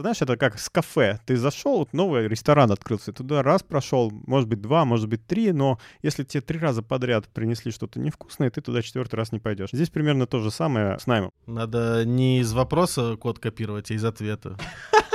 Знаешь, 0.00 0.22
это 0.22 0.36
как 0.36 0.60
с 0.60 0.68
кафе. 0.70 1.18
Ты 1.26 1.36
зашел, 1.36 1.88
новый 1.90 2.28
ресторан 2.28 2.70
открылся, 2.70 3.12
туда 3.12 3.42
раз 3.42 3.64
прошел, 3.64 4.12
может 4.26 4.48
быть, 4.48 4.60
два, 4.60 4.84
может 4.84 5.08
быть, 5.08 5.26
три, 5.26 5.50
но 5.50 5.80
если 6.02 6.22
тебе 6.22 6.40
три 6.40 6.60
раза 6.60 6.82
подряд 6.82 7.26
принесли 7.26 7.72
что-то 7.72 7.98
невкусное, 7.98 8.48
ты 8.50 8.60
туда 8.60 8.80
четвертый 8.82 9.16
раз 9.16 9.32
не 9.32 9.40
пойдешь. 9.40 9.70
Здесь 9.72 9.90
примерно 9.90 10.28
то 10.28 10.38
же 10.38 10.52
самое 10.52 11.00
с 11.00 11.08
наймом. 11.08 11.32
Надо 11.46 12.04
не 12.04 12.38
из 12.38 12.52
вопроса 12.52 13.16
код 13.16 13.40
копировать, 13.40 13.90
а 13.90 13.94
из 13.94 14.04
ответа. 14.04 14.56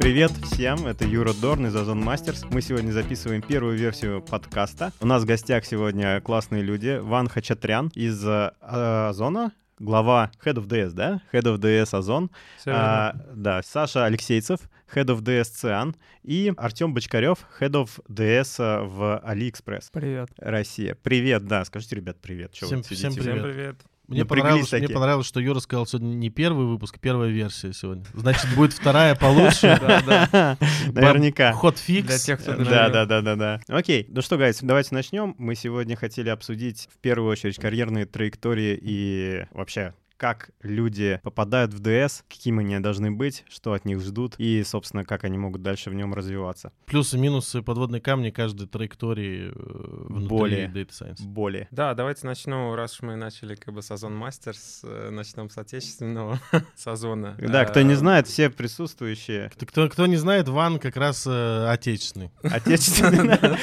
Привет 0.00 0.30
всем, 0.44 0.86
это 0.86 1.04
Юра 1.04 1.34
Дорн 1.34 1.66
из 1.66 1.76
Озон 1.76 2.00
Мастерс. 2.00 2.44
Мы 2.50 2.62
сегодня 2.62 2.90
записываем 2.90 3.42
первую 3.42 3.76
версию 3.76 4.22
подкаста. 4.22 4.92
У 5.00 5.06
нас 5.06 5.22
в 5.24 5.26
гостях 5.26 5.66
сегодня 5.66 6.22
классные 6.22 6.62
люди. 6.62 6.98
Ван 7.02 7.28
Хачатрян 7.28 7.92
из 7.94 8.26
э, 8.26 8.50
Озона, 8.60 9.52
глава 9.78 10.30
Head 10.42 10.54
of 10.54 10.66
DS, 10.68 10.92
да? 10.92 11.20
Head 11.32 11.42
of 11.42 11.58
DS 11.58 11.96
Озон. 11.96 12.30
А, 12.66 13.14
да, 13.34 13.62
Саша 13.62 14.06
Алексейцев, 14.06 14.60
Head 14.94 15.06
of 15.08 15.20
DS 15.20 15.44
Циан, 15.44 15.94
и 16.22 16.50
Артем 16.56 16.94
Бочкарев, 16.94 17.40
Head 17.60 17.72
of 17.72 17.90
DS 18.08 18.86
в 18.86 19.22
AliExpress. 19.22 19.90
Привет. 19.92 20.30
Россия. 20.38 20.94
Привет, 20.94 21.46
да, 21.46 21.62
скажите, 21.66 21.96
ребят, 21.96 22.16
привет. 22.22 22.52
Чё 22.52 22.64
Всем- 22.66 22.78
вы 22.78 22.84
сидите? 22.84 23.10
всем 23.10 23.42
привет. 23.42 23.76
Мне 24.10 24.24
понравилось, 24.24 24.72
мне 24.72 24.88
понравилось, 24.88 25.26
что 25.26 25.40
Юра 25.40 25.60
сказал 25.60 25.86
сегодня 25.86 26.14
не 26.14 26.30
первый 26.30 26.66
выпуск, 26.66 26.96
а 26.96 26.98
первая 26.98 27.30
версия 27.30 27.72
сегодня. 27.72 28.04
Значит, 28.12 28.46
будет 28.56 28.72
вторая 28.72 29.14
получше. 29.14 29.78
Наверняка. 30.92 31.52
Hotfix. 31.52 32.08
Для 32.08 32.18
тех, 32.18 32.40
кто 32.40 32.56
Да, 32.56 32.88
да, 32.88 33.06
да, 33.06 33.22
да, 33.22 33.36
да. 33.36 33.60
Окей, 33.68 34.06
ну 34.08 34.20
что, 34.20 34.36
guys, 34.36 34.58
давайте 34.62 34.94
начнем. 34.94 35.36
Мы 35.38 35.54
сегодня 35.54 35.94
хотели 35.94 36.28
обсудить 36.28 36.88
в 36.92 36.98
первую 36.98 37.30
очередь 37.30 37.56
карьерные 37.56 38.04
траектории 38.04 38.78
и 38.82 39.46
вообще 39.52 39.94
как 40.20 40.50
люди 40.60 41.18
попадают 41.22 41.72
в 41.72 41.78
ДС, 41.80 42.24
какими 42.28 42.62
они 42.62 42.78
должны 42.78 43.10
быть, 43.10 43.42
что 43.48 43.72
от 43.72 43.86
них 43.86 44.00
ждут 44.00 44.34
и, 44.36 44.62
собственно, 44.64 45.02
как 45.06 45.24
они 45.24 45.38
могут 45.38 45.62
дальше 45.62 45.88
в 45.88 45.94
нем 45.94 46.12
развиваться. 46.12 46.72
Плюсы, 46.84 47.16
минусы, 47.16 47.62
подводные 47.62 48.02
камни 48.02 48.28
каждой 48.28 48.68
траектории 48.68 49.48
э, 49.48 49.52
внутри 49.54 50.28
Более. 50.28 50.66
Data 50.68 50.90
Science. 50.90 51.22
Более. 51.24 51.68
Да, 51.70 51.94
давайте 51.94 52.26
начну, 52.26 52.74
раз 52.74 52.96
уж 52.96 53.00
мы 53.02 53.16
начали 53.16 53.54
как 53.54 53.72
бы 53.72 53.80
с 53.80 53.90
Озон 53.90 54.14
Мастерс, 54.14 54.82
э, 54.84 55.08
начнем 55.10 55.48
с 55.48 55.56
отечественного 55.56 56.38
сезона. 56.76 57.34
Да, 57.38 57.64
кто 57.64 57.80
не 57.80 57.94
Э, 57.94 57.96
знает, 57.96 58.26
все 58.26 58.50
присутствующие 58.50 59.48
Кто- 59.54 59.64
Кто, 59.64 59.88
кто 59.88 60.04
не 60.06 60.16
знает, 60.16 60.48
Ван 60.48 60.78
как 60.78 60.98
раз 60.98 61.26
э, 61.26 61.66
отечественный. 61.70 62.30
отечественные. 62.42 63.38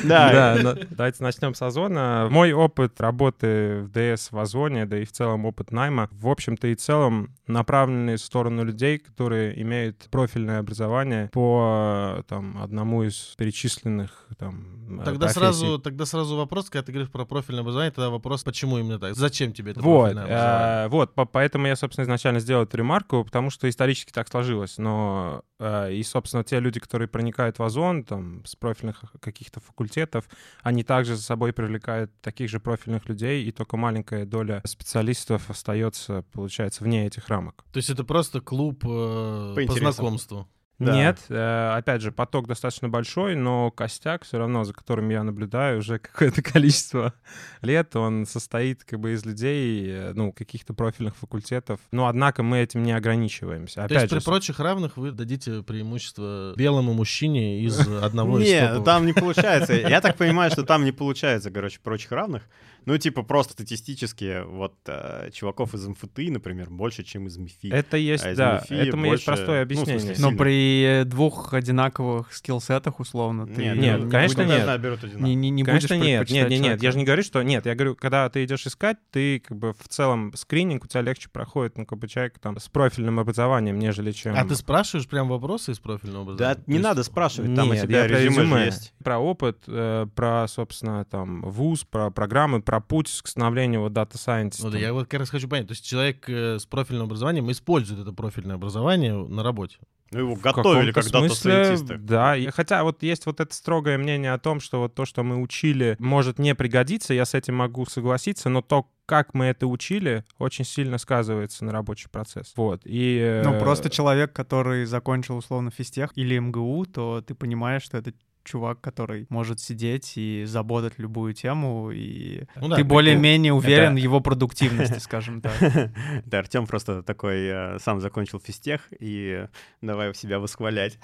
Да, 0.05 0.75
давайте 0.91 1.23
начнем 1.23 1.53
с 1.53 1.61
Озона. 1.61 2.27
Мой 2.29 2.51
опыт 2.53 2.99
работы 3.01 3.81
в 3.81 3.89
ДС 3.91 4.31
в 4.31 4.37
Озоне, 4.39 4.85
да 4.85 4.99
и 4.99 5.05
в 5.05 5.11
целом 5.11 5.45
опыт 5.45 5.71
найма, 5.71 6.09
в 6.11 6.27
общем-то 6.27 6.67
и 6.67 6.75
целом 6.75 7.35
направленный 7.47 8.15
в 8.15 8.21
сторону 8.21 8.63
людей, 8.63 8.99
которые 8.99 9.59
имеют 9.61 10.07
профильное 10.11 10.59
образование 10.59 11.29
по 11.33 12.15
э, 12.19 12.23
там, 12.27 12.61
одному 12.61 13.03
из 13.03 13.33
перечисленных 13.37 14.27
там, 14.37 14.99
э, 15.01 15.05
Тогда 15.05 15.27
профессий. 15.27 15.39
сразу, 15.39 15.79
тогда 15.79 16.05
сразу 16.05 16.35
вопрос, 16.37 16.69
когда 16.69 16.85
ты 16.85 16.91
говоришь 16.91 17.11
про 17.11 17.25
профильное 17.25 17.61
образование, 17.61 17.91
тогда 17.91 18.09
вопрос, 18.11 18.43
почему 18.43 18.77
именно 18.77 18.99
так? 18.99 19.15
Зачем 19.15 19.51
тебе 19.53 19.71
это 19.71 19.81
Вот, 19.81 20.01
профильное 20.13 20.23
образование? 20.25 20.85
э, 20.85 20.87
вот, 20.89 21.13
по- 21.15 21.25
поэтому 21.25 21.65
я, 21.67 21.75
собственно, 21.75 22.03
изначально 22.05 22.39
сделал 22.39 22.63
эту 22.63 22.77
ремарку, 22.77 23.23
потому 23.23 23.49
что 23.49 23.67
исторически 23.67 24.11
так 24.11 24.27
сложилось. 24.27 24.77
Но 24.77 25.41
э, 25.59 25.93
и, 25.93 26.03
собственно, 26.03 26.43
те 26.43 26.59
люди, 26.59 26.79
которые 26.79 27.07
проникают 27.07 27.57
в 27.57 27.63
Озон, 27.63 28.03
там, 28.03 28.45
с 28.45 28.55
профильных 28.55 29.03
каких-то 29.49 29.59
факультетов, 29.59 30.25
они 30.63 30.83
также 30.83 31.15
за 31.15 31.23
собой 31.23 31.53
привлекают 31.53 32.11
таких 32.21 32.49
же 32.49 32.59
профильных 32.59 33.09
людей, 33.09 33.43
и 33.43 33.51
только 33.51 33.77
маленькая 33.77 34.25
доля 34.25 34.61
специалистов 34.65 35.49
остается, 35.49 36.23
получается, 36.31 36.83
вне 36.83 37.07
этих 37.07 37.27
рамок. 37.29 37.63
То 37.71 37.77
есть 37.77 37.89
это 37.89 38.03
просто 38.03 38.41
клуб 38.41 38.83
э, 38.85 39.53
по, 39.55 39.63
интересам. 39.63 39.93
знакомству. 39.93 40.47
Да. 40.79 40.93
Нет, 40.95 41.19
э, 41.27 41.73
опять 41.75 42.01
же, 42.01 42.13
поток 42.13 42.47
достаточно 42.47 42.87
большой, 42.87 43.35
но 43.35 43.69
костяк 43.69 44.23
все 44.23 44.37
равно, 44.37 44.63
за 44.63 44.73
которым 44.73 45.09
я 45.09 45.23
наблюдаю 45.23 45.79
уже 45.79 45.99
какое-то 45.99 46.41
количество 46.41 47.13
лет, 47.61 47.95
он 47.97 48.25
состоит 48.25 48.85
как 48.85 48.99
бы 48.99 49.11
из 49.11 49.25
людей, 49.25 49.89
э, 49.89 50.13
ну, 50.15 50.31
каких-то 50.31 50.73
профильных 50.73 51.17
факультетов. 51.17 51.81
Но, 51.91 52.07
однако, 52.07 52.43
мы 52.43 52.59
этим 52.59 52.83
не 52.83 52.93
ограничиваемся. 52.93 53.75
То 53.75 53.85
Опять 53.85 54.01
есть 54.03 54.13
при 54.13 54.19
же, 54.19 54.25
прочих 54.25 54.59
равных 54.61 54.95
вы 54.95 55.11
дадите 55.11 55.63
преимущество 55.63 56.53
белому 56.55 56.93
мужчине 56.93 57.61
из 57.61 57.77
одного 58.01 58.39
из 58.39 58.47
Не, 58.47 58.61
топовых. 58.61 58.85
там 58.85 59.05
не 59.05 59.13
получается. 59.13 59.73
Я 59.73 59.99
так 59.99 60.15
понимаю, 60.15 60.49
что 60.49 60.63
там 60.63 60.85
не 60.85 60.93
получается, 60.93 61.51
короче, 61.51 61.79
прочих 61.83 62.11
равных. 62.13 62.43
Ну, 62.85 62.97
типа, 62.97 63.23
просто 63.23 63.53
статистически, 63.53 64.43
вот, 64.45 64.75
э, 64.87 65.29
чуваков 65.33 65.73
из 65.73 65.87
МФТИ, 65.87 66.29
например, 66.31 66.69
больше, 66.69 67.03
чем 67.03 67.27
из 67.27 67.37
МИФИ. 67.37 67.69
это 67.71 67.97
есть, 67.97 68.25
а 68.25 68.31
из 68.31 68.37
да, 68.37 68.63
МИФИ 68.69 68.87
этому 68.87 69.05
есть 69.05 69.11
больше, 69.11 69.25
простое 69.25 69.65
ну, 69.65 69.75
смысле, 69.75 69.93
объяснение. 69.93 70.15
сильно. 70.15 70.31
Но 70.31 70.37
при 70.37 71.03
двух 71.05 71.53
одинаковых 71.53 72.33
скиллсетах, 72.33 72.99
условно, 72.99 73.47
ты 73.47 73.61
Нет, 73.61 73.77
Нет, 73.77 73.99
ну, 74.03 74.09
конечно, 74.09 74.43
ну, 74.43 74.49
нет. 74.49 74.65
да, 74.65 74.77
не, 75.19 75.35
не, 75.35 75.49
не 75.49 75.63
Конечно, 75.63 75.95
будешь 75.97 76.07
нет, 76.07 76.29
нет, 76.29 76.49
нет, 76.49 76.61
нет, 76.61 76.83
я 76.83 76.91
же 76.91 76.97
не 76.97 77.05
говорю, 77.05 77.23
что 77.23 77.41
нет, 77.43 77.65
я 77.65 77.75
говорю, 77.75 77.95
когда 77.95 78.29
ты 78.29 78.43
идешь 78.43 78.65
искать, 78.65 78.97
ты 79.11 79.39
как 79.39 79.57
бы 79.57 79.73
в 79.73 79.87
целом 79.87 80.33
скрининг 80.35 80.83
у 80.83 80.87
тебя 80.87 81.01
легче 81.01 81.29
проходит, 81.29 81.77
ну, 81.77 81.85
как 81.85 81.99
бы 81.99 82.07
человек 82.07 82.39
там 82.39 82.59
с 82.59 82.67
профильным 82.69 83.19
образованием, 83.19 83.77
нежели 83.79 84.11
чем... 84.11 84.35
А 84.37 84.45
ты 84.45 84.55
спрашиваешь 84.55 85.07
прям 85.07 85.27
вопросы 85.27 85.71
из 85.71 85.79
профильного 85.79 86.25
Да, 86.25 86.51
образования? 86.51 86.63
не 86.65 86.65
То 86.65 86.71
есть- 86.71 86.83
надо 86.83 87.03
спрашивать, 87.03 87.55
там 87.55 87.69
у 87.69 87.73
Нет, 87.73 87.83
тебя 87.83 88.03
я 88.03 88.09
про 88.09 88.17
резюме 88.19 88.43
резюме. 88.43 88.65
есть. 88.65 88.93
Про 89.03 89.19
опыт, 89.19 89.63
э, 89.67 90.07
про, 90.15 90.47
собственно, 90.47 91.05
там, 91.05 91.41
вуз, 91.41 91.83
про 91.83 92.09
программы, 92.11 92.61
про 92.69 92.81
путь 92.81 93.09
к 93.23 93.27
становлению 93.27 93.81
вот 93.81 93.93
дата 93.93 94.15
scientist. 94.15 94.59
Ну 94.61 94.69
да, 94.69 94.77
я 94.77 94.93
вот 94.93 95.07
как 95.07 95.21
раз 95.21 95.31
хочу 95.31 95.49
понять. 95.49 95.65
То 95.65 95.71
есть 95.71 95.83
человек 95.83 96.29
э, 96.29 96.59
с 96.59 96.67
профильным 96.67 97.05
образованием 97.05 97.49
использует 97.49 97.99
это 97.99 98.13
профильное 98.13 98.57
образование 98.57 99.11
на 99.15 99.41
работе. 99.41 99.77
Ну, 100.11 100.19
его 100.19 100.35
готовили 100.35 100.91
смысле, 100.91 101.29
сайентисты. 101.29 101.97
Да, 101.97 102.37
и 102.37 102.45
хотя 102.51 102.83
вот 102.83 103.01
есть 103.01 103.25
вот 103.25 103.39
это 103.39 103.51
строгое 103.55 103.97
мнение 103.97 104.33
о 104.33 104.37
том, 104.37 104.59
что 104.59 104.81
вот 104.81 104.93
то, 104.93 105.05
что 105.05 105.23
мы 105.23 105.41
учили, 105.41 105.95
может 105.97 106.37
не 106.37 106.53
пригодиться, 106.53 107.15
я 107.15 107.25
с 107.25 107.33
этим 107.33 107.55
могу 107.55 107.87
согласиться, 107.87 108.49
но 108.49 108.61
то, 108.61 108.87
как 109.07 109.33
мы 109.33 109.45
это 109.45 109.65
учили, 109.65 110.23
очень 110.37 110.63
сильно 110.63 110.99
сказывается 110.99 111.65
на 111.65 111.71
рабочий 111.71 112.07
процесс. 112.11 112.53
Вот, 112.55 112.81
и... 112.85 113.17
э, 113.19 113.41
Ну, 113.43 113.59
просто 113.59 113.89
человек, 113.89 114.31
который 114.31 114.85
закончил, 114.85 115.37
условно, 115.37 115.71
физтех 115.71 116.11
или 116.13 116.37
МГУ, 116.37 116.85
то 116.85 117.23
ты 117.25 117.33
понимаешь, 117.33 117.81
что 117.81 117.97
это 117.97 118.13
чувак, 118.49 118.81
который 118.81 119.25
может 119.29 119.59
сидеть 119.59 120.13
и 120.15 120.43
заботать 120.45 120.93
любую 120.97 121.33
тему, 121.33 121.91
и 121.91 122.43
Ну 122.55 122.69
да, 122.69 122.77
ты 122.77 122.83
более-менее 122.83 123.53
уверен 123.53 123.93
Это- 123.93 124.01
в 124.01 124.03
его 124.03 124.19
продуктивности, 124.21 124.99
скажем 124.99 125.41
так. 125.41 125.53
Да, 126.25 126.39
Артем 126.39 126.65
просто 126.65 127.03
такой 127.03 127.45
э, 127.47 127.79
сам 127.79 128.01
закончил 128.01 128.39
физтех, 128.39 128.81
и 128.99 129.45
давай 129.81 130.13
себя 130.15 130.39
восхвалять. 130.39 130.97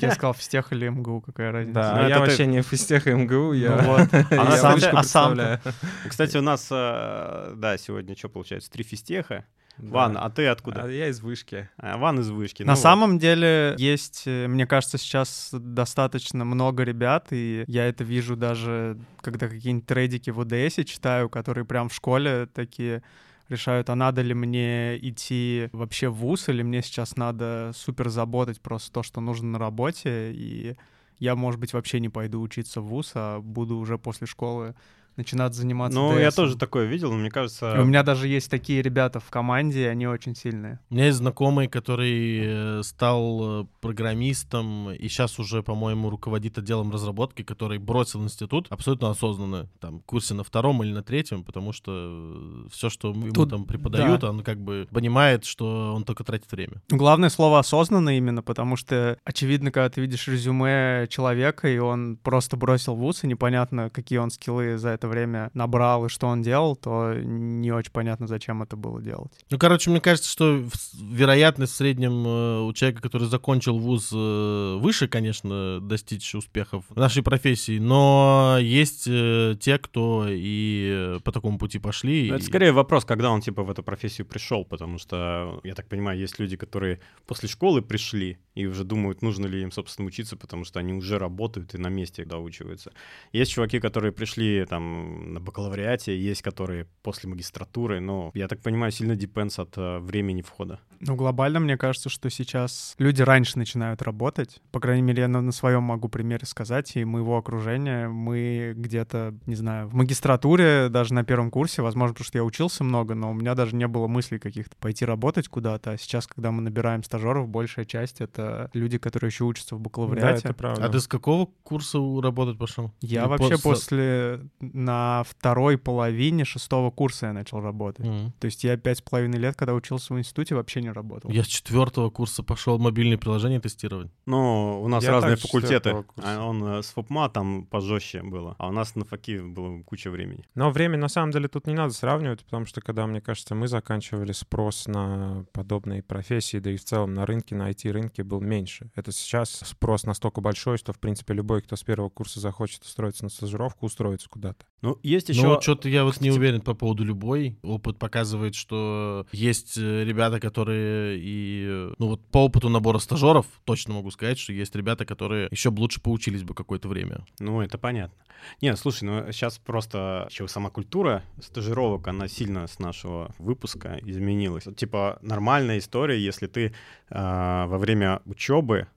Я 0.00 0.10
сказал, 0.12 0.34
физтех 0.34 0.72
или 0.72 0.88
МГУ, 0.88 1.20
какая 1.20 1.52
разница. 1.52 1.74
Да, 1.74 2.02
Ну, 2.02 2.08
я 2.08 2.18
вообще 2.18 2.46
не 2.46 2.62
физтех 2.62 3.06
и 3.06 3.12
МГУ, 3.12 3.52
я... 3.52 3.76
Ну 3.76 3.96
я 4.30 4.42
А 4.96 5.02
сам- 5.04 5.38
а. 5.40 5.60
Кстати, 6.08 6.36
у 6.36 6.42
нас, 6.42 6.68
э, 6.70 7.54
да, 7.56 7.78
сегодня 7.78 8.16
что 8.16 8.28
получается? 8.28 8.70
Три 8.70 8.82
физтеха. 8.84 9.44
Да. 9.82 9.90
Ван, 9.90 10.16
а 10.18 10.30
ты 10.30 10.46
А 10.46 10.52
откуда? 10.52 10.88
я 10.88 11.08
из 11.08 11.20
вышки. 11.20 11.68
А, 11.76 11.96
Ван 11.98 12.20
из 12.20 12.30
вышки. 12.30 12.62
На 12.62 12.72
ну 12.72 12.76
вот. 12.76 12.82
самом 12.82 13.18
деле 13.18 13.74
есть, 13.78 14.24
э, 14.26 14.46
мне 14.46 14.66
кажется, 14.66 14.98
сейчас 14.98 15.50
достаточно 15.52 16.44
много 16.44 16.82
ребят, 16.82 17.28
и 17.30 17.64
я 17.66 17.86
это 17.86 18.04
вижу 18.04 18.36
даже, 18.36 18.98
когда 19.20 19.48
какие-нибудь 19.48 19.86
трейдики 19.86 20.30
в 20.30 20.40
ОДС 20.40 20.84
читаю, 20.84 21.28
которые 21.28 21.64
прям 21.64 21.88
в 21.88 21.94
школе 21.94 22.46
такие 22.52 23.02
решают, 23.48 23.90
а 23.90 23.94
надо 23.94 24.22
ли 24.22 24.32
мне 24.32 24.96
идти 24.96 25.68
вообще 25.72 26.08
в 26.08 26.14
ВУЗ, 26.14 26.50
или 26.50 26.62
мне 26.62 26.82
сейчас 26.82 27.16
надо 27.16 27.72
супер 27.74 28.08
заботать 28.08 28.60
просто 28.60 28.92
то, 28.92 29.02
что 29.02 29.20
нужно 29.20 29.48
на 29.48 29.58
работе, 29.58 30.32
и 30.32 30.76
я, 31.18 31.36
может 31.36 31.60
быть, 31.60 31.72
вообще 31.72 32.00
не 32.00 32.08
пойду 32.08 32.40
учиться 32.40 32.80
в 32.80 32.86
ВУЗ, 32.86 33.12
а 33.14 33.40
буду 33.40 33.76
уже 33.76 33.98
после 33.98 34.26
школы 34.26 34.74
начинать 35.20 35.54
заниматься 35.54 35.98
Ну, 35.98 36.18
я 36.18 36.28
DS-ом. 36.28 36.34
тоже 36.44 36.56
такое 36.56 36.86
видел, 36.86 37.10
но 37.12 37.18
мне 37.18 37.30
кажется... 37.30 37.74
И 37.76 37.80
у 37.80 37.84
меня 37.84 38.02
даже 38.02 38.26
есть 38.28 38.50
такие 38.50 38.82
ребята 38.82 39.20
в 39.20 39.30
команде, 39.30 39.82
и 39.82 39.86
они 39.86 40.06
очень 40.06 40.34
сильные. 40.34 40.80
У 40.90 40.94
меня 40.94 41.06
есть 41.06 41.18
знакомый, 41.18 41.68
который 41.68 42.40
э, 42.80 42.82
стал 42.82 43.62
э, 43.62 43.66
программистом 43.80 44.90
и 44.90 45.08
сейчас 45.08 45.38
уже, 45.38 45.62
по-моему, 45.62 46.10
руководит 46.10 46.58
отделом 46.58 46.90
разработки, 46.90 47.42
который 47.42 47.78
бросил 47.78 48.22
институт 48.24 48.66
абсолютно 48.70 49.10
осознанно, 49.10 49.68
там, 49.80 50.00
в 50.00 50.04
курсе 50.04 50.34
на 50.34 50.42
втором 50.44 50.82
или 50.82 50.92
на 50.92 51.02
третьем, 51.02 51.44
потому 51.44 51.72
что 51.72 52.66
все, 52.70 52.90
что 52.90 53.10
ему 53.10 53.30
Тут- 53.32 53.50
там 53.50 53.64
преподают, 53.64 54.20
да. 54.22 54.30
он 54.30 54.42
как 54.42 54.58
бы 54.60 54.88
понимает, 54.90 55.44
что 55.44 55.94
он 55.94 56.04
только 56.04 56.24
тратит 56.24 56.50
время. 56.50 56.82
Главное 56.88 57.28
слово 57.30 57.58
осознанно 57.60 58.16
именно, 58.16 58.42
потому 58.42 58.76
что, 58.76 59.16
очевидно, 59.24 59.70
когда 59.70 59.88
ты 59.90 60.00
видишь 60.00 60.26
резюме 60.28 61.06
человека, 61.08 61.68
и 61.68 61.78
он 61.78 62.16
просто 62.16 62.56
бросил 62.56 62.94
вуз, 62.94 63.24
и 63.24 63.26
непонятно, 63.26 63.90
какие 63.90 64.18
он 64.18 64.30
скиллы 64.30 64.78
за 64.78 64.90
это 64.90 65.08
время 65.10 65.50
набрал 65.52 66.06
и 66.06 66.08
что 66.08 66.26
он 66.28 66.40
делал, 66.42 66.74
то 66.76 67.12
не 67.14 67.70
очень 67.72 67.92
понятно, 67.92 68.26
зачем 68.26 68.62
это 68.62 68.76
было 68.76 69.02
делать. 69.02 69.30
Ну, 69.50 69.58
короче, 69.58 69.90
мне 69.90 70.00
кажется, 70.00 70.30
что 70.30 70.64
вероятность 70.94 71.72
в 71.72 71.76
среднем 71.76 72.26
э, 72.26 72.60
у 72.62 72.72
человека, 72.72 73.02
который 73.02 73.28
закончил 73.28 73.78
вуз 73.78 74.10
э, 74.14 74.76
выше, 74.80 75.08
конечно, 75.08 75.80
достичь 75.80 76.34
успехов 76.34 76.84
в 76.88 76.96
нашей 76.96 77.22
профессии, 77.22 77.78
но 77.78 78.56
есть 78.60 79.04
э, 79.08 79.56
те, 79.60 79.78
кто 79.78 80.26
и 80.28 81.18
по 81.24 81.32
такому 81.32 81.58
пути 81.58 81.78
пошли. 81.78 82.28
Ну, 82.28 82.34
и- 82.34 82.36
Это 82.38 82.46
скорее 82.46 82.72
вопрос, 82.72 83.04
когда 83.04 83.30
он 83.30 83.40
типа 83.40 83.62
в 83.62 83.70
эту 83.70 83.82
профессию 83.82 84.26
пришел, 84.26 84.64
потому 84.64 84.98
что, 84.98 85.60
я 85.64 85.74
так 85.74 85.86
понимаю, 85.88 86.18
есть 86.18 86.38
люди, 86.38 86.56
которые 86.56 87.00
после 87.26 87.48
школы 87.48 87.82
пришли 87.82 88.38
и 88.54 88.66
уже 88.66 88.84
думают, 88.84 89.22
нужно 89.22 89.46
ли 89.46 89.62
им, 89.62 89.72
собственно, 89.72 90.06
учиться, 90.08 90.36
потому 90.36 90.64
что 90.64 90.78
они 90.78 90.92
уже 90.92 91.18
работают 91.18 91.74
и 91.74 91.78
на 91.78 91.88
месте 91.88 92.24
доучиваются. 92.24 92.92
Есть 93.32 93.52
чуваки, 93.52 93.80
которые 93.80 94.12
пришли 94.12 94.64
там 94.68 94.89
на 94.90 95.40
бакалавриате, 95.40 96.18
есть 96.18 96.42
которые 96.42 96.86
после 97.02 97.28
магистратуры, 97.30 98.00
но, 98.00 98.30
я 98.34 98.48
так 98.48 98.60
понимаю, 98.60 98.92
сильно 98.92 99.12
depends 99.12 99.60
от 99.60 99.74
э, 99.76 99.98
времени 99.98 100.42
входа. 100.42 100.80
Ну, 101.00 101.14
глобально, 101.16 101.60
мне 101.60 101.76
кажется, 101.78 102.08
что 102.10 102.28
сейчас 102.30 102.94
люди 102.98 103.22
раньше 103.22 103.58
начинают 103.58 104.02
работать. 104.02 104.60
По 104.70 104.80
крайней 104.80 105.02
мере, 105.02 105.22
я 105.22 105.28
на, 105.28 105.40
на 105.40 105.52
своем 105.52 105.82
могу 105.82 106.08
примере 106.08 106.44
сказать, 106.46 106.94
и 106.96 107.04
моего 107.04 107.38
окружения. 107.38 108.08
Мы 108.08 108.74
где-то, 108.76 109.34
не 109.46 109.54
знаю, 109.54 109.88
в 109.88 109.94
магистратуре, 109.94 110.88
даже 110.90 111.14
на 111.14 111.24
первом 111.24 111.50
курсе, 111.50 111.80
возможно, 111.82 112.12
потому 112.14 112.26
что 112.26 112.38
я 112.38 112.44
учился 112.44 112.84
много, 112.84 113.14
но 113.14 113.30
у 113.30 113.34
меня 113.34 113.54
даже 113.54 113.74
не 113.76 113.86
было 113.88 114.06
мыслей 114.08 114.38
каких-то 114.38 114.76
пойти 114.76 115.04
работать 115.06 115.48
куда-то. 115.48 115.92
А 115.92 115.98
сейчас, 115.98 116.26
когда 116.26 116.50
мы 116.52 116.60
набираем 116.62 117.02
стажеров, 117.02 117.48
большая 117.48 117.86
часть— 117.86 118.20
это 118.22 118.70
люди, 118.74 118.98
которые 118.98 119.28
еще 119.28 119.44
учатся 119.44 119.76
в 119.76 119.78
Да, 119.78 119.84
бакалавриате. 119.84 120.48
это 120.48 120.54
правда. 120.54 120.84
А 120.84 120.88
ты 120.90 121.00
с 121.00 121.06
какого 121.08 121.48
курса 121.62 121.98
работать 122.22 122.58
пошел? 122.58 122.92
Я 123.00 123.22
Или 123.22 123.28
вообще 123.28 123.50
после- 123.58 123.70
после, 123.70 124.40
на 124.80 125.22
второй 125.24 125.78
половине 125.78 126.44
шестого 126.44 126.90
курса 126.90 127.26
я 127.26 127.32
начал 127.32 127.60
работать. 127.60 128.06
Мгм. 128.06 128.32
То 128.38 128.46
есть 128.46 128.64
я 128.64 128.76
пять 128.76 128.98
с 128.98 129.02
половиной 129.02 129.38
лет, 129.38 129.56
когда 129.56 129.74
учился 129.74 130.14
в 130.14 130.18
институте, 130.18 130.54
вообще 130.54 130.80
не 130.80 130.90
работал. 130.90 131.30
Я 131.30 131.44
с 131.44 131.46
четвертого 131.46 132.10
курса 132.10 132.42
пошел 132.42 132.78
мобильные 132.78 133.18
приложения 133.18 133.60
тестировать. 133.60 134.10
Ну, 134.26 134.82
у 134.82 134.88
нас 134.88 135.04
Я 135.04 135.12
разные 135.12 135.36
факультеты. 135.36 136.04
А 136.22 136.44
Он 136.44 136.64
э, 136.64 136.82
с 136.82 136.90
ФОПМА 136.90 137.28
там 137.30 137.66
пожестче 137.66 138.22
было, 138.22 138.56
а 138.58 138.68
у 138.68 138.72
нас 138.72 138.94
на 138.94 139.04
ФАКе 139.04 139.42
было 139.42 139.82
куча 139.82 140.10
времени. 140.10 140.44
Но 140.54 140.70
время, 140.70 140.96
на 140.98 141.08
самом 141.08 141.32
деле, 141.32 141.48
тут 141.48 141.66
не 141.66 141.74
надо 141.74 141.92
сравнивать, 141.92 142.44
потому 142.44 142.66
что, 142.66 142.80
когда, 142.80 143.06
мне 143.06 143.20
кажется, 143.20 143.54
мы 143.54 143.68
заканчивали, 143.68 144.32
спрос 144.32 144.86
на 144.86 145.44
подобные 145.52 146.02
профессии, 146.02 146.58
да 146.58 146.70
и 146.70 146.76
в 146.76 146.84
целом 146.84 147.14
на 147.14 147.26
рынке, 147.26 147.54
на 147.54 147.70
IT-рынке 147.70 148.22
был 148.24 148.40
меньше. 148.40 148.90
Это 148.94 149.12
сейчас 149.12 149.50
спрос 149.50 150.04
настолько 150.04 150.40
большой, 150.40 150.78
что, 150.78 150.92
в 150.92 150.98
принципе, 150.98 151.34
любой, 151.34 151.62
кто 151.62 151.76
с 151.76 151.82
первого 151.82 152.08
курса 152.08 152.40
захочет 152.40 152.82
устроиться 152.82 153.24
на 153.24 153.30
стажировку, 153.30 153.86
устроится 153.86 154.28
куда-то. 154.28 154.64
Ну, 154.82 154.98
есть 155.02 155.28
еще... 155.28 155.42
Ну, 155.42 155.48
вот 155.50 155.62
что-то 155.62 155.88
я 155.88 156.04
вот 156.04 156.20
не 156.20 156.30
уверен 156.30 156.60
по 156.62 156.74
поводу 156.74 157.04
любой. 157.04 157.58
Опыт 157.62 157.98
показывает, 157.98 158.54
что 158.54 159.26
есть 159.32 159.76
э, 159.76 160.04
ребята, 160.04 160.40
которые 160.40 161.18
и... 161.18 161.66
э, 161.68 161.94
Ну 161.98 162.08
вот 162.08 162.24
по 162.26 162.44
опыту 162.46 162.68
набора 162.68 162.98
стажеров 162.98 163.46
точно 163.64 163.94
могу 163.94 164.10
сказать, 164.10 164.38
что 164.38 164.52
есть 164.52 164.74
ребята, 164.74 165.04
которые 165.04 165.48
еще 165.50 165.70
бы 165.70 165.80
лучше 165.80 166.00
поучились 166.00 166.42
бы 166.42 166.54
какое-то 166.54 166.88
время. 166.88 167.24
Ну, 167.38 167.60
это 167.60 167.76
понятно. 167.76 168.16
Нет, 168.62 168.78
слушай, 168.78 169.04
ну 169.04 169.30
сейчас 169.32 169.58
просто 169.58 170.26
еще 170.30 170.48
сама 170.48 170.70
культура 170.70 171.22
стажировок, 171.42 172.08
она 172.08 172.26
сильно 172.26 172.66
с 172.66 172.78
нашего 172.78 173.34
выпуска 173.38 173.98
изменилась. 174.02 174.64
Вот, 174.64 174.76
Типа 174.76 175.18
нормальная 175.20 175.78
история, 175.78 176.18
если 176.18 176.46
ты 176.46 176.74
а, 177.10 177.66
во 177.66 177.76
время 177.76 178.22
учебы 178.24 178.88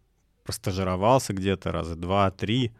простажировался 0.46 1.34
где-то 1.34 1.72
раза 1.72 1.96
два-три, 1.96 2.72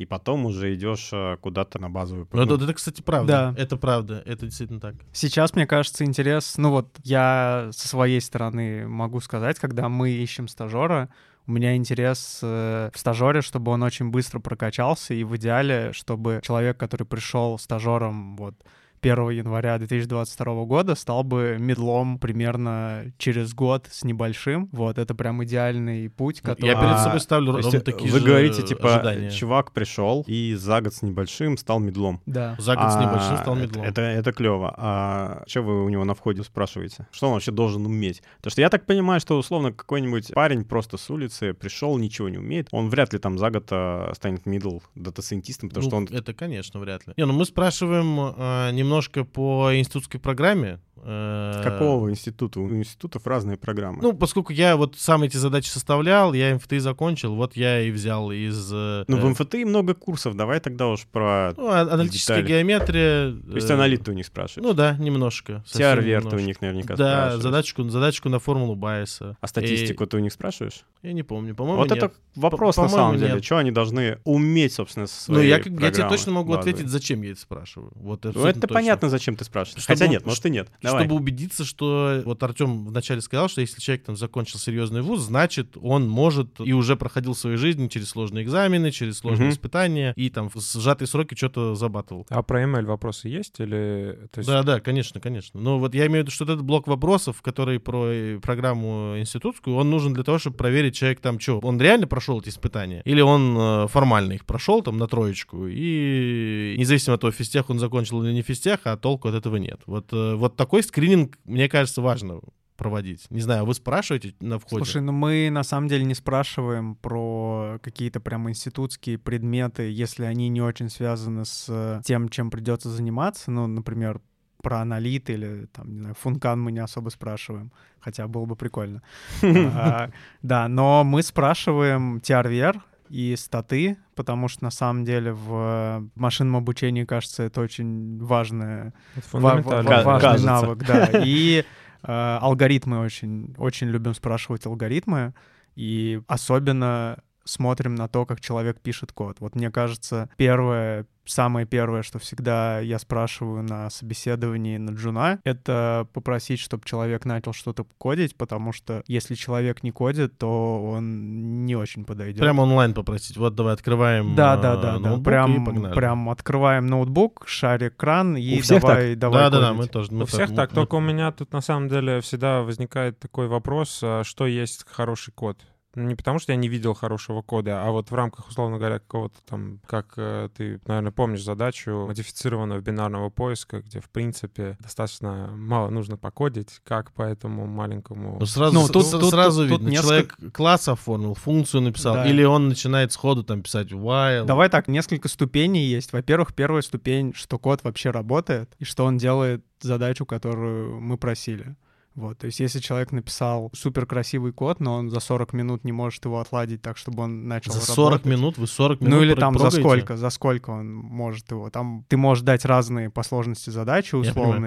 и 0.00 0.06
потом 0.06 0.46
уже 0.46 0.74
идешь 0.74 1.10
а, 1.12 1.36
куда-то 1.36 1.78
на 1.78 1.90
базовую 1.90 2.26
Ну, 2.32 2.46
ну, 2.46 2.54
это, 2.54 2.64
это, 2.64 2.72
кстати, 2.72 3.02
правда. 3.02 3.52
Да. 3.54 3.62
Это 3.62 3.76
правда. 3.76 4.22
Это 4.24 4.46
действительно 4.46 4.80
так. 4.80 4.94
Сейчас, 5.12 5.54
мне 5.54 5.66
кажется, 5.66 6.06
интерес... 6.06 6.56
Ну 6.56 6.70
вот 6.70 6.88
я 7.04 7.68
со 7.72 7.86
своей 7.86 8.22
стороны 8.22 8.88
могу 8.88 9.20
сказать, 9.20 9.58
когда 9.58 9.90
мы 9.90 10.10
ищем 10.10 10.48
стажера, 10.48 11.10
у 11.46 11.52
меня 11.52 11.76
интерес 11.76 12.40
э, 12.42 12.90
в 12.94 12.98
стажере, 12.98 13.42
чтобы 13.42 13.72
он 13.72 13.82
очень 13.82 14.08
быстро 14.10 14.38
прокачался, 14.38 15.12
и 15.12 15.22
в 15.22 15.36
идеале, 15.36 15.92
чтобы 15.92 16.40
человек, 16.42 16.78
который 16.78 17.04
пришел 17.06 17.58
стажером 17.58 18.36
вот 18.38 18.54
1 19.02 19.30
января 19.30 19.78
2022 19.78 20.64
года, 20.64 20.94
стал 20.94 21.22
бы 21.24 21.56
медлом 21.58 22.18
примерно 22.18 23.12
через 23.18 23.54
год 23.54 23.88
с 23.90 24.04
небольшим. 24.04 24.68
Вот, 24.72 24.98
это 24.98 25.14
прям 25.14 25.42
идеальный 25.44 26.08
путь, 26.10 26.40
который... 26.40 26.68
Я 26.68 26.74
перед 26.76 26.90
А, 26.92 26.98
собой 27.04 27.20
ставлю 27.20 27.52
ровно 27.52 27.76
э, 27.76 27.80
такие 27.80 28.10
вы 28.12 28.18
же 28.18 28.24
говорите, 28.24 28.62
типа, 28.62 28.94
ожидания. 28.96 29.30
чувак 29.30 29.72
пришел 29.72 30.24
и 30.26 30.54
за 30.54 30.80
год 30.80 30.94
с 30.94 31.02
небольшим 31.02 31.56
стал 31.56 31.80
медлом. 31.80 32.20
Да. 32.26 32.56
За 32.58 32.74
год 32.76 32.92
с 32.92 32.96
А, 32.96 33.02
небольшим 33.04 33.36
стал 33.38 33.54
медлом. 33.54 33.84
Это, 33.84 34.02
это, 34.02 34.32
клево. 34.32 34.74
А 34.76 35.42
что 35.46 35.62
вы 35.62 35.84
у 35.84 35.88
него 35.88 36.04
на 36.04 36.14
входе 36.14 36.42
спрашиваете? 36.42 37.06
Что 37.10 37.28
он 37.28 37.34
вообще 37.34 37.52
должен 37.52 37.86
уметь? 37.86 38.22
Потому 38.38 38.50
что 38.52 38.60
я 38.60 38.68
так 38.70 38.86
понимаю, 38.86 39.20
что 39.20 39.38
условно 39.38 39.72
какой-нибудь 39.72 40.32
парень 40.34 40.64
просто 40.64 40.96
с 40.96 41.10
улицы 41.10 41.54
пришел, 41.54 41.96
ничего 41.98 42.28
не 42.28 42.38
умеет. 42.38 42.68
Он 42.72 42.88
вряд 42.88 43.12
ли 43.12 43.18
там 43.18 43.38
за 43.38 43.50
год 43.50 43.68
а, 43.70 44.12
станет 44.14 44.46
middle 44.46 44.82
дата-сайентистом, 44.94 45.68
потому 45.68 45.84
Ну, 45.84 45.88
что 45.90 45.96
он... 45.96 46.04
Это, 46.18 46.34
конечно, 46.34 46.80
вряд 46.80 47.06
ли. 47.06 47.14
Не, 47.16 47.26
ну 47.26 47.32
мы 47.32 47.44
спрашиваем 47.44 48.34
э, 48.36 48.70
немножко 48.90 49.22
по 49.24 49.70
институтской 49.78 50.18
программе. 50.18 50.80
Э, 51.02 51.60
Какого 51.64 52.10
института? 52.10 52.60
У 52.60 52.68
институтов 52.74 53.26
разные 53.26 53.56
программы. 53.56 53.98
Ну, 54.02 54.12
поскольку 54.12 54.52
я 54.52 54.76
вот 54.76 54.96
сам 54.98 55.22
эти 55.22 55.36
задачи 55.36 55.68
составлял, 55.68 56.32
я 56.32 56.54
МФТИ 56.54 56.78
закончил, 56.78 57.34
вот 57.34 57.56
я 57.56 57.80
и 57.80 57.90
взял 57.90 58.30
из... 58.30 58.70
э, 58.72 59.04
Ну, 59.08 59.16
в 59.18 59.24
э, 59.24 59.28
МФТИ 59.30 59.64
много 59.64 59.94
курсов, 59.94 60.36
давай 60.36 60.60
тогда 60.60 60.88
уж 60.88 61.06
про... 61.06 61.52
ну, 61.56 61.68
а- 61.68 61.80
аналитическая 61.82 62.38
детали. 62.42 62.48
геометрия. 62.58 63.32
То 63.32 63.54
есть 63.56 63.70
аналит 63.70 64.08
у 64.08 64.12
них 64.12 64.26
спрашиваешь. 64.26 64.66
Ну 64.66 64.74
да, 64.74 64.96
немножко. 64.98 65.64
Теорвер 65.72 66.24
ты 66.26 66.36
у 66.36 66.40
них 66.40 66.60
наверняка 66.60 66.96
Да, 66.96 67.38
задачку, 67.38 67.82
задачку 67.88 68.28
на 68.28 68.38
формулу 68.38 68.74
Байеса. 68.74 69.36
А 69.40 69.46
статистику 69.46 70.06
ты 70.06 70.16
у 70.16 70.20
них 70.20 70.32
спрашиваешь? 70.32 70.84
И- 71.02 71.08
я 71.08 71.12
не 71.12 71.22
помню, 71.22 71.54
по-моему, 71.54 71.78
Вот 71.80 71.90
нет. 71.90 71.98
это 72.04 72.12
вопрос 72.34 72.76
По- 72.76 72.82
на 72.82 72.88
самом 72.88 73.18
деле. 73.18 73.34
нет. 73.34 73.44
Что 73.44 73.56
они 73.58 73.70
должны 73.70 74.18
уметь, 74.24 74.72
собственно, 74.74 75.06
со 75.06 75.32
Ну, 75.32 75.40
я, 75.40 75.56
я 75.56 75.62
тебе 75.62 76.08
точно 76.08 76.32
могу 76.32 76.52
базовой? 76.54 76.72
ответить, 76.72 76.90
зачем 76.90 77.22
я 77.22 77.32
это 77.32 77.40
спрашиваю. 77.40 77.90
Вот 77.94 78.24
Ну, 78.24 78.30
это 78.44 78.60
точно. 78.60 78.68
понятно, 78.74 79.08
зачем 79.08 79.36
ты 79.36 79.44
спрашиваешь. 79.44 79.82
Чтобы- 79.84 79.98
Хотя 79.98 80.06
нет, 80.10 80.26
может 80.26 80.44
и 80.46 80.50
нет. 80.50 80.68
Давай. 80.90 81.04
Чтобы 81.04 81.20
убедиться, 81.20 81.64
что 81.64 82.22
вот 82.24 82.42
Артем 82.42 82.86
вначале 82.86 83.20
сказал, 83.20 83.48
что 83.48 83.60
если 83.60 83.80
человек 83.80 84.04
там 84.04 84.16
закончил 84.16 84.58
серьезный 84.58 85.02
вуз, 85.02 85.20
значит, 85.20 85.76
он 85.80 86.08
может 86.08 86.60
и 86.60 86.72
уже 86.72 86.96
проходил 86.96 87.34
в 87.34 87.38
своей 87.38 87.56
жизни 87.56 87.88
через 87.88 88.08
сложные 88.10 88.44
экзамены, 88.44 88.90
через 88.90 89.18
сложные 89.18 89.46
Мгм. 89.46 89.54
испытания, 89.54 90.12
и 90.16 90.30
там 90.30 90.48
в 90.48 90.56
сжатые 90.60 91.08
сроки 91.08 91.34
что-то 91.34 91.74
забатывал. 91.74 92.26
А 92.28 92.42
про 92.42 92.62
ML 92.62 92.84
вопросы 92.86 93.28
есть 93.28 93.60
или... 93.60 94.18
То 94.32 94.40
есть... 94.40 94.48
Да, 94.48 94.62
да, 94.62 94.80
конечно, 94.80 95.20
конечно. 95.20 95.60
Но 95.60 95.78
вот 95.78 95.94
я 95.94 96.06
имею 96.06 96.22
в 96.22 96.26
виду, 96.26 96.30
что 96.30 96.44
этот 96.44 96.62
блок 96.62 96.86
вопросов, 96.86 97.42
который 97.42 97.78
про 97.80 98.38
программу 98.42 99.14
институтскую, 99.18 99.76
он 99.76 99.90
нужен 99.90 100.12
для 100.12 100.24
того, 100.24 100.38
чтобы 100.38 100.56
проверить 100.56 100.94
человек 100.94 101.20
там, 101.20 101.38
что, 101.40 101.58
он 101.60 101.80
реально 101.80 102.06
прошел 102.06 102.40
эти 102.40 102.48
испытания, 102.48 103.02
или 103.04 103.20
он 103.20 103.56
э, 103.56 103.88
формально 103.88 104.32
их 104.32 104.44
прошел 104.44 104.82
там 104.82 104.98
на 104.98 105.06
троечку, 105.06 105.66
и 105.68 106.74
независимо 106.78 107.14
от 107.14 107.20
того, 107.20 107.32
физтех 107.32 107.70
он 107.70 107.78
закончил 107.78 108.22
или 108.22 108.32
не 108.32 108.42
физтех, 108.42 108.80
а 108.84 108.96
толку 108.96 109.28
от 109.28 109.34
этого 109.34 109.56
нет. 109.56 109.80
Вот, 109.86 110.12
э, 110.12 110.34
вот 110.34 110.56
такой 110.56 110.79
скрининг, 110.82 111.38
мне 111.44 111.68
кажется, 111.68 112.02
важно 112.02 112.40
проводить. 112.76 113.26
Не 113.30 113.42
знаю, 113.42 113.66
вы 113.66 113.74
спрашиваете 113.74 114.34
на 114.40 114.58
входе? 114.58 114.84
Слушай, 114.84 115.02
ну 115.02 115.12
мы 115.12 115.50
на 115.50 115.62
самом 115.62 115.88
деле 115.88 116.04
не 116.04 116.14
спрашиваем 116.14 116.94
про 116.94 117.78
какие-то 117.82 118.20
прям 118.20 118.48
институтские 118.48 119.18
предметы, 119.18 119.90
если 119.90 120.24
они 120.24 120.48
не 120.48 120.62
очень 120.62 120.88
связаны 120.88 121.44
с 121.44 121.66
э, 121.68 122.00
тем, 122.04 122.30
чем 122.30 122.50
придется 122.50 122.88
заниматься. 122.88 123.50
Ну, 123.50 123.66
например, 123.66 124.22
про 124.62 124.80
аналит 124.80 125.28
или 125.30 125.66
там, 125.66 125.92
не 125.92 125.98
знаю, 125.98 126.14
функан 126.14 126.60
мы 126.60 126.72
не 126.72 126.78
особо 126.78 127.10
спрашиваем, 127.10 127.70
хотя 127.98 128.26
было 128.28 128.46
бы 128.46 128.56
прикольно. 128.56 129.02
А, 129.42 130.10
Да, 130.42 130.68
но 130.68 131.04
мы 131.04 131.22
спрашиваем 131.22 132.18
TRVR 132.18 132.80
и 133.10 133.34
статы, 133.36 133.96
потому 134.14 134.48
что 134.48 134.64
на 134.64 134.70
самом 134.70 135.04
деле 135.04 135.32
в 135.32 136.08
машинном 136.14 136.56
обучении, 136.56 137.04
кажется, 137.04 137.42
это 137.42 137.60
очень 137.60 138.18
важное 138.24 138.94
Это 139.16 139.26
Ва- 139.38 139.60
ва- 139.60 139.82
важный 139.82 140.20
Кажется. 140.20 140.46
навык, 140.46 140.78
да. 140.86 141.06
И 141.24 141.64
э, 142.02 142.38
алгоритмы 142.40 143.00
очень, 143.00 143.54
очень 143.58 143.88
любим 143.88 144.14
спрашивать 144.14 144.64
алгоритмы, 144.66 145.34
и 145.76 146.20
особенно 146.28 147.18
смотрим 147.44 147.94
на 147.94 148.08
то, 148.08 148.26
как 148.26 148.40
человек 148.40 148.80
пишет 148.80 149.12
код. 149.12 149.36
Вот 149.40 149.54
мне 149.54 149.70
кажется, 149.70 150.28
первое, 150.36 151.06
самое 151.24 151.66
первое, 151.66 152.02
что 152.02 152.18
всегда 152.18 152.80
я 152.80 152.98
спрашиваю 152.98 153.62
на 153.62 153.88
собеседовании 153.90 154.76
на 154.76 154.90
джуна, 154.90 155.40
это 155.44 156.06
попросить, 156.12 156.60
чтобы 156.60 156.84
человек 156.84 157.24
начал 157.24 157.52
что-то 157.52 157.86
кодить, 157.98 158.36
потому 158.36 158.72
что 158.72 159.02
если 159.06 159.34
человек 159.34 159.82
не 159.82 159.90
кодит, 159.90 160.38
то 160.38 160.82
он 160.82 161.64
не 161.66 161.76
очень 161.76 162.04
подойдет. 162.04 162.40
Прямо 162.40 162.62
онлайн 162.62 162.94
попросить. 162.94 163.36
Вот 163.36 163.54
давай 163.54 163.74
открываем 163.74 164.34
Да, 164.34 164.56
э, 164.56 164.62
да, 164.62 164.76
да, 164.76 164.98
да. 164.98 165.14
и 165.14 165.22
Прям, 165.22 165.92
прям 165.92 166.28
открываем 166.30 166.86
ноутбук, 166.86 167.44
шарик 167.46 167.94
экран 167.94 168.36
и 168.36 168.58
У 168.58 168.62
всех 168.62 168.82
давай, 168.82 169.14
давай. 169.14 169.42
Да, 169.44 169.50
да, 169.50 169.60
да, 169.60 169.66
кодить. 169.68 169.80
мы 169.80 169.86
тоже. 169.88 170.12
мы 170.12 170.22
У 170.22 170.26
всех 170.26 170.50
мы- 170.50 170.56
так, 170.56 170.70
мы- 170.70 170.74
только 170.74 170.94
у 170.96 171.00
меня 171.00 171.32
тут 171.32 171.52
на 171.52 171.60
самом 171.60 171.88
деле 171.88 172.20
всегда 172.20 172.62
возникает 172.62 173.18
такой 173.18 173.48
вопрос, 173.48 174.00
а 174.02 174.22
что 174.24 174.46
есть 174.46 174.84
хороший 174.88 175.32
код. 175.32 175.58
Не 175.96 176.14
потому, 176.14 176.38
что 176.38 176.52
я 176.52 176.56
не 176.56 176.68
видел 176.68 176.94
хорошего 176.94 177.42
кода, 177.42 177.84
а 177.84 177.90
вот 177.90 178.10
в 178.10 178.14
рамках, 178.14 178.48
условно 178.48 178.78
говоря, 178.78 179.00
какого-то 179.00 179.38
там, 179.44 179.80
как 179.86 180.14
э, 180.16 180.48
ты, 180.56 180.80
наверное, 180.86 181.10
помнишь 181.10 181.42
задачу 181.42 182.04
модифицированного 182.06 182.80
бинарного 182.80 183.28
поиска, 183.28 183.80
где, 183.80 184.00
в 184.00 184.08
принципе, 184.08 184.76
достаточно 184.80 185.50
мало 185.52 185.90
нужно 185.90 186.16
покодить, 186.16 186.80
как 186.84 187.10
по 187.12 187.22
этому 187.22 187.66
маленькому... 187.66 188.36
Ну, 188.38 188.46
сразу, 188.46 188.72
Ну, 188.74 188.88
тут- 188.88 189.04
с- 189.06 189.10
тут- 189.10 189.30
сразу 189.30 189.62
тут- 189.62 189.68
тут 189.70 189.78
видно, 189.80 189.90
несколько- 189.90 190.36
человек 190.36 190.54
класс 190.54 190.86
оформил, 190.88 191.34
функцию 191.34 191.80
написал, 191.82 192.14
Да. 192.14 192.26
или 192.28 192.44
он 192.44 192.68
начинает 192.68 193.10
сходу 193.12 193.42
там 193.42 193.62
писать 193.62 193.90
while. 193.90 194.44
Давай 194.44 194.68
так, 194.68 194.86
несколько 194.86 195.28
ступеней 195.28 195.86
есть. 195.86 196.12
Во-первых, 196.12 196.54
первая 196.54 196.82
ступень, 196.82 197.32
что 197.34 197.58
код 197.58 197.82
вообще 197.82 198.10
работает, 198.10 198.72
и 198.78 198.84
что 198.84 199.04
он 199.04 199.18
делает 199.18 199.64
задачу, 199.80 200.24
которую 200.24 201.00
мы 201.00 201.16
просили. 201.18 201.74
Вот, 202.16 202.38
то 202.38 202.46
есть 202.46 202.58
если 202.58 202.80
человек 202.80 203.12
написал 203.12 203.70
супер 203.72 204.04
красивый 204.04 204.52
код, 204.52 204.80
но 204.80 204.96
он 204.96 205.10
за 205.10 205.20
40 205.20 205.52
минут 205.52 205.84
не 205.84 205.92
может 205.92 206.24
его 206.24 206.40
отладить 206.40 206.82
так, 206.82 206.96
чтобы 206.96 207.22
он 207.22 207.46
начал 207.46 207.72
За 207.72 207.80
40 207.80 208.10
работать. 208.10 208.26
минут 208.26 208.58
вы 208.58 208.66
40 208.66 209.00
минут 209.00 209.14
Ну 209.14 209.22
или 209.22 209.34
там 209.34 209.54
за 209.54 209.60
прогаете? 209.60 209.80
сколько, 209.80 210.16
за 210.16 210.30
сколько 210.30 210.70
он 210.70 210.92
может 210.92 211.50
его. 211.52 211.70
Там 211.70 212.04
ты 212.08 212.16
можешь 212.16 212.42
дать 212.42 212.64
разные 212.64 213.10
по 213.10 213.22
сложности 213.22 213.70
задачи 213.70 214.14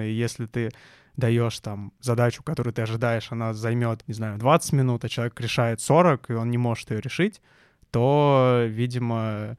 и 0.08 0.14
если 0.14 0.46
ты 0.46 0.72
даешь 1.18 1.60
там 1.60 1.92
задачу, 2.00 2.44
которую 2.44 2.74
ты 2.74 2.82
ожидаешь, 2.82 3.28
она 3.32 3.54
займет, 3.54 4.08
не 4.08 4.14
знаю, 4.14 4.40
20 4.40 4.74
минут, 4.74 5.06
а 5.06 5.10
человек 5.10 5.40
решает 5.40 5.82
40, 5.82 6.30
и 6.32 6.34
он 6.34 6.50
не 6.50 6.58
может 6.58 6.90
ее 6.92 7.02
решить, 7.02 7.42
то, 7.92 8.64
видимо, 8.68 9.58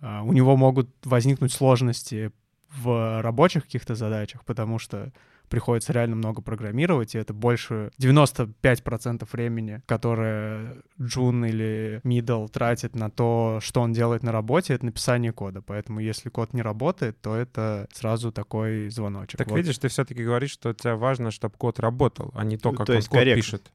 а, 0.00 0.22
у 0.22 0.32
него 0.32 0.56
могут 0.56 0.88
возникнуть 1.04 1.52
сложности 1.52 2.32
в 2.74 3.20
рабочих 3.20 3.64
каких-то 3.64 3.94
задачах, 3.94 4.44
потому 4.44 4.78
что 4.78 5.12
приходится 5.48 5.92
реально 5.92 6.16
много 6.16 6.42
программировать, 6.42 7.14
и 7.14 7.18
это 7.18 7.32
больше 7.32 7.90
95% 8.00 9.28
времени, 9.32 9.82
которое 9.86 10.76
Джун 11.00 11.44
или 11.44 12.00
Middle 12.04 12.48
тратит 12.48 12.94
на 12.94 13.10
то, 13.10 13.58
что 13.62 13.80
он 13.80 13.92
делает 13.92 14.22
на 14.22 14.32
работе, 14.32 14.74
это 14.74 14.86
написание 14.86 15.32
кода. 15.32 15.62
Поэтому 15.62 16.00
если 16.00 16.28
код 16.28 16.52
не 16.52 16.62
работает, 16.62 17.20
то 17.20 17.34
это 17.34 17.88
сразу 17.92 18.32
такой 18.32 18.88
звоночек. 18.88 19.38
Так 19.38 19.48
Вот. 19.48 19.56
видишь, 19.56 19.78
ты 19.78 19.88
все-таки 19.88 20.22
говоришь, 20.22 20.50
что 20.50 20.72
тебе 20.72 20.94
важно, 20.94 21.30
чтобы 21.30 21.56
код 21.56 21.78
работал, 21.80 22.32
а 22.34 22.44
не 22.44 22.56
то, 22.56 22.72
как 22.72 22.86
то 22.86 22.92
он 22.92 22.96
есть 22.96 23.08
код 23.08 23.20
корректно. 23.20 23.42
пишет. 23.42 23.72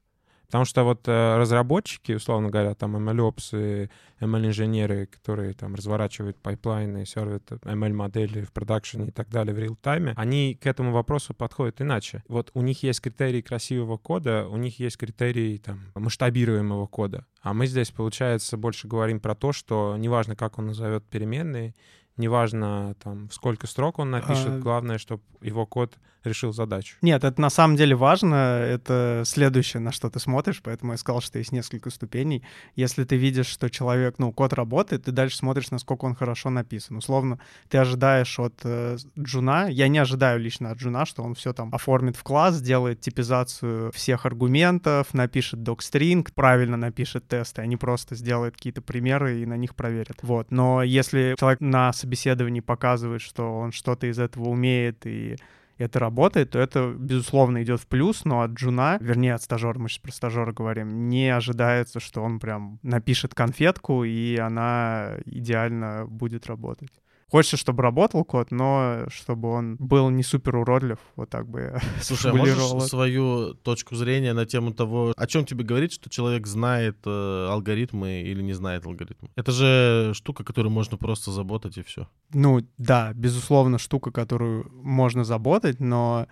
Потому 0.52 0.66
что 0.66 0.84
вот 0.84 1.08
э, 1.08 1.38
разработчики, 1.38 2.12
условно 2.12 2.50
говоря, 2.50 2.74
там 2.74 2.94
MLOps 2.94 3.54
и 3.54 3.88
ML-инженеры, 4.20 5.06
которые 5.06 5.54
там 5.54 5.74
разворачивают 5.74 6.36
пайплайны, 6.36 7.06
сервят 7.06 7.50
ML-модели 7.50 8.42
в 8.42 8.52
продакшене 8.52 9.06
и 9.06 9.10
так 9.10 9.30
далее 9.30 9.54
в 9.54 9.58
real-time 9.58 10.02
е, 10.02 10.12
они 10.14 10.54
к 10.60 10.66
этому 10.66 10.92
вопросу 10.92 11.32
подходят 11.32 11.80
иначе. 11.80 12.22
Вот 12.28 12.50
у 12.52 12.60
них 12.60 12.82
есть 12.82 13.00
критерии 13.00 13.40
красивого 13.40 13.96
кода, 13.96 14.46
у 14.46 14.58
них 14.58 14.78
есть 14.78 14.98
критерии 14.98 15.56
там 15.56 15.80
масштабируемого 15.94 16.86
кода. 16.86 17.24
А 17.40 17.54
мы 17.54 17.66
здесь, 17.66 17.90
получается, 17.90 18.58
больше 18.58 18.86
говорим 18.86 19.20
про 19.20 19.34
то, 19.34 19.52
что 19.52 19.96
неважно, 19.98 20.36
как 20.36 20.58
он 20.58 20.66
назовет 20.66 21.02
переменные, 21.06 21.74
неважно, 22.18 22.94
там, 23.02 23.30
сколько 23.30 23.66
строк 23.66 23.98
он 23.98 24.10
напишет, 24.10 24.48
А- 24.48 24.58
главное, 24.58 24.98
чтобы 24.98 25.22
его 25.40 25.64
код 25.64 25.96
решил 26.24 26.52
задачу. 26.52 26.96
Нет, 27.02 27.24
это 27.24 27.40
на 27.40 27.50
самом 27.50 27.76
деле 27.76 27.94
важно. 27.94 28.34
Это 28.34 29.22
следующее, 29.26 29.80
на 29.80 29.92
что 29.92 30.10
ты 30.10 30.18
смотришь, 30.18 30.60
поэтому 30.62 30.92
я 30.92 30.98
сказал, 30.98 31.20
что 31.20 31.38
есть 31.38 31.52
несколько 31.52 31.90
ступеней. 31.90 32.42
Если 32.76 33.04
ты 33.04 33.16
видишь, 33.16 33.46
что 33.46 33.68
человек, 33.70 34.16
ну, 34.18 34.32
код 34.32 34.52
работает, 34.52 35.04
ты 35.04 35.12
дальше 35.12 35.36
смотришь, 35.36 35.70
насколько 35.70 36.04
он 36.04 36.14
хорошо 36.14 36.50
написан. 36.50 36.96
Условно, 36.96 37.38
ты 37.68 37.78
ожидаешь 37.78 38.38
от 38.38 38.54
э, 38.64 38.96
Джуна, 39.18 39.68
я 39.68 39.88
не 39.88 39.98
ожидаю 39.98 40.40
лично 40.40 40.70
от 40.70 40.78
Джуна, 40.78 41.06
что 41.06 41.22
он 41.22 41.34
все 41.34 41.52
там 41.52 41.74
оформит 41.74 42.16
в 42.16 42.22
класс, 42.22 42.56
сделает 42.56 43.00
типизацию 43.00 43.92
всех 43.92 44.26
аргументов, 44.26 45.14
напишет 45.14 45.62
docstring, 45.62 46.32
правильно 46.32 46.76
напишет 46.76 47.28
тесты, 47.28 47.62
они 47.62 47.76
просто 47.76 48.14
сделают 48.14 48.56
какие-то 48.56 48.82
примеры 48.82 49.40
и 49.40 49.46
на 49.46 49.56
них 49.56 49.74
проверят. 49.74 50.18
Вот. 50.22 50.50
Но 50.50 50.82
если 50.82 51.34
человек 51.38 51.60
на 51.60 51.92
собеседовании 51.92 52.60
показывает, 52.60 53.22
что 53.22 53.58
он 53.58 53.72
что-то 53.72 54.06
из 54.06 54.18
этого 54.18 54.48
умеет 54.48 55.06
и 55.06 55.36
это 55.78 55.98
работает, 55.98 56.50
то 56.50 56.58
это, 56.58 56.94
безусловно, 56.96 57.62
идет 57.62 57.80
в 57.80 57.86
плюс, 57.86 58.24
но 58.24 58.42
от 58.42 58.52
джуна, 58.52 58.98
вернее, 59.00 59.34
от 59.34 59.42
стажера, 59.42 59.78
мы 59.78 59.88
сейчас 59.88 60.00
про 60.00 60.12
стажера 60.12 60.52
говорим, 60.52 61.08
не 61.08 61.28
ожидается, 61.28 62.00
что 62.00 62.22
он 62.22 62.38
прям 62.40 62.78
напишет 62.82 63.34
конфетку, 63.34 64.04
и 64.04 64.36
она 64.36 65.16
идеально 65.24 66.06
будет 66.06 66.46
работать. 66.46 66.90
Хочется, 67.32 67.56
чтобы 67.56 67.82
работал 67.82 68.24
код, 68.26 68.50
но 68.50 69.06
чтобы 69.08 69.48
он 69.48 69.76
был 69.78 70.10
не 70.10 70.22
супер 70.22 70.54
уродлив, 70.56 70.98
вот 71.16 71.30
так 71.30 71.48
бы 71.48 71.60
я 71.60 71.80
Слушай, 72.02 72.30
а 72.30 72.34
можешь 72.34 72.88
свою 72.90 73.54
точку 73.54 73.96
зрения 73.96 74.34
на 74.34 74.44
тему 74.44 74.74
того, 74.74 75.14
о 75.16 75.26
чем 75.26 75.46
тебе 75.46 75.64
говорит, 75.64 75.92
что 75.92 76.10
человек 76.10 76.46
знает 76.46 76.98
э, 77.06 77.46
алгоритмы 77.50 78.20
или 78.20 78.42
не 78.42 78.52
знает 78.52 78.84
алгоритмы? 78.84 79.30
Это 79.34 79.50
же 79.50 80.12
штука, 80.14 80.44
которую 80.44 80.72
можно 80.72 80.98
просто 80.98 81.30
заботать 81.30 81.78
и 81.78 81.82
все. 81.82 82.06
Ну, 82.34 82.60
да, 82.76 83.14
безусловно, 83.14 83.78
штука, 83.78 84.10
которую 84.10 84.70
можно 84.70 85.24
заботать, 85.24 85.80
но, 85.80 86.26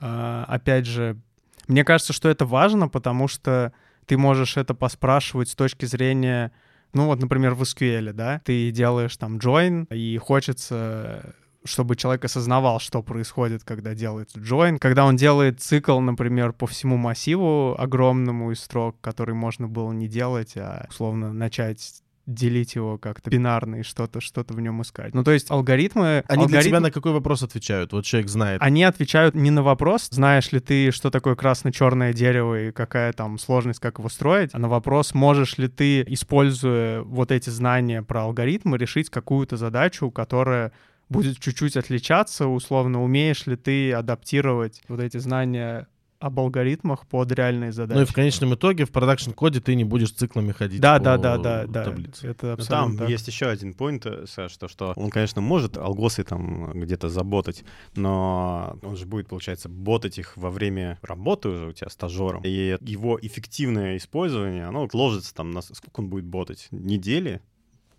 э, 0.00 0.44
опять 0.48 0.86
же, 0.86 1.20
мне 1.68 1.84
кажется, 1.84 2.14
что 2.14 2.30
это 2.30 2.46
важно, 2.46 2.88
потому 2.88 3.28
что 3.28 3.74
ты 4.06 4.16
можешь 4.16 4.56
это 4.56 4.72
поспрашивать 4.72 5.50
с 5.50 5.54
точки 5.54 5.84
зрения, 5.84 6.50
ну 6.96 7.06
вот, 7.06 7.20
например, 7.20 7.54
в 7.54 7.62
SQL, 7.62 8.12
да, 8.12 8.40
ты 8.44 8.70
делаешь 8.70 9.16
там 9.16 9.36
join, 9.36 9.86
и 9.94 10.16
хочется 10.18 11.34
чтобы 11.64 11.96
человек 11.96 12.24
осознавал, 12.24 12.78
что 12.78 13.02
происходит, 13.02 13.64
когда 13.64 13.92
делается 13.92 14.38
join. 14.38 14.78
Когда 14.78 15.04
он 15.04 15.16
делает 15.16 15.60
цикл, 15.60 15.98
например, 15.98 16.52
по 16.52 16.68
всему 16.68 16.96
массиву 16.96 17.74
огромному 17.76 18.52
из 18.52 18.60
строк, 18.60 18.96
который 19.00 19.34
можно 19.34 19.66
было 19.66 19.90
не 19.92 20.06
делать, 20.06 20.56
а 20.56 20.86
условно 20.88 21.32
начать 21.32 22.02
делить 22.26 22.74
его 22.74 22.98
как-то 22.98 23.30
бинарно 23.30 23.76
и 23.76 23.82
что-то 23.82 24.20
что-то 24.20 24.52
в 24.54 24.60
нем 24.60 24.82
искать. 24.82 25.14
Ну, 25.14 25.22
то 25.22 25.30
есть 25.30 25.50
алгоритмы... 25.50 26.24
Они 26.26 26.46
для 26.46 26.58
алгоритм- 26.58 26.66
тебя 26.68 26.80
на 26.80 26.90
какой 26.90 27.12
вопрос 27.12 27.42
отвечают? 27.42 27.92
Вот 27.92 28.04
человек 28.04 28.28
знает. 28.28 28.60
Они 28.62 28.82
отвечают 28.82 29.34
не 29.34 29.50
на 29.50 29.62
вопрос, 29.62 30.08
знаешь 30.10 30.50
ли 30.52 30.60
ты, 30.60 30.90
что 30.90 31.10
такое 31.10 31.36
красно-черное 31.36 32.12
дерево 32.12 32.68
и 32.68 32.72
какая 32.72 33.12
там 33.12 33.38
сложность, 33.38 33.78
как 33.80 33.98
его 33.98 34.08
строить, 34.08 34.50
а 34.52 34.58
на 34.58 34.68
вопрос, 34.68 35.14
можешь 35.14 35.56
ли 35.58 35.68
ты, 35.68 36.02
используя 36.02 37.02
вот 37.02 37.30
эти 37.30 37.50
знания 37.50 38.02
про 38.02 38.22
алгоритмы, 38.22 38.76
решить 38.76 39.08
какую-то 39.08 39.56
задачу, 39.56 40.10
которая 40.10 40.72
будет 41.08 41.38
чуть-чуть 41.38 41.76
отличаться, 41.76 42.48
условно, 42.48 43.02
умеешь 43.02 43.46
ли 43.46 43.56
ты 43.56 43.92
адаптировать 43.92 44.82
вот 44.88 45.00
эти 45.00 45.18
знания 45.18 45.86
об 46.18 46.40
алгоритмах 46.40 47.06
под 47.06 47.32
реальные 47.32 47.72
задачи. 47.72 47.96
Ну 47.96 48.02
и 48.02 48.06
в 48.06 48.12
конечном 48.12 48.54
итоге 48.54 48.84
в 48.84 48.90
продакшн-коде 48.90 49.60
ты 49.60 49.74
не 49.74 49.84
будешь 49.84 50.12
циклами 50.12 50.52
ходить 50.52 50.80
Да, 50.80 50.98
по 50.98 51.04
да, 51.04 51.18
да, 51.18 51.38
да, 51.38 51.66
да. 51.66 51.84
таблице. 51.84 52.26
Это 52.26 52.46
Но 52.46 52.52
абсолютно 52.54 52.88
там 52.88 52.98
так. 52.98 53.08
есть 53.08 53.28
еще 53.28 53.46
один 53.46 53.72
point, 53.72 54.02
э, 54.04 54.26
Саш, 54.26 54.52
что, 54.52 54.68
что 54.68 54.92
он, 54.96 55.10
конечно, 55.10 55.40
может 55.40 55.76
алгосы 55.76 56.24
там 56.24 56.72
где-то 56.72 57.08
заботать, 57.08 57.64
но 57.94 58.78
он 58.82 58.96
же 58.96 59.06
будет, 59.06 59.28
получается, 59.28 59.68
ботать 59.68 60.18
их 60.18 60.36
во 60.36 60.50
время 60.50 60.98
работы 61.02 61.48
уже 61.48 61.66
у 61.68 61.72
тебя 61.72 61.90
стажером. 61.90 62.42
И 62.44 62.76
его 62.80 63.18
эффективное 63.20 63.96
использование, 63.96 64.66
оно 64.66 64.88
ложится 64.92 65.34
там 65.34 65.50
на... 65.50 65.62
Сколько 65.62 66.00
он 66.00 66.08
будет 66.08 66.24
ботать? 66.24 66.68
Недели? 66.70 67.40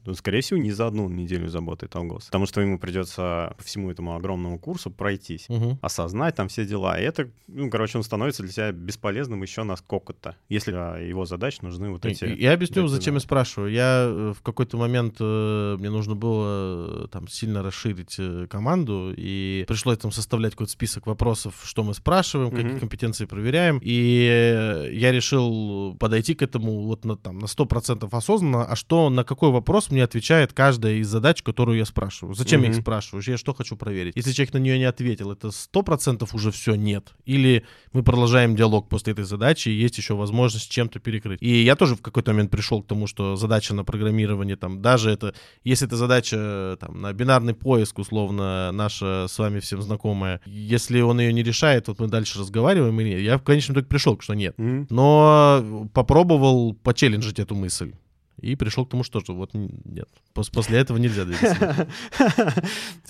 Ну, 0.07 0.13
скорее 0.15 0.39
всего, 0.41 0.59
не 0.59 0.71
за 0.71 0.87
одну 0.87 1.09
неделю 1.09 1.49
заботает 1.49 1.95
алгос. 1.95 2.25
Потому 2.25 2.45
что 2.45 2.61
ему 2.61 2.79
придется 2.79 3.53
по 3.57 3.63
всему 3.63 3.91
этому 3.91 4.15
огромному 4.15 4.57
курсу 4.57 4.89
пройтись 4.89 5.49
Мгм. 5.49 5.77
осознать 5.81 6.35
там 6.35 6.47
все 6.47 6.65
дела. 6.65 6.99
И 6.99 7.03
это, 7.03 7.29
ну, 7.47 7.69
короче, 7.69 7.97
он 7.97 8.03
становится 8.05 8.41
для 8.43 8.51
тебя 8.51 8.71
бесполезным 8.71 9.41
еще 9.41 9.63
на 9.63 9.75
сколько-то, 9.75 10.35
если 10.49 10.71
а, 10.73 10.97
его 10.97 11.25
задач 11.25 11.61
нужны 11.61 11.89
вот 11.89 12.05
эти... 12.05 12.23
Я 12.25 12.53
объясню, 12.53 12.83
эти 12.85 12.89
зачем 12.91 13.15
я 13.15 13.19
знания. 13.19 13.19
спрашиваю. 13.19 13.71
Я 13.71 14.05
э, 14.07 14.33
в 14.33 14.41
какой-то 14.41 14.77
момент 14.77 15.17
э, 15.19 15.75
мне 15.77 15.89
нужно 15.89 16.15
было 16.15 17.03
э, 17.05 17.07
там 17.11 17.27
сильно 17.27 17.61
расширить 17.61 18.17
команду, 18.49 19.13
и 19.15 19.65
пришлось 19.67 19.97
там 19.97 20.11
составлять 20.11 20.53
какой-то 20.53 20.71
список 20.71 21.05
вопросов, 21.07 21.61
что 21.65 21.83
мы 21.83 21.93
спрашиваем, 21.93 22.51
какие 22.51 22.71
Мгм. 22.71 22.79
компетенции 22.79 23.25
проверяем. 23.25 23.79
И 23.83 24.89
я 24.93 25.11
решил 25.11 25.95
подойти 25.99 26.33
к 26.33 26.41
этому 26.41 26.83
вот 26.83 27.03
на, 27.05 27.17
там, 27.17 27.39
на 27.39 27.45
100% 27.47 28.07
осознанно, 28.11 28.63
а 28.65 28.75
что, 28.75 29.09
на 29.09 29.23
какой 29.23 29.51
вопрос 29.51 29.89
мне 29.91 29.96
отвечает 30.01 30.53
каждая 30.53 30.95
из 30.95 31.07
задач, 31.07 31.41
которую 31.41 31.77
я 31.77 31.85
спрашиваю. 31.85 32.35
Зачем 32.35 32.63
я 32.63 32.69
их 32.69 32.75
спрашиваю? 32.75 33.23
Я 33.25 33.37
что 33.37 33.53
хочу 33.53 33.75
проверить? 33.75 34.15
Если 34.15 34.31
человек 34.31 34.53
на 34.53 34.59
нее 34.59 34.77
не 34.77 34.85
ответил, 34.85 35.31
это 35.31 35.49
100% 35.49 36.27
уже 36.33 36.51
все 36.51 36.75
нет. 36.75 37.13
Или 37.25 37.65
мы 37.93 38.03
продолжаем 38.03 38.55
диалог 38.55 38.89
после 38.89 39.13
этой 39.13 39.25
задачи, 39.25 39.69
и 39.69 39.73
есть 39.73 39.97
еще 39.97 40.15
возможность 40.15 40.69
чем-то 40.71 40.99
перекрыть. 40.99 41.41
И 41.41 41.63
я 41.63 41.75
тоже 41.75 41.95
в 41.95 42.01
какой-то 42.01 42.31
момент 42.31 42.51
пришел 42.51 42.81
к 42.81 42.87
тому, 42.87 43.07
что 43.07 43.35
задача 43.35 43.73
на 43.73 43.83
программирование, 43.83 44.55
там, 44.55 44.81
даже 44.81 45.09
это, 45.11 45.33
если 45.63 45.87
это 45.87 45.95
задача 45.95 46.77
там, 46.79 47.01
на 47.01 47.13
бинарный 47.13 47.53
поиск, 47.53 47.99
условно, 47.99 48.71
наша 48.71 49.27
с 49.27 49.37
вами 49.39 49.59
всем 49.59 49.81
знакомая, 49.81 50.41
если 50.45 51.01
он 51.01 51.19
ее 51.19 51.33
не 51.33 51.43
решает, 51.43 51.87
вот 51.87 51.99
мы 51.99 52.07
дальше 52.07 52.39
разговариваем 52.39 52.99
или 53.01 53.09
нет, 53.09 53.21
я 53.21 53.37
в 53.37 53.43
конечном 53.43 53.75
итоге 53.75 53.87
пришел, 53.87 54.19
что 54.19 54.33
нет. 54.33 54.57
Мгм. 54.57 54.87
Но 54.89 55.87
попробовал 55.93 56.73
почелленджить 56.73 57.39
эту 57.39 57.55
мысль. 57.55 57.93
И 58.39 58.55
пришел 58.55 58.85
к 58.85 58.89
тому, 58.89 59.03
что 59.03 59.19
же 59.19 59.33
вот 59.33 59.51
нет. 59.53 60.07
Пос- 60.35 60.51
После 60.53 60.77
этого 60.77 60.97
нельзя 60.97 61.25
двигаться. 61.25 61.87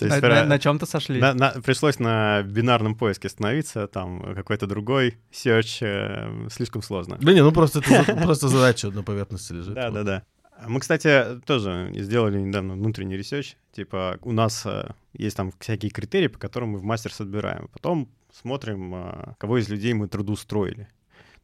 На, 0.00 0.58
чем-то 0.58 0.86
сошли. 0.86 1.20
пришлось 1.64 1.98
на 1.98 2.42
бинарном 2.42 2.94
поиске 2.94 3.28
остановиться, 3.28 3.86
там 3.88 4.34
какой-то 4.34 4.66
другой 4.66 5.18
search 5.32 5.78
э, 5.82 6.48
слишком 6.50 6.82
сложно. 6.82 7.18
Да 7.20 7.32
не, 7.32 7.42
ну 7.42 7.52
просто 7.52 7.82
просто 8.22 8.48
задача 8.48 8.90
на 8.90 9.02
поверхности 9.02 9.52
лежит. 9.52 9.74
Да, 9.74 9.86
Вот. 9.90 9.94
да, 9.94 10.02
да. 10.04 10.22
Мы, 10.66 10.80
кстати, 10.80 11.40
тоже 11.46 11.92
сделали 11.94 12.40
недавно 12.40 12.74
внутренний 12.74 13.16
research. 13.16 13.54
Типа, 13.72 14.18
у 14.22 14.32
нас 14.32 14.66
э, 14.66 14.90
есть 15.12 15.36
там 15.36 15.52
всякие 15.60 15.90
критерии, 15.90 16.26
по 16.26 16.38
которым 16.38 16.70
мы 16.70 16.78
в 16.78 16.82
masters 16.82 17.20
отбираем. 17.20 17.68
Потом 17.72 18.08
смотрим, 18.32 18.92
э, 18.94 19.34
кого 19.38 19.58
из 19.58 19.68
людей 19.68 19.92
мы 19.92 20.08
трудоустроили. 20.08 20.88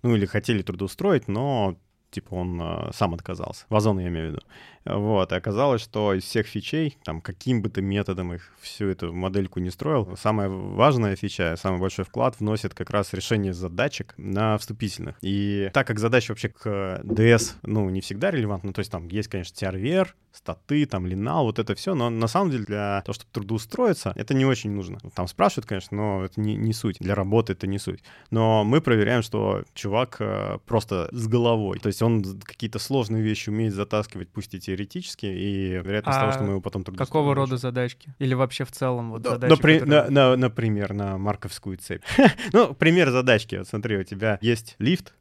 Ну, 0.02 0.16
или 0.16 0.26
хотели 0.26 0.62
трудоустроить, 0.62 1.28
но 1.28 1.78
типа 2.14 2.34
он 2.34 2.60
э, 2.60 2.90
сам 2.92 3.14
отказался. 3.14 3.66
Вазон 3.68 3.98
я 3.98 4.08
имею 4.08 4.28
в 4.28 4.30
виду. 4.32 4.42
Вот, 4.84 5.32
и 5.32 5.34
оказалось, 5.34 5.80
что 5.80 6.12
из 6.12 6.24
всех 6.24 6.46
фичей, 6.46 6.98
там, 7.04 7.22
каким 7.22 7.62
бы 7.62 7.70
ты 7.70 7.80
методом 7.80 8.34
их 8.34 8.52
всю 8.60 8.88
эту 8.88 9.14
модельку 9.14 9.58
не 9.58 9.70
строил, 9.70 10.14
самая 10.20 10.48
важная 10.50 11.16
фича, 11.16 11.56
самый 11.58 11.80
большой 11.80 12.04
вклад 12.04 12.38
вносит 12.38 12.74
как 12.74 12.90
раз 12.90 13.14
решение 13.14 13.54
задачек 13.54 14.12
на 14.18 14.58
вступительных. 14.58 15.16
И 15.22 15.70
так 15.72 15.86
как 15.86 15.98
задача 15.98 16.32
вообще 16.32 16.50
к 16.50 17.00
DS, 17.02 17.54
ну, 17.62 17.88
не 17.88 18.02
всегда 18.02 18.30
релевантна, 18.30 18.74
то 18.74 18.80
есть 18.80 18.90
там 18.90 19.08
есть, 19.08 19.28
конечно, 19.28 19.54
TRVR, 19.54 20.08
статы, 20.32 20.84
там, 20.84 21.06
линал, 21.06 21.44
вот 21.44 21.58
это 21.58 21.74
все, 21.74 21.94
но 21.94 22.10
на 22.10 22.26
самом 22.26 22.50
деле 22.50 22.64
для 22.64 23.02
того, 23.06 23.14
чтобы 23.14 23.30
трудоустроиться, 23.32 24.12
это 24.16 24.34
не 24.34 24.44
очень 24.44 24.70
нужно. 24.72 24.98
Там 25.14 25.28
спрашивают, 25.28 25.66
конечно, 25.66 25.96
но 25.96 26.24
это 26.24 26.40
не, 26.40 26.56
не 26.56 26.72
суть. 26.72 26.96
Для 26.98 27.14
работы 27.14 27.52
это 27.52 27.66
не 27.66 27.78
суть. 27.78 28.02
Но 28.30 28.64
мы 28.64 28.80
проверяем, 28.80 29.22
что 29.22 29.62
чувак 29.74 30.16
э, 30.18 30.58
просто 30.66 31.08
с 31.12 31.28
головой. 31.28 31.78
То 31.78 31.86
есть 31.86 32.02
он 32.04 32.40
какие-то 32.44 32.78
сложные 32.78 33.22
вещи 33.22 33.50
умеет 33.50 33.74
затаскивать, 33.74 34.28
пусть 34.28 34.54
и 34.54 34.60
теоретически, 34.60 35.26
и 35.26 35.68
вероятность 35.70 36.18
А 36.18 36.20
того, 36.20 36.32
что 36.32 36.42
мы 36.44 36.50
его 36.50 36.60
потом 36.60 36.84
трудоустроим. 36.84 37.06
Какого 37.08 37.34
рода 37.34 37.56
задачки? 37.56 38.14
Или 38.18 38.34
вообще 38.34 38.64
в 38.64 38.72
целом 38.72 39.10
вот 39.10 39.22
Да, 39.22 39.30
задачи, 39.30 39.52
напри- 39.52 39.78
которые- 39.80 40.10
на- 40.10 40.10
на- 40.30 40.36
например, 40.36 40.92
на 40.92 41.18
марковскую 41.18 41.76
цепь. 41.78 42.02
ну, 42.52 42.74
пример 42.74 43.10
задачки. 43.10 43.56
Вот 43.56 43.68
смотри, 43.68 43.96
у 43.96 44.04
тебя 44.04 44.38
есть 44.40 44.76
лифт, 44.78 45.14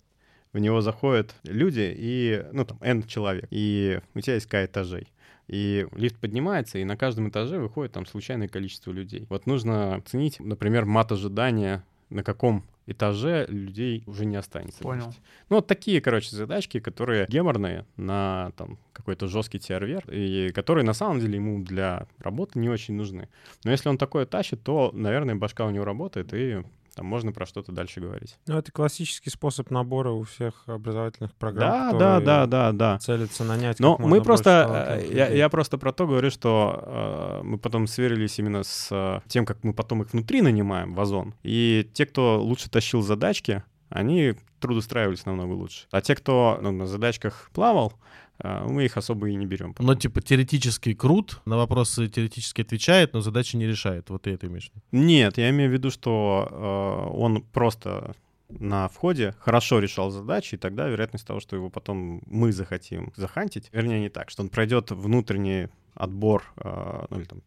в 0.53 0.59
него 0.59 0.81
заходят 0.81 1.33
люди 1.43 1.93
и, 1.97 2.43
ну, 2.51 2.63
там, 2.65 2.77
N 2.81 3.03
человек, 3.03 3.47
и 3.49 3.99
у 4.13 4.19
тебя 4.21 4.35
есть 4.35 4.45
К 4.47 4.63
этажей. 4.65 5.07
И 5.47 5.87
лифт 5.93 6.17
поднимается, 6.19 6.77
и 6.79 6.83
на 6.85 6.95
каждом 6.95 7.27
этаже 7.29 7.59
выходит 7.59 7.91
там 7.91 8.05
случайное 8.05 8.47
количество 8.47 8.91
людей. 8.91 9.25
Вот 9.29 9.45
нужно 9.45 9.95
оценить, 9.95 10.39
например, 10.39 10.85
мат 10.85 11.11
ожидания, 11.11 11.83
на 12.13 12.23
каком 12.23 12.63
этаже 12.85 13.45
людей 13.47 14.03
уже 14.07 14.25
не 14.25 14.35
останется. 14.35 14.83
Понял. 14.83 15.07
лифте. 15.07 15.21
Ну, 15.49 15.57
вот 15.57 15.67
такие, 15.67 16.01
короче, 16.01 16.35
задачки, 16.35 16.79
которые 16.79 17.25
геморные 17.27 17.85
на 17.95 18.51
там 18.57 18.77
какой-то 18.91 19.27
жесткий 19.27 19.57
TRVR, 19.57 20.13
и 20.13 20.51
которые 20.51 20.83
на 20.83 20.93
самом 20.93 21.19
деле 21.19 21.35
ему 21.35 21.63
для 21.63 22.07
работы 22.19 22.59
не 22.59 22.69
очень 22.69 22.95
нужны. 22.95 23.29
Но 23.63 23.71
если 23.71 23.89
он 23.89 23.97
такое 23.97 24.25
тащит, 24.25 24.63
то, 24.63 24.91
наверное, 24.93 25.35
башка 25.35 25.65
у 25.65 25.69
него 25.69 25.85
работает, 25.85 26.33
и 26.33 26.63
там 26.95 27.05
можно 27.05 27.31
про 27.31 27.45
что-то 27.45 27.71
дальше 27.71 27.99
говорить. 27.99 28.37
Ну, 28.47 28.57
это 28.57 28.71
классический 28.71 29.29
способ 29.29 29.71
набора 29.71 30.11
у 30.11 30.23
всех 30.23 30.63
образовательных 30.67 31.33
программ, 31.33 31.97
Да, 31.97 32.19
да, 32.19 32.19
да, 32.19 32.45
да, 32.45 32.71
да. 32.71 32.99
целятся 32.99 33.43
нанять 33.43 33.79
Но 33.79 33.97
мы 33.97 34.21
просто, 34.21 34.99
э, 34.99 35.13
я, 35.13 35.27
я 35.29 35.49
просто 35.49 35.77
про 35.77 35.91
то 35.91 36.05
говорю, 36.05 36.29
что 36.29 36.83
э, 36.85 37.41
мы 37.43 37.57
потом 37.57 37.87
сверились 37.87 38.37
именно 38.37 38.63
с 38.63 38.89
э, 38.91 39.21
тем, 39.27 39.45
как 39.45 39.63
мы 39.63 39.73
потом 39.73 40.03
их 40.03 40.13
внутри 40.13 40.41
нанимаем 40.41 40.93
в 40.93 41.01
Озон. 41.01 41.33
И 41.43 41.89
те, 41.93 42.05
кто 42.05 42.41
лучше 42.41 42.69
тащил 42.69 43.01
задачки, 43.01 43.63
они 43.89 44.35
трудоустраивались 44.59 45.25
намного 45.25 45.53
лучше. 45.53 45.87
А 45.91 46.01
те, 46.01 46.15
кто 46.15 46.57
ну, 46.61 46.71
на 46.71 46.87
задачках 46.87 47.49
плавал, 47.53 47.93
мы 48.41 48.85
их 48.85 48.97
особо 48.97 49.29
и 49.29 49.35
не 49.35 49.45
берем. 49.45 49.75
Но 49.79 49.95
типа 49.95 50.21
теоретически 50.21 50.93
крут, 50.93 51.41
на 51.45 51.57
вопросы 51.57 52.07
теоретически 52.07 52.61
отвечает, 52.61 53.13
но 53.13 53.21
задачи 53.21 53.55
не 53.55 53.67
решает. 53.67 54.09
Вот 54.09 54.23
ты 54.23 54.31
это 54.31 54.47
имеешь. 54.47 54.71
Нет, 54.91 55.37
я 55.37 55.49
имею 55.49 55.69
в 55.69 55.73
виду, 55.73 55.91
что 55.91 56.47
э, 56.49 57.15
он 57.15 57.41
просто 57.41 58.15
на 58.49 58.87
входе 58.87 59.35
хорошо 59.39 59.79
решал 59.79 60.11
задачи, 60.11 60.55
и 60.55 60.57
тогда 60.57 60.87
вероятность 60.87 61.25
того, 61.25 61.39
что 61.39 61.55
его 61.55 61.69
потом 61.69 62.21
мы 62.25 62.51
захотим 62.51 63.11
захантить, 63.15 63.69
вернее, 63.71 63.99
не 63.99 64.09
так, 64.09 64.29
что 64.29 64.43
он 64.43 64.49
пройдет 64.49 64.91
внутренний 64.91 65.69
отбор, 65.93 66.43
э, 66.57 67.05
ну 67.09 67.17
или 67.17 67.25
там 67.25 67.41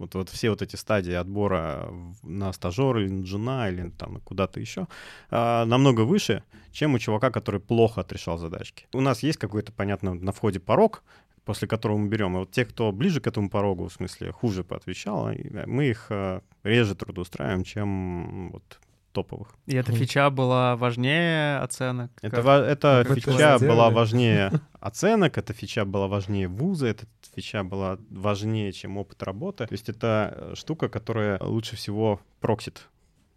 вот, 0.00 0.14
вот 0.14 0.28
все 0.30 0.48
вот 0.48 0.62
эти 0.62 0.76
стадии 0.76 1.12
отбора 1.12 1.92
на 2.22 2.52
стажера 2.52 3.02
или 3.02 3.10
на 3.10 3.22
джуна 3.22 3.68
или 3.68 3.90
там 3.90 4.20
куда-то 4.20 4.58
еще 4.58 4.88
э, 5.30 5.64
намного 5.64 6.00
выше, 6.00 6.42
чем 6.72 6.94
у 6.94 6.98
чувака, 6.98 7.30
который 7.30 7.60
плохо 7.60 8.00
отрешал 8.00 8.38
задачки. 8.38 8.86
У 8.94 9.00
нас 9.00 9.22
есть 9.22 9.38
какой-то, 9.38 9.72
понятно, 9.72 10.14
на 10.14 10.32
входе 10.32 10.58
порог, 10.58 11.02
после 11.44 11.68
которого 11.68 11.98
мы 11.98 12.08
берем. 12.08 12.34
И 12.34 12.38
вот 12.38 12.50
те, 12.50 12.64
кто 12.64 12.92
ближе 12.92 13.20
к 13.20 13.26
этому 13.26 13.50
порогу, 13.50 13.88
в 13.88 13.92
смысле 13.92 14.32
хуже 14.32 14.64
поотвечал, 14.64 15.30
мы 15.66 15.90
их 15.90 16.06
э, 16.08 16.40
реже 16.62 16.94
трудоустраиваем, 16.94 17.62
чем 17.64 18.50
вот 18.52 18.80
топовых. 19.12 19.48
И 19.66 19.74
эта 19.76 19.92
фича 19.92 20.30
была 20.30 20.76
важнее 20.76 21.58
оценок. 21.58 22.10
Это, 22.22 22.36
Как- 22.42 22.64
это 22.66 23.04
как 23.06 23.16
фича 23.18 23.30
это 23.56 23.66
была 23.66 23.90
важнее 23.90 24.52
оценок, 24.80 25.38
эта 25.38 25.52
фича 25.52 25.84
была 25.84 26.06
важнее 26.08 26.48
вуза, 26.48 26.86
эта 26.86 27.06
фича 27.34 27.62
была 27.64 27.98
важнее, 28.10 28.72
чем 28.72 28.96
опыт 28.98 29.22
работы. 29.22 29.66
То 29.66 29.72
есть 29.74 29.88
это 29.88 30.34
э, 30.36 30.54
штука, 30.56 30.88
которая 30.88 31.38
лучше 31.42 31.76
всего 31.76 32.20
проксит. 32.40 32.88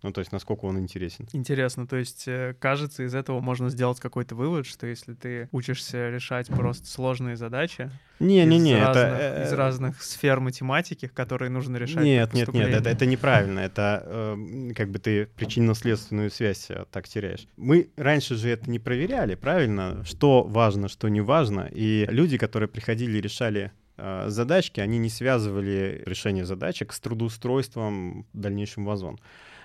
Ну, 0.03 0.11
то 0.11 0.19
есть 0.19 0.31
насколько 0.31 0.65
он 0.65 0.77
интересен. 0.77 1.27
Интересно, 1.31 1.87
то 1.87 1.95
есть, 1.95 2.27
э, 2.27 2.55
кажется, 2.59 3.03
из 3.03 3.15
этого 3.15 3.39
можно 3.39 3.69
сделать 3.69 3.99
какой-то 4.01 4.35
вывод, 4.35 4.65
что 4.65 4.85
если 4.85 5.13
ты 5.13 5.47
учишься 5.51 6.09
решать 6.09 6.47
просто 6.47 6.87
сложные 6.87 7.37
задачи 7.37 7.89
Не-не-не, 8.19 8.73
это... 8.73 8.85
разных, 8.85 9.19
э, 9.19 9.43
из 9.45 9.53
разных 9.53 10.03
сфер 10.03 10.39
математики, 10.41 11.07
которые 11.07 11.49
нужно 11.49 11.77
решать. 11.77 12.03
Нет, 12.03 12.33
нет, 12.33 12.53
нет, 12.53 12.69
это, 12.69 12.89
это 12.89 13.05
неправильно. 13.05 13.59
Это 13.63 14.03
э, 14.05 14.73
как 14.75 14.89
бы 14.91 14.99
ты 14.99 15.25
причинно-следственную 15.37 16.29
связь 16.29 16.69
э, 16.69 16.85
так 16.91 17.07
теряешь. 17.07 17.47
Мы 17.55 17.89
раньше 17.95 18.35
же 18.35 18.49
это 18.49 18.69
не 18.69 18.79
проверяли, 18.79 19.35
правильно? 19.35 20.03
Что 20.05 20.43
важно, 20.43 20.89
что 20.89 21.07
не 21.07 21.21
важно. 21.21 21.69
И 21.71 22.05
люди, 22.09 22.37
которые 22.37 22.67
приходили 22.67 23.17
и 23.17 23.21
решали 23.21 23.71
э, 23.97 24.25
задачки, 24.27 24.81
они 24.81 24.97
не 24.97 25.09
связывали 25.09 26.03
решение 26.05 26.45
задачек 26.45 26.91
с 26.93 26.99
трудоустройством 26.99 28.25
в 28.33 28.39
дальнейшем 28.39 28.85
в 28.85 28.89
Озон. 28.89 29.19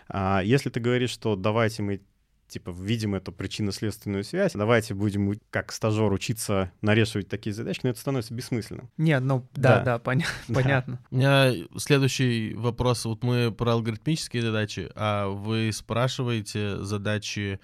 А 0.09 0.41
если 0.43 0.71
ты 0.71 0.81
говоришь, 0.81 1.11
что 1.11 1.37
давайте 1.37 1.83
мы 1.83 2.01
типа 2.49 2.71
видим 2.71 3.15
эту 3.15 3.31
причинно-следственную 3.31 4.25
связь, 4.25 4.53
давайте 4.55 4.95
будем 4.95 5.39
как 5.51 5.71
стажер 5.71 6.11
учиться 6.13 6.73
нарешивать 6.81 7.29
такие 7.29 7.53
задачки, 7.53 7.81
но 7.85 7.91
это 7.91 8.01
становится 8.01 8.33
бессмысленным. 8.33 8.89
Нет, 8.97 9.23
ну 9.23 9.47
да, 9.55 9.81
Да. 9.81 9.85
да, 9.85 9.99
поня- 9.99 10.25
Да. 10.49 10.55
понятно. 10.55 10.99
У 11.11 11.17
меня 11.17 11.53
следующий 11.77 12.55
вопрос. 12.55 13.05
Вот 13.05 13.23
мы 13.23 13.53
про 13.53 13.73
алгоритмические 13.73 14.41
задачи, 14.43 14.91
а 14.95 15.29
вы 15.29 15.71
спрашиваете 15.75 16.83
задачи 16.83 17.61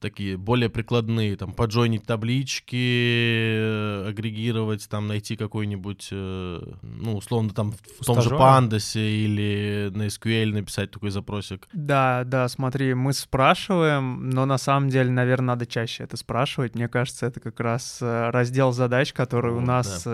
такие 0.00 0.36
более 0.36 0.68
прикладные, 0.68 1.36
там, 1.36 1.52
поджойнить 1.52 2.04
таблички, 2.04 2.76
э, 2.76 4.08
агрегировать, 4.08 4.88
там, 4.88 5.06
найти 5.06 5.36
какой-нибудь, 5.36 6.08
э, 6.12 6.60
ну, 6.82 7.16
условно, 7.16 7.50
там, 7.50 7.72
в 8.00 8.04
том 8.04 8.16
же 8.16 8.28
Стажера? 8.28 8.38
Pandas 8.38 8.98
или 9.00 9.90
на 9.94 10.06
SQL 10.06 10.52
написать 10.52 10.90
такой 10.90 11.10
запросик. 11.10 11.68
Да, 11.72 12.22
да, 12.24 12.48
смотри, 12.48 12.94
мы 12.94 13.12
спрашиваем, 13.12 14.30
но 14.30 14.46
на 14.46 14.58
самом 14.58 14.88
деле, 14.88 15.10
наверное, 15.10 15.48
надо 15.48 15.66
чаще 15.66 16.04
это 16.04 16.16
спрашивать. 16.16 16.74
Мне 16.74 16.88
кажется, 16.88 17.26
это 17.26 17.40
как 17.40 17.58
раз 17.60 17.98
э, 18.00 18.30
раздел 18.30 18.72
задач, 18.72 19.12
который 19.12 19.52
у 19.52 19.60
Вот, 19.60 19.66
нас 19.66 20.02
к 20.04 20.08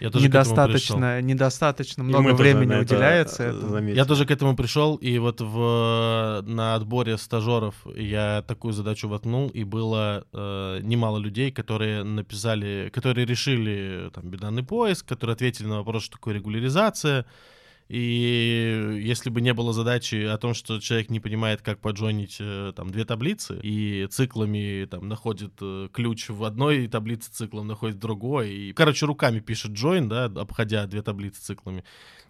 этому 0.00 0.12
пришел. 0.12 0.20
недостаточно, 0.20 1.20
недостаточно 1.22 2.04
много 2.04 2.34
времени 2.34 2.72
это, 2.72 2.82
уделяется 2.82 3.42
э, 3.44 3.48
этому. 3.50 3.68
заметили. 3.70 3.96
Я 3.96 4.04
тоже 4.04 4.26
к 4.26 4.30
этому 4.30 4.56
пришел, 4.56 4.96
и 4.96 5.18
вот 5.18 5.40
в, 5.40 6.42
на 6.46 6.74
отборе 6.74 7.16
стажеров 7.18 7.74
я 7.96 8.42
такую 8.46 8.72
задачу 8.72 9.08
воткнул, 9.22 9.48
и 9.48 9.64
было 9.64 10.24
э, 10.32 10.80
немало 10.82 11.18
людей, 11.18 11.50
которые 11.50 12.04
написали, 12.04 12.90
которые 12.92 13.26
решили 13.26 14.10
там 14.12 14.30
бинарный 14.30 14.62
поиск, 14.62 15.06
которые 15.06 15.34
ответили 15.34 15.68
на 15.68 15.76
вопрос, 15.76 16.04
что 16.04 16.12
такое 16.12 16.34
регуляризация. 16.34 17.24
И 17.92 19.00
если 19.02 19.28
бы 19.28 19.42
не 19.42 19.52
было 19.52 19.74
задачи 19.74 20.24
о 20.24 20.38
том, 20.38 20.54
что 20.54 20.80
человек 20.80 21.10
не 21.10 21.20
понимает, 21.20 21.60
как 21.60 21.78
поджонить 21.78 22.38
э, 22.40 22.72
там 22.74 22.88
две 22.88 23.04
таблицы, 23.04 23.60
и 23.62 24.06
циклами 24.10 24.86
там 24.86 25.08
находит 25.08 25.52
э, 25.60 25.88
ключ 25.92 26.30
в 26.30 26.42
одной 26.44 26.88
таблице, 26.88 27.30
циклом 27.30 27.66
находит 27.66 27.98
другой, 27.98 28.50
и, 28.50 28.72
короче, 28.72 29.04
руками 29.04 29.40
пишет 29.40 29.72
join, 29.72 30.06
да, 30.06 30.24
обходя 30.24 30.86
две 30.86 31.02
таблицы 31.02 31.42
циклами. 31.42 31.84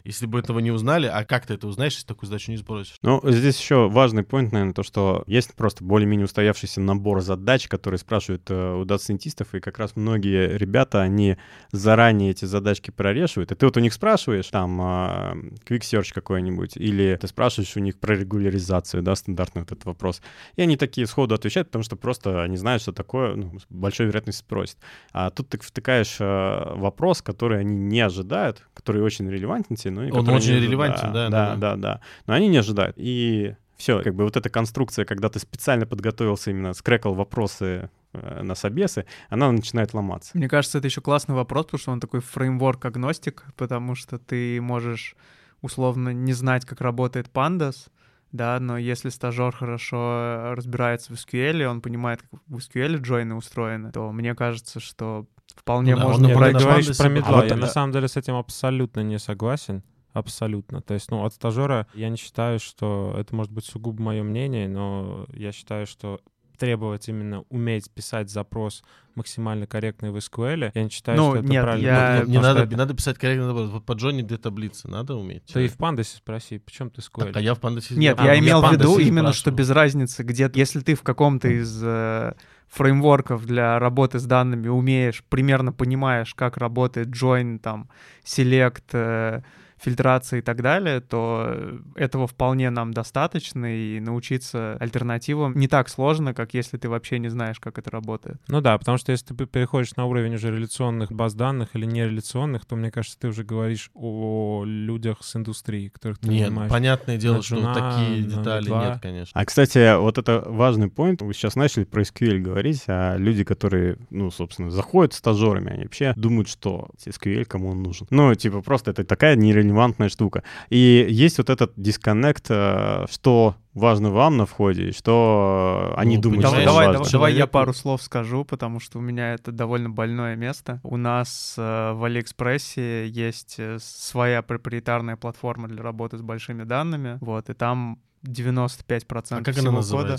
Если 0.04 0.26
бы 0.26 0.40
этого 0.40 0.58
не 0.58 0.72
узнали, 0.72 1.06
а 1.06 1.24
как 1.24 1.46
ты 1.46 1.54
это 1.54 1.68
узнаешь, 1.68 1.92
если 1.92 2.08
такую 2.08 2.26
задачу 2.26 2.50
не 2.50 2.56
сбросишь? 2.56 2.96
Ну, 3.02 3.20
здесь 3.22 3.60
еще 3.60 3.88
важный 3.88 4.24
поинт, 4.24 4.50
наверное, 4.50 4.74
то, 4.74 4.82
что 4.82 5.22
есть 5.28 5.54
просто 5.54 5.84
более-менее 5.84 6.24
устоявшийся 6.24 6.80
набор 6.80 7.20
задач, 7.20 7.68
которые 7.68 7.98
спрашивают 7.98 8.50
э, 8.50 8.74
у 8.74 8.84
дата-сайентистов, 8.84 9.54
и 9.54 9.60
как 9.60 9.78
раз 9.78 9.94
многие 9.94 10.58
ребята, 10.58 11.02
они 11.02 11.36
заранее 11.70 12.32
эти 12.32 12.46
задачки 12.46 12.90
прорешивают, 12.90 13.52
и 13.52 13.54
ты 13.54 13.64
вот 13.64 13.76
у 13.76 13.80
них 13.80 13.92
спрашиваешь, 13.92 14.48
там, 14.48 14.80
а, 14.82 15.36
Quick 15.66 15.80
Search 15.80 16.12
какой-нибудь, 16.12 16.76
или 16.76 17.16
ты 17.20 17.26
спрашиваешь 17.26 17.76
у 17.76 17.80
них 17.80 17.98
про 17.98 18.14
регуляризацию, 18.14 19.02
да, 19.02 19.14
стандартный 19.14 19.62
вот 19.62 19.72
этот 19.72 19.84
вопрос. 19.84 20.22
И 20.56 20.62
они 20.62 20.76
такие 20.76 21.06
сходу 21.06 21.34
отвечают, 21.34 21.68
потому 21.68 21.82
что 21.82 21.96
просто 21.96 22.42
они 22.42 22.56
знают, 22.56 22.82
что 22.82 22.92
такое, 22.92 23.34
ну, 23.34 23.58
с 23.58 23.66
большой 23.68 24.06
вероятностью 24.06 24.44
спросят. 24.44 24.78
А 25.12 25.30
тут 25.30 25.48
ты 25.48 25.58
втыкаешь 25.58 26.16
э, 26.20 26.74
вопрос, 26.74 27.22
который 27.22 27.60
они 27.60 27.76
не 27.76 28.00
ожидают, 28.00 28.66
который 28.74 29.02
очень 29.02 29.30
релевантен 29.30 29.76
тебе, 29.76 29.92
но 29.92 30.02
Он 30.02 30.10
который 30.10 30.36
очень 30.36 30.50
они 30.56 30.58
ожидают. 30.58 30.64
релевантен, 30.64 31.12
да, 31.12 31.28
да, 31.28 31.30
да, 31.30 31.56
да. 31.56 31.56
да, 31.56 31.76
да. 31.76 32.00
Но 32.26 32.34
они 32.34 32.48
не 32.48 32.58
ожидают. 32.58 32.96
И 32.98 33.54
все, 33.76 34.00
как 34.00 34.14
бы 34.14 34.22
вот 34.22 34.36
эта 34.36 34.48
конструкция, 34.48 35.04
когда 35.04 35.28
ты 35.28 35.40
специально 35.40 35.86
подготовился 35.86 36.50
именно, 36.50 36.72
скрекал 36.72 37.14
вопросы 37.14 37.90
э, 38.12 38.42
на 38.42 38.54
собесы, 38.54 39.06
она 39.28 39.50
начинает 39.50 39.92
ломаться. 39.92 40.30
Мне 40.34 40.48
кажется, 40.48 40.78
это 40.78 40.86
еще 40.86 41.00
классный 41.00 41.34
вопрос, 41.34 41.64
потому 41.66 41.80
что 41.80 41.90
он 41.90 41.98
такой 41.98 42.20
фреймворк-агностик, 42.20 43.42
потому 43.56 43.96
что 43.96 44.18
ты 44.18 44.60
можешь 44.60 45.16
условно 45.62 46.10
не 46.10 46.32
знать, 46.34 46.64
как 46.66 46.80
работает 46.80 47.30
Pandas, 47.32 47.88
да, 48.32 48.58
но 48.60 48.76
если 48.78 49.08
стажер 49.08 49.52
хорошо 49.52 50.54
разбирается 50.54 51.12
в 51.12 51.16
SQL, 51.16 51.64
он 51.64 51.80
понимает, 51.80 52.22
как 52.22 52.40
в 52.46 52.56
SQL 52.58 52.96
джойны 52.98 53.34
устроены, 53.34 53.92
то 53.92 54.10
мне 54.12 54.34
кажется, 54.34 54.80
что 54.80 55.26
вполне 55.54 55.94
Ну 55.94 56.00
да, 56.00 56.06
можно 56.08 56.24
он 56.24 56.28
Нет, 56.30 56.38
брать 56.38 56.56
говоришь 56.56 56.96
про 56.96 57.08
медла. 57.08 57.28
А 57.28 57.32
вот 57.36 57.40
я 57.42 57.46
это- 57.48 57.56
на 57.56 57.66
самом 57.66 57.92
деле 57.92 58.08
с 58.08 58.16
этим 58.16 58.34
абсолютно 58.36 59.00
не 59.00 59.18
согласен. 59.18 59.82
Абсолютно. 60.12 60.82
То 60.82 60.92
есть, 60.92 61.10
ну, 61.10 61.24
от 61.24 61.32
стажера 61.32 61.86
я 61.94 62.10
не 62.10 62.16
считаю, 62.18 62.58
что 62.60 63.14
это 63.18 63.34
может 63.34 63.50
быть 63.50 63.64
сугубо 63.64 64.02
мое 64.02 64.22
мнение, 64.22 64.68
но 64.68 65.26
я 65.32 65.52
считаю, 65.52 65.86
что 65.86 66.20
требовать 66.58 67.08
именно 67.08 67.44
уметь 67.48 67.90
писать 67.90 68.30
запрос 68.30 68.82
максимально 69.14 69.66
корректный 69.66 70.10
в 70.10 70.16
SQL, 70.16 70.70
я 70.74 70.82
не 70.82 70.88
считаю, 70.88 71.18
Ну, 71.18 71.30
что 71.30 71.38
это 71.40 71.48
нет, 71.48 71.62
правильно. 71.62 71.86
я- 71.86 72.22
Ну, 72.24 72.30
Не 72.30 72.38
надо, 72.38 72.60
это- 72.60 72.70
не 72.70 72.76
надо 72.76 72.94
писать 72.94 73.18
корректно 73.18 73.46
наоборот. 73.46 73.70
Вот 73.70 73.84
по 73.84 73.92
Джонни 73.92 74.22
две 74.22 74.38
таблицы 74.38 74.88
надо 74.88 75.16
уметь. 75.16 75.44
Ты 75.52 75.66
и 75.66 75.68
в 75.68 75.76
пандасе 75.76 76.16
спроси, 76.16 76.58
почему 76.58 76.90
ты 76.90 77.00
SQL? 77.02 77.26
Так, 77.26 77.36
а 77.36 77.40
я 77.40 77.54
в 77.54 77.60
пандасе... 77.60 77.94
Нет, 77.94 78.16
А, 78.18 78.24
я 78.24 78.32
ну, 78.34 78.38
имел 78.38 78.62
в 78.62 78.72
виду 78.72 78.98
именно, 78.98 79.32
что 79.32 79.50
без 79.50 79.68
разницы, 79.70 80.22
где 80.22 80.50
если 80.54 80.80
ты 80.80 80.94
в 80.94 81.02
каком-то 81.02 81.48
из 81.48 81.80
э, 81.84 82.32
фреймворков 82.68 83.44
для 83.44 83.78
работы 83.78 84.18
с 84.18 84.24
данными 84.24 84.68
умеешь, 84.68 85.22
примерно 85.28 85.72
понимаешь, 85.72 86.34
как 86.34 86.56
работает 86.56 87.08
join, 87.08 87.58
там, 87.58 87.90
select, 88.24 88.82
э, 88.92 89.42
фильтрация 89.82 90.38
и 90.38 90.42
так 90.42 90.62
далее, 90.62 91.00
то 91.00 91.44
э, 91.48 91.78
этого 91.96 92.26
вполне 92.26 92.70
нам 92.70 92.92
достаточно, 92.92 93.66
и 93.66 94.00
научиться 94.00 94.76
альтернативам 94.80 95.54
не 95.56 95.68
так 95.68 95.88
сложно, 95.88 96.34
как 96.34 96.54
если 96.54 96.76
ты 96.78 96.88
вообще 96.88 97.18
не 97.18 97.28
знаешь, 97.28 97.58
как 97.58 97.78
это 97.78 97.90
работает. 97.90 98.40
Ну 98.48 98.60
да, 98.60 98.78
потому 98.78 98.98
что 98.98 99.12
если 99.12 99.34
ты 99.34 99.46
переходишь 99.46 99.96
на 99.96 100.06
уровень 100.06 100.34
уже 100.34 100.50
реляционных 100.50 101.12
баз 101.12 101.34
данных 101.34 101.70
или 101.74 101.84
нереляционных, 101.84 102.64
то, 102.64 102.76
мне 102.76 102.90
кажется, 102.90 103.18
ты 103.18 103.28
уже 103.28 103.44
говоришь 103.44 103.90
о 103.94 104.62
людях 104.64 105.18
с 105.22 105.34
индустрии, 105.36 105.88
которых 105.88 106.18
ты 106.18 106.28
Нет, 106.28 106.48
нанимаешь. 106.48 106.70
понятное 106.70 107.16
дело, 107.16 107.36
на 107.36 107.42
что 107.42 107.56
джуна, 107.56 107.74
такие 107.74 108.22
детали 108.22 108.64
медла. 108.64 108.84
нет, 108.90 108.98
конечно. 109.02 109.40
А, 109.40 109.44
кстати, 109.44 109.98
вот 109.98 110.18
это 110.18 110.44
важный 110.46 110.88
point. 110.88 111.24
Вы 111.24 111.34
сейчас 111.34 111.56
начали 111.56 111.84
про 111.84 112.02
SQL 112.02 112.38
говорить, 112.38 112.84
а 112.86 113.16
люди, 113.16 113.44
которые, 113.44 113.98
ну, 114.10 114.30
собственно, 114.30 114.70
заходят 114.70 115.12
стажерами, 115.12 115.72
они 115.72 115.82
вообще 115.84 116.12
думают, 116.16 116.48
что 116.48 116.88
SQL 117.04 117.44
кому 117.44 117.70
он 117.70 117.82
нужен. 117.82 118.06
Ну, 118.10 118.34
типа, 118.34 118.62
просто 118.62 118.92
это 118.92 119.04
такая 119.04 119.36
нерелевантная 119.72 120.08
штука. 120.08 120.42
И 120.70 121.06
есть 121.08 121.38
вот 121.38 121.50
этот 121.50 121.72
дисконнект, 121.76 122.46
э, 122.50 123.06
что 123.10 123.56
важно 123.74 124.10
вам 124.10 124.36
на 124.36 124.46
входе, 124.46 124.88
и 124.88 124.92
что 124.92 125.94
они 125.96 126.16
Ну, 126.16 126.22
думают, 126.22 126.42
Давай, 126.42 126.60
что 126.60 126.66
давай, 126.70 126.86
важно. 126.86 126.98
давай, 126.98 127.12
давай 127.12 127.34
я 127.34 127.46
пару 127.46 127.72
слов 127.72 128.02
скажу, 128.02 128.44
потому 128.44 128.80
что 128.80 128.98
у 128.98 129.00
меня 129.00 129.34
это 129.34 129.50
довольно 129.50 129.90
больное 129.90 130.36
место. 130.36 130.80
У 130.82 130.96
нас 130.96 131.54
э, 131.56 131.92
в 131.92 132.04
Алиэкспрессе 132.04 133.08
есть 133.08 133.56
э, 133.58 133.78
своя 133.80 134.42
проприетарная 134.42 135.16
платформа 135.16 135.68
для 135.68 135.82
работы 135.82 136.18
с 136.18 136.22
большими 136.22 136.64
данными, 136.64 137.18
вот, 137.20 137.48
и 137.50 137.54
там 137.54 137.98
95% 138.26 139.26
А 139.30 139.42
как 139.42 139.54
всего 139.54 139.68
она 139.70 139.82
кода. 139.82 140.16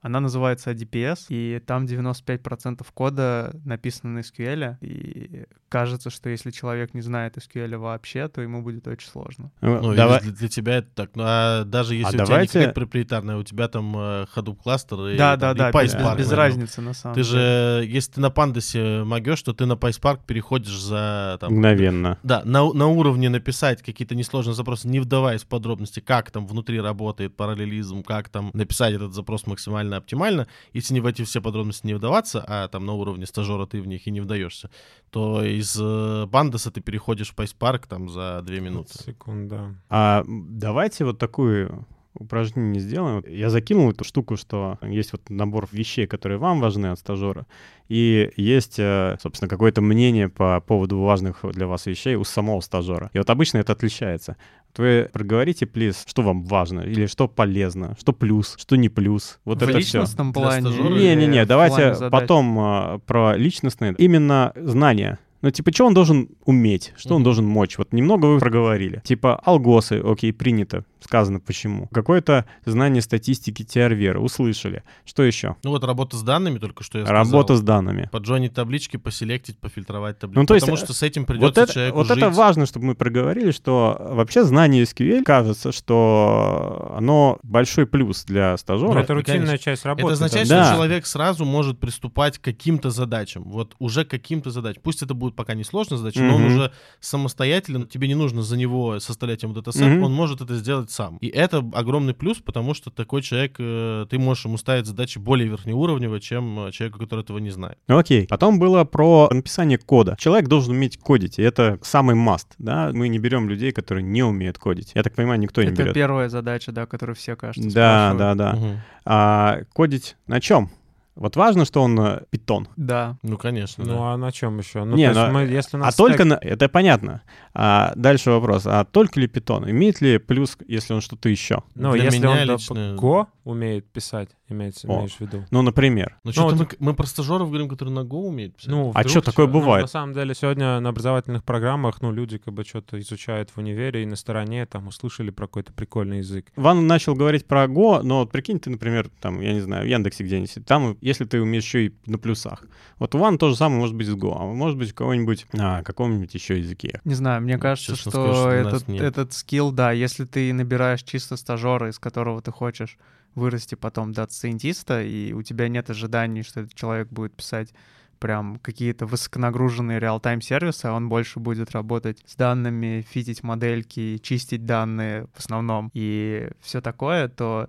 Она 0.00 0.20
называется 0.20 0.70
ADPS, 0.70 1.26
и 1.28 1.60
там 1.66 1.84
95% 1.86 2.86
кода 2.94 3.52
написано 3.64 4.12
на 4.14 4.18
SQL, 4.20 4.76
и 4.80 5.44
кажется, 5.68 6.10
что 6.10 6.28
если 6.30 6.50
человек 6.50 6.94
не 6.94 7.00
знает 7.00 7.36
SQL 7.36 7.76
вообще, 7.76 8.28
то 8.28 8.40
ему 8.40 8.62
будет 8.62 8.86
очень 8.86 9.08
сложно. 9.08 9.50
Ну, 9.60 9.80
Ну, 9.82 9.94
давай- 9.94 10.20
для, 10.22 10.30
для 10.32 10.48
тебя 10.48 10.76
это 10.78 10.88
так. 10.94 11.10
Ну, 11.14 11.22
а 11.26 11.64
даже 11.64 11.94
если 11.94 12.10
у 12.10 12.12
тебя 12.12 12.24
давайте- 12.26 12.58
не 12.58 12.64
какая-то 12.64 12.80
проприетарная, 12.80 13.36
у 13.36 13.42
тебя 13.42 13.68
там 13.68 13.94
э, 13.96 14.26
Hadoop 14.34 14.56
кластер 14.62 14.98
и, 15.08 15.16
Да, 15.18 15.36
там, 15.36 15.56
да, 15.56 15.68
и 15.68 15.72
да, 15.72 15.82
без, 15.82 15.94
PySpark, 15.94 16.16
без 16.18 16.32
разницы 16.32 16.80
на 16.80 16.94
самом 16.94 17.14
Ты 17.14 17.22
деле. 17.24 17.32
же, 17.36 17.84
если 17.88 18.12
ты 18.12 18.20
на 18.20 18.30
пандасе 18.30 19.02
могешь, 19.04 19.42
то 19.42 19.52
ты 19.52 19.66
на 19.66 19.72
PySpark 19.74 20.20
переходишь 20.26 20.78
за 20.80 21.36
там, 21.40 21.52
Мгновенно. 21.52 22.18
Да, 22.22 22.42
на, 22.44 22.72
на 22.72 22.86
уровне 22.86 23.28
написать 23.28 23.82
какие-то 23.82 24.14
несложные 24.14 24.54
запросы, 24.54 24.88
не 24.88 25.00
вдаваясь 25.00 25.42
в 25.42 25.46
подробности, 25.48 26.00
как 26.00 26.30
там 26.30 26.46
внутри 26.46 26.80
работает 26.80 27.36
параллелизм, 27.36 28.02
как 28.04 28.28
там 28.28 28.50
написать 28.54 28.94
этот 28.94 29.12
запрос 29.12 29.46
максимально 29.46 29.87
оптимально. 29.96 30.46
Если 30.72 30.94
не 30.94 31.00
в 31.00 31.06
эти 31.06 31.22
все 31.22 31.40
подробности 31.40 31.86
не 31.86 31.94
вдаваться, 31.94 32.44
а 32.46 32.68
там 32.68 32.86
на 32.86 32.92
уровне 32.94 33.26
стажера 33.26 33.66
ты 33.66 33.80
в 33.80 33.86
них 33.86 34.06
и 34.06 34.10
не 34.10 34.20
вдаешься, 34.20 34.70
то 35.10 35.44
из 35.44 35.76
э, 35.80 36.26
Пандаса 36.30 36.70
ты 36.70 36.80
переходишь 36.80 37.30
в 37.30 37.34
PySpark 37.34 37.84
там 37.88 38.08
за 38.08 38.42
две 38.42 38.60
минуты. 38.60 38.92
Секунда. 39.02 39.74
А 39.88 40.24
давайте 40.26 41.04
вот 41.04 41.18
такую 41.18 41.86
упражнение 42.18 42.80
сделаем. 42.80 43.24
Я 43.26 43.50
закинул 43.50 43.90
эту 43.90 44.04
штуку, 44.04 44.36
что 44.36 44.78
есть 44.82 45.12
вот 45.12 45.30
набор 45.30 45.68
вещей, 45.70 46.06
которые 46.06 46.38
вам 46.38 46.60
важны 46.60 46.88
от 46.88 46.98
стажера, 46.98 47.46
и 47.88 48.30
есть, 48.36 48.78
э, 48.78 49.16
собственно, 49.22 49.48
какое-то 49.48 49.80
мнение 49.80 50.28
по 50.28 50.60
поводу 50.60 50.98
важных 50.98 51.44
для 51.52 51.66
вас 51.66 51.86
вещей 51.86 52.16
у 52.16 52.24
самого 52.24 52.60
стажера. 52.60 53.10
И 53.12 53.18
вот 53.18 53.30
обычно 53.30 53.58
это 53.58 53.72
отличается. 53.72 54.36
Вы 54.76 55.08
проговорите, 55.12 55.66
плиз, 55.66 56.04
что 56.06 56.22
вам 56.22 56.44
важно, 56.44 56.80
или 56.82 57.06
что 57.06 57.26
полезно, 57.26 57.96
что 57.98 58.12
плюс, 58.12 58.54
что 58.58 58.76
не 58.76 58.88
плюс. 58.88 59.40
Вот 59.44 59.58
в 59.58 59.62
это 59.62 59.72
все. 59.72 59.78
личностном 59.78 60.32
Для 60.32 60.42
плане? 60.42 60.70
Не-не-не, 60.70 61.44
давайте 61.46 62.10
потом 62.10 62.58
а, 62.60 62.98
про 63.06 63.36
личностные. 63.36 63.94
Именно 63.98 64.52
знания. 64.54 65.18
Ну, 65.40 65.50
типа, 65.52 65.72
что 65.72 65.86
он 65.86 65.94
должен 65.94 66.28
уметь, 66.44 66.92
что 66.96 67.14
он 67.14 67.20
Мгм. 67.20 67.24
должен 67.24 67.46
мочь. 67.46 67.78
Вот 67.78 67.92
немного 67.92 68.26
вы 68.26 68.38
проговорили. 68.40 69.00
Типа, 69.04 69.40
алгосы, 69.44 70.02
окей, 70.04 70.32
принято, 70.32 70.84
сказано 71.00 71.40
почему. 71.40 71.88
Какое-то 71.88 72.44
знание 72.64 73.02
статистики 73.02 73.62
TRVR, 73.62 74.18
услышали. 74.18 74.82
Что 75.04 75.22
еще? 75.22 75.56
Ну 75.64 75.70
вот 75.70 75.84
работа 75.84 76.16
с 76.16 76.22
данными 76.22 76.58
только 76.58 76.82
что 76.84 76.98
я 76.98 77.04
Работа 77.04 77.54
сказал. 77.54 77.56
с 77.56 77.60
данными. 77.62 78.08
По 78.12 78.18
Джонни 78.18 78.48
таблички, 78.48 78.96
поселектить, 78.96 79.58
пофильтровать 79.58 80.18
таблички. 80.18 80.38
Ну, 80.40 80.46
то 80.46 80.54
есть, 80.54 80.66
Потому 80.66 80.76
э, 80.82 80.84
что 80.84 80.92
с 80.94 81.02
этим 81.02 81.22
Вот 81.22 81.28
придется 81.28 81.62
это, 81.62 81.72
человеку 81.72 81.96
вот 81.98 82.10
это 82.10 82.30
важно, 82.30 82.66
чтобы 82.66 82.86
мы 82.86 82.94
проговорили, 82.94 83.50
что 83.50 83.96
вообще 84.10 84.44
знание 84.44 84.84
SQL 84.84 85.22
кажется, 85.24 85.72
что 85.72 86.92
оно 86.96 87.38
большой 87.42 87.86
плюс 87.86 88.24
для 88.24 88.52
Ну, 88.52 88.56
стажера. 88.58 88.98
это 89.00 89.14
рутинная 89.14 89.38
конечно. 89.46 89.58
часть 89.58 89.84
работы. 89.84 90.04
Это 90.06 90.12
означает, 90.14 90.48
Да. 90.48 90.64
что 90.64 90.74
человек 90.74 91.06
сразу 91.06 91.44
может 91.44 91.78
приступать 91.78 92.38
к 92.38 92.42
каким-то 92.42 92.90
задачам. 92.90 93.44
Вот 93.44 93.74
уже 93.78 94.04
к 94.04 94.08
каким-то 94.10 94.50
задачам. 94.50 94.82
Пусть 94.82 95.02
это 95.02 95.14
будет 95.14 95.36
пока 95.36 95.54
не 95.54 95.64
сложная 95.64 95.98
задача, 95.98 96.20
но 96.22 96.36
он 96.36 96.44
уже 96.44 96.72
самостоятельно, 97.00 97.86
тебе 97.86 98.08
не 98.08 98.14
нужно 98.14 98.42
за 98.42 98.56
него 98.56 99.00
составлять 99.00 99.42
ему 99.42 99.54
датасет, 99.54 99.82
Мгм. 99.86 100.02
он 100.04 100.12
может 100.12 100.40
это 100.40 100.54
сделать 100.56 100.87
сам. 100.90 101.16
И 101.18 101.28
это 101.28 101.58
огромный 101.72 102.14
плюс, 102.14 102.38
потому 102.38 102.74
что 102.74 102.90
такой 102.90 103.22
человек, 103.22 103.56
э, 103.58 104.06
ты 104.08 104.18
можешь 104.18 104.44
ему 104.44 104.56
ставить 104.58 104.86
задачи 104.86 105.18
более 105.18 105.48
верхнеуровневые, 105.48 106.20
чем 106.20 106.66
э, 106.66 106.72
человеку, 106.72 106.98
который 106.98 107.20
этого 107.20 107.38
не 107.38 107.50
знает. 107.50 107.78
Ну, 107.88 107.98
Окей. 107.98 108.26
Потом 108.28 108.58
было 108.58 108.84
про 108.84 109.28
написание 109.30 109.78
кода. 109.78 110.16
Человек 110.18 110.48
должен 110.48 110.74
уметь 110.74 110.98
кодить, 110.98 111.38
и 111.38 111.42
это 111.42 111.78
самый 111.82 112.14
маст, 112.14 112.54
да? 112.58 112.90
Мы 112.92 113.08
не 113.08 113.18
берем 113.18 113.48
людей, 113.48 113.72
которые 113.72 114.02
не 114.04 114.22
умеют 114.22 114.58
кодить. 114.58 114.92
Я 114.94 115.02
так 115.02 115.14
понимаю, 115.14 115.38
никто 115.40 115.62
не 115.62 115.68
Это 115.68 115.82
берет. 115.82 115.94
первая 115.94 116.28
задача, 116.28 116.72
да, 116.72 116.86
которую 116.86 117.16
все, 117.16 117.36
кажется, 117.36 117.68
Да, 117.74 118.12
спрашивают. 118.14 118.18
да, 118.38 118.52
да. 118.52 118.56
Мгм. 118.58 118.80
А 119.04 119.58
кодить 119.72 120.16
на 120.26 120.40
чем? 120.40 120.70
Вот 121.18 121.36
важно, 121.36 121.64
что 121.64 121.82
он 121.82 121.98
э, 122.00 122.22
питон. 122.30 122.68
Да. 122.76 123.16
Ну, 123.22 123.36
конечно, 123.36 123.84
да. 123.84 123.92
Ну, 123.92 124.02
а 124.04 124.16
на 124.16 124.30
чем 124.32 124.58
еще? 124.58 124.84
Ну, 124.84 124.96
Не, 124.96 125.12
то 125.12 125.18
есть 125.20 125.32
ну, 125.32 125.34
мы, 125.34 125.42
если 125.46 125.76
у 125.76 125.80
А 125.80 125.84
нас 125.86 125.96
только 125.96 126.22
стек- 126.22 126.26
на... 126.26 126.34
Это 126.34 126.68
понятно. 126.68 127.22
А 127.54 127.92
дальше 127.96 128.30
вопрос. 128.30 128.62
А 128.66 128.84
только 128.84 129.18
ли 129.20 129.26
питон? 129.26 129.68
Имеет 129.68 130.00
ли 130.00 130.18
плюс, 130.18 130.56
если 130.68 130.94
он 130.94 131.00
что-то 131.00 131.28
еще? 131.28 131.62
Ну, 131.74 131.92
Для 131.92 132.04
если 132.04 132.18
меня 132.18 132.30
он 132.30 132.36
да, 132.36 132.44
лично- 132.54 132.96
Go 132.96 133.26
умеет 133.44 133.90
писать, 133.90 134.28
имеется, 134.48 134.86
О. 134.86 134.98
имеешь 134.98 135.14
в 135.16 135.20
виду. 135.20 135.44
Ну, 135.50 135.62
например. 135.62 136.16
Ну, 136.22 136.32
что-то 136.32 136.54
вот- 136.54 136.76
мы, 136.78 136.86
мы 136.90 136.94
про 136.94 137.06
стажеров 137.06 137.48
говорим, 137.48 137.68
которые 137.68 137.94
на 137.94 138.00
Go 138.00 138.26
умеют 138.26 138.54
писать. 138.56 138.70
Ну, 138.70 138.92
А 138.94 139.04
чё 139.04 139.20
такое? 139.20 139.46
Ну, 139.46 139.54
бывает? 139.54 139.82
на 139.82 139.88
самом 139.88 140.12
деле, 140.14 140.34
сегодня 140.34 140.78
на 140.80 140.90
образовательных 140.90 141.42
программах, 141.44 142.00
ну, 142.02 142.12
люди 142.12 142.38
как 142.38 142.54
бы 142.54 142.62
что-то 142.64 143.00
изучают 143.00 143.50
в 143.50 143.58
универе 143.58 144.02
и 144.02 144.06
на 144.06 144.16
стороне 144.16 144.66
там 144.66 144.86
услышали 144.88 145.30
про 145.30 145.46
какой-то 145.46 145.72
прикольный 145.72 146.18
язык. 146.18 146.46
Ван 146.56 146.86
начал 146.86 147.14
говорить 147.14 147.46
про 147.46 147.64
Go, 147.64 148.02
но 148.02 148.20
вот 148.20 148.30
прикинь, 148.30 148.60
ты, 148.60 148.70
например, 148.70 149.08
там, 149.20 149.40
я 149.40 149.52
не 149.54 149.60
знаю, 149.60 149.84
в 149.84 149.88
Яндексе 149.88 150.24
где-нибудь, 150.24 150.66
там, 150.66 150.96
если 151.08 151.24
ты 151.24 151.40
умеешь 151.40 151.64
еще 151.64 151.86
и 151.86 151.94
на 152.06 152.18
плюсах. 152.18 152.64
Вот 152.98 153.14
у 153.14 153.18
Ван 153.18 153.38
то 153.38 153.48
же 153.48 153.56
самое 153.56 153.80
может 153.80 153.96
быть 153.96 154.06
с 154.06 154.14
Go, 154.14 154.36
а 154.38 154.44
может 154.44 154.78
быть 154.78 154.92
у 154.92 154.94
кого-нибудь, 154.94 155.46
а, 155.58 155.82
каком-нибудь 155.82 156.34
еще 156.34 156.58
языке. 156.58 157.00
Не 157.04 157.14
знаю, 157.14 157.42
мне 157.42 157.58
кажется, 157.58 157.96
честно 157.96 158.10
что, 158.10 158.24
скажу, 158.24 158.34
что 158.34 158.50
этот, 158.50 158.88
этот 158.88 159.32
скилл, 159.32 159.72
да, 159.72 159.92
если 159.92 160.24
ты 160.24 160.52
набираешь 160.52 161.02
чисто 161.02 161.36
стажера, 161.36 161.88
из 161.88 161.98
которого 161.98 162.42
ты 162.42 162.52
хочешь 162.52 162.98
вырасти 163.34 163.74
потом 163.74 164.12
дата-сайентиста, 164.12 165.02
и 165.02 165.32
у 165.32 165.42
тебя 165.42 165.68
нет 165.68 165.90
ожиданий, 165.90 166.42
что 166.42 166.60
этот 166.60 166.74
человек 166.74 167.08
будет 167.08 167.34
писать 167.34 167.72
прям 168.18 168.58
какие-то 168.58 169.06
высоконагруженные 169.06 170.00
real-time 170.00 170.40
сервисы, 170.40 170.86
а 170.86 170.92
он 170.92 171.08
больше 171.08 171.38
будет 171.38 171.70
работать 171.70 172.22
с 172.26 172.34
данными, 172.34 173.06
фитить 173.08 173.42
модельки, 173.42 174.18
чистить 174.18 174.66
данные 174.66 175.28
в 175.34 175.38
основном 175.38 175.90
и 175.94 176.50
все 176.60 176.80
такое, 176.80 177.28
то 177.28 177.68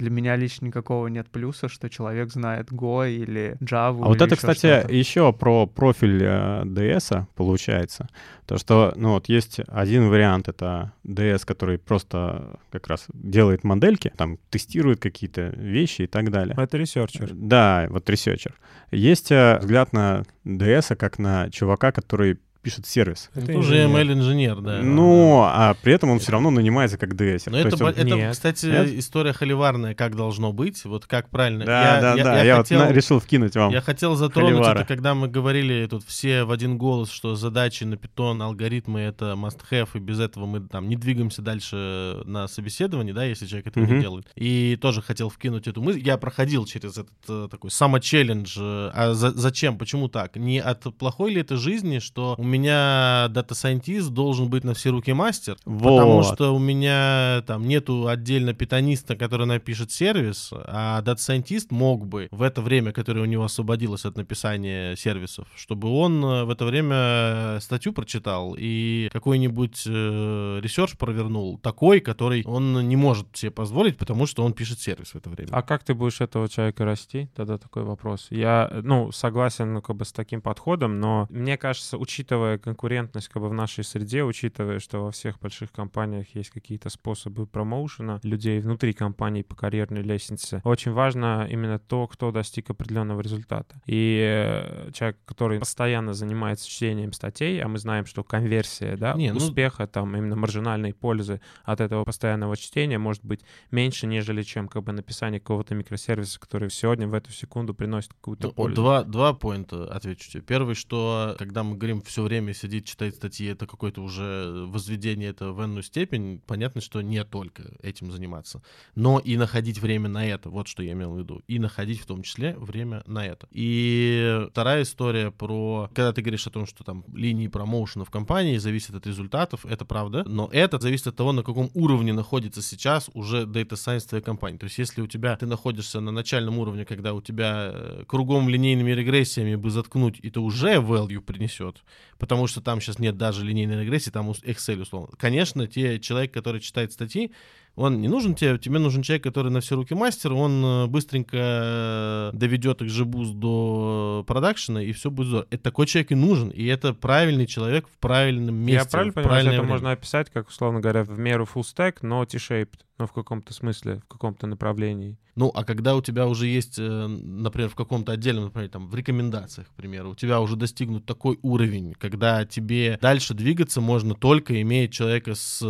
для 0.00 0.10
меня 0.10 0.34
лично 0.36 0.66
никакого 0.66 1.06
нет 1.08 1.28
плюса, 1.28 1.68
что 1.68 1.88
человек 1.88 2.32
знает 2.32 2.70
Go 2.72 3.08
или 3.08 3.56
Java. 3.60 4.00
А 4.02 4.08
вот 4.08 4.16
или 4.16 4.24
это, 4.24 4.34
еще 4.34 4.36
кстати, 4.36 4.78
что-то. 4.78 4.94
еще 4.94 5.32
про 5.32 5.66
профиль 5.66 6.22
э, 6.22 6.62
DS 6.64 7.26
получается. 7.36 8.08
То, 8.46 8.56
что, 8.56 8.92
ну 8.96 9.10
вот 9.10 9.28
есть 9.28 9.60
один 9.68 10.08
вариант, 10.08 10.48
это 10.48 10.92
DS, 11.04 11.42
который 11.44 11.78
просто 11.78 12.58
как 12.70 12.88
раз 12.88 13.06
делает 13.12 13.62
модельки, 13.62 14.12
там 14.16 14.38
тестирует 14.48 15.00
какие-то 15.00 15.52
вещи 15.56 16.02
и 16.02 16.06
так 16.06 16.30
далее. 16.30 16.56
Это 16.58 16.78
researcher. 16.78 17.30
Да, 17.32 17.86
вот 17.90 18.08
researcher. 18.08 18.54
Есть 18.90 19.30
э, 19.30 19.58
взгляд 19.60 19.92
на 19.92 20.24
DS 20.46 20.96
как 20.96 21.18
на 21.18 21.50
чувака, 21.50 21.92
который 21.92 22.38
пишет 22.62 22.86
сервис. 22.86 23.30
Это 23.34 23.52
Это 23.52 23.58
уже 23.58 23.84
инженер. 23.84 24.06
ML-инженер, 24.06 24.60
да. 24.60 24.80
Ну, 24.82 25.42
а 25.44 25.74
при 25.82 25.92
этом 25.94 26.10
он 26.10 26.18
все 26.18 26.32
равно 26.32 26.50
нанимается 26.50 26.98
как 26.98 27.14
DS. 27.14 27.44
Но 27.50 27.58
это, 27.58 27.82
он- 27.84 27.90
это, 27.90 28.04
Нет. 28.04 28.32
кстати, 28.32 28.66
Нет? 28.66 28.88
история 28.98 29.32
холиварная, 29.32 29.94
как 29.94 30.14
должно 30.16 30.52
быть, 30.52 30.84
вот 30.84 31.06
как 31.06 31.30
правильно. 31.30 31.64
Да, 31.64 31.94
я, 31.96 32.00
да, 32.00 32.14
я- 32.14 32.24
да. 32.24 32.36
я 32.38 32.44
Я, 32.44 32.56
хотел, 32.58 32.78
вот 32.80 32.88
на- 32.88 32.92
решил 32.92 33.18
вкинуть 33.20 33.54
вам. 33.56 33.70
я 33.72 33.80
хотел 33.80 34.14
затронуть 34.14 34.52
холивара. 34.56 34.78
это, 34.80 34.84
когда 34.88 35.14
мы 35.14 35.28
говорили 35.28 35.86
тут 35.86 36.04
все 36.04 36.44
в 36.44 36.50
один 36.52 36.76
голос, 36.78 37.10
что 37.10 37.34
задачи 37.36 37.84
на 37.84 37.96
питон, 37.96 38.42
алгоритмы— 38.42 39.00
это 39.00 39.34
must-have, 39.36 39.88
и 39.94 39.98
без 39.98 40.20
этого 40.20 40.46
мы 40.46 40.60
там 40.60 40.88
не 40.88 40.96
двигаемся 40.96 41.42
дальше 41.42 42.22
на 42.24 42.46
собеседовании, 42.48 43.12
да, 43.12 43.24
если 43.24 43.46
человек 43.46 43.68
этого 43.68 43.84
Мгм. 43.84 43.94
не 43.94 44.00
делает. 44.00 44.26
И 44.36 44.76
тоже 44.80 45.02
хотел 45.02 45.28
вкинуть 45.30 45.66
эту 45.66 45.80
мысль. 45.82 46.00
Я 46.04 46.16
проходил 46.18 46.66
через 46.66 46.92
этот 46.98 47.08
э, 47.28 47.48
такой 47.50 47.70
самочеллендж. 47.70 48.56
э, 48.60 48.90
А 48.92 49.14
за- 49.14 49.30
зачем? 49.32 49.78
Почему 49.78 50.08
так? 50.08 50.36
Не 50.36 50.60
от 50.60 50.82
плохой 50.98 51.32
ли 51.32 51.40
это 51.40 51.56
жизни, 51.56 51.98
что 52.00 52.34
у 52.38 52.42
меня 52.50 53.28
дата-сайентист 53.30 54.10
должен 54.10 54.48
быть 54.50 54.64
на 54.64 54.74
все 54.74 54.90
руки 54.90 55.12
мастер, 55.12 55.56
Потому 55.64 56.16
Вот. 56.16 56.34
что 56.34 56.54
у 56.54 56.58
меня 56.58 57.42
там 57.46 57.66
нету 57.66 58.08
отдельно 58.08 58.52
питониста, 58.54 59.16
который 59.16 59.46
напишет 59.46 59.90
сервис, 59.90 60.50
а 60.52 61.00
Scientist 61.20 61.66
мог 61.70 62.06
бы 62.06 62.28
в 62.30 62.42
это 62.42 62.62
время, 62.62 62.92
которое 62.92 63.20
у 63.20 63.26
него 63.26 63.44
освободилось 63.44 64.04
от 64.04 64.16
написания 64.16 64.96
сервисов, 64.96 65.48
чтобы 65.56 65.88
он 65.88 66.24
э, 66.24 66.44
в 66.44 66.50
это 66.50 66.64
время 66.64 67.58
статью 67.60 67.92
прочитал 67.92 68.56
и 68.58 69.08
какой-нибудь 69.12 69.84
э, 69.86 70.60
research 70.62 70.96
провернул, 70.96 71.58
такой, 71.58 72.00
который 72.00 72.42
он 72.44 72.88
не 72.88 72.96
может 72.96 73.36
себе 73.36 73.50
позволить, 73.50 73.98
потому 73.98 74.26
что 74.26 74.44
он 74.44 74.52
пишет 74.52 74.80
сервис 74.80 75.10
в 75.12 75.16
это 75.16 75.30
время. 75.30 75.50
А 75.52 75.62
как 75.62 75.84
ты 75.84 75.94
будешь 75.94 76.20
этого 76.20 76.48
человека 76.48 76.84
расти? 76.84 77.28
Тогда 77.36 77.58
такой 77.58 77.84
вопрос. 77.84 78.26
Я, 78.30 78.70
ну, 78.82 79.12
согласен, 79.12 79.74
ну, 79.74 79.82
как 79.82 79.96
бы 79.96 80.04
с 80.04 80.12
таким 80.12 80.40
подходом, 80.40 81.00
но 81.00 81.26
мне 81.30 81.56
кажется, 81.56 81.98
учитывая 81.98 82.39
конкурентность 82.62 83.28
как 83.28 83.42
бы 83.42 83.48
в 83.48 83.54
нашей 83.54 83.84
среде, 83.84 84.22
учитывая, 84.24 84.78
что 84.78 85.04
во 85.04 85.10
всех 85.10 85.38
больших 85.40 85.72
компаниях 85.72 86.34
есть 86.34 86.50
какие-то 86.50 86.88
способы 86.90 87.46
промоушена 87.46 88.20
людей 88.22 88.60
внутри 88.60 88.92
компании 88.92 89.42
по 89.42 89.54
карьерной 89.54 90.02
лестнице, 90.02 90.60
очень 90.64 90.92
важно 90.92 91.46
именно 91.50 91.78
то, 91.78 92.06
кто 92.06 92.30
достиг 92.30 92.70
определенного 92.70 93.20
результата. 93.20 93.80
И 93.86 94.18
э, 94.22 94.90
человек, 94.92 95.18
который 95.24 95.58
постоянно 95.58 96.12
занимается 96.14 96.68
чтением 96.68 97.12
статей, 97.12 97.60
а 97.62 97.68
мы 97.68 97.78
знаем, 97.78 98.06
что 98.06 98.22
конверсия, 98.24 98.96
да, 98.96 99.14
Не, 99.14 99.32
ну- 99.32 99.38
успеха, 99.38 99.86
там 99.86 100.16
именно 100.16 100.36
маржинальной 100.36 100.94
пользы 100.94 101.40
от 101.64 101.80
этого 101.80 102.04
постоянного 102.04 102.56
чтения 102.56 102.98
может 102.98 103.24
быть 103.24 103.40
меньше, 103.70 104.06
нежели 104.06 104.42
чем 104.42 104.68
как 104.68 104.82
бы 104.84 104.92
написание 104.92 105.40
какого-то 105.40 105.74
микросервиса, 105.74 106.38
который 106.40 106.70
сегодня 106.70 107.06
в 107.08 107.14
эту 107.14 107.32
секунду 107.32 107.74
приносит 107.74 108.12
какую-то 108.14 108.48
Ну, 108.48 108.52
пользу. 108.52 108.76
Два, 108.76 109.02
два 109.04 109.32
поинта 109.34 109.84
отвечу 109.92 110.30
тебе. 110.30 110.42
Первый, 110.42 110.74
что 110.74 111.34
когда 111.38 111.62
мы 111.62 111.76
говорим 111.76 112.00
все 112.02 112.22
время 112.22 112.29
сидеть, 112.54 112.86
читать 112.86 113.14
статьи, 113.14 113.46
это 113.46 113.66
какое-то 113.66 114.02
уже 114.02 114.66
возведение 114.66 115.30
это 115.30 115.52
в 115.52 115.64
энную 115.64 115.82
степень, 115.82 116.40
понятно, 116.46 116.80
что 116.80 117.00
не 117.02 117.24
только 117.24 117.62
этим 117.82 118.10
заниматься, 118.10 118.62
но 118.94 119.18
и 119.18 119.36
находить 119.36 119.78
время 119.78 120.08
на 120.08 120.26
это, 120.26 120.50
вот 120.50 120.68
что 120.68 120.82
я 120.82 120.92
имел 120.92 121.12
в 121.12 121.18
виду, 121.18 121.42
и 121.46 121.58
находить 121.58 122.00
в 122.00 122.06
том 122.06 122.22
числе 122.22 122.56
время 122.56 123.02
на 123.06 123.26
это. 123.26 123.46
И 123.50 124.46
вторая 124.50 124.82
история 124.82 125.30
про, 125.30 125.90
когда 125.94 126.12
ты 126.12 126.22
говоришь 126.22 126.46
о 126.46 126.50
том, 126.50 126.66
что 126.66 126.84
там 126.84 127.04
линии 127.14 127.48
промоушена 127.48 128.04
в 128.04 128.10
компании 128.10 128.58
зависят 128.58 128.96
от 128.96 129.06
результатов, 129.06 129.66
это 129.66 129.84
правда, 129.84 130.24
но 130.26 130.48
это 130.52 130.78
зависит 130.78 131.08
от 131.08 131.16
того, 131.16 131.32
на 131.32 131.42
каком 131.42 131.70
уровне 131.74 132.12
находится 132.12 132.62
сейчас 132.62 133.10
уже 133.14 133.44
Data 133.44 133.72
Science 133.72 134.08
твоей 134.08 134.24
компании. 134.24 134.58
То 134.58 134.64
есть 134.64 134.78
если 134.78 135.02
у 135.02 135.06
тебя, 135.06 135.36
ты 135.36 135.46
находишься 135.46 136.00
на 136.00 136.10
начальном 136.10 136.58
уровне, 136.58 136.84
когда 136.84 137.14
у 137.14 137.20
тебя 137.20 137.70
э, 137.72 138.04
кругом 138.06 138.48
линейными 138.48 138.90
регрессиями 138.92 139.54
бы 139.54 139.70
заткнуть, 139.70 140.18
и 140.22 140.30
это 140.30 140.40
уже 140.40 140.76
value 140.76 141.20
принесет, 141.20 141.82
потому 142.20 142.46
что 142.46 142.60
там 142.60 142.80
сейчас 142.80 142.98
нет 142.98 143.16
даже 143.16 143.44
линейной 143.44 143.82
регрессии, 143.82 144.10
там 144.10 144.30
Excel 144.30 144.82
условно. 144.82 145.16
Конечно, 145.18 145.66
те 145.66 145.98
человек, 145.98 146.32
который 146.32 146.60
читает 146.60 146.92
статьи, 146.92 147.32
он 147.76 148.00
не 148.00 148.08
нужен 148.08 148.34
тебе, 148.34 148.58
тебе 148.58 148.78
нужен 148.78 149.02
человек, 149.02 149.24
который 149.24 149.50
на 149.50 149.60
все 149.60 149.76
руки 149.76 149.94
мастер, 149.94 150.32
он 150.32 150.64
э, 150.64 150.86
быстренько 150.86 151.36
э, 151.36 152.30
доведет 152.34 152.82
их 152.82 152.90
жибуз 152.90 153.30
до 153.30 154.24
продакшена, 154.26 154.82
и 154.82 154.92
все 154.92 155.10
будет 155.10 155.28
здорово. 155.28 155.46
Это 155.50 155.62
такой 155.62 155.86
человек 155.86 156.12
и 156.12 156.14
нужен, 156.14 156.50
и 156.50 156.64
это 156.66 156.92
правильный 156.92 157.46
человек 157.46 157.88
в 157.88 157.98
правильном 157.98 158.56
месте. 158.56 158.84
Я 158.84 158.90
правильно 158.90 159.12
понимаю, 159.12 159.40
что 159.40 159.50
это 159.50 159.60
время. 159.60 159.68
можно 159.68 159.90
описать, 159.92 160.30
как, 160.30 160.48
условно 160.48 160.80
говоря, 160.80 161.04
в 161.04 161.18
меру 161.18 161.48
full 161.52 161.62
stack, 161.62 161.98
но 162.02 162.24
T-shaped, 162.24 162.80
ну, 162.98 163.06
в 163.06 163.12
каком-то 163.12 163.54
смысле, 163.54 164.00
в 164.04 164.08
каком-то 164.08 164.46
направлении. 164.46 165.16
Ну, 165.36 165.50
а 165.54 165.64
когда 165.64 165.96
у 165.96 166.02
тебя 166.02 166.26
уже 166.26 166.48
есть, 166.48 166.78
э, 166.78 167.06
например, 167.06 167.70
в 167.70 167.74
каком-то 167.74 168.12
отдельном, 168.12 168.44
например, 168.44 168.68
там, 168.68 168.88
в 168.88 168.94
рекомендациях, 168.94 169.68
к 169.68 169.72
примеру, 169.74 170.10
у 170.10 170.14
тебя 170.14 170.40
уже 170.40 170.56
достигнут 170.56 171.06
такой 171.06 171.38
уровень, 171.40 171.94
когда 171.94 172.44
тебе 172.44 172.98
дальше 173.00 173.32
двигаться 173.32 173.80
можно 173.80 174.14
только 174.14 174.60
имея 174.60 174.88
человека 174.88 175.34
с 175.34 175.64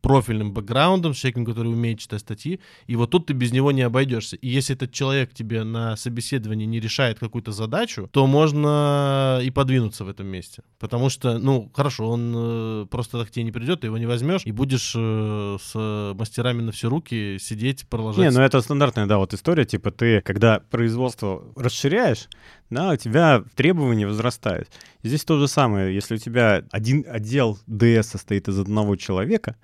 профильным 0.00 0.52
бэкграундом, 0.54 0.83
с 0.84 1.16
человеком, 1.16 1.44
который 1.44 1.68
умеет 1.68 1.98
читать 1.98 2.20
статьи, 2.20 2.60
и 2.86 2.96
вот 2.96 3.10
тут 3.10 3.26
ты 3.26 3.32
без 3.32 3.52
него 3.52 3.72
не 3.72 3.82
обойдешься. 3.82 4.36
И 4.36 4.48
если 4.48 4.74
этот 4.74 4.92
человек 4.92 5.34
тебе 5.34 5.64
на 5.64 5.96
собеседовании 5.96 6.66
не 6.66 6.80
решает 6.80 7.18
какую-то 7.18 7.52
задачу, 7.52 8.08
то 8.12 8.26
можно 8.26 9.40
и 9.42 9.50
подвинуться 9.50 10.04
в 10.04 10.08
этом 10.08 10.26
месте. 10.26 10.62
Потому 10.78 11.08
что, 11.08 11.38
ну, 11.38 11.70
хорошо, 11.74 12.08
он 12.08 12.32
э, 12.36 12.86
просто 12.90 13.18
так 13.18 13.30
тебе 13.30 13.44
не 13.44 13.52
придет, 13.52 13.80
ты 13.80 13.88
его 13.88 13.98
не 13.98 14.06
возьмешь, 14.06 14.42
и 14.44 14.52
будешь 14.52 14.92
э, 14.96 15.56
с 15.60 16.14
мастерами 16.14 16.62
на 16.62 16.72
все 16.72 16.88
руки 16.88 17.38
сидеть, 17.40 17.86
продолжать 17.88 18.24
Не, 18.24 18.30
ну 18.30 18.40
это 18.42 18.60
стандартная, 18.60 19.06
да, 19.06 19.18
вот 19.18 19.34
история, 19.34 19.64
типа 19.64 19.90
ты, 19.90 20.20
когда 20.20 20.60
производство 20.60 21.44
расширяешь, 21.56 22.28
да, 22.74 22.92
у 22.92 22.96
тебя 22.96 23.44
требования 23.54 24.06
возрастают. 24.06 24.68
Здесь 25.02 25.24
то 25.24 25.38
же 25.38 25.48
самое, 25.48 25.94
если 25.94 26.14
у 26.14 26.18
тебя 26.18 26.64
один 26.70 27.04
отдел 27.08 27.58
DS 27.68 28.02
состоит 28.02 28.48
из 28.48 28.58
одного 28.58 28.96
человека, 28.96 29.56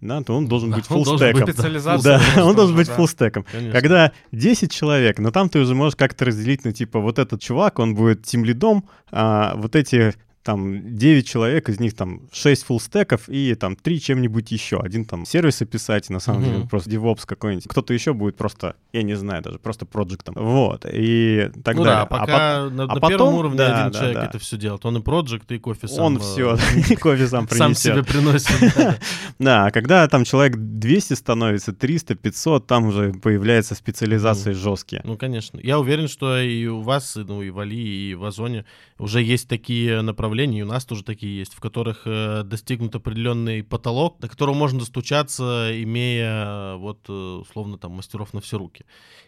да, 0.00 0.22
то 0.22 0.36
он 0.36 0.46
должен 0.46 0.70
Да, 0.70 0.76
быть 0.76 0.86
он 0.90 1.02
должен 1.04 1.34
быть 1.34 1.46
фуллстеком. 1.46 2.02
Да, 2.02 2.44
он 2.44 2.54
должен 2.54 2.76
быть 2.76 2.86
да. 2.86 2.94
фуллстеком. 2.94 3.46
Когда 3.72 4.12
10 4.32 4.70
человек, 4.70 5.18
но 5.18 5.30
там 5.30 5.48
ты 5.48 5.58
уже 5.58 5.74
можешь 5.74 5.96
как-то 5.96 6.26
разделить 6.26 6.64
на 6.64 6.72
типа 6.72 7.00
вот 7.00 7.18
этот 7.18 7.40
чувак, 7.40 7.78
он 7.78 7.94
будет 7.94 8.22
тим 8.22 8.44
лидом, 8.44 8.84
а 9.10 9.54
вот 9.56 9.74
эти 9.74 10.14
там 10.42 10.96
9 10.96 11.26
человек, 11.26 11.68
из 11.68 11.78
них 11.80 11.94
там 11.94 12.22
6 12.32 12.64
фуллстеков 12.64 13.28
и 13.28 13.54
там 13.54 13.76
3 13.76 14.00
чем-нибудь 14.00 14.50
еще. 14.52 14.78
Один 14.80 15.04
там 15.04 15.26
сервисы 15.26 15.66
писать, 15.66 16.08
на 16.10 16.20
самом 16.20 16.42
Мгм. 16.42 16.50
деле, 16.52 16.66
просто 16.68 16.90
DevOps 16.90 17.26
какой-нибудь. 17.26 17.66
Кто-то 17.68 17.92
еще 17.92 18.12
будет 18.14 18.36
просто, 18.36 18.76
я 18.92 19.02
не 19.02 19.14
знаю, 19.14 19.42
даже 19.42 19.58
просто 19.58 19.84
проектом. 19.84 20.34
Вот, 20.38 20.86
и 20.90 21.50
так 21.64 21.76
ну 21.76 21.84
далее. 21.84 21.96
да, 21.98 22.02
А 22.02 22.06
пока 22.06 22.26
на, 22.70 22.84
а 22.84 22.86
на 22.86 22.86
потом- 22.94 23.08
первом 23.10 23.34
уровне 23.34 23.58
да, 23.58 23.80
один 23.80 23.92
да, 23.92 23.98
человек 23.98 24.16
да. 24.18 24.24
это 24.26 24.38
все 24.38 24.56
делает. 24.56 24.84
Он 24.86 24.96
и 24.96 25.00
проект, 25.02 25.52
и 25.52 25.58
кофе 25.58 25.88
сам. 25.88 26.04
он 26.04 26.16
э, 26.16 26.20
все, 26.20 26.56
кофе 27.00 27.26
сам 27.26 27.48
Сам 27.48 27.74
себе 27.74 28.02
принесет. 28.04 28.46
приносит. 28.58 29.00
да. 29.38 29.66
А 29.66 29.70
когда 29.70 30.06
там 30.08 30.24
человек 30.24 30.56
200 30.56 31.14
становится, 31.14 31.72
300, 31.72 32.14
500, 32.14 32.66
там 32.66 32.86
уже 32.86 33.12
появляются 33.12 33.74
специализации 33.74 34.52
жесткие. 34.52 35.02
Ну, 35.04 35.16
конечно. 35.16 35.58
Я 35.62 35.78
уверен, 35.78 36.08
что 36.08 36.38
и 36.40 36.66
у 36.66 36.80
вас, 36.80 37.16
и, 37.16 37.20
ну, 37.20 37.42
и 37.42 37.50
в 37.50 37.58
Али, 37.58 37.76
и 38.10 38.14
в 38.14 38.24
Озоне 38.24 38.64
уже 38.98 39.20
есть 39.22 39.48
такие 39.48 40.00
направления, 40.00 40.27
и 40.60 40.62
у 40.62 40.66
нас 40.66 40.84
тоже 40.84 41.04
такие 41.04 41.38
есть, 41.38 41.54
в 41.54 41.60
которых 41.60 42.02
э, 42.04 42.42
достигнут 42.44 42.94
определенный 42.94 43.62
потолок, 43.62 44.18
до 44.20 44.28
которого 44.28 44.54
можно 44.54 44.80
достучаться, 44.80 45.70
имея, 45.82 46.74
э, 46.74 46.76
вот, 46.76 47.00
э, 47.08 47.12
условно, 47.12 47.78
там, 47.78 47.92
мастеров 47.92 48.34
на 48.34 48.40
все 48.40 48.58
руки. 48.58 48.84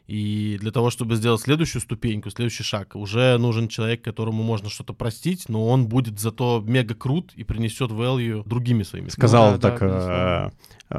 И 0.07 0.59
для 0.61 0.73
того, 0.73 0.91
чтобы 0.91 1.17
сделать 1.17 1.41
следующую 1.41 1.83
ступеньку, 1.83 2.31
следующий 2.31 2.65
шаг, 2.65 2.97
уже 2.97 3.39
нужен 3.39 3.69
человек, 3.69 4.03
которому 4.03 4.43
можно 4.43 4.69
что-то 4.69 4.93
простить, 4.93 5.49
но 5.49 5.67
он 5.69 5.87
будет 5.87 6.19
зато 6.19 6.63
мега 6.67 6.95
крут 6.95 7.33
и 7.35 7.45
принесет 7.45 7.91
value 7.91 8.43
другими 8.47 8.83
своими. 8.83 9.09
Сказал 9.09 9.53
да, 9.53 9.59
да, 9.59 9.71
так 9.71 9.83
э, 9.83 10.51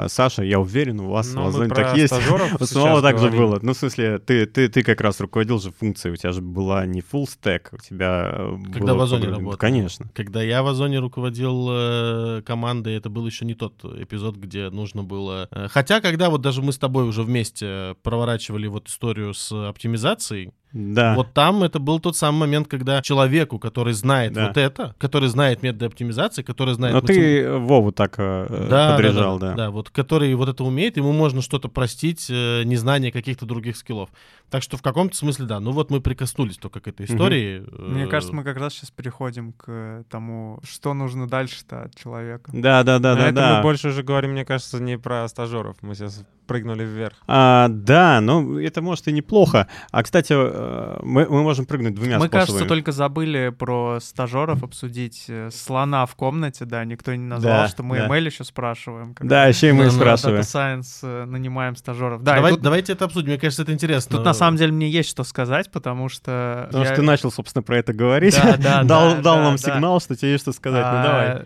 Саша, 0.07 0.43
я 0.43 0.59
уверен, 0.59 0.99
у 1.01 1.09
вас 1.09 1.33
Ну, 1.33 1.49
в 1.49 1.69
так 1.69 1.97
есть. 1.97 2.13
У 2.59 2.65
самого 2.65 3.01
так 3.01 3.19
же 3.19 3.29
было. 3.29 3.59
Ну, 3.61 3.73
в 3.73 3.77
смысле, 3.77 4.19
ты, 4.19 4.45
ты, 4.45 4.69
ты 4.69 4.83
как 4.83 5.01
раз 5.01 5.19
руководил 5.19 5.59
же 5.59 5.71
функцией, 5.71 6.13
у 6.13 6.15
тебя 6.15 6.31
же 6.31 6.41
была 6.41 6.85
не 6.85 7.01
full 7.01 7.25
stack, 7.25 7.69
у 7.73 7.77
тебя 7.77 8.31
э, 8.33 8.57
Когда 8.73 8.93
в 8.93 9.01
Озоне 9.01 9.27
работал. 9.27 9.57
Конечно. 9.57 10.09
Когда 10.13 10.41
я 10.41 10.63
в 10.63 10.67
Озоне 10.67 10.99
руководил 10.99 11.67
э, 11.69 12.41
командой, 12.45 12.95
это 12.95 13.09
был 13.09 13.25
еще 13.25 13.45
не 13.45 13.53
тот 13.53 13.83
эпизод, 13.83 14.37
где 14.37 14.69
нужно 14.69 15.03
было... 15.03 15.47
э, 15.51 15.67
хотя, 15.69 16.01
когда 16.01 16.29
вот 16.29 16.41
даже 16.41 16.61
мы 16.61 16.71
с 16.71 16.77
тобой 16.77 17.05
уже 17.05 17.23
вместе 17.23 17.95
проворачивали 18.03 18.67
вот 18.67 18.87
историю 18.87 19.33
с 19.33 19.51
оптимизацией, 19.51 20.53
Да. 20.73 21.15
Вот 21.15 21.33
там 21.33 21.63
это 21.63 21.79
был 21.79 21.99
тот 21.99 22.15
самый 22.15 22.39
момент, 22.39 22.67
когда 22.67 23.01
человеку, 23.01 23.59
который 23.59 23.93
знает 23.93 24.33
Да. 24.33 24.47
вот 24.47 24.57
это, 24.57 24.95
который 24.97 25.27
знает 25.29 25.63
методы 25.63 25.85
оптимизации, 25.85 26.43
который 26.43 26.73
знает... 26.75 26.93
Но 26.93 27.01
матем- 27.01 27.07
ты 27.07 27.51
Вову 27.57 27.91
так 27.91 28.15
э, 28.17 28.47
Да, 28.49 28.67
да, 28.89 28.95
подряжал, 28.95 29.39
да, 29.39 29.49
да. 29.49 29.55
да, 29.55 29.69
вот 29.71 29.89
который 29.89 30.33
вот 30.35 30.49
это 30.49 30.63
умеет, 30.63 30.97
ему 30.97 31.11
можно 31.11 31.41
что-то 31.41 31.67
простить, 31.67 32.27
э, 32.29 32.63
незнание 32.63 33.11
каких-то 33.11 33.45
других 33.45 33.75
скиллов. 33.77 34.09
Так 34.49 34.63
что 34.63 34.75
в 34.77 34.81
каком-то 34.81 35.15
смысле, 35.15 35.45
да. 35.45 35.59
Ну 35.59 35.71
вот 35.71 35.91
мы 35.91 36.01
прикоснулись 36.01 36.57
только 36.57 36.79
к 36.81 36.87
этой 36.87 37.05
истории. 37.05 37.63
Мне 37.77 38.03
Э, 38.03 38.07
кажется, 38.07 38.33
мы 38.35 38.43
как 38.43 38.57
раз 38.57 38.73
сейчас 38.73 38.91
переходим 38.91 39.53
к 39.53 40.03
тому, 40.09 40.59
что 40.63 40.93
нужно 40.93 41.27
дальше-то 41.27 41.83
от 41.83 41.95
человека. 41.95 42.51
Да, 42.53 42.83
да, 42.83 42.99
да, 42.99 43.11
Но 43.15 43.21
да, 43.21 43.25
это 43.27 43.35
да. 43.35 43.55
мы 43.57 43.61
больше 43.63 43.89
уже 43.89 44.03
говорим, 44.03 44.31
мне 44.31 44.45
кажется, 44.45 44.79
не 44.81 44.97
про 44.97 45.27
стажеров. 45.27 45.75
Мы 45.81 45.95
сейчас 45.95 46.23
прыгнули 46.47 46.83
вверх. 46.83 47.13
А, 47.27 47.67
да, 47.69 48.19
ну 48.19 48.57
это 48.59 48.81
может 48.81 49.07
и 49.07 49.13
неплохо. 49.13 49.67
А 49.91 50.03
кстати, 50.03 50.33
э, 50.33 50.60
мы, 51.03 51.27
мы 51.27 51.43
можем 51.43 51.65
прыгнуть 51.65 51.95
двумя 51.95 52.17
Мы, 52.19 52.27
способами. 52.27 52.45
кажется, 52.45 52.65
только 52.65 52.91
забыли 52.91 53.53
про 53.57 53.99
стажеров 54.01 54.63
обсудить 54.63 55.25
э, 55.27 55.49
слона 55.51 56.05
в 56.05 56.15
комнате, 56.15 56.65
да, 56.65 56.83
никто 56.85 57.13
не 57.13 57.25
назвал, 57.25 57.63
Да, 57.63 57.67
что 57.67 57.83
мы 57.83 57.97
да. 57.97 58.07
ML 58.07 58.25
еще 58.25 58.43
спрашиваем. 58.43 59.15
Да, 59.19 59.45
еще 59.45 59.69
и 59.69 59.71
мы 59.71 59.85
ну, 59.85 59.91
спрашиваем. 59.91 60.41
Data 60.41 60.79
Science 60.79 60.99
э, 61.03 61.25
нанимаем 61.25 61.75
стажеров. 61.75 62.23
Да, 62.23 62.35
Давай- 62.35 62.51
тут, 62.53 62.61
Давайте 62.61 62.93
это 62.93 63.05
обсудим, 63.05 63.29
мне 63.29 63.37
кажется, 63.37 63.63
это 63.63 63.73
интересно. 63.73 64.17
тут 64.17 64.25
на 64.25 64.33
самом 64.33 64.57
деле 64.57 64.71
мне 64.71 64.89
есть 64.89 65.09
что 65.09 65.23
сказать, 65.23 65.71
потому 65.71 66.09
что... 66.09 66.65
Потому 66.67 66.83
я- 66.83 66.87
что 66.87 66.95
ты 66.97 67.01
начал, 67.01 67.31
собственно, 67.31 67.63
про 67.63 67.77
это 67.77 67.93
говорить. 67.93 68.35
Да, 68.41 68.57
да, 68.57 68.83
дал 68.83 69.15
да, 69.15 69.21
дал 69.21 69.35
да, 69.37 69.43
нам 69.43 69.55
да. 69.55 69.57
сигнал, 69.57 69.99
что 69.99 70.15
тебе 70.15 70.31
есть 70.31 70.43
что 70.43 70.51
сказать. 70.51 70.85
Ну 70.85 71.03
давай. 71.03 71.41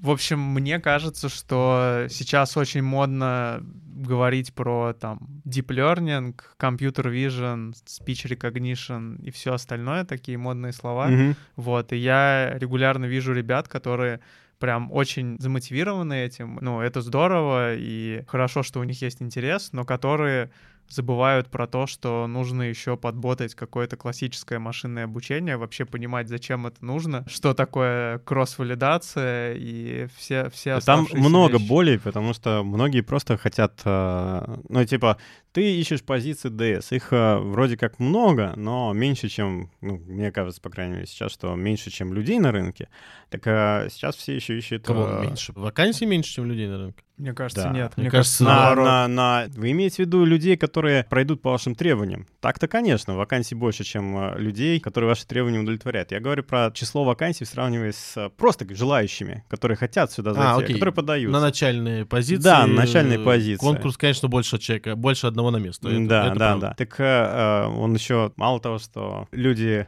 В 0.00 0.10
общем, 0.10 0.38
мне 0.38 0.78
кажется, 0.78 1.28
что 1.28 2.06
сейчас 2.08 2.56
очень 2.56 2.82
модно 2.82 3.60
говорить 3.62 4.54
про 4.54 4.92
там 4.92 5.42
deep 5.44 5.66
learning, 5.66 6.36
computer 6.58 7.10
vision, 7.12 7.74
speech 7.84 8.28
recognition 8.30 9.20
и 9.22 9.30
все 9.30 9.54
остальное, 9.54 10.04
такие 10.04 10.38
модные 10.38 10.72
слова. 10.72 11.08
Мгм. 11.08 11.34
Вот, 11.56 11.92
и 11.92 11.96
я 11.96 12.56
регулярно 12.58 13.06
вижу 13.06 13.32
ребят, 13.32 13.66
которые 13.66 14.20
прям 14.58 14.92
очень 14.92 15.38
замотивированы 15.40 16.14
этим. 16.14 16.58
Ну, 16.60 16.80
это 16.80 17.00
здорово, 17.00 17.74
и 17.74 18.24
хорошо, 18.28 18.62
что 18.62 18.80
у 18.80 18.84
них 18.84 19.02
есть 19.02 19.22
интерес, 19.22 19.70
но 19.72 19.84
которые 19.84 20.50
забывают 20.88 21.48
про 21.48 21.66
то, 21.66 21.86
что 21.86 22.26
нужно 22.26 22.62
еще 22.62 22.96
подботать 22.96 23.54
какое-то 23.54 23.96
классическое 23.96 24.58
машинное 24.58 25.04
обучение, 25.04 25.56
вообще 25.56 25.84
понимать, 25.84 26.28
зачем 26.28 26.66
это 26.66 26.84
нужно, 26.84 27.24
что 27.28 27.54
такое 27.54 28.18
кросс-валидация 28.20 29.54
и 29.54 30.06
все, 30.16 30.50
все 30.50 30.80
Там 30.80 31.06
много 31.12 31.58
вещи. 31.58 31.68
болей, 31.68 31.98
потому 31.98 32.32
что 32.32 32.62
многие 32.64 33.00
просто 33.02 33.36
хотят, 33.36 33.80
э, 33.84 34.56
ну, 34.68 34.84
типа, 34.84 35.18
ты 35.58 35.80
ищешь 35.80 36.04
позиции 36.04 36.50
DS, 36.50 36.94
их 36.94 37.12
э, 37.12 37.38
вроде 37.38 37.76
как 37.76 37.98
много, 37.98 38.52
но 38.54 38.92
меньше, 38.92 39.28
чем, 39.28 39.72
ну, 39.80 39.98
мне 40.06 40.30
кажется, 40.30 40.60
по 40.60 40.70
крайней 40.70 40.94
мере, 40.94 41.06
сейчас, 41.06 41.32
что 41.32 41.52
меньше, 41.56 41.90
чем 41.90 42.14
людей 42.14 42.38
на 42.38 42.52
рынке, 42.52 42.88
так 43.28 43.44
э, 43.44 43.88
сейчас 43.90 44.14
все 44.14 44.36
еще 44.36 44.56
ищут... 44.56 44.84
Кого 44.86 45.08
э, 45.08 45.22
меньше? 45.26 45.52
Вакансий 45.56 46.06
меньше, 46.06 46.32
чем 46.32 46.46
людей 46.46 46.68
на 46.68 46.78
рынке? 46.78 47.02
Мне 47.18 47.32
кажется, 47.32 47.64
Да. 47.64 47.70
нет. 47.70 47.92
Мне 47.96 48.04
Мне, 48.04 48.10
кажется, 48.12 48.44
На, 48.44 48.54
наоборот. 48.54 48.86
на, 48.86 49.08
на... 49.08 49.44
Вы 49.48 49.72
имеете 49.72 49.96
в 49.96 49.98
виду 50.06 50.24
людей, 50.24 50.56
которые 50.56 51.02
пройдут 51.02 51.42
по 51.42 51.50
вашим 51.50 51.74
требованиям? 51.74 52.28
Так-то, 52.40 52.68
конечно, 52.68 53.16
вакансий 53.16 53.56
больше, 53.56 53.82
чем 53.82 54.16
э, 54.16 54.38
людей, 54.38 54.78
которые 54.78 55.08
ваши 55.08 55.26
требования 55.26 55.58
удовлетворяют. 55.58 56.12
Я 56.12 56.20
говорю 56.20 56.44
про 56.44 56.70
число 56.72 57.02
вакансий, 57.02 57.44
сравнивая 57.44 57.90
с 57.90 58.16
э, 58.16 58.30
просто 58.30 58.64
желающими, 58.72 59.44
которые 59.48 59.76
хотят 59.76 60.12
сюда 60.12 60.32
зайти, 60.32 60.48
А, 60.48 60.54
а 60.54 60.58
окей. 60.58 60.74
которые 60.74 60.94
подаются. 60.94 61.32
На 61.32 61.40
начальные 61.40 62.06
позиции. 62.06 62.44
Да, 62.44 62.66
на 62.68 62.74
начальные 62.74 63.18
позиции. 63.18 63.58
Конкурс, 63.66 63.96
конечно, 63.96 64.28
больше 64.28 64.56
человека, 64.58 64.94
больше 64.94 65.26
одного 65.26 65.47
на 65.50 65.58
место. 65.58 65.88
Это- 65.88 66.08
да, 66.08 66.26
это 66.26 66.34
да, 66.34 66.50
правда. 66.50 66.66
да. 66.68 66.74
Так 66.74 67.00
э, 67.00 67.04
э, 67.04 67.66
он 67.66 67.94
еще, 67.94 68.32
мало 68.36 68.60
того, 68.60 68.78
что 68.78 69.28
люди 69.32 69.86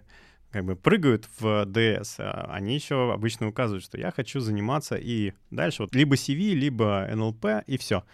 как 0.51 0.65
бы 0.65 0.75
прыгают 0.77 1.29
в 1.39 1.65
DS, 1.65 2.17
а 2.19 2.51
они 2.53 2.75
еще 2.75 3.13
обычно 3.13 3.49
указывают, 3.49 3.85
что 3.85 3.99
я 3.99 4.11
хочу 4.11 4.41
заниматься 4.41 4.97
и 4.97 5.33
дальше 5.51 5.83
вот 5.83 5.95
либо 5.95 6.17
CV, 6.17 6.55
либо 6.55 7.07
NLP, 7.11 7.65
и 7.67 7.79
все. 7.79 8.05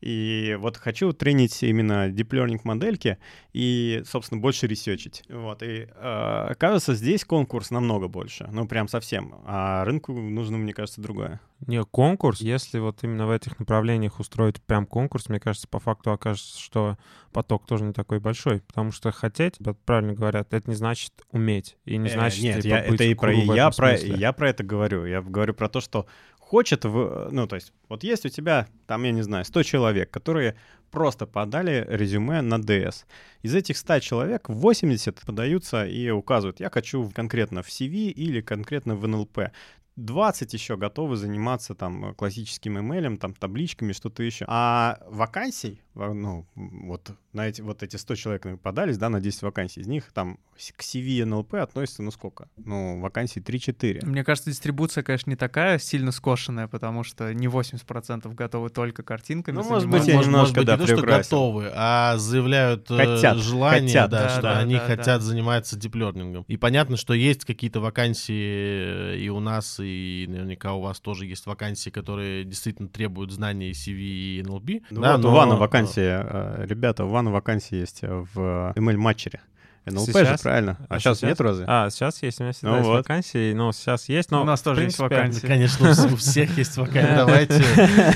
И 0.00 0.56
вот 0.58 0.76
хочу 0.76 1.12
тренить 1.12 1.62
именно 1.62 2.08
deep 2.08 2.30
learning 2.30 2.60
модельки 2.64 3.18
и, 3.52 4.02
собственно, 4.06 4.40
больше 4.40 4.66
ресерчить. 4.66 5.22
Вот, 5.28 5.62
и 5.62 5.88
э, 5.94 6.54
кажется, 6.58 6.94
здесь 6.94 7.24
конкурс 7.24 7.70
намного 7.70 8.08
больше, 8.08 8.48
ну 8.50 8.66
прям 8.66 8.88
совсем, 8.88 9.34
а 9.44 9.84
рынку 9.84 10.12
нужно, 10.12 10.58
мне 10.58 10.72
кажется, 10.72 11.00
другое. 11.00 11.40
Не, 11.66 11.82
конкурс, 11.84 12.40
если 12.40 12.78
вот 12.78 13.02
именно 13.02 13.26
в 13.26 13.30
этих 13.30 13.58
направлениях 13.58 14.20
устроить 14.20 14.62
прям 14.62 14.86
конкурс, 14.86 15.28
мне 15.28 15.40
кажется, 15.40 15.66
по 15.68 15.80
факту 15.80 16.12
окажется, 16.12 16.60
что 16.60 16.98
поток 17.32 17.66
тоже 17.66 17.84
не 17.84 17.92
такой 17.92 18.20
большой, 18.20 18.60
потому 18.60 18.92
что 18.92 19.10
хотеть, 19.12 19.54
правильно 19.86 20.12
говорят, 20.12 20.52
это 20.52 20.68
не 20.68 20.76
значит 20.76 21.12
уметь, 21.30 21.76
и 21.84 21.96
не 21.96 22.06
Э, 22.06 22.12
значит, 22.12 22.42
Нет, 22.42 22.62
типа, 22.62 22.74
я, 22.74 22.82
быть 22.82 22.94
это 22.94 23.04
и 23.04 23.14
про, 23.14 23.32
я, 23.32 23.70
про, 23.70 23.96
я 23.96 24.32
про 24.32 24.50
это 24.50 24.64
говорю. 24.64 25.04
Я 25.04 25.22
говорю 25.22 25.54
про 25.54 25.68
то, 25.68 25.80
что 25.80 26.06
хочет, 26.46 26.84
в, 26.84 27.28
ну, 27.32 27.46
то 27.46 27.56
есть, 27.56 27.72
вот 27.88 28.04
есть 28.04 28.24
у 28.24 28.28
тебя, 28.28 28.68
там, 28.86 29.02
я 29.02 29.10
не 29.10 29.22
знаю, 29.22 29.44
100 29.44 29.62
человек, 29.64 30.10
которые 30.10 30.54
просто 30.90 31.26
подали 31.26 31.84
резюме 31.88 32.40
на 32.40 32.54
DS. 32.54 33.04
Из 33.42 33.54
этих 33.54 33.76
100 33.76 34.00
человек 34.00 34.48
80 34.48 35.20
подаются 35.26 35.84
и 35.84 36.08
указывают, 36.10 36.60
я 36.60 36.70
хочу 36.70 37.10
конкретно 37.10 37.62
в 37.62 37.68
CV 37.68 38.10
или 38.10 38.40
конкретно 38.40 38.94
в 38.94 39.04
NLP. 39.04 39.50
20 39.96 40.54
еще 40.54 40.76
готовы 40.76 41.16
заниматься 41.16 41.74
там 41.74 42.14
классическим 42.14 42.78
email, 42.78 43.16
там 43.16 43.34
табличками, 43.34 43.92
что-то 43.92 44.22
еще. 44.22 44.44
А 44.46 44.98
вакансий, 45.08 45.80
ну, 45.96 46.46
вот 46.54 47.10
на 47.32 47.48
эти, 47.48 47.60
вот 47.60 47.82
эти 47.82 47.96
100 47.96 48.14
человек 48.16 48.60
подались, 48.60 48.98
да, 48.98 49.08
на 49.08 49.20
10 49.20 49.42
вакансий, 49.42 49.80
из 49.80 49.86
них 49.86 50.12
там 50.12 50.38
к 50.54 50.80
CV 50.80 51.02
и 51.02 51.20
NLP 51.22 51.58
относится, 51.58 52.02
ну, 52.02 52.10
сколько? 52.10 52.48
Ну, 52.56 53.00
вакансий 53.00 53.40
3-4. 53.40 54.06
Мне 54.06 54.24
кажется, 54.24 54.50
дистрибуция, 54.50 55.02
конечно, 55.02 55.30
не 55.30 55.36
такая 55.36 55.78
сильно 55.78 56.12
скошенная, 56.12 56.66
потому 56.66 57.04
что 57.04 57.32
не 57.34 57.46
80% 57.46 58.32
готовы 58.34 58.70
только 58.70 59.02
картинками 59.02 59.56
Ну, 59.56 59.64
может 59.64 59.88
быть, 59.88 60.06
я 60.06 60.14
может, 60.14 60.28
немножко, 60.30 60.38
может 60.38 60.56
быть, 60.56 60.66
да, 60.66 60.76
не 60.76 60.86
то, 60.86 60.96
что 60.96 61.06
готовы, 61.06 61.70
а 61.74 62.16
заявляют 62.16 62.90
э, 62.90 62.96
Хотят, 62.96 63.38
желание, 63.38 63.88
хотят, 63.88 64.10
да, 64.10 64.22
да, 64.22 64.28
что 64.30 64.42
да, 64.42 64.58
они 64.58 64.74
да, 64.74 64.80
хотят 64.80 65.06
да. 65.06 65.20
заниматься 65.20 65.76
диплернингом. 65.78 66.44
И 66.48 66.56
понятно, 66.56 66.96
что 66.96 67.14
есть 67.14 67.44
какие-то 67.44 67.80
вакансии 67.80 69.14
э, 69.14 69.18
и 69.18 69.28
у 69.28 69.40
нас, 69.40 69.78
и 69.80 70.26
наверняка 70.28 70.72
у 70.72 70.80
вас 70.80 71.00
тоже 71.00 71.26
есть 71.26 71.46
вакансии, 71.46 71.90
которые 71.90 72.44
действительно 72.44 72.88
требуют 72.88 73.32
знаний 73.32 73.72
CV 73.72 73.98
и 73.98 74.42
NLP. 74.42 74.82
Ну, 74.90 75.00
да, 75.00 75.12
вот 75.12 75.22
но- 75.22 75.30
у 75.30 75.32
Вана 75.32 75.56
вакансия, 75.56 75.85
э, 75.96 76.64
ребята, 76.66 77.04
у 77.04 77.08
Вана 77.08 77.30
вакансия 77.30 77.78
есть 77.80 78.02
в 78.02 78.72
ML-матчере. 78.76 79.40
NLP 79.86 80.06
же, 80.06 80.12
Сейчас? 80.24 80.42
правильно? 80.42 80.76
А, 80.88 80.96
А 80.96 80.98
сейчас, 80.98 81.18
сейчас? 81.18 81.28
нет 81.28 81.40
разве? 81.40 81.64
А, 81.68 81.90
сейчас 81.90 82.20
есть, 82.20 82.40
у 82.40 82.42
меня 82.42 82.52
всегда 82.52 82.70
Ну 82.70 82.76
есть 82.78 82.88
вот. 82.88 82.96
вакансии, 82.98 83.52
но 83.52 83.70
сейчас 83.70 84.08
есть, 84.08 84.32
но... 84.32 84.42
У 84.42 84.44
нас 84.44 84.60
в 84.60 84.64
тоже 84.64 84.82
есть 84.82 84.96
принципе, 84.96 85.14
Ну, 85.14 85.20
вакансии. 85.22 85.46
Конечно, 85.46 86.12
у 86.12 86.16
всех 86.16 86.58
есть 86.58 86.76
вакансии. 86.76 87.14
Давайте, 87.14 87.64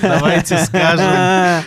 давайте 0.03 0.59
скажем. 0.59 1.65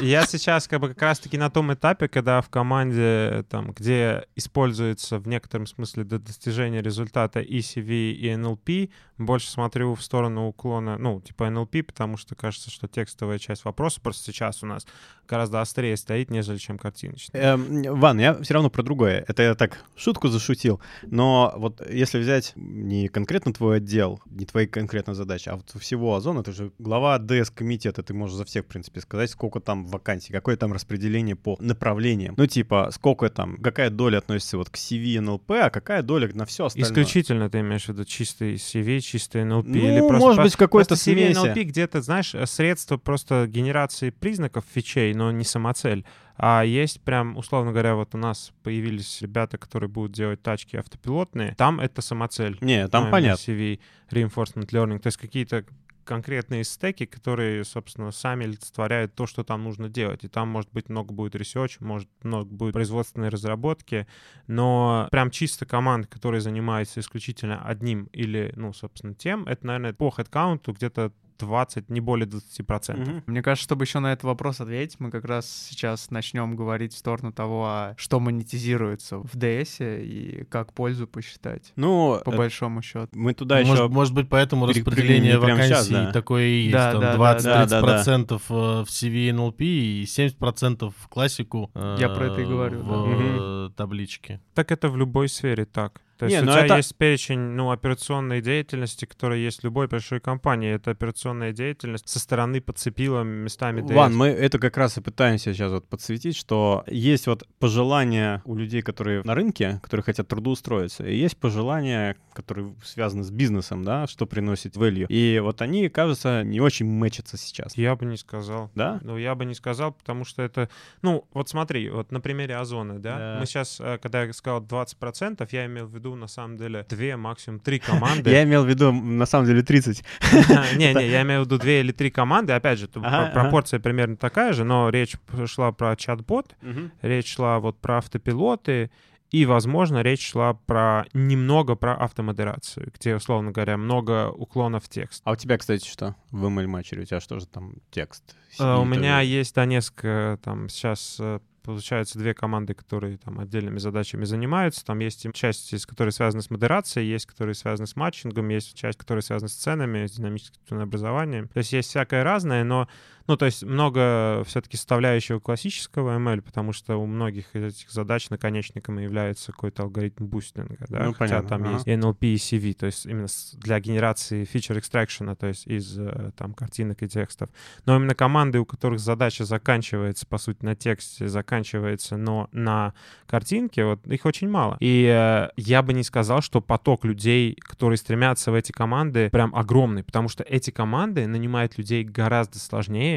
Я 0.02 0.26
сейчас 0.26 0.68
как 0.68 0.80
бы 0.80 0.88
как 0.88 1.00
раз-таки 1.00 1.38
на 1.38 1.48
том 1.48 1.72
этапе, 1.72 2.06
когда 2.08 2.42
в 2.42 2.50
команде, 2.50 3.46
там, 3.48 3.72
где 3.72 4.26
используется 4.36 5.18
в 5.18 5.26
некотором 5.26 5.66
смысле 5.66 6.04
для 6.04 6.18
достижения 6.18 6.82
результата 6.82 7.40
и 7.40 7.60
CV, 7.60 8.12
и 8.12 8.26
NLP, 8.28 8.90
больше 9.18 9.50
смотрю 9.50 9.94
в 9.94 10.02
сторону 10.02 10.48
уклона, 10.48 10.98
ну, 10.98 11.20
типа 11.20 11.44
NLP, 11.44 11.84
потому 11.84 12.16
что 12.16 12.34
кажется, 12.34 12.70
что 12.70 12.88
текстовая 12.88 13.38
часть 13.38 13.64
вопроса 13.64 14.00
просто 14.00 14.24
сейчас 14.32 14.62
у 14.62 14.66
нас 14.66 14.86
гораздо 15.26 15.60
острее 15.60 15.96
стоит, 15.96 16.30
нежели 16.30 16.58
чем 16.58 16.78
картиночная. 16.78 17.54
Эм, 17.54 17.82
Ван, 17.98 18.18
я 18.18 18.34
все 18.42 18.54
равно 18.54 18.70
про 18.70 18.82
другое. 18.82 19.24
Это 19.26 19.42
я 19.42 19.54
так 19.54 19.78
шутку 19.96 20.28
зашутил. 20.28 20.80
Но 21.02 21.52
вот 21.56 21.82
если 21.90 22.18
взять 22.18 22.52
не 22.54 23.08
конкретно 23.08 23.52
твой 23.52 23.78
отдел, 23.78 24.20
не 24.26 24.46
твои 24.46 24.66
конкретно 24.66 25.14
задачи, 25.14 25.48
а 25.48 25.56
вот 25.56 25.70
всего 25.80 26.14
Озона, 26.14 26.42
ты 26.42 26.52
же 26.52 26.72
глава 26.78 27.18
ДС-комитета, 27.18 28.02
ты 28.02 28.14
можешь 28.14 28.36
за 28.36 28.44
всех, 28.44 28.64
в 28.64 28.68
принципе, 28.68 29.00
сказать, 29.00 29.30
сколько 29.30 29.60
там 29.60 29.86
вакансий, 29.86 30.32
какое 30.32 30.56
там 30.56 30.72
распределение 30.72 31.36
по 31.36 31.56
направлениям. 31.60 32.34
Ну, 32.36 32.46
типа, 32.46 32.90
сколько 32.92 33.28
там, 33.28 33.58
какая 33.58 33.90
доля 33.90 34.18
относится 34.18 34.58
вот 34.58 34.70
к 34.70 34.76
CV 34.76 35.20
НЛП, 35.20 35.50
а 35.52 35.70
какая 35.70 36.02
доля 36.02 36.30
на 36.34 36.46
все 36.46 36.66
остальное. 36.66 36.90
Исключительно 36.90 37.50
ты 37.50 37.60
имеешь 37.60 37.86
в 37.86 37.88
виду 37.88 38.04
чистый 38.04 38.54
CV, 38.54 39.00
чистый 39.06 39.42
NLP? 39.42 39.64
Ну, 39.66 39.76
или 39.78 39.98
просто, 40.00 40.18
может 40.18 40.42
быть, 40.42 40.54
в 40.54 40.56
какой-то 40.56 40.96
смеси. 40.96 41.36
NLP 41.38 41.62
где-то, 41.64 42.00
знаешь, 42.02 42.34
э, 42.34 42.46
средство 42.46 42.96
просто 42.96 43.46
генерации 43.46 44.10
признаков 44.10 44.64
фичей, 44.72 45.14
но 45.14 45.30
не 45.32 45.44
самоцель. 45.44 46.04
А 46.36 46.62
есть 46.64 47.00
прям, 47.00 47.36
условно 47.36 47.70
говоря, 47.72 47.94
вот 47.94 48.14
у 48.14 48.18
нас 48.18 48.52
появились 48.62 49.22
ребята, 49.22 49.56
которые 49.56 49.88
будут 49.88 50.12
делать 50.12 50.42
тачки 50.42 50.76
автопилотные. 50.76 51.54
Там 51.56 51.80
это 51.80 52.02
самоцель. 52.02 52.58
Не, 52.60 52.88
там 52.88 53.04
Ну, 53.06 53.10
понятно. 53.10 53.40
CV, 53.40 53.80
reinforcement 54.10 54.66
learning. 54.68 54.98
То 54.98 55.06
есть 55.06 55.16
какие-то 55.16 55.64
конкретные 56.06 56.64
стеки, 56.64 57.04
которые, 57.04 57.64
собственно, 57.64 58.10
сами 58.12 58.44
олицетворяют 58.44 59.14
то, 59.14 59.26
что 59.26 59.44
там 59.44 59.64
нужно 59.64 59.88
делать. 59.88 60.24
И 60.24 60.28
там, 60.28 60.48
может 60.48 60.72
быть, 60.72 60.88
много 60.88 61.12
будет 61.12 61.34
research, 61.34 61.76
может, 61.80 62.08
много 62.22 62.48
будет 62.50 62.72
производственной 62.72 63.28
разработки, 63.28 64.06
но 64.46 65.08
прям 65.10 65.30
чисто 65.30 65.66
команд, 65.66 66.06
которые 66.06 66.40
занимаются 66.40 67.00
исключительно 67.00 67.62
одним 67.62 68.04
или, 68.12 68.52
ну, 68.56 68.72
собственно, 68.72 69.14
тем, 69.14 69.44
это, 69.44 69.66
наверное, 69.66 69.92
по 69.92 70.10
хедкаунту 70.10 70.72
где-то 70.72 71.12
20, 71.38 71.90
не 71.90 72.00
более 72.00 72.26
20%. 72.26 72.96
Мгм. 72.96 73.22
Мне 73.26 73.42
кажется, 73.42 73.64
чтобы 73.64 73.84
еще 73.84 73.98
на 73.98 74.12
этот 74.12 74.24
вопрос 74.24 74.60
ответить, 74.60 75.00
мы 75.00 75.10
как 75.10 75.24
раз 75.24 75.68
сейчас 75.70 76.10
начнем 76.10 76.56
говорить 76.56 76.92
в 76.94 76.98
сторону 76.98 77.32
того, 77.32 77.64
а 77.66 77.94
что 77.96 78.20
монетизируется 78.20 79.18
в 79.18 79.34
DS 79.36 80.02
и 80.02 80.44
как 80.44 80.72
пользу 80.72 81.06
посчитать, 81.06 81.72
Ну, 81.76 82.20
по 82.24 82.30
э, 82.30 82.36
большому 82.36 82.82
счету. 82.82 83.08
мы 83.12 83.34
туда 83.34 83.56
может, 83.62 83.84
еще... 83.84 83.88
может 83.88 84.14
быть, 84.14 84.28
поэтому 84.28 84.66
распределение 84.66 85.38
вакансий 85.38 85.68
щас, 85.68 85.88
да. 85.88 86.12
такое 86.12 86.44
и 86.44 86.60
есть. 86.62 86.72
Да, 86.72 86.92
там 86.92 87.00
да, 87.00 87.16
да, 87.16 87.66
20-30% 87.66 88.34
э, 88.34 88.38
в 88.38 88.88
CV 88.88 89.30
NLP 89.30 89.56
и 89.60 90.04
70% 90.04 90.92
в 90.96 91.08
классику 91.08 91.70
э, 91.74 91.96
Я 92.00 92.08
про 92.08 92.26
это 92.26 92.40
и 92.40 92.44
говорю, 92.44 92.82
в 92.82 92.88
да. 92.88 93.66
э, 93.68 93.70
табличке. 93.76 94.40
Так 94.54 94.72
это 94.72 94.88
в 94.88 94.96
любой 94.96 95.28
сфере 95.28 95.64
так. 95.64 96.00
То 96.18 96.26
есть 96.26 96.36
Не, 96.36 96.42
у 96.42 96.46
ну 96.46 96.52
тебя 96.52 96.64
это- 96.64 96.76
есть 96.76 96.96
перечень 96.96 97.38
ну, 97.38 97.70
операционной 97.70 98.40
деятельности, 98.40 99.04
которая 99.04 99.38
есть 99.38 99.60
в 99.60 99.64
любой 99.64 99.86
большой 99.86 100.20
компании. 100.20 100.72
Это 100.72 100.92
операционная 100.92 101.52
деятельность 101.52 102.08
со 102.08 102.18
стороны 102.18 102.60
подцепила 102.60 103.22
местами 103.22 103.82
DS. 103.82 103.94
Ван, 103.94 104.16
мы 104.16 104.28
это 104.28 104.58
как 104.58 104.76
раз 104.76 104.96
и 104.98 105.00
пытаемся 105.00 105.52
сейчас 105.52 105.72
вот 105.72 105.86
подсветить, 105.88 106.36
что 106.36 106.84
есть 106.86 107.26
вот 107.26 107.46
пожелания 107.58 108.42
у 108.44 108.54
людей, 108.56 108.82
которые 108.82 109.22
на 109.24 109.34
рынке, 109.34 109.80
которые 109.82 110.04
хотят 110.04 110.28
трудоустроиться, 110.28 111.04
и 111.06 111.16
есть 111.16 111.36
пожелания, 111.36 112.16
которые 112.32 112.74
связаны 112.84 113.24
с 113.24 113.30
бизнесом, 113.30 113.84
да, 113.84 114.06
что 114.06 114.26
приносит 114.26 114.76
value. 114.76 115.06
И 115.08 115.38
вот 115.40 115.60
они, 115.62 115.88
кажется, 115.88 116.42
не 116.42 116.60
очень 116.60 116.86
мэчатся 116.86 117.36
сейчас. 117.36 117.76
Я 117.76 117.96
бы 117.96 118.06
не 118.06 118.16
сказал. 118.16 118.70
Да? 118.74 119.00
Ну, 119.02 119.16
я 119.18 119.34
бы 119.34 119.44
не 119.44 119.54
сказал, 119.54 119.92
потому 119.92 120.24
что 120.24 120.42
это... 120.42 120.68
Ну, 121.02 121.26
вот 121.32 121.48
смотри, 121.48 121.90
вот 121.90 122.12
на 122.12 122.20
примере 122.20 122.56
Озона, 122.56 122.98
да? 122.98 123.18
Да. 123.18 123.36
Мы 123.40 123.46
сейчас, 123.46 123.80
э, 123.80 123.98
когда 123.98 124.22
я 124.24 124.32
сказал 124.32 124.62
20%, 124.62 125.48
я 125.52 125.66
имел 125.66 125.86
в 125.86 125.94
виду, 125.94 126.05
на 126.14 126.28
самом 126.28 126.56
деле, 126.56 126.86
две, 126.88 127.16
максимум 127.16 127.60
три 127.60 127.78
команды. 127.78 128.30
Я 128.36 128.44
имел 128.44 128.64
в 128.64 128.68
виду, 128.68 128.92
на 128.92 129.26
самом 129.26 129.46
деле, 129.46 129.62
30. 129.62 130.04
Не-не, 130.76 131.08
я 131.08 131.22
имею 131.22 131.42
в 131.42 131.46
виду 131.46 131.58
две 131.58 131.80
или 131.80 131.92
три 131.92 132.10
команды. 132.10 132.52
Опять 132.52 132.78
же, 132.78 132.88
пропорция 132.88 133.80
примерно 133.80 134.16
такая 134.16 134.52
же, 134.52 134.64
но 134.64 134.90
речь 134.90 135.16
шла 135.46 135.72
про 135.72 135.96
чат-бот, 135.96 136.54
речь 137.02 137.34
шла 137.34 137.58
вот 137.58 137.80
про 137.80 137.98
автопилоты, 137.98 138.90
и, 139.30 139.44
возможно, 139.44 140.02
речь 140.02 140.30
шла 140.30 140.54
про 140.54 141.04
немного 141.12 141.74
про 141.74 141.96
автомодерацию, 141.96 142.92
где, 142.94 143.16
условно 143.16 143.50
говоря, 143.50 143.76
много 143.76 144.30
уклонов 144.30 144.84
в 144.84 144.88
текст. 144.88 145.20
А 145.24 145.32
у 145.32 145.36
тебя, 145.36 145.58
кстати, 145.58 145.86
что 145.88 146.14
в 146.30 146.44
ML 146.44 146.66
матчере? 146.68 147.02
У 147.02 147.04
тебя 147.04 147.20
что 147.20 147.40
же 147.40 147.46
там 147.46 147.74
текст? 147.90 148.36
Э, 148.60 148.76
У 148.76 148.84
меня 148.84 149.22
э, 149.22 149.26
есть 149.26 149.54
да, 149.54 149.64
несколько, 149.64 150.38
там, 150.42 150.68
сейчас 150.68 151.20
получается 151.66 152.18
две 152.18 152.32
команды, 152.32 152.74
которые 152.74 153.18
там 153.18 153.40
отдельными 153.40 153.78
задачами 153.78 154.24
занимаются. 154.24 154.84
Там 154.84 155.00
есть 155.00 155.26
часть, 155.34 155.72
из 155.72 155.84
которой 155.84 156.10
связаны 156.10 156.42
с 156.42 156.50
модерацией, 156.50 157.08
есть, 157.08 157.26
которые 157.26 157.54
связаны 157.54 157.86
с 157.86 157.96
матчингом, 157.96 158.48
есть 158.48 158.74
часть, 158.74 158.98
которая 158.98 159.22
связана 159.22 159.48
с 159.48 159.54
ценами, 159.54 160.06
с 160.06 160.12
динамическим 160.12 160.78
образованием. 160.78 161.48
То 161.48 161.58
есть 161.58 161.72
есть 161.72 161.90
всякое 161.90 162.24
разное, 162.24 162.64
но 162.64 162.88
ну, 163.26 163.36
то 163.36 163.46
есть 163.46 163.64
много 163.64 164.42
все-таки 164.46 164.76
составляющего 164.76 165.40
классического 165.40 166.18
ML, 166.18 166.42
потому 166.42 166.72
что 166.72 166.96
у 166.96 167.06
многих 167.06 167.54
из 167.54 167.64
этих 167.64 167.90
задач 167.90 168.30
наконечником 168.30 168.98
является 168.98 169.52
какой-то 169.52 169.84
алгоритм 169.84 170.26
бустинга, 170.26 170.86
да, 170.88 171.04
Ну, 171.04 171.12
хотя 171.12 171.40
понятно, 171.40 171.48
там 171.48 171.62
ага. 171.62 171.72
есть 171.74 171.86
NLP 171.86 172.18
и 172.20 172.34
CV, 172.36 172.74
то 172.74 172.86
есть 172.86 173.06
именно 173.06 173.26
для 173.54 173.80
генерации 173.80 174.42
feature 174.44 174.80
extraction, 174.80 175.34
то 175.36 175.46
есть 175.46 175.66
из 175.66 175.98
э, 175.98 176.30
там 176.36 176.54
картинок 176.54 177.02
и 177.02 177.08
текстов. 177.08 177.50
Но 177.84 177.96
именно 177.96 178.14
команды, 178.14 178.58
у 178.58 178.64
которых 178.64 179.00
задача 179.00 179.44
заканчивается, 179.44 180.26
по 180.26 180.38
сути, 180.38 180.64
на 180.64 180.74
тексте, 180.74 181.28
заканчивается, 181.28 182.16
но 182.16 182.48
на 182.52 182.94
картинке, 183.26 183.84
вот 183.84 184.06
их 184.06 184.24
очень 184.26 184.48
мало. 184.48 184.76
И 184.80 185.04
э, 185.04 185.48
я 185.56 185.82
бы 185.82 185.92
не 185.92 186.02
сказал, 186.02 186.40
что 186.40 186.60
поток 186.60 187.04
людей, 187.04 187.56
которые 187.60 187.96
стремятся 187.96 188.50
в 188.50 188.54
эти 188.54 188.72
команды, 188.72 189.30
прям 189.30 189.54
огромный, 189.54 190.04
потому 190.04 190.28
что 190.28 190.44
эти 190.44 190.70
команды 190.70 191.26
нанимают 191.26 191.78
людей 191.78 192.04
гораздо 192.04 192.58
сложнее, 192.58 193.15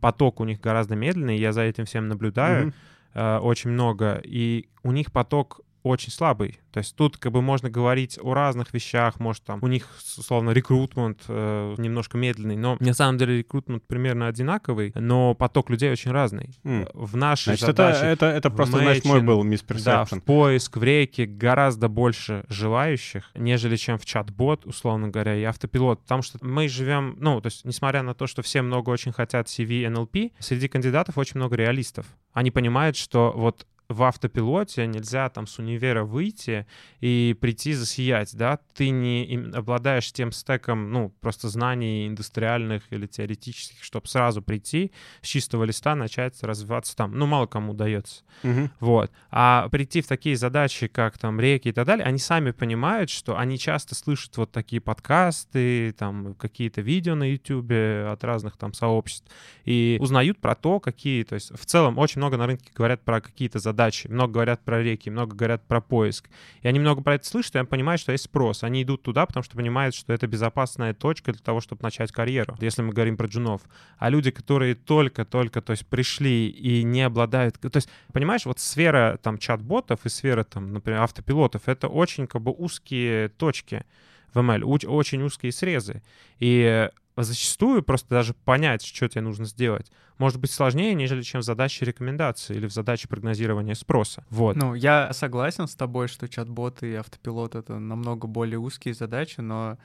поток 0.00 0.40
у 0.40 0.44
них 0.44 0.60
гораздо 0.60 0.96
медленный, 0.96 1.38
я 1.38 1.52
за 1.52 1.62
этим 1.62 1.84
всем 1.84 2.08
наблюдаю 2.08 2.66
Мгм. 2.66 2.74
э, 3.14 3.38
очень 3.38 3.70
много, 3.70 4.20
и 4.24 4.68
у 4.82 4.92
них 4.92 5.12
поток 5.12 5.60
очень 5.82 6.10
слабый. 6.12 6.60
То 6.72 6.78
есть 6.78 6.94
тут 6.94 7.16
как 7.16 7.32
бы 7.32 7.42
можно 7.42 7.68
говорить 7.68 8.18
о 8.22 8.34
разных 8.34 8.72
вещах, 8.72 9.18
может 9.18 9.42
там 9.44 9.58
у 9.62 9.66
них 9.66 9.88
условно 10.18 10.50
рекрутмент 10.50 11.22
э, 11.28 11.74
немножко 11.78 12.16
медленный, 12.16 12.56
но 12.56 12.76
на 12.78 12.94
самом 12.94 13.18
деле 13.18 13.38
рекрутмент 13.38 13.84
примерно 13.86 14.28
одинаковый, 14.28 14.92
но 14.94 15.34
поток 15.34 15.70
людей 15.70 15.90
очень 15.90 16.10
разный. 16.12 16.50
М. 16.64 16.88
В 16.94 17.16
нашей 17.16 17.56
Значит, 17.56 17.68
это, 17.70 17.92
задаче 17.92 18.06
это, 18.06 18.26
это 18.26 18.50
в 18.50 18.56
просто, 18.56 18.78
значит, 18.78 19.04
мой 19.04 19.20
matching, 19.20 19.24
был 19.24 19.36
да, 19.38 19.42
в 19.42 19.46
мисперсепшн. 19.46 20.20
поиск, 20.20 20.76
в 20.76 20.82
рейке 20.82 21.26
гораздо 21.26 21.88
больше 21.88 22.44
желающих, 22.48 23.30
нежели 23.34 23.76
чем 23.76 23.98
в 23.98 24.04
чат-бот, 24.04 24.66
условно 24.66 25.08
говоря, 25.08 25.34
и 25.36 25.42
автопилот. 25.42 26.02
Потому 26.02 26.22
что 26.22 26.38
мы 26.42 26.68
живем, 26.68 27.16
ну, 27.18 27.40
то 27.40 27.46
есть, 27.46 27.64
несмотря 27.64 28.02
на 28.02 28.14
то, 28.14 28.26
что 28.26 28.42
все 28.42 28.62
много 28.62 28.90
очень 28.90 29.12
хотят 29.12 29.48
CV, 29.48 29.86
NLP, 29.90 30.32
среди 30.38 30.68
кандидатов 30.68 31.18
очень 31.18 31.36
много 31.36 31.56
реалистов. 31.56 32.06
Они 32.32 32.50
понимают, 32.50 32.96
что 32.96 33.32
вот 33.34 33.66
в 33.90 34.04
автопилоте 34.04 34.86
нельзя 34.86 35.28
там 35.28 35.46
с 35.46 35.58
универа 35.58 36.04
выйти 36.04 36.66
и 37.00 37.36
прийти 37.40 37.72
засиять, 37.72 38.36
да, 38.36 38.60
ты 38.74 38.90
не 38.90 39.50
обладаешь 39.52 40.12
тем 40.12 40.30
стеком, 40.32 40.92
ну, 40.92 41.12
просто 41.20 41.48
знаний 41.48 42.06
индустриальных 42.06 42.84
или 42.90 43.06
теоретических, 43.06 43.82
чтобы 43.82 44.06
сразу 44.06 44.42
прийти 44.42 44.92
с 45.22 45.26
чистого 45.26 45.64
листа 45.64 45.94
начать 45.96 46.40
развиваться 46.42 46.96
там. 46.96 47.18
Ну, 47.18 47.26
мало 47.26 47.46
кому 47.46 47.72
удается. 47.72 48.22
Мгм. 48.44 48.70
Вот. 48.78 49.10
А 49.30 49.68
прийти 49.70 50.00
в 50.02 50.06
такие 50.06 50.36
задачи, 50.36 50.86
как 50.86 51.18
там 51.18 51.40
реки 51.40 51.68
и 51.68 51.72
так 51.72 51.86
далее, 51.86 52.06
они 52.06 52.18
сами 52.18 52.52
понимают, 52.52 53.10
что 53.10 53.36
они 53.36 53.58
часто 53.58 53.94
слышат 53.94 54.36
вот 54.36 54.52
такие 54.52 54.80
подкасты, 54.80 55.92
там 55.98 56.34
какие-то 56.34 56.80
видео 56.80 57.16
на 57.16 57.24
YouTube 57.24 57.72
от 58.12 58.22
разных 58.22 58.56
там 58.56 58.72
сообществ 58.72 59.26
и 59.64 59.98
узнают 60.00 60.38
про 60.38 60.54
то, 60.54 60.78
какие, 60.78 61.24
то 61.24 61.34
есть 61.34 61.50
в 61.52 61.64
целом 61.66 61.98
очень 61.98 62.20
много 62.20 62.36
на 62.36 62.46
рынке 62.46 62.70
говорят 62.74 63.02
про 63.02 63.20
какие-то 63.20 63.58
задачи, 63.58 63.79
много 64.08 64.32
говорят 64.32 64.64
про 64.64 64.82
реки, 64.82 65.10
много 65.10 65.34
говорят 65.34 65.66
про 65.66 65.80
поиск. 65.80 66.28
И 66.62 66.68
они 66.68 66.78
много 66.78 67.02
про 67.02 67.14
это 67.14 67.26
слышат, 67.26 67.54
и 67.54 67.58
они 67.58 67.66
понимают, 67.66 68.00
что 68.00 68.12
есть 68.12 68.24
спрос. 68.24 68.62
Они 68.62 68.82
идут 68.82 69.02
туда, 69.02 69.26
потому 69.26 69.42
что 69.42 69.56
понимают, 69.56 69.94
что 69.94 70.12
это 70.12 70.26
безопасная 70.26 70.94
точка 70.94 71.32
для 71.32 71.42
того, 71.42 71.60
чтобы 71.60 71.82
начать 71.82 72.12
карьеру, 72.12 72.56
если 72.60 72.82
мы 72.82 72.92
говорим 72.92 73.16
про 73.16 73.26
джунов. 73.26 73.62
А 73.98 74.10
люди, 74.10 74.30
которые 74.30 74.74
только-только, 74.74 75.60
то 75.62 75.72
есть 75.72 75.86
пришли 75.86 76.48
и 76.48 76.82
не 76.82 77.02
обладают... 77.02 77.58
То 77.58 77.70
есть, 77.74 77.88
понимаешь, 78.12 78.46
вот 78.46 78.58
сфера 78.58 79.18
там 79.22 79.38
чат-ботов 79.38 80.00
и 80.04 80.08
сфера 80.08 80.44
там, 80.44 80.72
например, 80.72 81.00
автопилотов, 81.00 81.62
это 81.66 81.88
очень 81.88 82.26
как 82.26 82.42
бы 82.42 82.52
узкие 82.52 83.28
точки 83.28 83.84
в 84.32 84.38
ML, 84.38 84.62
очень 84.64 85.22
узкие 85.22 85.52
срезы. 85.52 86.02
И 86.38 86.88
зачастую 87.22 87.82
просто 87.82 88.08
даже 88.08 88.34
понять, 88.34 88.82
что 88.84 89.08
тебе 89.08 89.22
нужно 89.22 89.44
сделать, 89.44 89.90
может 90.18 90.40
быть 90.40 90.50
сложнее, 90.50 90.94
нежели 90.94 91.22
чем 91.22 91.40
в 91.40 91.44
задаче 91.44 91.84
рекомендации 91.84 92.54
или 92.54 92.66
в 92.66 92.72
задаче 92.72 93.08
прогнозирования 93.08 93.74
спроса. 93.74 94.24
Вот. 94.30 94.56
Ну, 94.56 94.74
я 94.74 95.12
согласен 95.12 95.66
с 95.66 95.74
тобой, 95.74 96.08
что 96.08 96.28
чат-боты 96.28 96.92
и 96.92 96.94
автопилот— 96.94 97.54
это 97.56 97.78
намного 97.78 98.26
более 98.26 98.58
узкие 98.58 98.94
задачи, 98.94 99.40
но 99.40 99.78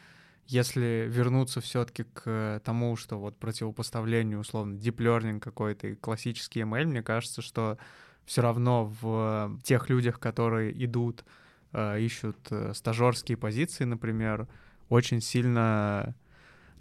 если 0.48 1.08
вернуться 1.10 1.60
все-таки 1.62 2.04
к 2.04 2.62
тому, 2.64 2.96
что 2.96 3.18
вот 3.18 3.38
противопоставлению, 3.38 4.40
условно, 4.40 4.76
deep 4.76 4.98
learning 4.98 5.40
какой-то 5.40 5.88
и 5.88 5.96
классический 5.96 6.62
ML, 6.62 6.86
мне 6.86 7.02
кажется, 7.02 7.42
что 7.42 7.78
все 8.26 8.42
равно 8.42 8.94
в 9.02 9.60
тех 9.64 9.90
людях, 9.90 10.20
которые 10.20 10.72
идут, 10.84 11.26
э, 11.74 12.00
ищут 12.02 12.38
э, 12.52 12.74
стажерские 12.74 13.38
позиции, 13.38 13.86
например, 13.86 14.48
очень 14.90 15.22
сильно 15.22 16.16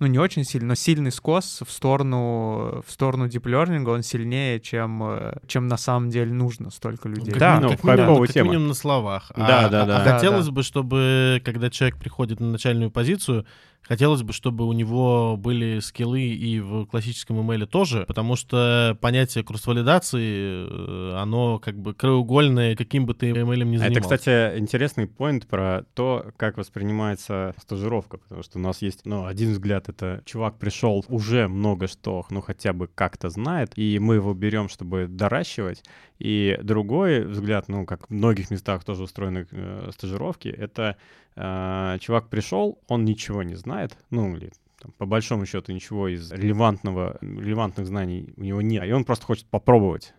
ну, 0.01 0.07
не 0.07 0.19
очень 0.19 0.45
сильно, 0.45 0.69
но 0.69 0.75
сильный 0.75 1.13
скос 1.13 1.63
в 1.67 1.71
сторону, 1.71 2.83
в 2.87 2.91
сторону 2.91 3.27
deep 3.27 3.43
learning, 3.45 3.89
он 3.89 4.03
сильнее, 4.03 4.61
чем, 4.61 5.03
э, 5.03 5.37
чем 5.47 5.69
на 5.69 5.77
самом 5.77 6.11
деле 6.11 6.33
нужно 6.33 6.71
столько 6.71 7.09
людей. 7.09 7.31
Как 7.31 7.39
Да, 7.39 7.61
ну, 7.61 7.69
как 7.71 7.85
минимум- 7.85 7.99
хайповая 8.07 8.27
как 8.27 8.35
тема. 8.35 8.49
минимум 8.51 8.69
на 8.69 8.75
словах. 8.75 9.31
А- 9.35 9.47
Да, 9.47 9.69
да, 9.69 9.83
а- 9.83 9.87
да. 9.87 9.97
а 10.01 10.05
Да, 10.05 10.15
хотелось 10.15 10.47
да. 10.47 10.53
бы, 10.53 10.63
чтобы, 10.63 11.41
когда 11.45 11.71
человек 11.71 11.97
приходит 11.97 12.41
на 12.41 12.51
начальную 12.51 12.91
позицию, 12.91 13.47
хотелось 13.87 14.23
бы, 14.23 14.33
чтобы 14.33 14.67
у 14.67 14.73
него 14.73 15.37
были 15.37 15.81
скиллы 15.81 16.23
и 16.23 16.61
в 16.61 16.87
классическом 16.87 17.39
email 17.39 17.67
тоже, 17.67 18.05
потому 18.07 18.37
что 18.37 18.97
понятие 19.01 19.45
кросс-валидации, 19.45 20.67
э, 20.69 21.17
оно 21.17 21.59
как 21.59 21.79
бы 21.79 21.95
краеугольное, 21.95 22.77
каким 22.77 23.07
бы 23.07 23.15
ты 23.15 23.31
email 23.31 23.65
не 23.65 23.77
А 23.77 23.81
занимался. 23.81 23.87
Это, 23.87 24.01
кстати, 24.01 24.59
интересный 24.59 25.07
поинт 25.07 25.47
про 25.47 25.85
то, 25.95 26.33
как 26.37 26.57
воспринимается 26.57 27.55
стажировка, 27.61 28.19
потому 28.19 28.43
что 28.43 28.59
у 28.59 28.63
нас 28.63 28.83
есть, 28.83 29.05
ну, 29.05 29.27
один 29.27 29.53
взгляд, 29.53 29.89
это 29.89 30.23
чувак 30.25 30.59
пришел, 30.59 31.05
уже 31.09 31.49
много 31.49 31.87
что, 31.87 32.25
ну, 32.31 32.41
хотя 32.41 32.73
бы 32.73 32.89
как-то 32.95 33.29
знает, 33.29 33.73
и 33.77 33.99
мы 33.99 34.17
его 34.17 34.35
берем, 34.35 34.69
чтобы 34.69 35.07
доращивать, 35.09 35.83
и 36.19 36.59
другой 36.63 37.25
взгляд, 37.25 37.69
ну, 37.69 37.87
как 37.87 38.09
в 38.09 38.11
многих 38.13 38.51
местах 38.51 38.85
тоже 38.85 39.03
устроены 39.03 39.47
э, 39.51 39.91
стажировки, 39.93 40.49
это 40.49 40.97
э, 41.37 41.99
чувак 42.01 42.29
пришел, 42.29 42.79
он 42.89 43.05
ничего 43.05 43.43
не 43.43 43.55
знает, 43.55 43.97
ну, 44.11 44.37
или 44.37 44.53
там, 44.81 44.93
по 44.99 45.07
большому 45.07 45.47
счету 45.47 45.73
ничего 45.73 46.09
из 46.09 46.31
релевантного, 46.33 47.19
релевантных 47.21 47.87
знаний 47.87 48.35
у 48.37 48.43
него 48.43 48.63
нет, 48.63 48.85
и 48.85 48.93
он 48.93 49.05
просто 49.05 49.27
хочет 49.27 49.47
попробовать. 49.47 50.15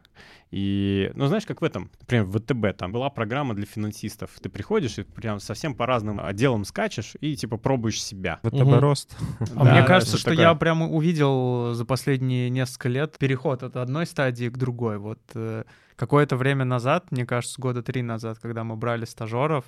И, 0.51 1.11
ну, 1.16 1.28
знаешь, 1.28 1.45
как 1.45 1.61
в 1.61 1.63
этом, 1.66 1.91
например, 1.99 2.24
в 2.26 2.39
ВТБ, 2.39 2.78
там 2.78 2.91
была 2.93 3.09
программа 3.09 3.53
для 3.55 3.66
финансистов. 3.66 4.32
Ты 4.41 4.47
приходишь 4.47 4.97
и 4.97 5.03
прям 5.03 5.39
совсем 5.39 5.76
по 5.76 5.86
разным 5.86 6.20
отделам 6.22 6.63
скачешь 6.63 7.16
и, 7.20 7.36
типа, 7.36 7.57
пробуешь 7.57 8.01
себя. 8.01 8.39
ВТБ 8.43 8.53
Мгм. 8.61 8.80
рост. 8.80 9.18
А 9.57 9.66
Да, 9.66 9.72
мне 9.74 9.84
кажется, 9.84 10.18
что 10.18 10.30
такое. 10.30 10.45
я 10.45 10.55
прям 10.55 10.84
увидел 10.84 11.74
за 11.74 11.84
последние 11.84 12.49
несколько 12.49 12.88
лет 12.88 13.18
переход 13.18 13.63
от 13.63 13.76
одной 13.76 14.05
стадии 14.05 14.47
к 14.47 14.57
другой. 14.57 14.97
Вот 14.97 15.20
э, 15.34 15.63
какое-то 15.97 16.38
время 16.38 16.63
назад, 16.63 17.11
мне 17.11 17.26
кажется, 17.26 17.59
года 17.59 17.84
три 17.84 18.01
назад, 18.01 18.39
когда 18.39 18.63
мы 18.63 18.78
брали 18.78 19.03
стажеров, 19.03 19.66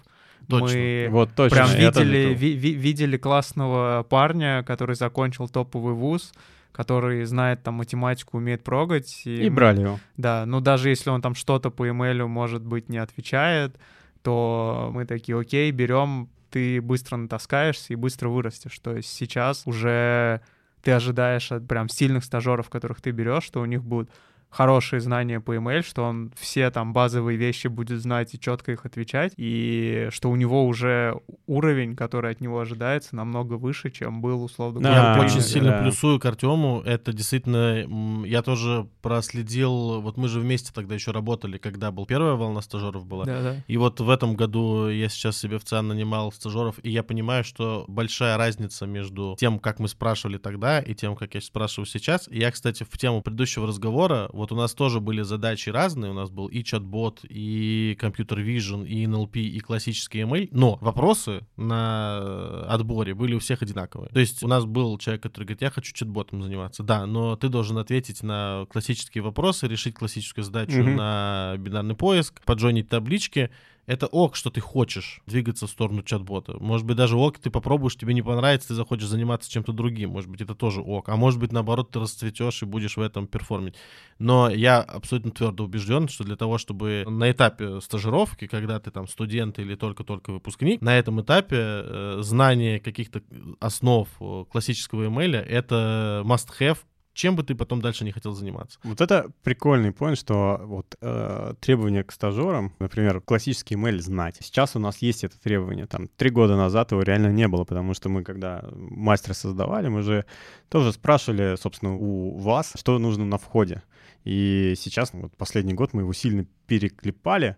Точно. 0.48 0.78
мы 0.78 1.08
Вот 1.12 1.34
точно. 1.36 1.56
прям 1.58 1.70
видели, 1.72 2.18
видел. 2.18 2.34
ви- 2.40 2.56
ви- 2.56 2.74
видели 2.76 3.18
классного 3.18 4.04
парня, 4.10 4.64
который 4.64 4.96
закончил 4.96 5.48
топовый 5.50 5.94
вуз, 5.94 6.34
который 6.72 7.26
знает 7.26 7.64
там 7.64 7.76
математику, 7.76 8.38
умеет 8.38 8.64
прогать. 8.64 9.22
И 9.26 9.50
мы- 9.50 9.56
брали 9.56 9.82
его. 9.82 10.00
Да, 10.18 10.46
ну 10.46 10.62
даже 10.62 10.90
если 10.90 11.10
он 11.10 11.22
там 11.22 11.36
что-то 11.36 11.70
по 11.72 11.90
имейлю, 11.90 12.28
может 12.28 12.62
быть, 12.64 12.90
не 12.90 12.98
отвечает, 13.00 13.78
то 14.22 14.92
мы 14.94 15.06
такие, 15.06 15.40
окей, 15.40 15.72
берем, 15.72 16.30
ты 16.50 16.82
быстро 16.82 17.18
натаскаешься 17.18 17.94
и 17.94 17.96
быстро 17.96 18.30
вырастешь. 18.30 18.78
То 18.80 18.96
есть 18.96 19.10
сейчас 19.14 19.64
уже 19.66 20.42
ты 20.82 20.92
ожидаешь 20.92 21.52
от 21.52 21.68
прям 21.68 21.90
сильных 21.90 22.24
стажеров, 22.24 22.70
которых 22.70 23.02
ты 23.02 23.12
берешь, 23.12 23.44
что 23.44 23.62
у 23.62 23.66
них 23.66 23.84
будут 23.84 24.10
хорошие 24.50 25.00
знания 25.00 25.40
по 25.40 25.56
email, 25.56 25.82
что 25.82 26.04
он 26.04 26.32
все 26.36 26.70
там 26.72 26.94
базовые 26.94 27.38
вещи 27.38 27.68
будет 27.68 28.02
знать 28.02 28.34
и 28.34 28.40
четко 28.40 28.72
их 28.72 28.86
отвечать, 28.86 29.34
и 29.38 30.08
что 30.12 30.30
у 30.30 30.36
него 30.36 30.66
уже 30.66 31.20
уровень, 31.46 31.96
который 31.96 32.32
от 32.32 32.42
него 32.42 32.60
ожидается, 32.60 33.16
намного 33.16 33.54
выше, 33.54 33.90
чем 33.92 34.22
был 34.22 34.44
условно. 34.44 34.82
Да, 34.82 35.16
Я 35.16 35.26
очень 35.26 35.42
сильно 35.42 35.72
да. 35.72 35.82
плюсую 35.82 36.20
к 36.20 36.26
Артему. 36.26 36.82
Это 36.86 37.14
действительно... 37.14 38.26
Я 38.26 38.42
тоже 38.42 38.88
проследил... 39.02 40.02
Вот 40.02 40.18
мы 40.18 40.28
же 40.28 40.40
вместе 40.40 40.72
тогда 40.74 40.96
еще 40.96 41.12
работали, 41.12 41.58
когда 41.58 41.92
был 41.92 42.06
первая 42.06 42.34
волна 42.34 42.62
стажеров 42.62 43.06
была. 43.06 43.26
Да-да. 43.26 43.64
И 43.68 43.78
вот 43.78 44.00
в 44.00 44.10
этом 44.10 44.36
году 44.36 44.90
я 44.90 45.10
сейчас 45.10 45.38
себе 45.38 45.60
в 45.60 45.66
ЦИАН 45.66 45.90
нанимал 45.90 46.32
стажеров, 46.32 46.76
и 46.84 46.90
я 46.90 47.04
понимаю, 47.04 47.44
что 47.44 47.86
большая 47.88 48.38
разница 48.38 48.86
между 48.86 49.36
тем, 49.40 49.60
как 49.60 49.80
мы 49.80 49.88
спрашивали 49.88 50.38
тогда, 50.38 50.80
и 50.80 50.94
тем, 50.94 51.16
как 51.16 51.36
я 51.36 51.42
спрашиваю 51.42 51.86
сейчас. 51.86 52.28
И 52.30 52.40
я, 52.40 52.52
кстати, 52.52 52.86
в 52.90 52.98
тему 52.98 53.22
предыдущего 53.22 53.68
разговора, 53.68 54.30
вот 54.38 54.52
у 54.52 54.56
нас 54.56 54.74
тоже 54.74 55.00
были 55.00 55.22
задачи 55.24 55.70
разные, 55.70 56.12
у 56.12 56.14
нас 56.14 56.30
был 56.30 56.48
и 56.48 56.64
чат-бот, 56.64 57.22
и 57.28 57.98
компьютер 58.00 58.40
vision, 58.40 58.88
и 58.88 59.06
NLP, 59.06 59.40
и 59.42 59.60
классический 59.60 60.22
email, 60.22 60.48
но 60.52 60.78
вопросы 60.82 61.46
на 61.58 62.64
отборе 62.70 63.14
были 63.14 63.34
у 63.36 63.40
всех 63.40 63.62
одинаковые. 63.62 64.10
То 64.10 64.20
есть 64.20 64.44
у 64.44 64.48
нас 64.48 64.66
был 64.66 64.98
человек, 64.98 65.24
который 65.24 65.44
говорит, 65.44 65.62
я 65.62 65.70
хочу 65.72 65.94
чат-ботом 65.94 66.42
заниматься. 66.44 66.84
Да, 66.84 67.06
но 67.06 67.36
ты 67.36 67.50
должен 67.50 67.78
ответить 67.78 68.24
на 68.24 68.66
классические 68.72 69.24
вопросы, 69.24 69.68
решить 69.68 69.96
классическую 69.96 70.44
задачу 70.46 70.78
Мгм. 70.82 70.96
на 70.96 71.56
бинарный 71.58 71.96
поиск, 71.96 72.42
поджонить 72.46 72.90
таблички. 72.90 73.50
Это 73.88 74.08
ок, 74.08 74.36
что 74.36 74.50
ты 74.50 74.60
хочешь 74.60 75.22
двигаться 75.26 75.66
в 75.66 75.70
сторону 75.70 76.04
чат-бота. 76.04 76.58
Может 76.60 76.86
быть, 76.86 76.98
даже 76.98 77.16
ок, 77.16 77.40
ты 77.40 77.50
попробуешь, 77.50 77.96
тебе 77.96 78.14
не 78.14 78.22
понравится, 78.22 78.68
ты 78.68 78.74
захочешь 78.74 79.08
заниматься 79.08 79.50
чем-то 79.50 79.72
другим. 79.72 80.10
Может 80.10 80.30
быть, 80.30 80.42
это 80.42 80.56
тоже 80.56 80.82
ок. 80.82 81.08
А 81.08 81.16
может 81.16 81.40
быть, 81.40 81.54
наоборот, 81.54 81.92
ты 81.92 82.00
расцветешь 82.00 82.62
и 82.62 82.66
будешь 82.66 82.98
в 82.98 83.02
этом 83.02 83.28
перформить. 83.28 83.76
Но 84.20 84.50
я 84.50 84.82
абсолютно 84.82 85.32
твердо 85.32 85.64
убежден, 85.64 86.10
что 86.10 86.26
для 86.26 86.36
того, 86.36 86.58
чтобы 86.58 87.06
на 87.08 87.32
этапе 87.32 87.80
стажировки, 87.80 88.46
когда 88.46 88.78
ты 88.82 88.92
там 88.92 89.08
студент 89.08 89.58
или 89.58 89.76
только-только 89.76 90.34
выпускник, 90.34 90.82
на 90.82 90.98
этом 90.98 91.22
этапе 91.22 91.56
э, 91.58 92.18
знание 92.20 92.82
каких-то 92.82 93.22
основ 93.62 94.10
э, 94.20 94.46
классического 94.52 95.08
имейля— 95.08 95.40
это 95.48 96.24
must-have, 96.26 96.80
чем 97.18 97.36
бы 97.36 97.44
ты 97.44 97.56
потом 97.56 97.82
дальше 97.82 98.06
не 98.06 98.12
хотел 98.12 98.34
заниматься. 98.34 98.80
Вот 98.84 99.02
это 99.02 99.32
прикольный 99.44 99.92
поинт, 99.92 100.20
что 100.20 100.62
вот 100.64 100.96
э, 101.02 101.56
требования 101.60 102.04
к 102.04 102.12
стажерам, 102.12 102.74
например, 102.80 103.22
классический 103.22 103.74
email 103.74 104.00
знать. 104.00 104.38
Сейчас 104.40 104.76
у 104.76 104.80
нас 104.80 105.00
есть 105.00 105.24
это 105.24 105.40
требование. 105.40 105.88
Там 105.88 106.10
три 106.16 106.30
года 106.30 106.56
назад 106.56 106.92
его 106.92 107.02
реально 107.02 107.32
не 107.32 107.48
было, 107.48 107.64
потому 107.64 107.96
что 107.96 108.10
мы, 108.10 108.24
когда 108.24 108.64
мастер 108.72 109.34
создавали, 109.34 109.88
мы 109.88 110.04
же 110.04 110.26
тоже 110.70 110.94
спрашивали, 110.94 111.56
собственно, 111.60 111.96
у 111.96 112.38
вас, 112.38 112.74
что 112.76 113.00
нужно 113.00 113.26
на 113.26 113.40
входе. 113.40 113.82
И 114.24 114.76
сейчас, 114.78 115.10
вот 115.14 115.36
последний 115.38 115.74
год 115.74 115.94
мы 115.94 116.04
его 116.04 116.14
сильно 116.14 116.46
переклепали, 116.68 117.58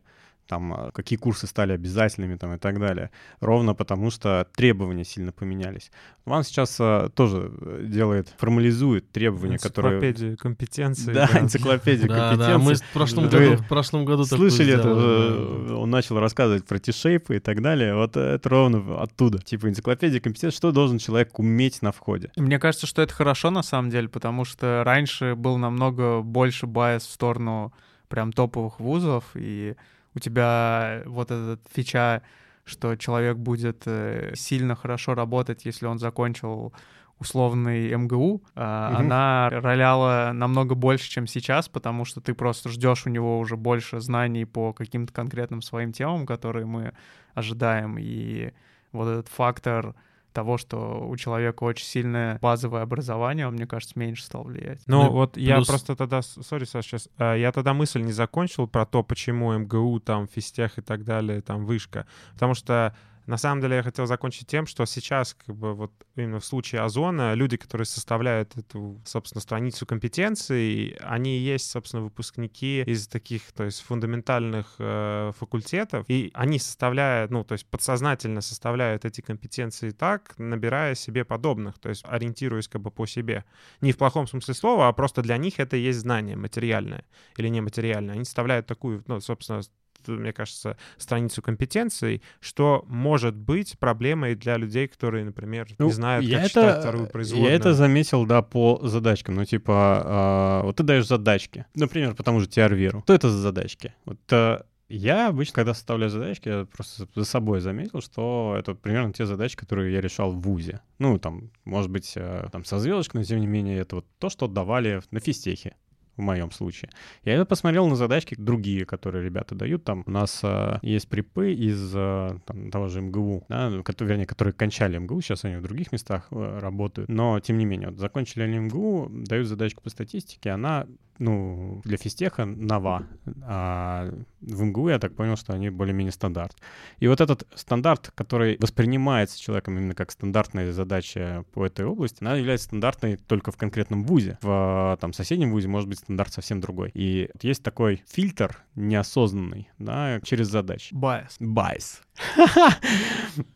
там, 0.50 0.74
а, 0.74 0.92
какие 0.92 1.18
курсы 1.18 1.46
стали 1.46 1.74
обязательными 1.74 2.36
там, 2.36 2.56
и 2.56 2.58
так 2.58 2.80
далее, 2.80 3.12
ровно 3.40 3.76
потому 3.76 4.10
что 4.10 4.48
требования 4.56 5.06
сильно 5.06 5.32
поменялись. 5.32 5.92
Ван 6.26 6.44
сейчас 6.44 6.76
а, 6.80 7.10
тоже 7.10 7.52
э, 7.62 7.86
делает, 7.88 8.34
формализует 8.38 9.12
требования, 9.12 9.60
которые... 9.60 9.98
Энциклопедию 10.00 10.38
компетенции. 10.38 11.14
Да, 11.14 11.30
энциклопедия 11.40 12.08
Да, 12.08 12.32
компетенций. 12.32 12.48
да, 12.48 12.58
мы 12.58 12.74
в 12.74 12.94
прошлом 12.94 13.30
году, 13.30 13.58
в 13.58 13.68
прошлом 13.68 14.06
году 14.06 14.26
Слышали 14.26 14.74
это? 14.74 15.68
да. 15.68 15.76
Он 15.76 15.90
начал 15.90 16.20
рассказывать 16.20 16.66
про 16.66 16.80
T-шейпы 16.80 17.36
и 17.36 17.40
так 17.40 17.62
далее. 17.62 17.94
Вот 17.94 18.18
это 18.18 18.50
ровно 18.50 19.02
оттуда. 19.02 19.38
Типа 19.38 19.70
энциклопедия 19.70 20.20
компетенций, 20.20 20.58
что 20.58 20.72
должен 20.72 20.98
человек 20.98 21.38
уметь 21.38 21.84
на 21.84 21.92
входе. 21.92 22.32
Мне 22.36 22.58
кажется, 22.58 22.88
что 22.88 23.04
это 23.04 23.14
хорошо 23.14 23.52
на 23.52 23.62
самом 23.62 23.92
деле, 23.92 24.10
потому 24.10 24.46
что 24.46 24.82
раньше 24.84 25.36
был 25.36 25.58
намного 25.58 26.22
больше 26.22 26.66
байс 26.66 27.04
в 27.04 27.12
сторону 27.12 27.72
прям 28.08 28.34
топовых 28.34 28.80
вузов, 28.80 29.24
и 29.36 29.76
у 30.16 30.20
тебя 30.20 31.04
вот 31.06 31.32
этот 31.32 31.62
фича, 31.72 32.22
что 32.66 32.96
человек 32.96 33.38
будет 33.38 33.84
э, 33.86 34.34
сильно 34.36 34.76
хорошо 34.76 35.14
работать, 35.16 35.66
если 35.66 35.86
он 35.86 36.00
закончил 36.00 36.74
условный 37.20 37.94
МГУ, 37.96 38.44
Мгм. 38.56 38.64
она 38.96 39.50
роляла 39.52 40.32
намного 40.34 40.74
больше, 40.76 41.10
чем 41.10 41.28
сейчас, 41.28 41.68
потому 41.68 42.06
что 42.06 42.22
ты 42.22 42.34
просто 42.34 42.70
ждешь 42.70 43.06
у 43.06 43.10
него 43.10 43.40
уже 43.40 43.58
больше 43.58 44.00
знаний 44.00 44.46
по 44.46 44.72
каким-то 44.72 45.12
конкретным 45.12 45.62
своим 45.62 45.92
темам, 45.92 46.26
которые 46.26 46.66
мы 46.66 46.94
ожидаем, 47.34 47.98
и 48.00 48.52
вот 48.94 49.08
этот 49.10 49.28
фактор 49.28 49.96
того, 50.34 50.58
что 50.58 51.08
у 51.08 51.16
человека 51.18 51.64
очень 51.64 51.86
сильное 51.86 52.40
базовое 52.42 52.82
образование, 52.82 53.48
он, 53.48 53.54
мне 53.56 53.66
кажется, 53.68 53.98
меньше 53.98 54.24
стал 54.24 54.44
влиять. 54.44 54.80
Ну, 54.88 55.04
Ну, 55.04 55.10
вот 55.12 55.38
я 55.38 55.56
плюс- 55.56 55.68
просто 55.68 55.96
тогда, 55.96 56.22
сори, 56.22 56.66
Саш, 56.66 56.86
сейчас, 56.86 57.10
я 57.20 57.52
тогда 57.52 57.74
мысль 57.74 58.02
не 58.02 58.12
закончил 58.12 58.68
про 58.68 58.86
то, 58.86 59.04
почему 59.04 59.52
МГУ, 59.58 60.00
там, 60.00 60.28
физтех 60.28 60.78
и 60.78 60.82
так 60.82 61.04
далее, 61.04 61.42
там, 61.42 61.66
вышка. 61.66 62.06
Потому 62.34 62.54
что 62.54 62.96
на 63.30 63.38
самом 63.38 63.62
деле 63.62 63.76
я 63.76 63.84
хотел 63.84 64.08
закончить 64.08 64.48
тем, 64.48 64.66
что 64.66 64.88
сейчас, 64.88 65.36
как 65.36 65.56
бы, 65.56 65.76
вот 65.76 65.92
именно 66.16 66.40
в 66.40 66.46
случае 66.46 66.82
Озона, 66.82 67.36
люди, 67.36 67.58
которые 67.58 67.86
составляют 67.86 68.58
эту, 68.58 69.00
собственно, 69.06 69.40
страницу 69.40 69.86
компетенций, 69.86 70.98
они 71.00 71.38
и 71.38 71.40
есть, 71.40 71.70
собственно, 71.70 72.02
выпускники 72.02 72.82
из 72.82 73.08
таких, 73.08 73.52
то 73.52 73.66
есть, 73.66 73.82
фундаментальных 73.82 74.74
э, 74.80 75.32
факультетов, 75.38 76.06
и 76.08 76.32
они 76.34 76.58
составляют, 76.58 77.30
ну, 77.30 77.44
то 77.44 77.54
есть, 77.54 77.68
подсознательно 77.68 78.42
составляют 78.42 79.06
эти 79.06 79.22
компетенции 79.22 79.92
так, 79.92 80.34
набирая 80.40 80.96
себе 80.96 81.24
подобных, 81.24 81.78
то 81.78 81.90
есть, 81.90 82.04
ориентируясь 82.08 82.68
как 82.68 82.82
бы 82.82 82.90
по 82.90 83.06
себе 83.06 83.46
не 83.80 83.92
в 83.92 83.98
плохом 83.98 84.26
смысле 84.26 84.56
слова, 84.56 84.88
а 84.88 84.94
просто 84.94 85.22
для 85.22 85.38
них 85.38 85.60
это 85.60 85.78
и 85.78 85.82
есть 85.82 86.00
знание 86.00 86.36
материальное 86.36 87.06
или 87.38 87.48
нематериальное. 87.48 88.16
Они 88.16 88.26
составляют 88.26 88.66
такую, 88.66 89.04
ну, 89.06 89.20
собственно, 89.20 89.62
мне 90.08 90.34
кажется, 90.34 90.78
страницу 90.98 91.42
компетенций, 91.42 92.22
что 92.40 92.84
может 92.88 93.36
быть 93.36 93.78
проблемой 93.80 94.36
для 94.36 94.58
людей, 94.58 94.88
которые, 94.88 95.26
например, 95.26 95.68
не 95.70 95.76
Ну, 95.80 95.90
знают, 95.92 96.26
я 96.26 96.38
как 96.38 96.46
это- 96.46 96.50
читать 96.62 96.80
вторую 96.80 97.08
производную. 97.08 97.50
Я 97.52 97.56
это 97.58 97.74
заметил, 97.74 98.26
да, 98.26 98.42
по 98.42 98.80
задачкам. 98.84 99.36
Ну, 99.36 99.46
типа, 99.46 99.74
а, 100.06 100.64
вот 100.64 100.76
ты 100.78 100.84
даешь 100.84 101.08
задачки. 101.08 101.66
Например, 101.76 102.14
по 102.16 102.24
тому 102.24 102.40
же 102.40 102.48
TR-веру. 102.48 103.02
Что 103.04 103.14
это 103.14 103.30
за 103.30 103.38
задачки? 103.38 103.94
Вот 104.06 104.20
а, 104.32 104.66
я 104.92 105.28
обычно, 105.30 105.54
когда 105.54 105.74
составляю 105.76 106.10
задачки, 106.10 106.50
я 106.50 106.66
просто 106.66 107.08
за 107.14 107.24
собой 107.26 107.60
заметил, 107.62 108.02
что 108.02 108.56
это 108.58 108.74
примерно 108.74 109.14
те 109.14 109.26
задачи, 109.26 109.56
которые 109.56 109.94
я 109.94 110.02
решал 110.02 110.32
в 110.32 110.42
ВУЗе. 110.42 110.82
Ну, 110.98 111.20
там, 111.20 111.52
может 111.66 111.92
быть, 111.92 112.14
а, 112.18 112.50
там 112.52 112.66
со 112.66 112.80
звездочкой, 112.80 113.22
но 113.22 113.26
тем 113.26 113.40
не 113.40 113.48
менее, 113.48 113.80
это 113.80 113.98
вот 113.98 114.06
то, 114.18 114.30
что 114.30 114.48
давали 114.48 115.02
на 115.12 115.20
физтехе 115.20 115.76
в 116.20 116.22
моем 116.22 116.52
случае. 116.52 116.90
Я 117.24 117.36
это 117.36 117.46
посмотрел 117.46 117.88
на 117.88 117.96
задачки 117.96 118.36
другие, 118.38 118.86
которые 118.86 119.24
ребята 119.24 119.56
дают. 119.56 119.84
Там 119.84 120.04
у 120.06 120.12
нас 120.12 120.42
а, 120.44 120.80
есть 120.82 121.08
припы 121.08 121.54
из 121.54 121.94
а, 121.96 122.38
там, 122.46 122.70
того 122.72 122.88
же 122.88 123.02
МГУ, 123.02 123.46
да, 123.50 123.70
вернее, 123.70 124.26
которые 124.26 124.54
кончали 124.54 124.98
МГУ, 124.98 125.22
сейчас 125.22 125.46
они 125.46 125.56
в 125.56 125.62
других 125.62 125.92
местах 125.92 126.28
а, 126.32 126.60
работают. 126.60 127.10
Но, 127.10 127.40
тем 127.40 127.58
не 127.58 127.66
менее, 127.66 127.90
вот 127.90 128.00
закончили 128.00 128.44
они 128.44 128.60
МГУ, 128.60 129.10
дают 129.10 129.48
задачку 129.48 129.82
по 129.82 129.90
статистике, 129.90 130.52
она 130.52 130.86
ну, 131.20 131.82
для 131.84 131.98
физтеха 131.98 132.46
нова. 132.46 133.06
А 133.44 134.10
в 134.42 134.64
МГУ 134.64 134.90
я 134.90 135.00
так 135.00 135.16
понял, 135.16 135.36
что 135.36 135.54
они 135.54 135.70
более-менее 135.70 136.14
стандарт. 136.14 136.56
И 137.00 137.08
вот 137.08 137.20
этот 137.20 137.46
стандарт, 137.56 138.12
который 138.16 138.58
воспринимается 138.60 139.40
человеком 139.40 139.78
именно 139.78 139.94
как 139.94 140.12
стандартная 140.12 140.72
задача 140.72 141.44
по 141.54 141.66
этой 141.66 141.86
области, 141.86 142.18
она 142.22 142.36
является 142.36 142.68
стандартной 142.68 143.18
только 143.18 143.52
в 143.52 143.58
конкретном 143.58 144.06
вузе. 144.06 144.38
В 144.42 144.98
там, 145.02 145.12
соседнем 145.12 145.52
вузе 145.52 145.68
может 145.68 145.90
быть 145.90 146.00
стандарт 146.10 146.34
совсем 146.34 146.60
другой. 146.60 146.90
И 146.96 147.30
вот 147.36 147.44
есть 147.44 147.62
такой 147.62 148.02
фильтр 148.10 148.58
неосознанный 148.74 149.70
да, 149.78 150.20
через 150.24 150.48
задачи. 150.48 150.92
Bias. 150.92 151.36
Bias. 151.40 152.02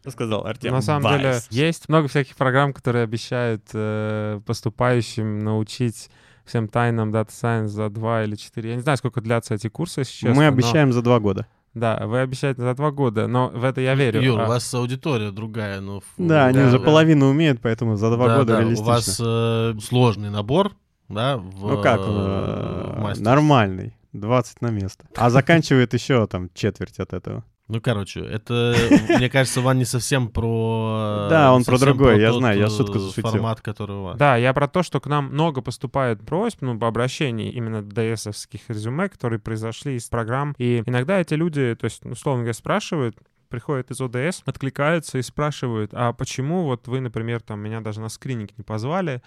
Сказал 0.07 0.45
Артем? 0.45 0.71
На 0.71 0.81
самом 0.83 1.17
деле 1.17 1.39
есть 1.49 1.89
много 1.89 2.07
всяких 2.07 2.35
программ, 2.35 2.71
которые 2.71 3.03
обещают 3.05 3.63
э, 3.73 4.39
поступающим 4.45 5.39
научить 5.39 6.11
всем 6.45 6.67
тайнам 6.67 7.09
Data 7.11 7.29
Science 7.29 7.67
за 7.69 7.89
два 7.89 8.23
или 8.23 8.35
четыре. 8.35 8.69
Я 8.71 8.75
не 8.75 8.81
знаю, 8.83 8.99
сколько 8.99 9.19
длятся 9.19 9.55
эти 9.55 9.67
курсы, 9.67 10.01
если 10.01 10.13
честно. 10.13 10.35
Мы 10.35 10.43
но- 10.43 10.49
обещаем 10.49 10.93
за 10.93 11.01
два 11.01 11.19
года. 11.19 11.47
Да, 11.73 12.05
вы 12.05 12.19
обещаете 12.19 12.61
за 12.61 12.75
два 12.75 12.91
года, 12.91 13.25
но 13.25 13.49
в 13.49 13.63
это 13.63 13.81
я 13.81 13.95
верю. 13.95 14.21
Юр, 14.21 14.39
А- 14.41 14.45
у 14.45 14.47
вас 14.47 14.71
аудитория 14.75 15.31
другая. 15.31 15.81
Ну, 15.81 15.97
ф- 15.97 16.03
Да, 16.19 16.45
они 16.45 16.59
да, 16.59 16.67
уже 16.67 16.77
да. 16.77 16.85
половину 16.85 17.29
умеют, 17.29 17.61
поэтому 17.63 17.95
за 17.95 18.11
два 18.11 18.27
Да, 18.27 18.37
года 18.37 18.53
да, 18.53 18.59
реалистично. 18.59 18.83
У 18.83 18.93
вас 18.93 19.19
э, 19.19 19.73
сложный 19.81 20.29
набор, 20.29 20.73
да? 21.13 21.37
В, 21.37 21.67
Ну 21.67 21.81
как, 21.81 21.99
э, 21.99 22.03
э, 22.03 22.93
в 22.95 22.99
мастерс. 22.99 23.25
нормальный. 23.25 23.93
20 24.13 24.61
на 24.61 24.69
место. 24.69 25.05
А 25.15 25.29
заканчивает 25.29 25.93
еще 25.93 26.27
там 26.27 26.49
четверть 26.53 26.99
от 26.99 27.13
этого. 27.13 27.43
Ну, 27.69 27.79
короче, 27.79 28.19
это, 28.19 28.75
мне 29.09 29.29
кажется, 29.29 29.61
Ван 29.61 29.77
не 29.77 29.85
совсем 29.85 30.27
про... 30.27 31.27
Да, 31.29 31.53
он 31.53 31.63
про 31.63 31.79
другое, 31.79 32.19
я 32.19 32.33
знаю, 32.33 32.59
я 32.59 32.65
э, 32.65 32.69
шутку 32.69 32.99
зашутил. 32.99 33.31
Формат, 33.31 33.61
который 33.61 33.95
у 33.95 34.03
вас. 34.03 34.17
Да, 34.17 34.35
я 34.35 34.53
про 34.53 34.67
то, 34.67 34.83
что 34.83 34.99
к 34.99 35.07
нам 35.07 35.27
много 35.27 35.61
поступает 35.61 36.23
просьб, 36.25 36.61
ну, 36.61 36.77
по 36.77 36.87
обращений 36.87 37.49
именно 37.49 37.77
ds-овских 37.77 38.61
резюме, 38.67 39.07
которые 39.07 39.39
произошли 39.39 39.95
из 39.95 40.09
программ. 40.09 40.53
И 40.57 40.83
иногда 40.85 41.21
эти 41.21 41.35
люди, 41.35 41.75
то 41.79 41.85
есть, 41.85 42.05
условно 42.05 42.43
говоря, 42.43 42.53
спрашивают, 42.53 43.17
приходят 43.47 43.91
из 43.91 44.01
ОДС, 44.01 44.41
откликаются 44.45 45.17
и 45.17 45.21
спрашивают, 45.21 45.91
а 45.93 46.11
почему 46.11 46.63
вот 46.63 46.87
вы, 46.87 46.99
например, 46.99 47.41
там, 47.41 47.61
меня 47.61 47.79
даже 47.79 48.01
на 48.01 48.09
скрининг 48.09 48.49
не 48.57 48.63
позвали, 48.63 49.21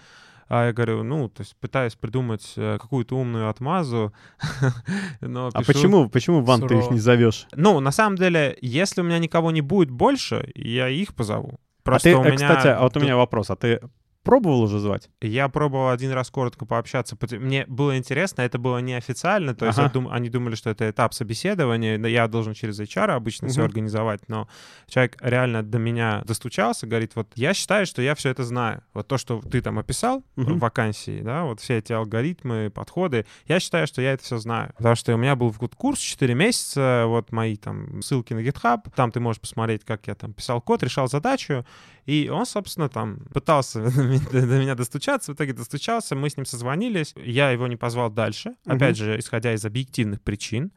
а 0.47 0.67
я 0.67 0.73
говорю, 0.73 1.03
ну, 1.03 1.29
то 1.29 1.41
есть 1.41 1.55
пытаюсь 1.57 1.95
придумать 1.95 2.53
э, 2.55 2.77
какую-то 2.79 3.15
умную 3.15 3.49
отмазу, 3.49 4.13
но 5.21 5.49
А 5.53 5.61
почему, 5.61 6.09
почему, 6.09 6.41
Ван, 6.41 6.67
ты 6.67 6.77
их 6.77 6.91
не 6.91 6.99
зовешь? 6.99 7.47
Ну, 7.53 7.79
на 7.79 7.91
самом 7.91 8.17
деле, 8.17 8.57
если 8.61 9.01
у 9.01 9.03
меня 9.03 9.19
никого 9.19 9.51
не 9.51 9.61
будет 9.61 9.91
больше, 9.91 10.51
я 10.55 10.89
их 10.89 11.13
позову. 11.15 11.59
А 11.83 11.83
Просто 11.83 12.09
ты, 12.09 12.15
у 12.15 12.23
э, 12.23 12.31
меня... 12.31 12.35
кстати, 12.35 12.67
а 12.67 12.81
вот 12.81 12.95
у 12.97 12.99
меня 12.99 13.15
вопрос. 13.15 13.49
А 13.49 13.55
ты 13.55 13.81
пробовал 14.27 14.61
уже 14.61 14.79
звать? 14.79 15.09
Я 15.21 15.49
пробовал 15.49 15.89
один 15.89 16.11
раз 16.11 16.29
коротко 16.29 16.65
пообщаться. 16.65 17.17
Мне 17.31 17.65
было 17.67 17.97
интересно, 17.97 18.41
это 18.43 18.59
было 18.59 18.77
неофициально, 18.79 19.55
то 19.55 19.65
есть 19.65 19.77
Ага. 19.79 19.87
я 19.87 19.93
дум- 19.93 20.07
они 20.11 20.29
думали, 20.29 20.55
что 20.55 20.69
это 20.69 20.89
этап 20.89 21.13
собеседования, 21.13 21.97
я 22.07 22.27
должен 22.27 22.53
через 22.53 22.79
HR 22.79 23.11
обычно 23.11 23.47
все 23.47 23.61
Мгм. 23.61 23.67
организовать, 23.67 24.27
но 24.29 24.47
человек 24.87 25.17
реально 25.21 25.63
до 25.63 25.79
меня 25.79 26.23
достучался, 26.25 26.87
говорит, 26.87 27.13
вот 27.15 27.27
я 27.35 27.53
считаю, 27.53 27.85
что 27.85 28.01
я 28.01 28.15
все 28.15 28.29
это 28.29 28.43
знаю. 28.43 28.83
Вот 28.93 29.07
то, 29.07 29.17
что 29.17 29.41
ты 29.41 29.61
там 29.61 29.79
описал 29.79 30.23
Мгм. 30.35 30.55
в 30.55 30.59
вакансии, 30.59 31.21
да, 31.21 31.43
вот 31.43 31.59
все 31.59 31.77
эти 31.77 31.93
алгоритмы, 31.93 32.69
подходы, 32.69 33.25
я 33.47 33.59
считаю, 33.59 33.87
что 33.87 34.01
я 34.01 34.13
это 34.13 34.23
все 34.23 34.37
знаю. 34.37 34.73
Потому 34.77 34.95
что 34.95 35.13
у 35.13 35.17
меня 35.17 35.35
был 35.35 35.53
курс 35.75 35.99
4 35.99 36.33
месяца, 36.35 37.05
вот 37.07 37.31
мои 37.31 37.55
там 37.55 38.01
ссылки 38.01 38.33
на 38.33 38.39
GitHub, 38.39 38.79
там 38.95 39.11
ты 39.11 39.19
можешь 39.19 39.39
посмотреть, 39.41 39.83
как 39.85 40.07
я 40.07 40.15
там 40.15 40.33
писал 40.33 40.61
код, 40.61 40.83
решал 40.83 41.07
задачу, 41.07 41.65
и 42.07 42.29
он, 42.29 42.45
собственно, 42.45 42.87
там 42.89 43.19
пытался 43.33 43.81
до 44.31 44.59
меня 44.59 44.75
достучаться, 44.75 45.31
в 45.33 45.35
итоге 45.35 45.53
достучался, 45.53 46.15
мы 46.15 46.29
с 46.29 46.37
ним 46.37 46.45
созвонились, 46.45 47.13
я 47.17 47.51
его 47.51 47.67
не 47.67 47.75
позвал 47.75 48.09
дальше, 48.09 48.55
опять 48.65 48.97
же, 48.97 49.19
исходя 49.19 49.53
из 49.53 49.63
объективных 49.65 50.21
причин. 50.21 50.71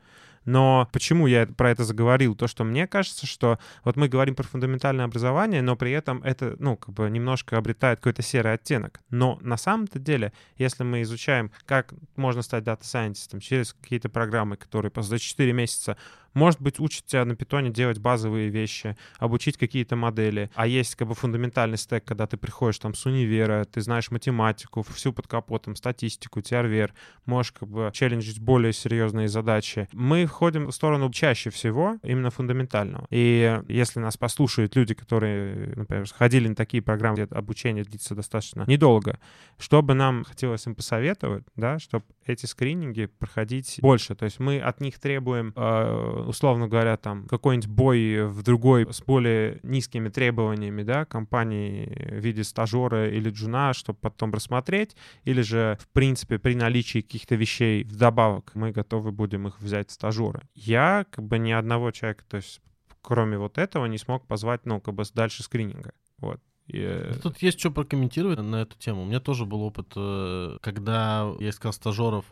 Но 0.45 0.89
почему 0.93 1.27
я 1.27 1.47
про 1.47 1.71
это 1.71 1.85
заговорил? 1.85 2.35
То, 2.35 2.47
что 2.49 2.65
мне 2.65 2.87
кажется, 2.87 3.27
что 3.27 3.59
вот 3.85 3.97
мы 3.97 4.09
говорим 4.09 4.35
про 4.35 4.45
фундаментальное 4.45 5.05
образование, 5.05 5.63
но 5.63 5.77
при 5.77 5.93
этом 5.93 6.23
это, 6.23 6.57
ну, 6.59 6.77
как 6.77 6.95
бы 6.95 7.09
немножко 7.11 7.59
обретает 7.59 7.99
какой-то 7.99 8.23
серый 8.23 8.55
оттенок. 8.55 9.01
Но 9.11 9.39
на 9.43 9.57
самом-то 9.57 9.99
деле, 9.99 10.33
если 10.57 10.83
мы 10.83 11.03
изучаем, 11.03 11.53
как 11.67 11.93
можно 12.17 12.43
стать 12.43 12.65
дата-сайентистом 12.65 13.41
через 13.41 13.75
какие-то 13.75 14.09
программы, 14.09 14.57
которые 14.57 14.91
за 14.97 15.19
4 15.19 15.53
месяца 15.53 15.97
может 16.35 16.61
быть, 16.61 16.81
учат 16.81 17.07
тебя 17.07 17.25
на 17.25 17.35
питоне 17.35 17.71
делать 17.71 17.99
базовые 17.99 18.49
вещи, 18.49 18.97
обучить 19.19 19.57
какие-то 19.57 19.97
модели. 19.97 20.51
А 20.55 20.67
есть 20.67 20.95
как 20.95 21.09
бы 21.09 21.15
фундаментальный 21.15 21.79
стек, 21.79 22.05
когда 22.05 22.27
ты 22.27 22.37
приходишь 22.37 22.79
там 22.79 22.95
с 22.95 23.07
универа, 23.07 23.65
ты 23.65 23.81
знаешь 23.81 24.11
математику, 24.11 24.83
всю 24.83 25.13
под 25.13 25.27
капотом, 25.27 25.77
статистику, 25.77 26.41
TRVR, 26.41 26.91
можешь 27.27 27.53
как 27.53 27.69
бы 27.69 27.91
челленджить 27.93 28.41
более 28.41 28.73
серьезные 28.73 29.29
задачи. 29.29 29.89
Мы 29.93 30.27
входим 30.27 30.67
в 30.67 30.73
сторону 30.73 31.11
чаще 31.11 31.51
всего 31.51 31.97
именно 32.03 32.31
фундаментального. 32.31 33.07
И 33.11 33.61
если 33.69 34.01
нас 34.01 34.17
послушают 34.17 34.77
люди, 34.77 34.95
которые, 34.95 35.75
например, 35.77 36.07
ходили 36.13 36.49
на 36.49 36.55
такие 36.55 36.83
программы, 36.83 37.25
где 37.25 37.35
обучение 37.35 37.85
длится 37.85 38.15
достаточно 38.15 38.65
недолго, 38.67 39.19
что 39.59 39.83
бы 39.83 39.95
нам 39.95 40.25
хотелось 40.25 40.67
им 40.67 40.75
посоветовать, 40.75 41.45
да, 41.57 41.79
чтобы 41.79 42.05
эти 42.27 42.47
скрининги 42.47 43.07
проходить 43.07 43.79
больше. 43.81 44.15
То 44.15 44.25
есть 44.25 44.39
мы 44.39 44.61
от 44.61 44.81
них 44.81 44.99
требуем, 44.99 45.53
э, 45.57 46.20
условно 46.27 46.69
говоря, 46.69 46.97
там 46.97 47.27
какой-нибудь 47.27 47.69
бой 47.69 48.27
в 48.27 48.43
другой 48.43 48.87
с 48.93 49.03
более 49.03 49.61
низкими 49.63 50.09
требованиями, 50.09 50.83
да, 50.83 51.05
компании 51.05 51.87
в 52.11 52.21
виде 52.21 52.45
стажера 52.45 53.09
или 53.11 53.31
джуна, 53.31 53.73
чтобы 53.73 53.99
потом 54.01 54.33
рассмотреть, 54.33 54.97
или 55.25 55.43
же, 55.43 55.79
в 55.81 55.89
принципе, 55.89 56.39
при 56.39 56.55
наличии 56.55 57.01
каких-то 57.01 57.35
вещей 57.35 57.85
вдобавок 57.85 58.53
мы 58.55 58.73
готовы 58.73 59.13
будем 59.13 59.49
их 59.49 59.61
взять 59.61 59.91
стажеры. 59.91 60.43
Я 60.55 61.07
как 61.11 61.25
бы 61.25 61.39
ни 61.39 61.53
одного 61.53 61.91
человека, 61.91 62.25
то 62.29 62.37
есть 62.37 62.61
кроме 63.03 63.39
вот 63.39 63.59
этого, 63.59 63.87
не 63.87 63.99
смог 63.99 64.27
позвать, 64.27 64.67
ну, 64.67 64.81
как 64.81 64.95
бы 64.95 65.05
дальше 65.15 65.43
скрининга. 65.43 65.93
Вот. 66.19 66.41
И, 66.67 66.79
э, 66.81 67.15
Тут 67.23 67.39
есть 67.39 67.59
что 67.59 67.71
прокомментировать 67.71 68.39
на 68.41 68.63
эту 68.63 68.79
тему. 68.79 69.03
У 69.03 69.07
меня 69.07 69.21
тоже 69.21 69.45
был 69.45 69.63
опыт, 69.63 69.93
э, 69.97 70.59
когда 70.61 71.33
я 71.41 71.51
искал 71.51 71.73
стажеров, 71.73 72.25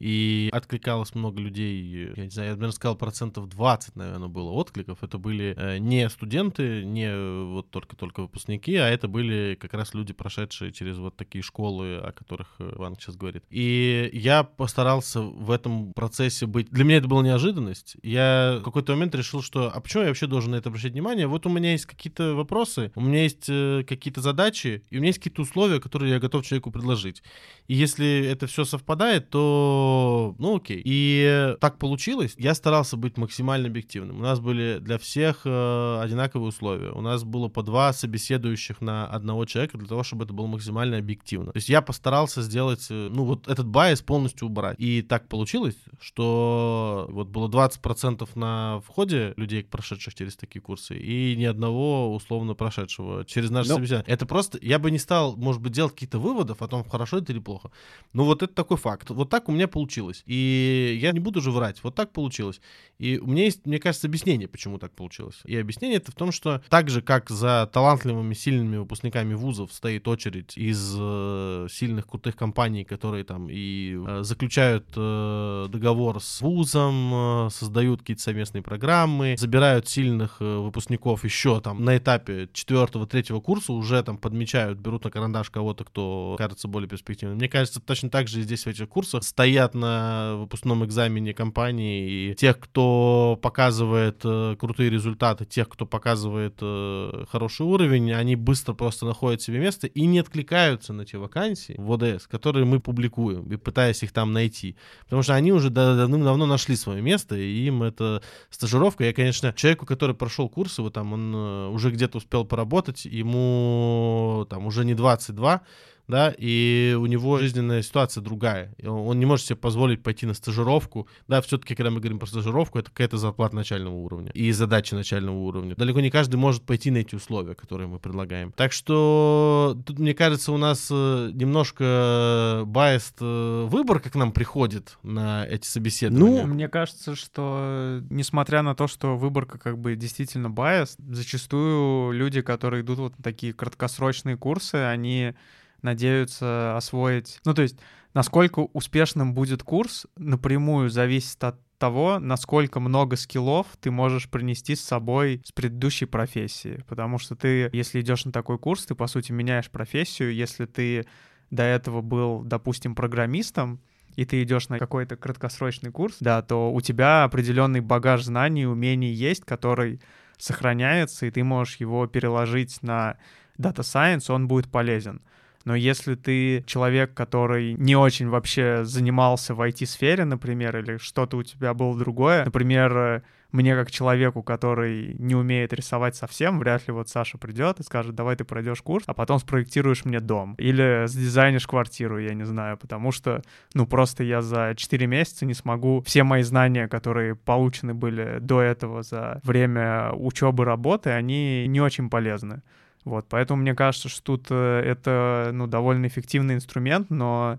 и 0.00 0.48
откликалось 0.50 1.14
много 1.14 1.40
людей, 1.40 2.10
я 2.16 2.24
не 2.24 2.30
знаю, 2.30 2.48
я, 2.48 2.54
наверное, 2.54 2.72
сказал, 2.72 2.96
процентов 2.96 3.48
20, 3.50 3.96
наверное, 3.96 4.28
было 4.28 4.50
откликов. 4.50 5.02
Это 5.02 5.18
были 5.18 5.54
э, 5.56 5.76
не 5.78 6.08
студенты, 6.08 6.84
не 6.84 7.06
э, 7.06 7.44
вот 7.44 7.70
только-только 7.70 8.22
выпускники, 8.22 8.76
а 8.76 8.88
это 8.88 9.08
были 9.08 9.58
как 9.60 9.74
раз 9.74 9.92
люди, 9.92 10.14
прошедшие 10.14 10.72
через 10.72 10.96
вот 10.96 11.16
такие 11.16 11.42
школы, 11.42 11.96
о 11.96 12.12
которых 12.12 12.48
э, 12.58 12.72
Иван 12.76 12.96
сейчас 12.96 13.16
говорит. 13.16 13.44
И 13.50 14.08
я 14.14 14.42
постарался 14.42 15.20
в 15.20 15.50
этом 15.50 15.92
процессе 15.92 16.46
быть... 16.46 16.70
Для 16.70 16.84
меня 16.84 16.96
это 16.96 17.08
была 17.08 17.22
неожиданность. 17.22 17.96
Я 18.02 18.56
в 18.60 18.64
какой-то 18.64 18.94
момент 18.94 19.14
решил, 19.14 19.42
что 19.42 19.70
а 19.70 19.80
почему 19.80 20.04
я 20.04 20.08
вообще 20.08 20.26
должен 20.26 20.52
на 20.52 20.56
это 20.56 20.70
обращать 20.70 20.92
внимание? 20.92 21.26
Вот 21.26 21.44
у 21.44 21.50
меня 21.50 21.72
есть 21.72 21.84
какие-то 21.84 22.34
вопросы, 22.34 22.90
у 22.94 23.02
меня 23.02 23.24
есть 23.24 23.46
какие-то 23.86 24.22
задачи, 24.22 24.82
и 24.88 24.96
у 24.96 25.00
меня 25.00 25.08
есть 25.08 25.18
какие-то 25.18 25.42
условия, 25.42 25.78
которые 25.78 26.12
я 26.12 26.18
готов 26.18 26.46
человеку 26.46 26.70
предложить. 26.70 27.22
И 27.68 27.74
если 27.74 28.26
это 28.26 28.46
все 28.46 28.64
совпадает, 28.64 29.28
то, 29.28 29.89
ну 30.38 30.56
окей. 30.56 30.80
И 30.84 31.56
так 31.60 31.78
получилось. 31.78 32.34
Я 32.36 32.54
старался 32.54 32.96
быть 32.96 33.16
максимально 33.16 33.68
объективным. 33.68 34.18
У 34.18 34.22
нас 34.22 34.40
были 34.40 34.78
для 34.78 34.98
всех 34.98 35.42
э, 35.44 36.00
одинаковые 36.00 36.48
условия. 36.48 36.90
У 36.90 37.00
нас 37.00 37.24
было 37.24 37.48
по 37.48 37.62
два 37.62 37.92
собеседующих 37.92 38.80
на 38.80 39.06
одного 39.06 39.44
человека 39.44 39.78
для 39.78 39.88
того, 39.88 40.02
чтобы 40.02 40.24
это 40.24 40.32
было 40.32 40.46
максимально 40.46 40.98
объективно. 40.98 41.52
То 41.52 41.58
есть 41.58 41.68
я 41.68 41.82
постарался 41.82 42.42
сделать, 42.42 42.86
э, 42.90 43.08
ну 43.10 43.24
вот 43.24 43.48
этот 43.48 43.66
байс 43.66 44.02
полностью 44.02 44.48
убрать. 44.48 44.76
И 44.78 45.02
так 45.02 45.28
получилось, 45.28 45.76
что 46.00 47.06
вот 47.10 47.28
было 47.28 47.48
20% 47.48 48.28
на 48.34 48.80
входе 48.86 49.34
людей, 49.36 49.64
прошедших 49.64 50.14
через 50.14 50.36
такие 50.36 50.60
курсы, 50.60 50.98
и 50.98 51.36
ни 51.36 51.44
одного 51.44 52.14
условно 52.14 52.54
прошедшего 52.54 53.24
через 53.24 53.50
наше 53.50 53.70
Ну, 53.70 53.76
собеседование. 53.76 54.12
Это 54.12 54.26
просто, 54.26 54.58
я 54.62 54.78
бы 54.78 54.90
не 54.90 54.98
стал, 54.98 55.36
может 55.36 55.60
быть, 55.60 55.72
делать 55.72 55.92
какие-то 55.92 56.18
выводов 56.18 56.62
о 56.62 56.68
том, 56.68 56.84
хорошо 56.88 57.18
это 57.18 57.32
или 57.32 57.40
плохо. 57.40 57.70
Но 58.12 58.24
вот 58.24 58.42
это 58.42 58.52
такой 58.54 58.76
факт. 58.76 59.10
Вот 59.10 59.30
так 59.30 59.48
у 59.48 59.52
меня 59.52 59.68
получилось. 59.68 59.79
И 60.26 60.98
я 61.00 61.12
не 61.12 61.20
буду 61.20 61.40
же 61.40 61.50
врать. 61.50 61.82
Вот 61.82 61.94
так 61.94 62.12
получилось. 62.12 62.60
И 62.98 63.18
у 63.18 63.26
меня 63.26 63.44
есть, 63.44 63.64
мне 63.64 63.78
кажется, 63.78 64.06
объяснение, 64.06 64.46
почему 64.46 64.78
так 64.78 64.92
получилось. 64.92 65.40
И 65.44 65.56
объяснение 65.56 65.96
это 65.96 66.12
в 66.12 66.14
том, 66.14 66.32
что 66.32 66.62
так 66.68 66.90
же, 66.90 67.00
как 67.00 67.30
за 67.30 67.68
талантливыми, 67.72 68.34
сильными 68.34 68.76
выпускниками 68.76 69.32
вузов 69.32 69.72
стоит 69.72 70.06
очередь 70.06 70.56
из 70.56 70.94
э, 70.98 71.66
сильных, 71.70 72.06
крутых 72.06 72.36
компаний, 72.36 72.84
которые 72.84 73.24
там 73.24 73.48
и 73.50 73.96
э, 73.96 74.22
заключают 74.22 74.86
э, 74.96 75.66
договор 75.70 76.20
с 76.20 76.42
вузом, 76.42 77.46
э, 77.46 77.50
создают 77.50 78.00
какие-то 78.00 78.22
совместные 78.22 78.62
программы, 78.62 79.34
забирают 79.38 79.88
сильных 79.88 80.36
э, 80.40 80.58
выпускников 80.58 81.24
еще 81.24 81.60
там 81.62 81.82
на 81.84 81.96
этапе 81.96 82.50
четвертого, 82.52 83.06
третьего 83.06 83.40
курса, 83.40 83.72
уже 83.72 84.02
там 84.02 84.18
подмечают, 84.18 84.78
берут 84.78 85.04
на 85.04 85.10
карандаш 85.10 85.48
кого-то, 85.48 85.84
кто 85.84 86.34
кажется 86.36 86.68
более 86.68 86.88
перспективным. 86.88 87.38
Мне 87.38 87.48
кажется, 87.48 87.80
точно 87.80 88.10
так 88.10 88.28
же 88.28 88.42
здесь 88.42 88.64
в 88.64 88.66
этих 88.66 88.88
курсах 88.88 89.24
стоят 89.24 89.69
на 89.74 90.36
выпускном 90.36 90.84
экзамене 90.84 91.34
компании 91.34 92.30
и 92.30 92.34
тех, 92.34 92.58
кто 92.58 93.38
показывает 93.40 94.20
э, 94.24 94.56
крутые 94.58 94.90
результаты, 94.90 95.44
тех, 95.44 95.68
кто 95.68 95.86
показывает 95.86 96.58
э, 96.60 97.24
хороший 97.30 97.66
уровень, 97.66 98.12
они 98.12 98.36
быстро 98.36 98.74
просто 98.74 99.06
находят 99.06 99.42
себе 99.42 99.58
место 99.58 99.86
и 99.86 100.06
не 100.06 100.18
откликаются 100.18 100.92
на 100.92 101.04
те 101.04 101.18
вакансии 101.18 101.74
в 101.78 101.92
ОДС, 101.92 102.26
которые 102.26 102.64
мы 102.64 102.80
публикуем, 102.80 103.50
и 103.52 103.56
пытаясь 103.56 104.02
их 104.02 104.12
там 104.12 104.32
найти. 104.32 104.76
Потому 105.04 105.22
что 105.22 105.34
они 105.34 105.52
уже 105.52 105.70
да- 105.70 105.96
давным-давно 105.96 106.46
нашли 106.46 106.76
свое 106.76 107.02
место, 107.02 107.36
и 107.36 107.66
им 107.66 107.82
это 107.82 108.22
стажировка. 108.50 109.04
Я, 109.04 109.12
конечно, 109.12 109.52
человеку, 109.52 109.86
который 109.86 110.14
прошел 110.14 110.48
курсы, 110.48 110.82
вот 110.82 110.94
там 110.94 111.12
он 111.12 111.34
э, 111.34 111.68
уже 111.68 111.90
где-то 111.90 112.18
успел 112.18 112.44
поработать, 112.44 113.04
ему 113.04 114.46
там 114.50 114.66
уже 114.66 114.84
не 114.84 114.94
22, 114.94 115.62
да, 116.10 116.34
и 116.36 116.96
у 116.98 117.06
него 117.06 117.38
жизненная 117.38 117.82
ситуация 117.82 118.22
другая. 118.22 118.74
Он 118.84 119.18
не 119.18 119.26
может 119.26 119.46
себе 119.46 119.56
позволить 119.56 120.02
пойти 120.02 120.26
на 120.26 120.34
стажировку. 120.34 121.08
Да, 121.28 121.40
все-таки, 121.40 121.74
когда 121.74 121.90
мы 121.90 122.00
говорим 122.00 122.18
про 122.18 122.26
стажировку, 122.26 122.78
это 122.78 122.90
какая-то 122.90 123.16
зарплата 123.16 123.56
начального 123.56 123.94
уровня 123.94 124.30
и 124.32 124.52
задачи 124.52 124.94
начального 124.94 125.36
уровня. 125.36 125.74
Далеко 125.76 126.00
не 126.00 126.10
каждый 126.10 126.36
может 126.36 126.62
пойти 126.64 126.90
на 126.90 126.98
эти 126.98 127.14
условия, 127.14 127.54
которые 127.54 127.88
мы 127.88 127.98
предлагаем. 127.98 128.52
Так 128.52 128.72
что 128.72 129.76
тут, 129.86 129.98
мне 129.98 130.14
кажется, 130.14 130.52
у 130.52 130.56
нас 130.56 130.88
э, 130.90 131.30
немножко 131.32 132.64
байст 132.66 133.16
э, 133.20 133.66
выбор, 133.68 134.00
как 134.00 134.14
нам 134.14 134.32
приходит 134.32 134.98
на 135.02 135.46
эти 135.46 135.66
собеседования. 135.66 136.42
Ну, 136.42 136.54
мне 136.54 136.68
кажется, 136.68 137.14
что 137.14 138.00
несмотря 138.10 138.62
на 138.62 138.74
то, 138.74 138.88
что 138.88 139.16
выборка 139.16 139.58
как 139.58 139.78
бы 139.78 139.96
действительно 139.96 140.50
bias, 140.50 140.96
зачастую 140.98 142.12
люди, 142.12 142.42
которые 142.42 142.82
идут 142.82 142.98
вот 142.98 143.18
на 143.18 143.22
такие 143.22 143.52
краткосрочные 143.52 144.36
курсы, 144.36 144.76
они 144.76 145.34
надеются 145.82 146.76
освоить... 146.76 147.40
Ну, 147.44 147.54
то 147.54 147.62
есть, 147.62 147.78
насколько 148.14 148.60
успешным 148.72 149.34
будет 149.34 149.62
курс, 149.62 150.06
напрямую 150.16 150.90
зависит 150.90 151.42
от 151.44 151.60
того, 151.78 152.18
насколько 152.18 152.78
много 152.78 153.16
скиллов 153.16 153.66
ты 153.80 153.90
можешь 153.90 154.28
принести 154.28 154.76
с 154.76 154.84
собой 154.84 155.40
с 155.44 155.52
предыдущей 155.52 156.04
профессии. 156.04 156.84
Потому 156.86 157.18
что 157.18 157.34
ты, 157.34 157.70
если 157.72 158.00
идешь 158.00 158.26
на 158.26 158.32
такой 158.32 158.58
курс, 158.58 158.84
ты, 158.84 158.94
по 158.94 159.06
сути, 159.06 159.32
меняешь 159.32 159.70
профессию. 159.70 160.34
Если 160.34 160.66
ты 160.66 161.06
до 161.50 161.62
этого 161.62 162.02
был, 162.02 162.42
допустим, 162.42 162.94
программистом, 162.94 163.80
и 164.16 164.26
ты 164.26 164.42
идешь 164.42 164.68
на 164.68 164.78
какой-то 164.78 165.16
краткосрочный 165.16 165.90
курс, 165.90 166.16
да, 166.20 166.42
то 166.42 166.70
у 166.72 166.80
тебя 166.80 167.24
определенный 167.24 167.80
багаж 167.80 168.24
знаний, 168.24 168.66
умений 168.66 169.12
есть, 169.12 169.44
который 169.44 170.00
сохраняется, 170.36 171.26
и 171.26 171.30
ты 171.30 171.42
можешь 171.44 171.76
его 171.76 172.06
переложить 172.06 172.82
на 172.82 173.16
Data 173.58 173.80
Science, 173.80 174.32
он 174.32 174.48
будет 174.48 174.70
полезен. 174.70 175.22
Но 175.64 175.74
если 175.74 176.14
ты 176.14 176.62
человек, 176.66 177.14
который 177.14 177.74
не 177.74 177.96
очень 177.96 178.28
вообще 178.28 178.84
занимался 178.84 179.54
в 179.54 179.60
IT-сфере, 179.60 180.24
например, 180.24 180.76
или 180.78 180.96
что-то 180.96 181.36
у 181.36 181.42
тебя 181.42 181.74
было 181.74 181.98
другое, 181.98 182.44
например, 182.44 183.22
мне 183.52 183.74
как 183.74 183.90
человеку, 183.90 184.42
который 184.42 185.14
не 185.18 185.34
умеет 185.34 185.72
рисовать 185.72 186.16
совсем, 186.16 186.58
вряд 186.58 186.86
ли 186.86 186.92
вот 186.92 187.08
Саша 187.08 187.36
придет 187.36 187.80
и 187.80 187.82
скажет, 187.82 188.14
давай 188.14 188.36
ты 188.36 188.44
пройдешь 188.44 188.80
курс, 188.80 189.04
а 189.06 189.14
потом 189.14 189.38
спроектируешь 189.38 190.04
мне 190.04 190.20
дом. 190.20 190.54
Или 190.54 191.06
сдизайнишь 191.06 191.66
квартиру, 191.66 192.18
я 192.18 192.34
не 192.34 192.44
знаю, 192.44 192.78
потому 192.78 193.12
что, 193.12 193.42
ну, 193.74 193.86
просто 193.86 194.22
я 194.22 194.40
за 194.40 194.74
4 194.76 195.06
месяца 195.06 195.46
не 195.46 195.54
смогу 195.54 196.02
все 196.06 196.22
мои 196.22 196.42
знания, 196.42 196.88
которые 196.88 197.34
получены 197.34 197.92
были 197.92 198.38
до 198.40 198.60
этого 198.60 199.02
за 199.02 199.40
время 199.42 200.12
учебы, 200.12 200.64
работы, 200.64 201.10
они 201.10 201.66
не 201.66 201.80
очень 201.80 202.08
полезны. 202.08 202.62
Вот, 203.04 203.26
поэтому 203.28 203.62
мне 203.62 203.74
кажется, 203.74 204.08
что 204.08 204.22
тут 204.22 204.46
э, 204.50 204.80
это, 204.80 205.50
ну, 205.52 205.66
довольно 205.66 206.06
эффективный 206.06 206.54
инструмент, 206.54 207.08
но 207.10 207.58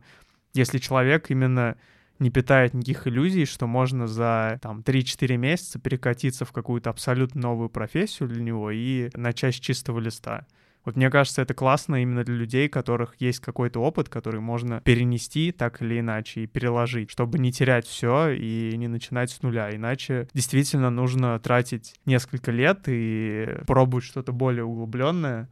если 0.53 0.77
человек 0.77 1.31
именно 1.31 1.77
не 2.19 2.29
питает 2.29 2.75
никаких 2.75 3.07
иллюзий, 3.07 3.45
что 3.45 3.65
можно 3.65 4.07
за 4.07 4.59
там 4.61 4.81
3-4 4.81 5.37
месяца 5.37 5.79
перекатиться 5.79 6.45
в 6.45 6.51
какую-то 6.51 6.91
абсолютно 6.91 7.41
новую 7.41 7.69
профессию 7.69 8.29
для 8.29 8.43
него 8.43 8.69
и 8.69 9.09
начать 9.15 9.55
с 9.55 9.59
чистого 9.59 9.99
листа. 9.99 10.45
Вот 10.83 10.95
мне 10.95 11.09
кажется, 11.09 11.41
это 11.41 11.53
классно 11.53 12.01
именно 12.01 12.23
для 12.23 12.35
людей, 12.35 12.67
у 12.67 12.71
которых 12.71 13.15
есть 13.19 13.39
какой-то 13.39 13.81
опыт, 13.81 14.09
который 14.09 14.41
можно 14.41 14.81
перенести 14.81 15.51
так 15.51 15.81
или 15.81 15.99
иначе 15.99 16.41
и 16.41 16.47
переложить, 16.47 17.11
чтобы 17.11 17.39
не 17.39 17.51
терять 17.51 17.85
все 17.85 18.29
и 18.29 18.75
не 18.77 18.87
начинать 18.87 19.31
с 19.31 19.41
нуля. 19.41 19.75
Иначе 19.75 20.27
действительно 20.33 20.89
нужно 20.89 21.39
тратить 21.39 21.95
несколько 22.05 22.51
лет 22.51 22.83
и 22.87 23.47
пробовать 23.67 24.05
что-то 24.05 24.31
более 24.31 24.63
углубленное, 24.63 25.49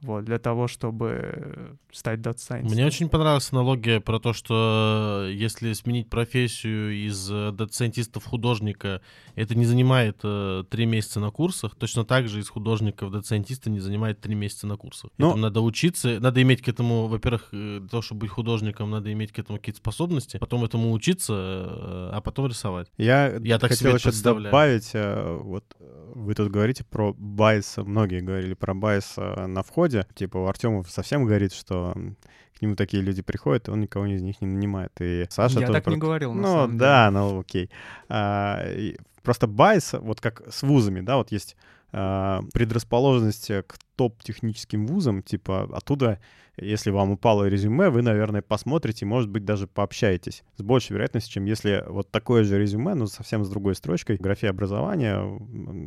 вот, 0.00 0.24
для 0.24 0.38
того, 0.38 0.68
чтобы 0.68 1.76
стать 1.90 2.20
data 2.20 2.38
science. 2.38 2.70
Мне 2.70 2.86
очень 2.86 3.08
понравилась 3.08 3.50
аналогия 3.50 4.00
про 4.00 4.20
то, 4.20 4.32
что 4.32 5.26
э, 5.28 5.32
если 5.32 5.72
сменить 5.72 6.08
профессию 6.08 7.06
из 7.06 7.28
э, 7.30 7.50
дата-сайентиста 7.50 8.20
в 8.20 8.24
художника, 8.24 9.00
это 9.34 9.56
не 9.56 9.64
занимает 9.64 10.20
э, 10.22 10.62
три 10.70 10.86
месяца 10.86 11.18
на 11.18 11.30
курсах, 11.30 11.74
точно 11.74 12.04
так 12.04 12.28
же 12.28 12.38
из 12.38 12.48
художника 12.48 13.06
в 13.06 13.10
дата-сайентиста 13.10 13.70
не 13.70 13.80
занимает 13.80 14.20
три 14.20 14.36
месяца 14.36 14.68
на 14.68 14.76
курсах. 14.76 15.10
Но... 15.18 15.28
Этому 15.28 15.42
надо 15.42 15.60
учиться, 15.62 16.20
надо 16.20 16.42
иметь 16.42 16.62
к 16.62 16.68
этому, 16.68 17.08
во-первых, 17.08 17.48
для 17.50 17.88
того, 17.88 18.02
чтобы 18.02 18.20
быть 18.20 18.30
художником, 18.30 18.90
надо 18.90 19.12
иметь 19.12 19.32
к 19.32 19.38
этому 19.40 19.58
какие-то 19.58 19.78
способности, 19.78 20.36
потом 20.36 20.64
этому 20.64 20.92
учиться, 20.92 21.34
а 21.34 22.20
потом 22.22 22.46
рисовать. 22.46 22.88
Я, 22.98 23.36
Я 23.42 23.58
так 23.58 23.70
хотел 23.70 23.96
еще 23.96 24.12
добавить, 24.22 24.92
вот 24.94 25.64
вы 26.14 26.34
тут 26.34 26.50
говорите 26.50 26.84
про 26.84 27.14
bias, 27.14 27.76
многие 27.78 28.20
говорили 28.20 28.54
про 28.54 28.74
bias 28.74 29.16
на 29.16 29.62
вход, 29.62 29.87
входе. 29.88 30.06
Типа 30.14 30.38
у 30.38 30.46
Артема 30.46 30.82
совсем 30.84 31.24
горит, 31.24 31.52
что 31.52 31.94
к 32.58 32.62
нему 32.62 32.74
такие 32.76 33.02
люди 33.02 33.22
приходят, 33.22 33.68
и 33.68 33.70
он 33.70 33.80
никого 33.80 34.06
из 34.06 34.22
них 34.22 34.40
не 34.40 34.48
нанимает. 34.48 34.92
И 35.00 35.26
Саша 35.30 35.60
Я 35.60 35.66
тоже... 35.66 35.72
так 35.78 35.84
про... 35.84 35.90
не 35.92 35.98
говорил, 35.98 36.34
на 36.34 36.42
Ну, 36.42 36.48
самом 36.48 36.78
да, 36.78 37.08
деле. 37.08 37.18
ну, 37.20 37.40
окей. 37.40 37.70
А, 38.08 38.64
просто 39.22 39.46
bias, 39.46 39.92
вот 39.92 40.20
как 40.20 40.42
с 40.50 40.62
вузами, 40.62 41.00
да, 41.00 41.16
вот 41.16 41.30
есть 41.30 41.56
а, 41.92 42.42
предрасположенность 42.52 43.48
к 43.48 43.78
топ-техническим 43.98 44.86
вузам, 44.86 45.22
типа 45.22 45.68
оттуда 45.72 46.20
если 46.60 46.90
вам 46.90 47.12
упало 47.12 47.48
резюме, 47.48 47.88
вы, 47.88 48.02
наверное, 48.02 48.42
посмотрите, 48.42 49.06
может 49.06 49.30
быть, 49.30 49.44
даже 49.44 49.66
пообщаетесь 49.66 50.42
с 50.56 50.62
большей 50.62 50.92
вероятностью, 50.94 51.34
чем 51.34 51.44
если 51.44 51.84
вот 51.86 52.10
такое 52.10 52.44
же 52.44 52.58
резюме, 52.58 52.94
но 52.94 53.06
совсем 53.06 53.44
с 53.44 53.48
другой 53.48 53.74
строчкой, 53.74 54.16
графе 54.16 54.48
образования, 54.48 55.22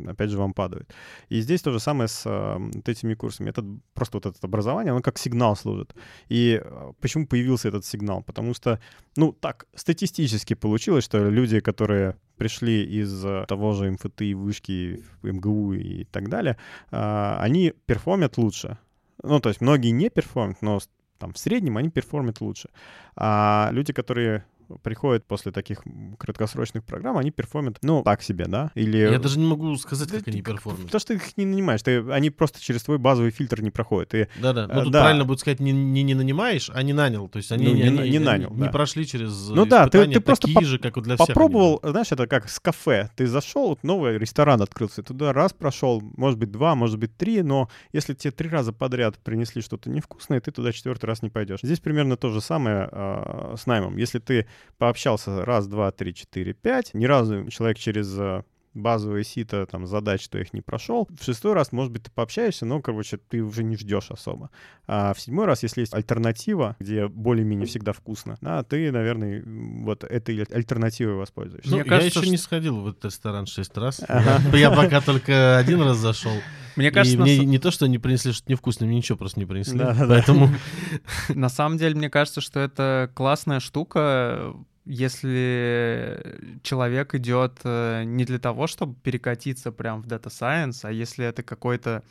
опять 0.08 0.30
же, 0.30 0.38
вам 0.38 0.54
падает. 0.54 0.92
И 1.28 1.40
здесь 1.40 1.62
то 1.62 1.72
же 1.72 1.80
самое 1.80 2.08
с 2.08 2.22
э, 2.24 2.56
вот 2.58 2.88
этими 2.88 3.14
курсами. 3.14 3.50
Это 3.50 3.64
просто 3.94 4.16
вот 4.16 4.26
это 4.26 4.38
образование, 4.42 4.92
оно 4.92 5.02
как 5.02 5.18
сигнал 5.18 5.56
служит. 5.56 5.94
И 6.28 6.60
э, 6.62 6.92
почему 7.00 7.26
появился 7.26 7.68
этот 7.68 7.84
сигнал? 7.84 8.22
Потому 8.22 8.54
что, 8.54 8.80
ну, 9.16 9.32
так, 9.32 9.66
статистически 9.74 10.54
получилось, 10.54 11.04
что 11.04 11.28
люди, 11.28 11.60
которые 11.60 12.16
пришли 12.36 12.82
из 12.84 13.24
того 13.46 13.72
же 13.72 13.90
МФТ, 13.92 14.22
вышки, 14.34 15.04
МГУ 15.22 15.74
и 15.74 16.04
так 16.04 16.28
далее, 16.28 16.56
э, 16.90 17.36
они 17.38 17.74
перформят 18.02 18.36
лучше. 18.36 18.78
Ну, 19.22 19.38
то 19.38 19.48
есть 19.48 19.60
многие 19.60 19.90
не 19.90 20.10
перформят, 20.10 20.60
но 20.60 20.80
там 21.18 21.32
в 21.32 21.38
среднем 21.38 21.76
они 21.76 21.88
перформят 21.88 22.40
лучше. 22.40 22.68
А 23.14 23.68
люди, 23.70 23.92
которые 23.92 24.44
приходят 24.82 25.26
после 25.26 25.52
таких 25.52 25.82
краткосрочных 26.18 26.84
программ, 26.84 27.18
они 27.18 27.30
перформят, 27.30 27.78
ну, 27.82 28.02
так 28.02 28.22
себе, 28.22 28.46
да? 28.46 28.70
Или... 28.74 28.98
Я 28.98 29.18
даже 29.18 29.38
не 29.38 29.46
могу 29.46 29.74
сказать, 29.76 30.10
как 30.10 30.28
они 30.28 30.42
перформят. 30.42 30.86
Потому 30.86 31.00
что 31.00 31.08
ты 31.08 31.14
их 31.14 31.36
не 31.36 31.46
нанимаешь, 31.46 31.82
ты, 31.82 31.98
они 32.10 32.30
просто 32.30 32.60
через 32.60 32.82
твой 32.82 32.98
базовый 32.98 33.30
фильтр 33.30 33.62
не 33.62 33.70
проходят. 33.70 34.12
Да-да, 34.40 34.66
ну 34.66 34.84
тут 34.84 34.92
да. 34.92 35.02
правильно 35.02 35.24
будет 35.24 35.40
сказать, 35.40 35.60
не, 35.60 35.72
не, 35.72 36.02
не 36.02 36.14
нанимаешь, 36.14 36.70
а 36.72 36.82
не 36.82 36.92
нанял. 36.92 37.28
То 37.28 37.38
есть 37.38 37.52
они, 37.52 37.66
ну, 37.66 37.74
не, 37.74 37.82
они, 37.82 38.10
не, 38.10 38.18
нанял, 38.18 38.50
они 38.50 38.58
да. 38.58 38.66
не 38.66 38.72
прошли 38.72 39.06
через 39.06 39.48
Ну 39.48 39.64
да, 39.66 39.88
ты, 39.88 40.06
ты 40.06 40.20
просто 40.20 40.48
такие 40.48 40.66
же, 40.66 40.78
как 40.78 40.96
и 40.96 41.00
для 41.00 41.16
попробовал, 41.16 41.78
всех. 41.78 41.90
знаешь, 41.90 42.12
это 42.12 42.26
как 42.26 42.48
с 42.48 42.60
кафе. 42.60 43.10
Ты 43.16 43.26
зашел, 43.26 43.78
новый 43.82 44.18
ресторан 44.18 44.60
открылся, 44.62 45.02
туда 45.02 45.32
раз 45.32 45.52
прошел, 45.52 46.02
может 46.16 46.38
быть, 46.38 46.50
два, 46.50 46.74
может 46.74 46.98
быть, 46.98 47.16
три, 47.16 47.42
но 47.42 47.68
если 47.92 48.14
тебе 48.14 48.30
три 48.30 48.48
раза 48.48 48.72
подряд 48.72 49.18
принесли 49.18 49.62
что-то 49.62 49.90
невкусное, 49.90 50.40
ты 50.40 50.50
туда 50.50 50.72
четвертый 50.72 51.06
раз 51.06 51.22
не 51.22 51.30
пойдешь. 51.30 51.60
Здесь 51.62 51.80
примерно 51.80 52.16
то 52.16 52.30
же 52.30 52.40
самое 52.40 52.88
э, 52.90 53.54
с 53.58 53.66
наймом. 53.66 53.96
Если 53.96 54.18
ты 54.18 54.46
пообщался 54.78 55.44
раз, 55.44 55.66
два, 55.66 55.90
три, 55.90 56.14
четыре, 56.14 56.52
пять. 56.52 56.94
Ни 56.94 57.06
разу 57.06 57.48
человек 57.50 57.78
через 57.78 58.16
э, 58.18 58.42
базовые 58.74 59.24
сито, 59.24 59.66
там, 59.66 59.86
задач, 59.86 60.22
что 60.22 60.38
их 60.38 60.52
не 60.52 60.60
прошел. 60.60 61.08
В 61.10 61.24
шестой 61.24 61.52
раз, 61.52 61.72
может 61.72 61.92
быть, 61.92 62.04
ты 62.04 62.10
пообщаешься, 62.10 62.66
но, 62.66 62.80
короче, 62.80 63.16
ты 63.16 63.42
уже 63.42 63.62
не 63.64 63.76
ждешь 63.76 64.10
особо. 64.10 64.50
А 64.86 65.14
в 65.14 65.20
седьмой 65.20 65.46
раз, 65.46 65.62
если 65.62 65.80
есть 65.80 65.94
альтернатива, 65.94 66.76
где 66.78 67.08
более-менее 67.08 67.66
всегда 67.66 67.92
вкусно, 67.92 68.36
да, 68.40 68.62
ты, 68.62 68.90
наверное, 68.90 69.42
вот 69.44 70.04
этой 70.04 70.42
альтернативой 70.42 71.14
воспользуешься. 71.14 71.70
Ну, 71.70 71.76
Мне 71.76 71.84
кажется, 71.84 72.06
я 72.06 72.10
еще 72.10 72.20
что... 72.22 72.30
не 72.30 72.38
сходил 72.38 72.80
в 72.80 72.88
этот 72.88 73.04
ресторан 73.06 73.46
шесть 73.46 73.76
раз. 73.76 74.00
Я 74.52 74.70
пока 74.70 75.00
только 75.00 75.58
один 75.58 75.82
раз 75.82 75.98
зашел. 75.98 76.32
Мне 76.76 76.90
кажется, 76.90 77.18
и 77.18 77.20
мне 77.20 77.38
не 77.38 77.58
то, 77.58 77.70
что 77.70 77.84
они 77.86 77.98
принесли 77.98 78.32
что-то 78.32 78.52
невкусное, 78.52 78.88
мне 78.88 78.98
ничего 78.98 79.18
просто 79.18 79.40
не 79.40 79.46
принесли. 79.46 79.78
Да, 79.78 79.96
поэтому... 80.08 80.50
На 81.28 81.48
самом 81.48 81.78
деле, 81.78 81.94
мне 81.94 82.10
кажется, 82.10 82.40
что 82.40 82.60
это 82.60 83.10
классная 83.14 83.60
штука, 83.60 84.54
если 84.84 86.60
человек 86.62 87.14
идет 87.14 87.60
э, 87.64 88.02
не 88.04 88.24
для 88.24 88.38
того, 88.38 88.66
чтобы 88.66 88.94
перекатиться 89.02 89.72
прям 89.72 90.02
в 90.02 90.06
Data 90.06 90.28
Science, 90.28 90.80
а 90.82 90.90
если 90.90 91.24
это 91.24 91.42
какой-то 91.42 92.02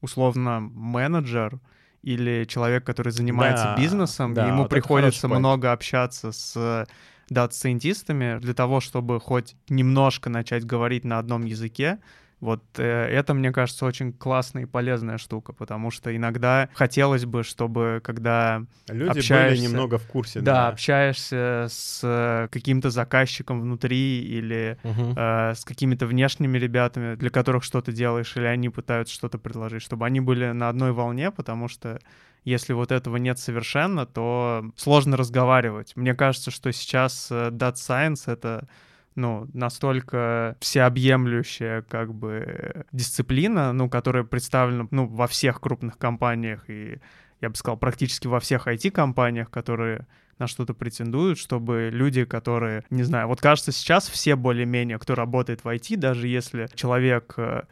условно 0.00 0.60
менеджер 0.60 1.60
или 2.02 2.44
человек, 2.44 2.84
который 2.84 3.12
занимается 3.12 3.64
да, 3.64 3.76
бизнесом, 3.76 4.34
да, 4.34 4.46
ему 4.46 4.62
вот 4.62 4.70
приходится 4.70 5.28
много 5.28 5.72
общаться 5.72 6.32
с 6.32 6.86
дата-сайентистами 7.30 8.38
для 8.38 8.54
того, 8.54 8.80
чтобы 8.80 9.20
хоть 9.20 9.56
немножко 9.68 10.28
начать 10.28 10.64
говорить 10.64 11.04
на 11.04 11.18
одном 11.18 11.44
языке, 11.44 11.98
вот 12.44 12.62
э, 12.76 13.06
это, 13.06 13.32
мне 13.32 13.52
кажется, 13.52 13.86
очень 13.86 14.12
классная 14.12 14.64
и 14.64 14.66
полезная 14.66 15.16
штука, 15.16 15.54
потому 15.54 15.90
что 15.90 16.14
иногда 16.14 16.68
хотелось 16.74 17.24
бы, 17.24 17.42
чтобы 17.42 18.02
когда 18.04 18.64
Люди 18.86 19.18
общаешься, 19.18 19.62
были 19.62 19.72
немного 19.72 19.96
в 19.96 20.06
курсе. 20.06 20.40
Да, 20.40 20.52
да. 20.52 20.68
общаешься 20.68 21.68
с 21.70 22.48
каким-то 22.52 22.90
заказчиком 22.90 23.62
внутри 23.62 24.20
или 24.20 24.76
угу. 24.84 25.14
э, 25.16 25.54
с 25.54 25.64
какими-то 25.64 26.06
внешними 26.06 26.58
ребятами, 26.58 27.14
для 27.14 27.30
которых 27.30 27.64
что-то 27.64 27.92
делаешь, 27.92 28.36
или 28.36 28.44
они 28.44 28.68
пытаются 28.68 29.14
что-то 29.14 29.38
предложить, 29.38 29.82
чтобы 29.82 30.04
они 30.04 30.20
были 30.20 30.52
на 30.52 30.68
одной 30.68 30.92
волне, 30.92 31.30
потому 31.30 31.68
что 31.68 31.98
Если 32.44 32.74
вот 32.74 32.92
этого 32.92 33.16
нет 33.16 33.38
совершенно, 33.38 34.04
то 34.04 34.70
сложно 34.76 35.16
разговаривать. 35.16 35.96
Мне 35.96 36.14
кажется, 36.14 36.50
что 36.50 36.72
сейчас 36.72 37.28
э, 37.30 37.48
Data 37.50 37.74
Science— 37.74 38.24
это 38.26 38.68
ну, 39.14 39.48
настолько 39.52 40.56
всеобъемлющая 40.60 41.82
как 41.82 42.12
бы 42.14 42.84
дисциплина, 42.92 43.72
ну, 43.72 43.88
которая 43.88 44.24
представлена, 44.24 44.88
ну, 44.90 45.06
во 45.06 45.26
всех 45.26 45.60
крупных 45.60 45.98
компаниях 45.98 46.68
и, 46.68 46.98
я 47.40 47.48
бы 47.48 47.54
сказал, 47.56 47.76
практически 47.76 48.26
во 48.26 48.40
всех 48.40 48.66
IT-компаниях, 48.66 49.50
которые 49.50 50.06
на 50.38 50.48
что-то 50.48 50.74
претендуют, 50.74 51.38
чтобы 51.38 51.90
люди, 51.92 52.24
которые, 52.24 52.84
не 52.90 53.04
знаю, 53.04 53.28
вот 53.28 53.40
кажется, 53.40 53.72
сейчас 53.72 54.08
все 54.08 54.34
более-менее, 54.34 54.98
кто 54.98 55.14
работает 55.14 55.64
в 55.64 55.68
IT, 55.68 55.96
даже 55.96 56.26
если 56.26 56.68
человек 56.74 57.34
э, 57.36 57.62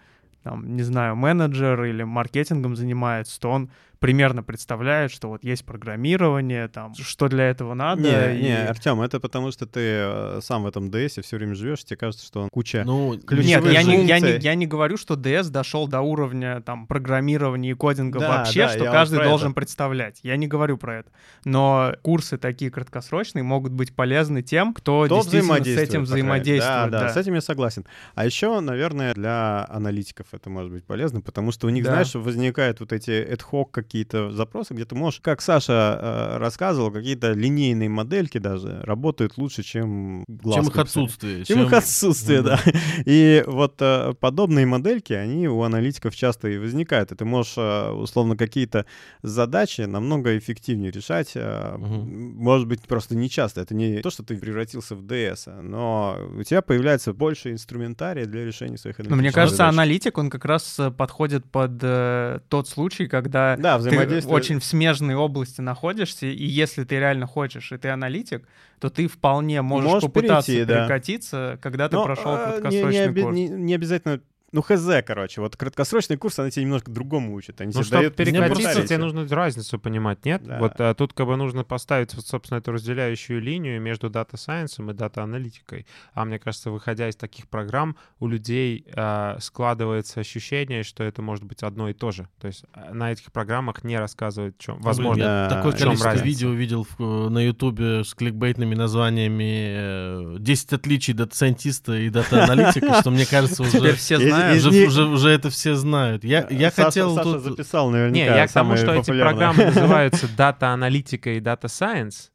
там, 0.43 0.76
не 0.76 0.82
знаю, 0.82 1.16
менеджер 1.16 1.82
или 1.84 2.03
маркетингом 2.03 2.76
занимается, 2.76 3.40
то 3.40 3.51
он 3.51 3.70
примерно 4.03 4.43
представляет, 4.43 5.13
что 5.13 5.29
вот 5.29 5.45
есть 5.45 5.65
программирование, 5.65 6.67
там, 6.67 6.93
что 6.97 7.29
для 7.29 7.45
этого 7.45 7.75
надо. 7.75 8.03
Не, 8.03 8.37
и... 8.37 8.43
не, 8.43 8.57
Артем, 8.57 9.01
это 9.01 9.21
потому 9.21 9.53
что 9.53 9.65
ты 9.65 9.81
э, 9.81 10.41
сам 10.43 10.65
в 10.65 10.67
этом 10.67 10.89
DS 10.89 11.23
все 11.23 11.37
время 11.37 11.55
живешь, 11.55 11.85
тебе 11.85 11.97
кажется, 11.97 12.27
что 12.27 12.41
он 12.43 12.49
куча 12.51 12.83
Ну, 12.85 13.15
Нет, 13.15 13.25
ключевых 13.25 13.73
я 13.73 13.85
не, 13.85 14.05
я, 14.05 14.19
не, 14.19 14.39
я 14.39 14.55
не 14.57 14.67
говорю, 14.67 14.97
что 14.97 15.15
DS 15.15 15.51
дошел 15.51 15.87
до 15.87 16.01
уровня 16.01 16.61
там 16.63 16.89
программирования 16.89 17.71
и 17.71 17.75
кодинга 17.75 18.19
Да, 18.19 18.29
вообще, 18.29 18.67
да, 18.67 18.69
что 18.71 18.85
каждый 18.87 19.23
должен 19.23 19.51
это. 19.51 19.55
представлять. 19.55 20.19
Я 20.25 20.37
не 20.37 20.49
говорю 20.49 20.79
про 20.79 20.97
это. 20.97 21.11
Но 21.45 21.95
курсы 22.03 22.39
такие 22.39 22.73
краткосрочные 22.73 23.45
могут 23.45 23.71
быть 23.73 23.95
полезны 23.95 24.43
тем, 24.43 24.75
кто, 24.75 25.05
Кто 25.05 25.23
действительно 25.23 25.63
с 25.63 25.67
этим 25.69 26.03
взаимодействует. 26.03 26.91
Да, 26.91 26.99
да, 26.99 27.01
да. 27.07 27.15
с 27.15 27.17
этим 27.17 27.35
я 27.35 27.41
согласен. 27.41 27.87
А 28.17 28.27
еще, 28.27 28.59
наверное, 28.59 29.15
для 29.15 29.65
аналитиков 29.71 30.27
это 30.33 30.51
может 30.51 30.73
быть 30.73 30.85
полезно, 30.85 31.21
потому 31.21 31.53
что 31.53 31.69
у 31.69 31.71
них, 31.71 31.85
Да. 31.85 31.93
знаешь, 31.93 32.15
возникают 32.17 32.81
вот 32.81 32.93
эти 32.93 33.11
ad-hoc 33.11 33.91
какие-то 33.93 34.30
запросы, 34.30 34.72
где 34.72 34.86
ты 34.86 34.95
можешь, 34.95 35.20
как 35.20 35.43
Саша 35.43 35.99
э, 36.01 36.38
рассказывал, 36.38 36.90
какие-то 36.90 37.32
линейные 37.32 37.90
модельки 37.90 38.38
даже 38.38 38.80
работают 38.84 39.36
лучше, 39.36 39.62
чем 39.62 40.24
глазкой 40.28 40.62
чем 40.64 40.72
их 40.72 40.78
отсутствие. 40.78 41.45
Чем 41.45 41.62
их 41.64 41.72
отсутствие, 41.74 42.40
Ну 42.40 42.45
да. 42.47 42.61
И 43.05 43.45
вот 43.47 43.74
э, 43.80 44.14
подобные 44.18 44.64
модельки, 44.64 45.12
они 45.12 45.47
у 45.47 45.61
аналитиков 45.62 46.16
часто 46.16 46.49
и 46.49 46.57
возникают. 46.57 47.12
И 47.12 47.16
ты 47.16 47.26
можешь, 47.26 47.53
э, 47.59 47.90
условно, 47.90 48.34
какие-то 48.34 48.86
задачи 49.20 49.82
намного 49.82 50.38
эффективнее 50.38 50.90
решать. 50.90 51.32
э, 51.34 51.76
Мгм. 51.76 52.32
Может 52.43 52.66
быть, 52.68 52.80
просто 52.88 53.14
не 53.14 53.28
часто. 53.28 53.61
Это 53.61 53.74
не 53.74 54.01
то, 54.01 54.09
что 54.09 54.22
ты 54.22 54.38
превратился 54.38 54.97
в 54.97 55.03
ДС, 55.07 55.49
но 55.62 56.16
у 56.38 56.43
тебя 56.45 56.62
появляется 56.62 57.12
больше 57.12 57.51
инструментария 57.53 58.24
для 58.24 58.47
решения 58.47 58.78
своих 58.78 58.99
Но 58.99 59.05
мне 59.05 59.12
аналитических 59.12 59.34
кажется, 59.34 59.57
задач. 59.59 59.74
аналитик, 59.74 60.18
он 60.18 60.30
как 60.30 60.47
раз 60.47 60.78
э, 60.78 60.90
подходит 60.90 61.45
под 61.45 61.72
э, 61.82 62.40
тот 62.49 62.68
случай, 62.68 63.07
когда 63.07 63.57
Да, 63.59 63.82
ты 63.91 64.26
очень 64.28 64.59
в 64.61 64.64
смежной 64.64 65.14
области 65.14 65.61
находишься, 65.61 66.26
и 66.26 66.45
если 66.45 66.85
ты 66.85 66.97
реально 66.99 67.26
хочешь, 67.26 67.72
и 67.72 67.76
ты 67.76 67.89
аналитик, 67.89 68.47
то 68.80 68.91
ты 68.91 69.07
вполне 69.09 69.62
можешь, 69.62 69.89
Можешь 69.91 70.03
попытаться 70.09 70.51
перейти, 70.53 70.64
да. 70.66 70.80
перекатиться, 70.87 71.59
когда 71.62 71.89
ты 71.89 71.97
Но, 71.97 72.05
прошел 72.05 72.33
не- 72.33 72.45
краткосрочный 72.45 72.91
не, 73.05 73.09
оби- 73.09 73.22
курс. 73.22 73.37
не- 73.37 73.49
не 73.49 73.74
обязательно... 73.74 74.20
Ну, 74.53 74.61
хз, 74.61 74.87
короче. 75.07 75.41
Вот 75.41 75.57
краткосрочный 75.57 76.19
курс, 76.19 76.39
она 76.39 76.51
тебе 76.51 76.65
немножко 76.65 76.91
другому 76.91 77.33
учит. 77.35 77.61
Они 77.63 77.69
Ну, 77.69 77.73
тебе 77.73 77.85
чтобы 77.85 78.01
дают 78.03 78.17
перекатиться, 78.17 78.87
тебе 78.87 78.99
нужно 78.99 79.27
разницу 79.27 79.79
понимать, 79.79 80.25
нет? 80.27 80.43
Да. 80.45 80.59
Вот 80.59 80.75
а, 80.79 80.93
тут 80.95 81.15
как 81.15 81.27
бы 81.27 81.37
нужно 81.37 81.65
поставить, 81.65 82.13
вот, 82.15 82.27
собственно, 82.27 82.59
эту 82.59 82.73
разделяющую 82.73 83.41
линию 83.41 83.81
между 83.81 84.11
дата-сайенсом 84.11 84.91
и 84.91 84.95
дата-аналитикой. 84.95 85.87
А 86.13 86.27
мне 86.27 86.39
кажется, 86.39 86.71
выходя 86.71 87.09
из 87.09 87.17
таких 87.17 87.49
программ, 87.49 87.97
у 88.21 88.29
людей 88.29 88.85
а, 88.95 89.39
складывается 89.41 90.21
ощущение, 90.21 90.83
что 90.83 91.03
это 91.03 91.23
может 91.23 91.45
быть 91.45 91.63
одно 91.63 91.89
и 91.89 91.95
то 91.95 92.11
же. 92.11 92.29
То 92.39 92.49
есть 92.49 92.65
а, 92.75 92.93
на 92.93 93.11
этих 93.11 93.33
программах 93.33 93.85
не 93.85 93.97
рассказывают, 93.99 94.59
чем, 94.59 94.75
Блин, 94.75 94.85
возможно, 94.85 95.23
я 95.23 95.49
Да, 95.49 95.57
такое 95.57 95.73
в 95.73 95.77
чем 95.79 95.85
количество 95.87 96.11
разница? 96.11 96.27
видео 96.27 96.51
видел 96.53 96.85
в- 96.85 97.01
э, 97.01 97.29
на 97.31 97.39
Ютубе 97.47 98.05
с 98.05 98.13
кликбейтными 98.13 98.75
названиями 98.75 100.35
э, 100.35 100.37
10 100.41 100.75
отличий 100.75 101.15
дата-сайентиста 101.15 101.95
и 101.95 102.11
дата-аналитика, 102.11 103.01
что 103.01 103.11
мне 103.11 103.25
кажется, 103.25 103.63
уже, 103.63 103.95
все 103.95 104.17
Из- 104.17 104.41
знают. 104.43 104.57
из- 104.59 104.66
уже, 104.66 104.78
них- 104.78 104.88
уже, 104.88 105.05
уже 105.05 105.28
это 105.30 105.51
все 105.51 105.74
знают. 105.76 106.24
Я, 106.24 106.47
я 106.51 106.70
Саша- 106.70 106.84
хотел 106.86 107.14
Саша 107.14 107.32
тут... 107.32 107.43
записал 107.43 107.90
Не, 107.90 107.97
наверняка 107.97 108.36
я 108.36 108.47
к 108.49 108.53
тому, 108.53 108.76
что 108.76 108.93
эти 108.95 109.11
программы 109.11 109.64
называются 109.66 110.26
дата-аналитика 110.36 111.30
и 111.30 111.40
дата-сайенс, 111.40 112.32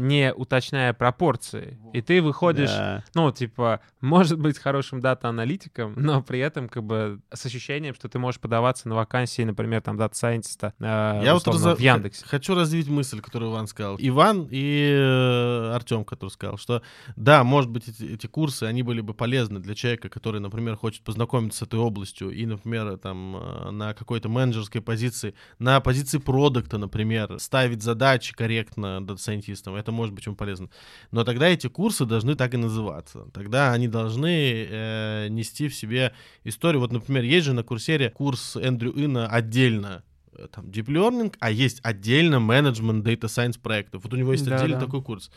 не 0.00 0.32
уточняя 0.34 0.92
пропорции. 0.92 1.78
И 1.92 2.00
ты 2.02 2.20
выходишь, 2.22 2.70
Да. 2.70 3.04
ну, 3.14 3.30
типа, 3.32 3.80
может 4.00 4.38
быть 4.38 4.58
хорошим 4.58 5.00
дата-аналитиком, 5.00 5.94
но 5.96 6.22
при 6.22 6.38
этом 6.40 6.68
как 6.68 6.84
бы 6.84 7.20
с 7.32 7.46
ощущением, 7.46 7.94
что 7.94 8.08
ты 8.08 8.18
можешь 8.18 8.40
подаваться 8.40 8.88
на 8.88 8.94
вакансии, 8.94 9.42
например, 9.42 9.80
там, 9.82 9.96
дата-сайентиста 9.96 10.74
э, 10.78 11.20
Я 11.24 11.34
вот 11.34 11.46
разо- 11.46 11.74
в 11.76 11.80
Яндексе. 11.80 12.24
хочу 12.26 12.54
развить 12.54 12.88
мысль, 12.88 13.20
которую 13.20 13.52
Иван 13.52 13.66
сказал. 13.66 13.96
Иван 13.98 14.48
и 14.50 14.90
э, 14.92 15.72
Артем, 15.74 16.04
который 16.04 16.30
сказал, 16.30 16.58
что 16.58 16.82
да, 17.16 17.44
может 17.44 17.70
быть, 17.70 17.88
эти, 17.88 18.04
эти 18.04 18.26
курсы, 18.26 18.64
они 18.64 18.82
были 18.82 19.00
бы 19.00 19.14
полезны 19.14 19.60
для 19.60 19.74
человека, 19.74 20.08
который, 20.08 20.40
например, 20.40 20.76
хочет 20.76 21.02
познакомиться 21.02 21.60
с 21.60 21.62
этой 21.68 21.78
областью 21.78 22.30
и, 22.30 22.46
например, 22.46 22.96
там 22.98 23.36
э, 23.36 23.70
на 23.70 23.94
какой-то 23.94 24.28
менеджерской 24.28 24.80
позиции, 24.80 25.34
на 25.58 25.80
позиции 25.80 26.18
продукта, 26.18 26.78
например, 26.78 27.38
ставить 27.38 27.82
задачи 27.82 28.34
корректно 28.34 29.04
дата-сайентистам. 29.04 29.69
Это 29.76 29.92
может 29.92 30.14
быть 30.14 30.26
ему 30.26 30.36
полезно. 30.36 30.68
Но 31.10 31.24
тогда 31.24 31.48
эти 31.48 31.68
курсы 31.68 32.04
должны 32.04 32.34
так 32.34 32.54
и 32.54 32.56
называться. 32.56 33.26
Тогда 33.32 33.72
они 33.72 33.88
должны 33.88 34.66
э, 34.68 35.28
нести 35.28 35.68
в 35.68 35.74
себе 35.74 36.12
историю. 36.44 36.80
Вот, 36.80 36.92
например, 36.92 37.24
есть 37.24 37.46
же 37.46 37.52
на 37.52 37.62
Курсере 37.62 38.10
курс 38.10 38.56
Эндрю 38.56 38.92
Ина 38.92 39.26
отдельно 39.26 40.02
э, 40.32 40.48
там 40.52 40.66
Deep 40.66 40.86
Learning, 40.86 41.34
а 41.40 41.50
есть 41.50 41.80
отдельно 41.82 42.40
менеджмент 42.40 43.06
Data 43.06 43.26
Science 43.26 43.58
проектов. 43.60 44.04
Вот 44.04 44.12
у 44.12 44.16
него 44.16 44.32
есть 44.32 44.44
Да, 44.44 44.56
отдельный 44.56 44.78
да. 44.78 44.86
такой 44.86 45.02
курс. 45.02 45.30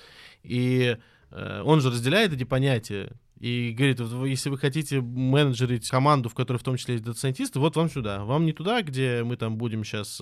И 0.43 0.97
э, 1.31 1.61
он 1.63 1.81
же 1.81 1.89
разделяет 1.89 2.34
эти 2.34 2.43
понятия 2.43 3.11
и 3.39 3.73
говорит, 3.77 3.99
вот 3.99 4.25
если 4.25 4.49
вы 4.49 4.57
хотите 4.57 5.01
менеджерить 5.01 5.89
команду, 5.89 6.29
в 6.29 6.34
которой 6.34 6.57
в 6.57 6.63
том 6.63 6.77
числе 6.77 6.93
есть 6.93 7.05
дата-сайентисты, 7.05 7.59
вот 7.59 7.75
вам 7.75 7.89
сюда. 7.89 8.23
Вам 8.23 8.45
не 8.45 8.53
туда, 8.53 8.81
где 8.84 9.23
мы 9.23 9.36
там 9.36 9.57
будем 9.57 9.84
сейчас 9.84 10.21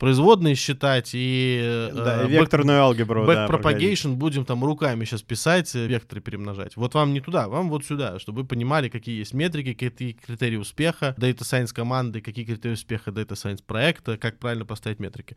производные 0.00 0.56
считать 0.56 1.10
и... 1.14 1.60
э, 1.62 1.92
Да, 1.94 2.22
и 2.22 2.26
бэк- 2.26 2.30
векторную 2.30 2.80
алгебру. 2.80 3.26
да, 3.26 3.46
проходить. 3.46 4.02
Backpropagation 4.04 4.14
будем 4.14 4.44
там 4.44 4.64
руками 4.64 5.04
сейчас 5.04 5.22
писать, 5.22 5.72
э, 5.76 5.86
векторы 5.86 6.20
перемножать. 6.22 6.76
Вот 6.76 6.94
вам 6.94 7.12
не 7.12 7.20
туда, 7.20 7.46
вам 7.48 7.68
вот 7.68 7.84
сюда, 7.84 8.18
чтобы 8.18 8.42
вы 8.42 8.48
понимали, 8.48 8.88
какие 8.88 9.18
есть 9.18 9.34
метрики, 9.34 9.74
какие 9.74 10.12
критерии 10.12 10.56
успеха 10.56 11.14
Data 11.18 11.40
Science 11.42 11.72
команды, 11.72 12.20
какие 12.20 12.44
критерии 12.44 12.72
успеха 12.74 13.10
Data 13.10 13.34
Science 13.34 13.62
проекта, 13.64 14.16
как 14.16 14.38
правильно 14.38 14.64
поставить 14.64 14.98
метрики. 14.98 15.36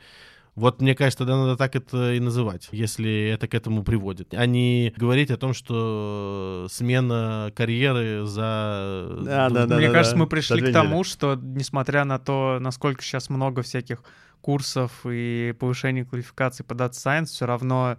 Вот 0.56 0.82
мне 0.82 0.94
кажется, 0.94 1.20
тогда 1.20 1.38
надо 1.38 1.58
так 1.58 1.76
это 1.76 2.14
и 2.14 2.20
называть, 2.20 2.70
если 2.72 3.30
это 3.30 3.48
к 3.48 3.56
этому 3.56 3.84
приводит. 3.84 4.34
А 4.34 4.46
не 4.46 4.94
говорить 4.98 5.32
о 5.32 5.38
том, 5.38 5.54
что 5.54 6.68
смена 6.70 7.52
карьеры 7.56 8.26
за... 8.26 9.18
Да, 9.22 9.50
да, 9.50 9.66
да. 9.66 9.78
Мне 9.78 9.90
кажется, 9.90 10.16
мы 10.16 10.26
за 10.26 10.30
пришли 10.30 10.62
к 10.62 10.72
тому, 10.72 11.04
что 11.04 11.36
несмотря 11.42 12.06
на 12.06 12.20
то, 12.20 12.60
насколько 12.60 13.02
сейчас 13.02 13.30
много 13.30 13.64
всяких 13.64 14.04
курсов 14.42 14.92
и 15.06 15.56
повышения 15.58 16.06
квалификации 16.06 16.64
по 16.64 16.74
Data 16.74 16.92
Science, 16.92 17.28
все 17.28 17.46
равно 17.46 17.98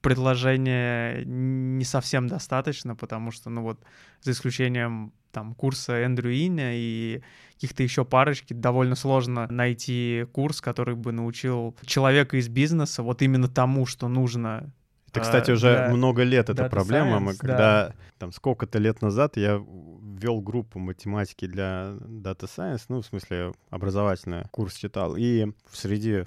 предложения 0.00 1.22
не 1.24 1.84
совсем 1.84 2.26
достаточно, 2.26 2.96
потому 2.96 3.30
что, 3.30 3.50
ну 3.50 3.62
вот, 3.62 3.80
за 4.22 4.32
исключением 4.32 5.12
там 5.32 5.54
курса 5.54 5.94
Эндрю 5.94 6.32
Иня 6.32 6.72
и 6.74 7.22
каких-то 7.54 7.82
еще 7.82 8.04
парочки, 8.04 8.52
довольно 8.52 8.94
сложно 8.94 9.46
найти 9.48 10.26
курс, 10.32 10.60
который 10.60 10.96
бы 10.96 11.12
научил 11.12 11.76
человека 11.84 12.36
из 12.36 12.48
бизнеса 12.48 13.02
вот 13.02 13.22
именно 13.22 13.48
тому, 13.48 13.86
что 13.86 14.08
нужно 14.08 14.72
Это, 15.08 15.20
кстати, 15.20 15.50
а, 15.50 15.54
уже 15.54 15.88
для 15.88 15.88
много 15.90 16.22
лет 16.22 16.48
эта 16.50 16.68
проблема. 16.68 17.20
Мы 17.20 17.32
Science, 17.32 17.38
когда 17.38 17.94
там 18.18 18.32
сколько-то 18.32 18.78
лет 18.78 19.02
назад 19.02 19.36
я 19.36 19.54
ввел 19.56 20.40
группу 20.40 20.78
математики 20.78 21.46
для 21.46 21.96
Data 22.00 22.44
Science, 22.44 22.82
ну, 22.88 23.02
в 23.02 23.06
смысле, 23.06 23.52
образовательный 23.70 24.44
курс 24.50 24.74
читал, 24.74 25.16
и 25.16 25.46
среди 25.72 26.24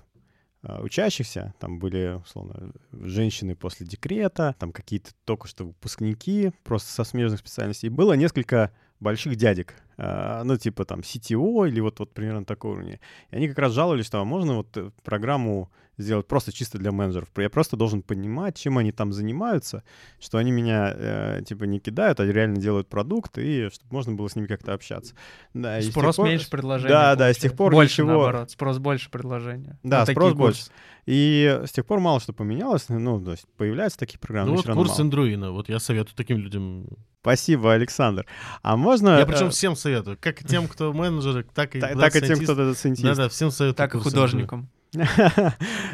учащихся, 0.63 1.53
там 1.59 1.79
были, 1.79 2.19
условно, 2.23 2.71
женщины 2.91 3.55
после 3.55 3.85
декрета, 3.85 4.55
там 4.59 4.71
какие-то 4.71 5.11
только 5.25 5.47
что 5.47 5.65
выпускники, 5.65 6.51
просто 6.63 6.91
со 6.91 7.03
смежных 7.03 7.39
специальностей. 7.39 7.89
Было 7.89 8.13
несколько 8.13 8.71
больших 8.99 9.35
дядек, 9.35 9.75
а, 9.97 10.43
ну, 10.43 10.57
типа 10.57 10.85
там 10.85 11.01
CTO 11.01 11.67
или 11.67 11.79
вот, 11.79 11.99
вот 11.99 12.13
примерно 12.13 12.45
такого 12.45 12.73
уровня. 12.73 12.99
И 13.29 13.35
они 13.35 13.47
как 13.47 13.59
раз 13.59 13.73
жаловались, 13.73 14.05
что 14.05 14.19
а 14.19 14.23
можно 14.23 14.55
вот 14.55 14.75
э, 14.77 14.91
программу 15.03 15.69
сделать 15.97 16.27
просто 16.27 16.51
чисто 16.51 16.77
для 16.77 16.91
менеджеров. 16.91 17.29
Я 17.37 17.49
просто 17.49 17.77
должен 17.77 18.01
понимать, 18.01 18.57
чем 18.57 18.77
они 18.77 18.91
там 18.91 19.13
занимаются, 19.13 19.83
что 20.19 20.37
они 20.37 20.51
меня 20.51 20.93
э, 20.95 21.41
типа 21.45 21.65
не 21.65 21.79
кидают, 21.79 22.19
а 22.19 22.25
реально 22.25 22.57
делают 22.57 22.89
продукт, 22.89 23.37
и 23.37 23.69
чтобы 23.71 23.93
можно 23.93 24.13
было 24.13 24.27
с 24.27 24.35
ними 24.35 24.47
как-то 24.47 24.73
общаться. 24.73 25.13
Да, 25.53 25.81
Спрос 25.81 26.15
пор- 26.15 26.27
меньше 26.27 26.49
предложения. 26.49 26.89
Да, 26.89 27.15
да, 27.15 27.31
с 27.33 27.37
тех 27.37 27.55
получается. 27.55 27.57
пор 27.57 27.71
больше 27.73 27.93
ничего- 28.01 28.07
наоборот. 28.07 28.51
Спрос 28.51 28.77
больше 28.79 29.09
предложения. 29.11 29.77
Да, 29.83 29.99
На 29.99 30.05
спрос 30.05 30.33
больше. 30.33 30.59
курсы. 30.61 30.71
И 31.05 31.61
с 31.65 31.71
тех 31.71 31.85
пор 31.85 31.99
мало 31.99 32.19
что 32.19 32.33
поменялось. 32.33 32.85
Ну, 32.89 33.23
то 33.23 33.31
есть 33.31 33.45
появляются 33.57 33.99
такие 33.99 34.19
программы, 34.19 34.51
Ну 34.51 34.55
вот 34.55 34.65
курс 34.65 34.91
мало. 34.91 35.01
Эндруина, 35.01 35.51
вот 35.51 35.67
я 35.69 35.79
советую 35.79 36.15
таким 36.15 36.37
людям. 36.37 36.87
Спасибо, 37.21 37.73
Александр. 37.73 38.25
А 38.61 38.75
можно... 38.77 39.17
Я 39.19 39.25
причем 39.25 39.47
э, 39.47 39.49
всем 39.51 39.75
советую, 39.75 40.17
как 40.19 40.41
и 40.41 40.45
тем, 40.45 40.67
кто 40.67 40.91
менеджеры, 40.91 41.45
так 41.53 41.75
и 41.75 41.79
та- 41.79 41.95
так 41.95 42.15
и 42.15 42.21
тем, 42.21 42.39
кто 42.39 42.51
это 42.53 42.71
сcientist. 42.71 43.03
Да-да, 43.03 43.29
всем 43.29 43.51
советую. 43.51 43.75
Так 43.77 43.95
и 43.95 43.99
художникам. 43.99 44.69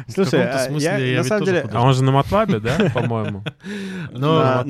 Слушай, 0.08 0.40
каком-то 0.40 0.54
а 0.54 0.58
смысле 0.66 0.84
я 0.84 0.98
я 0.98 1.16
на 1.16 1.22
ведь 1.22 1.26
самом 1.26 1.40
тоже 1.40 1.50
деле... 1.52 1.62
художник. 1.62 1.82
А 1.82 1.86
он 1.86 1.94
же 1.94 2.04
на 2.04 2.12
Матлабе, 2.12 2.60
да, 2.60 2.90
по-моему? 2.92 3.44
Но 4.10 4.64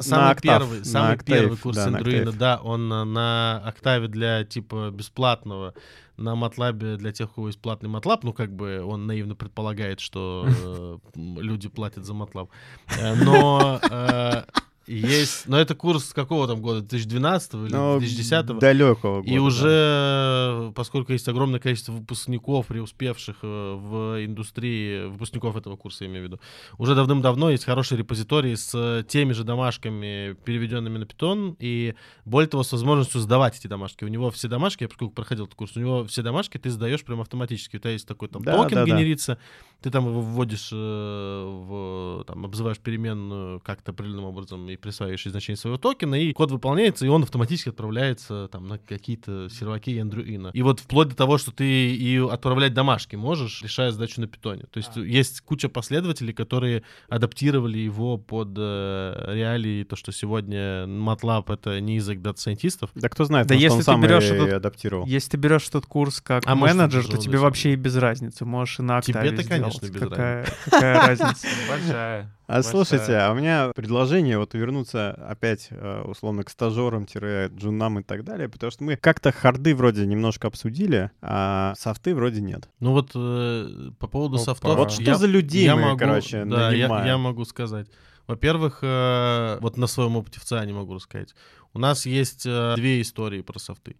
самый 0.00 0.36
первый, 0.36 0.84
самый 0.84 1.18
первый 1.18 1.56
курс 1.56 1.78
Андруина, 1.78 2.32
да, 2.32 2.60
он 2.62 2.88
на, 2.88 3.04
на 3.04 3.62
октаве 3.64 4.08
для 4.08 4.44
типа 4.44 4.90
бесплатного, 4.90 5.74
на 6.16 6.36
Матлабе 6.36 6.96
для 6.96 7.12
тех, 7.12 7.30
у 7.30 7.34
кого 7.34 7.46
есть 7.48 7.60
платный 7.60 7.88
Матлаб, 7.88 8.22
ну 8.22 8.32
как 8.32 8.54
бы 8.54 8.82
он 8.84 9.06
наивно 9.06 9.34
предполагает, 9.34 10.00
что 10.00 10.46
э, 10.46 10.98
люди 11.16 11.68
платят 11.68 12.04
за 12.04 12.14
Матлаб. 12.14 12.50
Э, 12.98 13.14
Но 13.14 13.80
э, 13.90 14.42
есть, 14.86 15.46
но 15.48 15.58
это 15.58 15.74
курс 15.74 16.12
какого 16.12 16.46
там 16.46 16.60
года, 16.60 16.80
2012 16.80 17.54
или 17.54 17.72
Ну, 17.72 17.98
2010? 17.98 18.58
далекого 18.58 19.20
года. 19.22 19.30
И 19.30 19.36
да. 19.36 19.42
уже, 19.42 20.72
поскольку 20.74 21.12
есть 21.12 21.28
огромное 21.28 21.60
количество 21.60 21.92
выпускников, 21.92 22.66
преуспевших 22.66 23.36
э, 23.42 23.74
в 23.74 24.24
индустрии, 24.24 25.06
выпускников 25.06 25.56
этого 25.56 25.76
курса, 25.76 26.04
я 26.04 26.10
имею 26.10 26.24
в 26.24 26.26
виду, 26.28 26.40
уже 26.78 26.94
давным-давно 26.94 27.50
есть 27.50 27.64
хороший 27.64 27.96
репозиторий 27.98 28.56
с 28.56 28.70
э, 28.74 29.04
теми 29.06 29.32
же 29.32 29.44
домашками, 29.44 30.36
переведенными 30.44 30.98
на 30.98 31.06
питон, 31.06 31.56
и 31.58 31.94
более 32.24 32.48
того, 32.48 32.62
с 32.62 32.72
возможностью 32.72 33.20
сдавать 33.20 33.58
эти 33.58 33.66
домашки. 33.66 34.04
У 34.04 34.08
него 34.08 34.30
все 34.30 34.48
домашки, 34.48 34.82
я 34.84 34.88
поскольку 34.88 35.14
проходил 35.14 35.44
этот 35.44 35.56
курс, 35.56 35.76
у 35.76 35.80
него 35.80 36.04
все 36.04 36.22
домашки 36.22 36.58
ты 36.58 36.70
сдаешь 36.70 37.04
прям 37.04 37.20
автоматически. 37.20 37.76
У 37.76 37.78
тебя 37.78 37.90
есть 37.90 38.06
такой 38.06 38.28
там 38.28 38.42
Да, 38.42 38.56
токен 38.56 38.76
да, 38.78 38.84
да. 38.84 38.90
генерится, 38.90 39.38
ты 39.80 39.90
там 39.90 40.06
его 40.08 40.20
вводишь, 40.20 40.70
э, 40.72 40.76
в, 40.76 42.24
там, 42.26 42.44
обзываешь 42.44 42.78
переменную 42.78 43.60
как-то 43.60 43.92
определенным 43.92 44.24
образом 44.24 44.73
и 44.74 44.76
присваиваешь 44.76 45.24
значение 45.24 45.56
своего 45.56 45.78
токена, 45.78 46.14
и 46.16 46.32
код 46.32 46.50
выполняется, 46.50 47.06
и 47.06 47.08
он 47.08 47.22
автоматически 47.22 47.70
отправляется 47.70 48.48
там 48.52 48.66
на 48.68 48.78
какие-то 48.78 49.48
серваки 49.48 49.90
Andrew 49.98 50.33
Ng. 50.33 50.50
И 50.52 50.62
вот 50.62 50.80
вплоть 50.80 51.08
до 51.08 51.16
того, 51.16 51.38
что 51.38 51.50
ты 51.52 51.94
и 51.94 52.18
отправлять 52.18 52.74
домашки 52.74 53.16
можешь, 53.16 53.62
решая 53.62 53.90
задачу 53.90 54.20
на 54.20 54.26
питоне. 54.26 54.64
То 54.70 54.78
есть 54.78 54.96
есть 54.96 55.40
куча 55.42 55.68
последователей, 55.68 56.32
которые 56.32 56.82
адаптировали 57.08 57.78
его 57.78 58.18
под 58.18 58.50
э, 58.56 59.24
реалии, 59.34 59.84
то, 59.84 59.96
что 59.96 60.12
сегодня 60.12 60.84
MATLAB— 60.86 61.44
это 61.54 61.80
не 61.80 61.96
язык 61.96 62.20
дата-сайентистов. 62.20 62.90
Да 62.94 63.08
кто 63.08 63.24
знает, 63.24 63.46
Да 63.46 63.54
может, 63.54 63.62
если 63.62 63.74
он 63.74 63.78
ты 63.80 63.84
сам 63.84 64.00
берешь 64.00 64.24
и 64.24 64.34
этот- 64.34 64.52
адаптировал. 64.54 65.06
Если 65.06 65.30
ты 65.30 65.36
берешь 65.36 65.68
этот 65.68 65.86
курс 65.86 66.20
как 66.20 66.42
А 66.46 66.54
менеджер, 66.54 67.06
то 67.06 67.16
тебе 67.16 67.38
вообще 67.38 67.72
и 67.72 67.76
без 67.76 67.96
разницы. 67.96 68.44
Можешь 68.44 68.80
и 68.80 68.82
на 68.82 68.98
октаве 68.98 69.28
Тебе-то, 69.30 69.48
конечно, 69.48 69.86
сделать. 69.86 69.94
без 69.94 70.08
какая, 70.10 70.46
какая 70.64 71.00
разница? 71.06 71.46
Большая. 71.68 72.30
А 72.46 72.62
слушайте, 72.62 73.16
а 73.16 73.32
у 73.32 73.34
меня 73.34 73.72
предложение 73.74 74.38
вот 74.38 74.54
вернуться 74.54 75.12
опять 75.12 75.68
э, 75.70 76.02
условно 76.02 76.44
к 76.44 76.50
стажерам, 76.50 77.06
джунам 77.06 78.00
и 78.00 78.02
так 78.02 78.24
далее, 78.24 78.48
потому 78.48 78.70
что 78.70 78.84
мы 78.84 78.96
как-то 78.96 79.32
харды 79.32 79.74
вроде 79.74 80.06
немножко 80.06 80.48
обсудили, 80.48 81.10
а 81.22 81.74
софты 81.78 82.14
вроде 82.14 82.40
нет. 82.40 82.68
Ну 82.80 82.92
вот 82.92 83.12
э, 83.14 83.90
по 83.98 84.06
поводу 84.06 84.36
Опа. 84.36 84.44
софтов... 84.44 84.76
Вот 84.76 84.92
что 84.92 85.02
я- 85.02 85.14
за 85.16 85.26
людей 85.26 85.64
я 85.64 85.76
мы, 85.76 85.82
могу, 85.82 85.98
короче, 85.98 86.44
да, 86.44 86.70
я, 86.70 86.88
нанимаем? 86.88 87.06
я 87.06 87.18
могу 87.18 87.44
сказать. 87.44 87.88
Во-первых, 88.26 88.78
э, 88.82 89.58
вот 89.60 89.76
на 89.76 89.86
своем 89.86 90.16
опыте 90.16 90.40
в 90.40 90.44
ЦИАНе 90.44 90.72
могу 90.72 90.94
рассказать. 90.94 91.34
У 91.72 91.78
нас 91.78 92.06
есть 92.06 92.44
э, 92.46 92.74
две 92.76 93.00
истории 93.00 93.42
про 93.42 93.58
софты. 93.58 93.96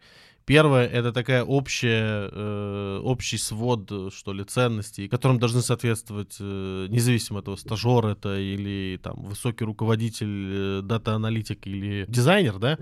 Первая— 0.47 0.87
это 0.93 1.13
такая 1.13 1.43
общая, 1.43 2.29
э, 2.31 3.01
общий 3.03 3.39
свод, 3.39 3.91
э, 3.91 4.11
что 4.15 4.35
ли, 4.35 4.45
ценностей, 4.45 5.09
которым 5.09 5.39
должны 5.39 5.63
соответствовать, 5.63 6.37
э, 6.39 6.87
независимо 6.91 7.39
от 7.39 7.47
того, 7.47 7.57
стажер 7.57 8.07
это 8.07 8.39
или 8.39 8.99
там 9.03 9.23
высокий 9.23 9.65
руководитель, 9.65 10.27
э, 10.29 10.83
дата-аналитик 10.83 11.67
или 11.67 12.05
дизайнер, 12.09 12.59
да, 12.59 12.79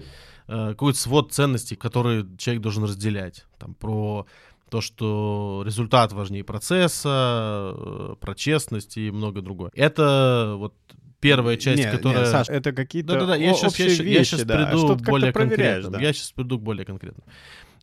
э, 0.48 0.68
какой-то 0.70 0.98
свод 0.98 1.32
ценностей, 1.32 1.76
которые 1.76 2.26
человек 2.36 2.62
должен 2.62 2.82
разделять. 2.82 3.46
Там 3.58 3.74
про 3.74 4.26
то, 4.72 4.80
что 4.80 5.62
результат 5.66 6.12
важнее 6.14 6.44
процесса, 6.44 7.74
э, 7.76 8.14
про 8.18 8.34
честность 8.34 8.96
и 8.96 9.10
много 9.10 9.42
другое. 9.42 9.70
Это 9.74 10.54
вот 10.56 10.74
первая 11.20 11.58
часть, 11.58 11.76
Не, 11.78 11.84
не, 11.84 11.90
которая... 11.92 12.24
Саш, 12.24 12.48
это 12.48 12.72
какие-то 12.72 13.12
Да-да-да, 13.12 13.36
я 13.36 13.50
о- 13.50 13.54
сейчас, 13.54 13.72
общие 13.72 13.88
я, 13.88 13.94
щас- 13.94 14.06
я 14.06 14.18
вещи, 14.18 14.30
щас 14.30 14.44
да. 14.44 14.66
приду 14.66 14.96
более 14.96 15.30
конкретно. 15.30 15.90
да. 15.90 16.00
Я 16.00 16.14
сейчас 16.14 16.32
приду 16.32 16.58
к 16.58 16.62
более 16.62 16.86
конкретно. 16.86 17.22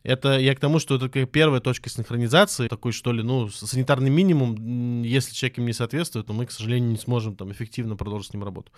Это 0.02 0.38
я 0.38 0.54
к 0.54 0.60
тому, 0.60 0.78
что 0.78 0.96
это 0.96 1.08
первая 1.26 1.60
точка 1.60 1.90
синхронизации, 1.90 2.68
такой, 2.68 2.92
что 2.92 3.12
ли, 3.12 3.22
ну, 3.22 3.48
санитарный 3.48 4.10
минимум, 4.10 5.02
если 5.02 5.34
человек 5.34 5.58
им 5.58 5.66
не 5.66 5.72
соответствует, 5.72 6.26
то 6.26 6.32
мы, 6.32 6.46
к 6.46 6.50
сожалению, 6.52 6.90
не 6.90 6.96
сможем 6.96 7.36
там 7.36 7.52
эффективно 7.52 7.96
продолжить 7.96 8.30
с 8.30 8.32
ним 8.32 8.44
работу. 8.44 8.72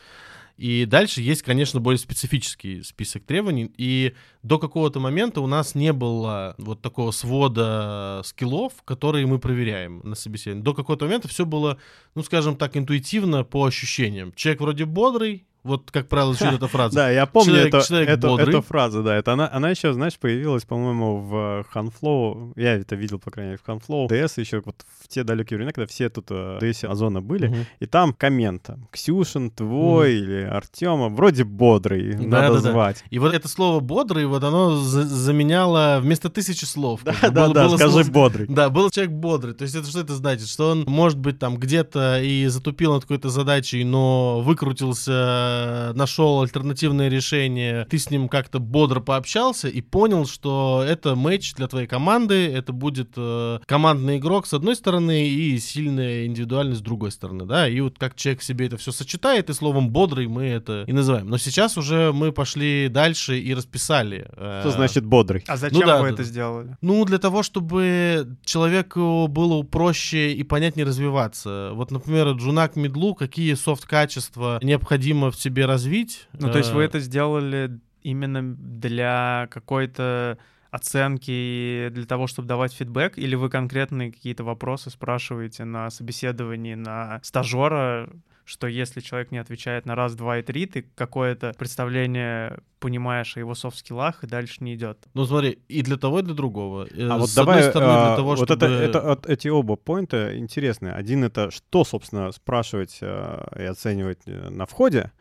И 0.56 0.84
дальше 0.84 1.22
есть, 1.22 1.42
конечно, 1.42 1.80
более 1.80 1.98
специфический 1.98 2.82
список 2.82 3.24
требований, 3.24 3.72
и 3.76 4.14
до 4.42 4.58
какого-то 4.58 5.00
момента 5.00 5.40
у 5.40 5.46
нас 5.46 5.74
не 5.74 5.92
было 5.92 6.54
вот 6.58 6.82
такого 6.82 7.10
свода 7.10 8.20
скиллов, 8.24 8.72
которые 8.84 9.26
мы 9.26 9.38
проверяем 9.38 10.00
на 10.04 10.14
собеседовании. 10.14 10.64
До 10.64 10.74
какого-то 10.74 11.06
момента 11.06 11.28
все 11.28 11.46
было, 11.46 11.78
ну, 12.14 12.22
скажем 12.22 12.56
так, 12.56 12.76
интуитивно 12.76 13.44
по 13.44 13.64
ощущениям. 13.64 14.32
Человек 14.34 14.60
вроде 14.60 14.84
бодрый, 14.84 15.46
вот, 15.64 15.90
как 15.90 16.08
правило, 16.08 16.34
звучит 16.34 16.54
эта 16.56 16.66
фраза. 16.68 16.94
Да, 16.96 17.10
я 17.10 17.26
помню 17.26 17.52
Человек- 17.54 17.74
эту, 17.74 17.86
человек 17.86 18.18
бодрый. 18.20 18.48
эту 18.48 18.62
фразу, 18.62 19.02
да. 19.02 19.16
Это 19.16 19.32
она, 19.34 19.48
она 19.52 19.70
еще, 19.70 19.92
знаешь, 19.92 20.18
появилась, 20.18 20.64
по-моему, 20.64 21.18
в 21.20 21.64
Huntflow. 21.70 22.52
Я 22.56 22.74
это 22.74 22.96
видел, 22.96 23.18
по 23.18 23.30
крайней 23.30 23.50
мере, 23.52 23.60
в 23.62 23.66
Huntflow. 23.66 24.08
DS 24.08 24.40
еще 24.40 24.62
вот 24.64 24.76
в 25.00 25.08
те 25.08 25.22
далекие 25.24 25.56
времена, 25.56 25.72
когда 25.72 25.86
все 25.86 26.08
тут 26.08 26.30
э, 26.30 26.58
в 26.60 26.62
DS 26.62 26.86
Озона 26.86 27.20
были. 27.22 27.66
И 27.80 27.86
там 27.86 28.12
коммент, 28.12 28.62
там, 28.64 28.88
Ксюшин, 28.90 29.50
твой 29.50 30.14
или 30.14 30.42
Артема, 30.42 31.08
вроде 31.08 31.44
бодрый, 31.44 32.14
Да, 32.14 32.26
надо 32.42 32.54
да, 32.56 32.60
да. 32.62 32.70
звать. 32.72 33.04
И 33.10 33.18
вот 33.18 33.34
это 33.34 33.48
слово 33.48 33.80
«бодрый», 33.80 34.26
вот 34.26 34.42
оно 34.44 34.76
за- 34.76 35.04
заменяло 35.06 35.98
вместо 36.02 36.28
тысячи 36.30 36.64
слов. 36.64 37.00
Да, 37.04 37.12
как 37.20 37.32
да, 37.32 37.44
было- 37.46 37.54
да, 37.54 37.66
было 37.68 37.76
скажи 37.76 37.92
слово- 38.04 38.10
бодрый. 38.10 38.46
Да, 38.48 38.68
был 38.70 38.90
человек 38.90 39.12
бодрый. 39.14 39.54
То 39.54 39.62
есть 39.62 39.74
это 39.74 39.86
что 39.88 40.00
это 40.00 40.14
значит? 40.14 40.48
Что 40.48 40.70
он, 40.70 40.84
может 40.86 41.18
быть, 41.18 41.38
там 41.38 41.56
где-то 41.56 42.20
и 42.20 42.46
затупил 42.46 42.92
над 42.94 43.02
какой-то 43.02 43.28
задачей, 43.28 43.84
но 43.84 44.40
выкрутился, 44.40 45.51
нашел 45.94 46.42
альтернативное 46.42 47.08
решение, 47.08 47.86
ты 47.90 47.98
с 47.98 48.10
ним 48.10 48.28
как-то 48.28 48.58
бодро 48.58 49.00
пообщался 49.00 49.68
и 49.68 49.80
понял, 49.80 50.26
что 50.26 50.84
это 50.86 51.14
матч 51.14 51.54
для 51.54 51.68
твоей 51.68 51.86
команды, 51.86 52.52
это 52.52 52.72
будет 52.72 53.10
э, 53.16 53.58
командный 53.66 54.18
игрок 54.18 54.46
с 54.46 54.52
одной 54.54 54.76
стороны 54.76 55.28
и 55.28 55.58
сильная 55.58 56.26
индивидуальность 56.26 56.80
с 56.80 56.82
другой 56.82 57.10
стороны, 57.10 57.44
да, 57.44 57.68
и 57.68 57.80
вот 57.80 57.98
как 57.98 58.14
человек 58.16 58.42
себе 58.42 58.66
это 58.66 58.76
все 58.76 58.92
сочетает, 58.92 59.50
и 59.50 59.52
словом 59.52 59.90
бодрый 59.90 60.26
мы 60.28 60.44
это 60.44 60.84
и 60.86 60.92
называем. 60.92 61.28
Но 61.28 61.38
сейчас 61.38 61.76
уже 61.76 62.12
мы 62.12 62.32
пошли 62.32 62.88
дальше 62.88 63.38
и 63.38 63.54
расписали. 63.54 64.28
э, 64.36 64.60
Что 64.60 64.70
значит 64.72 65.04
бодрый? 65.04 65.44
А 65.46 65.56
зачем 65.56 65.86
да, 65.86 65.98
вы 66.00 66.08
да, 66.08 66.14
это 66.14 66.16
да. 66.18 66.24
сделали? 66.24 66.76
ну, 66.80 67.04
для 67.04 67.18
того, 67.18 67.42
чтобы 67.42 68.36
человеку 68.44 69.26
было 69.28 69.62
проще 69.62 70.32
и 70.32 70.42
понятнее 70.42 70.86
развиваться. 70.86 71.70
Вот, 71.74 71.90
например, 71.90 72.28
Джуна 72.32 72.68
к 72.68 72.76
мидлу, 72.76 73.14
какие 73.14 73.54
софт-качества 73.54 74.58
необходимо 74.62 75.30
в 75.30 75.36
себе 75.42 75.66
развить. 75.66 76.28
Ну, 76.32 76.50
то 76.50 76.58
есть 76.58 76.72
вы 76.72 76.82
Э, 76.82 76.86
это 76.86 77.00
сделали 77.00 77.80
именно 78.02 78.42
для 78.42 79.48
какой-то 79.50 80.38
оценки, 80.70 81.90
для 81.90 82.06
того, 82.06 82.26
чтобы 82.26 82.48
давать 82.48 82.72
фидбэк, 82.72 83.18
или 83.18 83.34
вы 83.34 83.50
конкретные 83.50 84.10
какие-то 84.10 84.42
вопросы 84.44 84.90
спрашиваете 84.90 85.64
на 85.64 85.90
собеседовании 85.90 86.74
на 86.74 87.20
стажера, 87.22 88.08
что 88.52 88.66
если 88.66 89.00
человек 89.00 89.30
не 89.30 89.38
отвечает 89.38 89.86
на 89.86 89.94
раз, 89.94 90.14
два 90.14 90.38
и 90.38 90.42
три, 90.42 90.66
ты 90.66 90.82
какое-то 90.94 91.54
представление 91.58 92.58
понимаешь 92.80 93.34
о 93.36 93.40
его 93.40 93.54
софт-скиллах 93.54 94.24
и 94.24 94.26
дальше 94.26 94.62
не 94.62 94.74
идет. 94.74 94.98
Ну, 95.14 95.24
смотри, 95.24 95.58
и 95.68 95.82
для 95.82 95.96
того, 95.96 96.18
и 96.18 96.22
для 96.22 96.34
другого. 96.34 96.86
Э, 96.90 97.08
А 97.08 97.16
вот 97.16 97.30
С 97.30 97.34
давай, 97.34 97.58
одной 97.58 97.70
стороны, 97.70 97.92
для 97.92 98.12
а, 98.12 98.16
того, 98.16 98.28
вот 98.34 98.48
чтобы... 98.48 98.66
это, 98.66 98.74
это, 98.74 99.00
вот 99.00 99.26
эти 99.26 99.48
оба 99.48 99.76
поинта 99.76 100.38
интересные. 100.38 100.92
Один 100.92 101.24
это 101.24 101.50
что, 101.50 101.84
собственно, 101.84 102.30
спрашивать 102.30 102.98
э, 103.00 103.46
и 103.58 103.62
оценивать 103.62 104.20
э, 104.26 104.50
на 104.50 104.66
входе, 104.66 105.12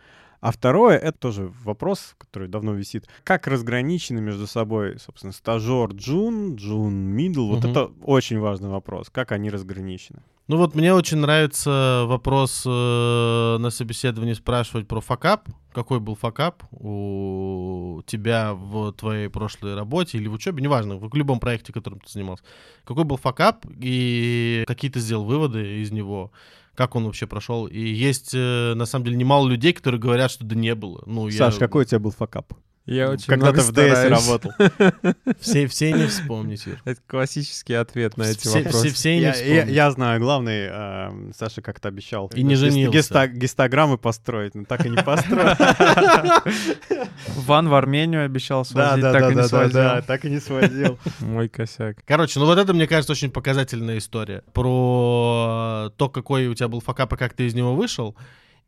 а 0.41 0.51
второе, 0.51 0.97
это 0.97 1.17
тоже 1.17 1.53
вопрос, 1.63 2.15
который 2.17 2.49
давно 2.49 2.73
висит. 2.73 3.07
Как 3.23 3.47
разграничены 3.47 4.19
между 4.19 4.47
собой, 4.47 4.99
собственно, 4.99 5.31
стажер 5.31 5.91
джун, 5.91 6.55
джун 6.55 6.93
мидл? 6.93 7.47
Вот 7.47 7.63
это 7.63 7.91
очень 8.03 8.39
важный 8.39 8.69
вопрос. 8.69 9.09
Как 9.09 9.31
они 9.31 9.49
разграничены? 9.51 10.21
Ну 10.47 10.57
вот 10.57 10.75
мне 10.75 10.93
очень 10.93 11.17
нравится 11.17 12.03
вопрос 12.07 12.63
э, 12.65 13.57
на 13.59 13.69
собеседовании 13.69 14.33
спрашивать 14.33 14.87
про 14.87 14.99
факап. 14.99 15.47
Какой 15.71 16.01
был 16.01 16.15
факап 16.15 16.63
у 16.71 18.01
тебя 18.05 18.53
в 18.53 18.91
твоей 18.91 19.29
прошлой 19.29 19.75
работе 19.75 20.17
или 20.17 20.27
в 20.27 20.33
учебе, 20.33 20.61
неважно, 20.61 20.97
в 20.97 21.15
любом 21.15 21.39
проекте, 21.39 21.71
которым 21.71 22.01
ты 22.01 22.11
занимался. 22.11 22.43
Какой 22.83 23.05
был 23.05 23.15
факап 23.15 23.65
и 23.79 24.65
какие 24.67 24.91
ты 24.91 24.99
сделал 24.99 25.23
выводы 25.23 25.81
из 25.81 25.91
него, 25.91 26.31
как 26.75 26.95
он 26.97 27.05
вообще 27.05 27.27
прошел. 27.27 27.67
И 27.67 27.79
есть, 27.79 28.31
э, 28.33 28.73
на 28.75 28.85
самом 28.85 29.05
деле, 29.05 29.15
немало 29.17 29.47
людей, 29.47 29.71
которые 29.71 30.01
говорят, 30.01 30.31
что 30.31 30.43
да 30.43 30.55
не 30.55 30.75
было. 30.75 31.01
Ну, 31.05 31.27
я- 31.29 31.37
Саш, 31.37 31.55
какой 31.55 31.83
у 31.83 31.87
тебя 31.87 31.99
был 31.99 32.11
факап? 32.11 32.53
Я 32.93 33.09
очень 33.09 33.25
когда-то 33.27 33.61
в 33.61 33.63
стараюсь. 33.63 34.09
работал. 34.27 34.51
Все, 35.39 35.67
все 35.67 35.91
не 35.93 36.07
вспомнить, 36.07 36.65
Юр. 36.65 36.77
Это 36.85 36.99
классический 37.07 37.73
ответ 37.75 38.17
на 38.17 38.23
эти 38.23 38.39
Все, 38.39 38.57
вопросы. 38.59 38.87
все, 38.89 38.93
все 38.93 39.15
не 39.15 39.21
Я, 39.21 39.27
я- 39.27 39.33
вспомнить. 39.33 39.75
я 39.75 39.91
знаю, 39.91 40.19
главный, 40.19 40.67
э, 40.69 41.31
Саша 41.37 41.61
как-то 41.61 41.87
обещал. 41.87 42.29
И 42.35 42.43
не 42.43 42.55
женился. 42.55 42.97
гиста- 42.97 43.27
гистограммы 43.27 43.97
построить, 43.97 44.55
но 44.55 44.65
так 44.65 44.85
и 44.85 44.89
не 44.89 44.97
построил. 44.97 45.55
Ван 47.45 47.69
в 47.69 47.73
Армению 47.75 48.25
обещал 48.25 48.63
Да, 48.63 48.69
свозить, 48.69 49.01
да, 49.03 49.11
так 49.11 49.21
да, 49.21 49.27
и 49.27 49.29
не 49.31 49.35
да, 49.35 49.41
да, 49.43 49.47
свозил. 49.47 49.73
да, 49.73 50.01
так 50.01 50.25
и 50.25 50.29
не 50.29 50.39
свозил. 50.39 50.99
Мой 51.19 51.49
косяк. 51.49 51.97
Короче, 52.05 52.39
ну 52.39 52.45
вот 52.45 52.57
это, 52.57 52.73
мне 52.73 52.87
кажется, 52.87 53.11
очень 53.13 53.31
показательная 53.31 53.97
история. 53.97 54.43
Про 54.53 55.91
то, 55.97 56.09
какой 56.09 56.47
у 56.47 56.53
тебя 56.53 56.67
был 56.67 56.81
факап 56.81 57.13
и 57.13 57.17
как 57.17 57.33
ты 57.33 57.47
из 57.47 57.53
него 57.53 57.73
вышел. 57.75 58.15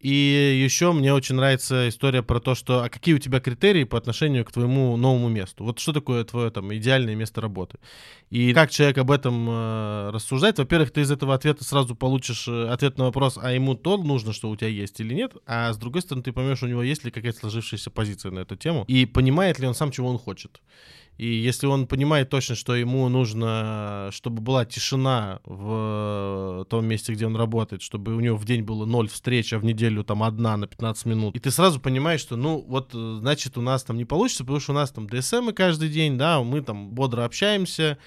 И 0.03 0.61
еще 0.61 0.91
мне 0.91 1.13
очень 1.13 1.35
нравится 1.35 1.87
история 1.87 2.21
про 2.21 2.41
то, 2.41 2.55
что 2.55 2.83
а 2.83 2.89
какие 2.89 3.15
у 3.15 3.19
тебя 3.19 3.39
критерии 3.39 3.85
по 3.85 3.97
отношению 3.97 4.43
к 4.43 4.51
твоему 4.51 4.97
новому 4.97 5.29
месту. 5.29 5.63
Вот 5.63 5.79
что 5.79 5.93
такое 5.93 6.25
твое 6.25 6.51
там 6.51 6.75
идеальное 6.75 7.15
место 7.15 7.39
работы. 7.39 7.79
И 8.29 8.53
как 8.53 8.69
человек 8.69 8.97
об 8.97 9.11
этом 9.11 9.47
э, 9.49 10.09
рассуждает. 10.11 10.57
Во-первых, 10.57 10.91
ты 10.91 11.01
из 11.01 11.11
этого 11.11 11.33
ответа 11.33 11.63
сразу 11.63 11.95
получишь 11.95 12.49
э, 12.49 12.67
ответ 12.67 12.97
на 12.97 13.05
вопрос, 13.05 13.39
а 13.41 13.53
ему 13.53 13.75
то 13.75 13.95
нужно, 13.95 14.33
что 14.33 14.49
у 14.49 14.55
тебя 14.57 14.67
есть 14.67 14.99
или 14.99 15.13
нет. 15.13 15.37
А 15.45 15.71
с 15.71 15.77
другой 15.77 16.01
стороны, 16.01 16.21
ты 16.21 16.33
поймешь, 16.33 16.61
у 16.63 16.67
него 16.67 16.83
есть 16.83 17.05
ли 17.05 17.11
какая-то 17.11 17.39
сложившаяся 17.39 17.89
позиция 17.89 18.31
на 18.31 18.39
эту 18.39 18.57
тему. 18.57 18.83
И 18.89 19.05
понимает 19.05 19.59
ли 19.59 19.67
он 19.67 19.73
сам, 19.73 19.89
чего 19.89 20.09
он 20.09 20.17
хочет. 20.17 20.59
И 21.17 21.27
если 21.27 21.67
он 21.67 21.87
понимает 21.87 22.29
точно, 22.29 22.55
что 22.55 22.75
ему 22.75 23.07
нужно, 23.07 24.09
чтобы 24.11 24.41
была 24.41 24.65
тишина 24.65 25.39
в 25.45 26.65
том 26.69 26.85
месте, 26.85 27.13
где 27.13 27.27
он 27.27 27.35
работает, 27.35 27.81
чтобы 27.81 28.15
у 28.15 28.19
него 28.19 28.35
в 28.35 28.45
день 28.45 28.63
было 28.63 28.85
ноль 28.85 29.07
встреч, 29.07 29.53
а 29.53 29.59
в 29.59 29.65
неделю 29.65 30.03
там 30.03 30.23
одна 30.23 30.57
на 30.57 30.67
15 30.67 31.05
минут, 31.05 31.35
и 31.35 31.39
ты 31.39 31.51
сразу 31.51 31.79
понимаешь, 31.79 32.21
что, 32.21 32.35
ну, 32.35 32.63
вот, 32.67 32.91
э, 32.93 33.17
значит, 33.19 33.57
у 33.57 33.61
нас 33.61 33.83
там 33.83 33.97
не 33.97 34.05
получится, 34.05 34.43
потому 34.43 34.59
что 34.59 34.71
у 34.71 34.75
нас 34.75 34.91
там 34.91 35.07
ДСМ 35.07 35.51
каждый 35.51 35.89
день, 35.89 36.17
да, 36.17 36.41
мы 36.41 36.61
там 36.61 36.89
бодро 36.89 37.25
общаемся, 37.25 37.97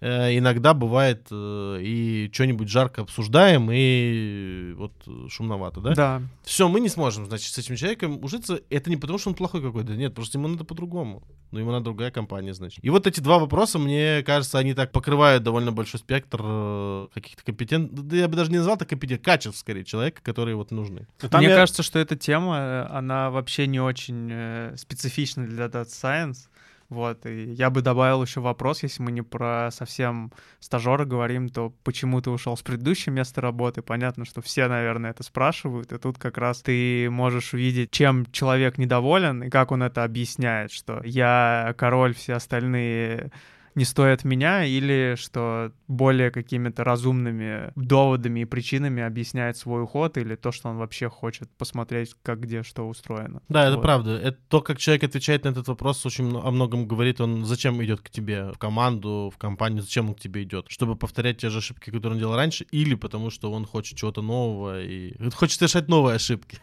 иногда 0.00 0.74
бывает 0.74 1.26
э, 1.30 1.78
и 1.80 2.30
что-нибудь 2.32 2.68
жарко 2.68 3.02
обсуждаем, 3.02 3.70
и 3.72 4.74
вот 4.76 4.92
э, 5.06 5.28
шумновато, 5.28 5.80
да? 5.80 5.94
Да. 5.94 6.22
Все, 6.44 6.68
мы 6.68 6.80
не 6.80 6.88
сможем, 6.88 7.26
значит, 7.26 7.52
с 7.52 7.58
этим 7.58 7.76
человеком 7.76 8.22
ужиться. 8.22 8.60
Это 8.68 8.90
не 8.90 8.96
потому, 8.96 9.18
что 9.18 9.30
он 9.30 9.34
плохой 9.34 9.62
какой-то, 9.62 9.94
нет, 9.94 10.14
просто 10.14 10.38
ему 10.38 10.48
надо 10.48 10.64
по-другому. 10.64 11.22
Ну, 11.50 11.60
ему 11.60 11.70
надо 11.70 11.84
другая 11.84 12.10
компания, 12.10 12.52
значит. 12.52 12.84
И 12.84 12.90
вот 12.90 13.06
эти 13.06 13.20
два 13.20 13.38
вопроса, 13.38 13.78
мне 13.78 14.22
кажется, 14.24 14.58
они 14.58 14.74
так 14.74 14.92
покрывают 14.92 15.42
довольно 15.42 15.72
большой 15.72 16.00
спектр 16.00 16.40
э, 16.42 17.06
каких-то 17.14 17.42
компетент... 17.44 17.92
Да 17.92 18.16
я 18.16 18.28
бы 18.28 18.36
даже 18.36 18.50
не 18.50 18.58
назвал 18.58 18.76
это 18.76 18.84
компетент, 18.84 19.24
качеств, 19.24 19.58
скорее, 19.58 19.84
человека, 19.84 20.20
которые 20.22 20.56
вот 20.56 20.70
нужны. 20.72 21.06
Там 21.18 21.40
Мне 21.40 21.48
я- 21.50 21.56
кажется, 21.56 21.82
что 21.82 21.98
эта 21.98 22.16
тема, 22.16 22.56
э, 22.58 22.86
она 22.90 23.30
вообще 23.30 23.66
не 23.66 23.80
очень 23.80 24.28
э, 24.30 24.74
специфична 24.76 25.46
для 25.46 25.66
Data 25.66 25.86
Science. 25.86 26.48
Вот, 26.88 27.26
и 27.26 27.52
я 27.52 27.70
бы 27.70 27.82
добавил 27.82 28.22
еще 28.22 28.40
вопрос, 28.40 28.84
если 28.84 29.02
мы 29.02 29.10
не 29.10 29.22
про 29.22 29.70
совсем 29.72 30.32
стажера 30.60 31.04
говорим, 31.04 31.48
то 31.48 31.72
почему 31.82 32.20
ты 32.20 32.30
ушел 32.30 32.56
с 32.56 32.62
предыдущего 32.62 33.12
места 33.12 33.40
работы? 33.40 33.82
Понятно, 33.82 34.24
что 34.24 34.40
все, 34.40 34.68
наверное, 34.68 35.10
это 35.10 35.24
спрашивают, 35.24 35.92
и 35.92 35.98
тут 35.98 36.18
как 36.18 36.38
раз 36.38 36.62
ты 36.62 37.10
можешь 37.10 37.54
увидеть, 37.54 37.90
чем 37.90 38.24
человек 38.30 38.78
недоволен 38.78 39.42
и 39.42 39.50
как 39.50 39.72
он 39.72 39.82
это 39.82 40.04
объясняет, 40.04 40.70
что 40.70 41.00
я 41.04 41.74
король, 41.76 42.14
все 42.14 42.34
остальные 42.34 43.32
не 43.76 43.84
стоят 43.84 44.24
меня, 44.24 44.64
или 44.64 45.14
что 45.18 45.70
более 45.86 46.30
какими-то 46.30 46.82
разумными 46.82 47.72
доводами 47.76 48.40
и 48.40 48.44
причинами 48.46 49.02
объясняет 49.02 49.56
свой 49.56 49.82
уход, 49.82 50.16
или 50.16 50.34
то, 50.34 50.50
что 50.50 50.70
он 50.70 50.78
вообще 50.78 51.08
хочет 51.08 51.50
посмотреть, 51.58 52.14
как 52.22 52.40
где 52.40 52.62
что 52.62 52.88
устроено. 52.88 53.42
Да, 53.48 53.66
это 53.66 53.76
Вот. 53.76 53.82
правда. 53.82 54.10
Это 54.12 54.38
то, 54.48 54.60
как 54.62 54.78
человек 54.78 55.04
отвечает 55.04 55.44
на 55.44 55.50
этот 55.50 55.68
вопрос, 55.68 56.04
очень 56.06 56.34
о 56.36 56.50
многом 56.50 56.88
говорит. 56.88 57.20
Он 57.20 57.44
зачем 57.44 57.82
идет 57.84 58.00
к 58.00 58.08
тебе 58.08 58.50
в 58.52 58.58
команду, 58.58 59.30
в 59.32 59.38
компанию, 59.38 59.82
зачем 59.82 60.08
он 60.08 60.14
к 60.14 60.20
тебе 60.20 60.42
идет? 60.42 60.66
Чтобы 60.68 60.96
повторять 60.96 61.38
те 61.38 61.50
же 61.50 61.58
ошибки, 61.58 61.90
которые 61.90 62.12
он 62.14 62.18
делал 62.18 62.34
раньше, 62.34 62.64
или 62.70 62.94
потому 62.94 63.30
что 63.30 63.52
он 63.52 63.66
хочет 63.66 63.98
чего-то 63.98 64.22
нового 64.22 64.82
и 64.82 65.14
хочет 65.34 65.60
решать 65.60 65.88
новые 65.88 66.16
ошибки. 66.16 66.58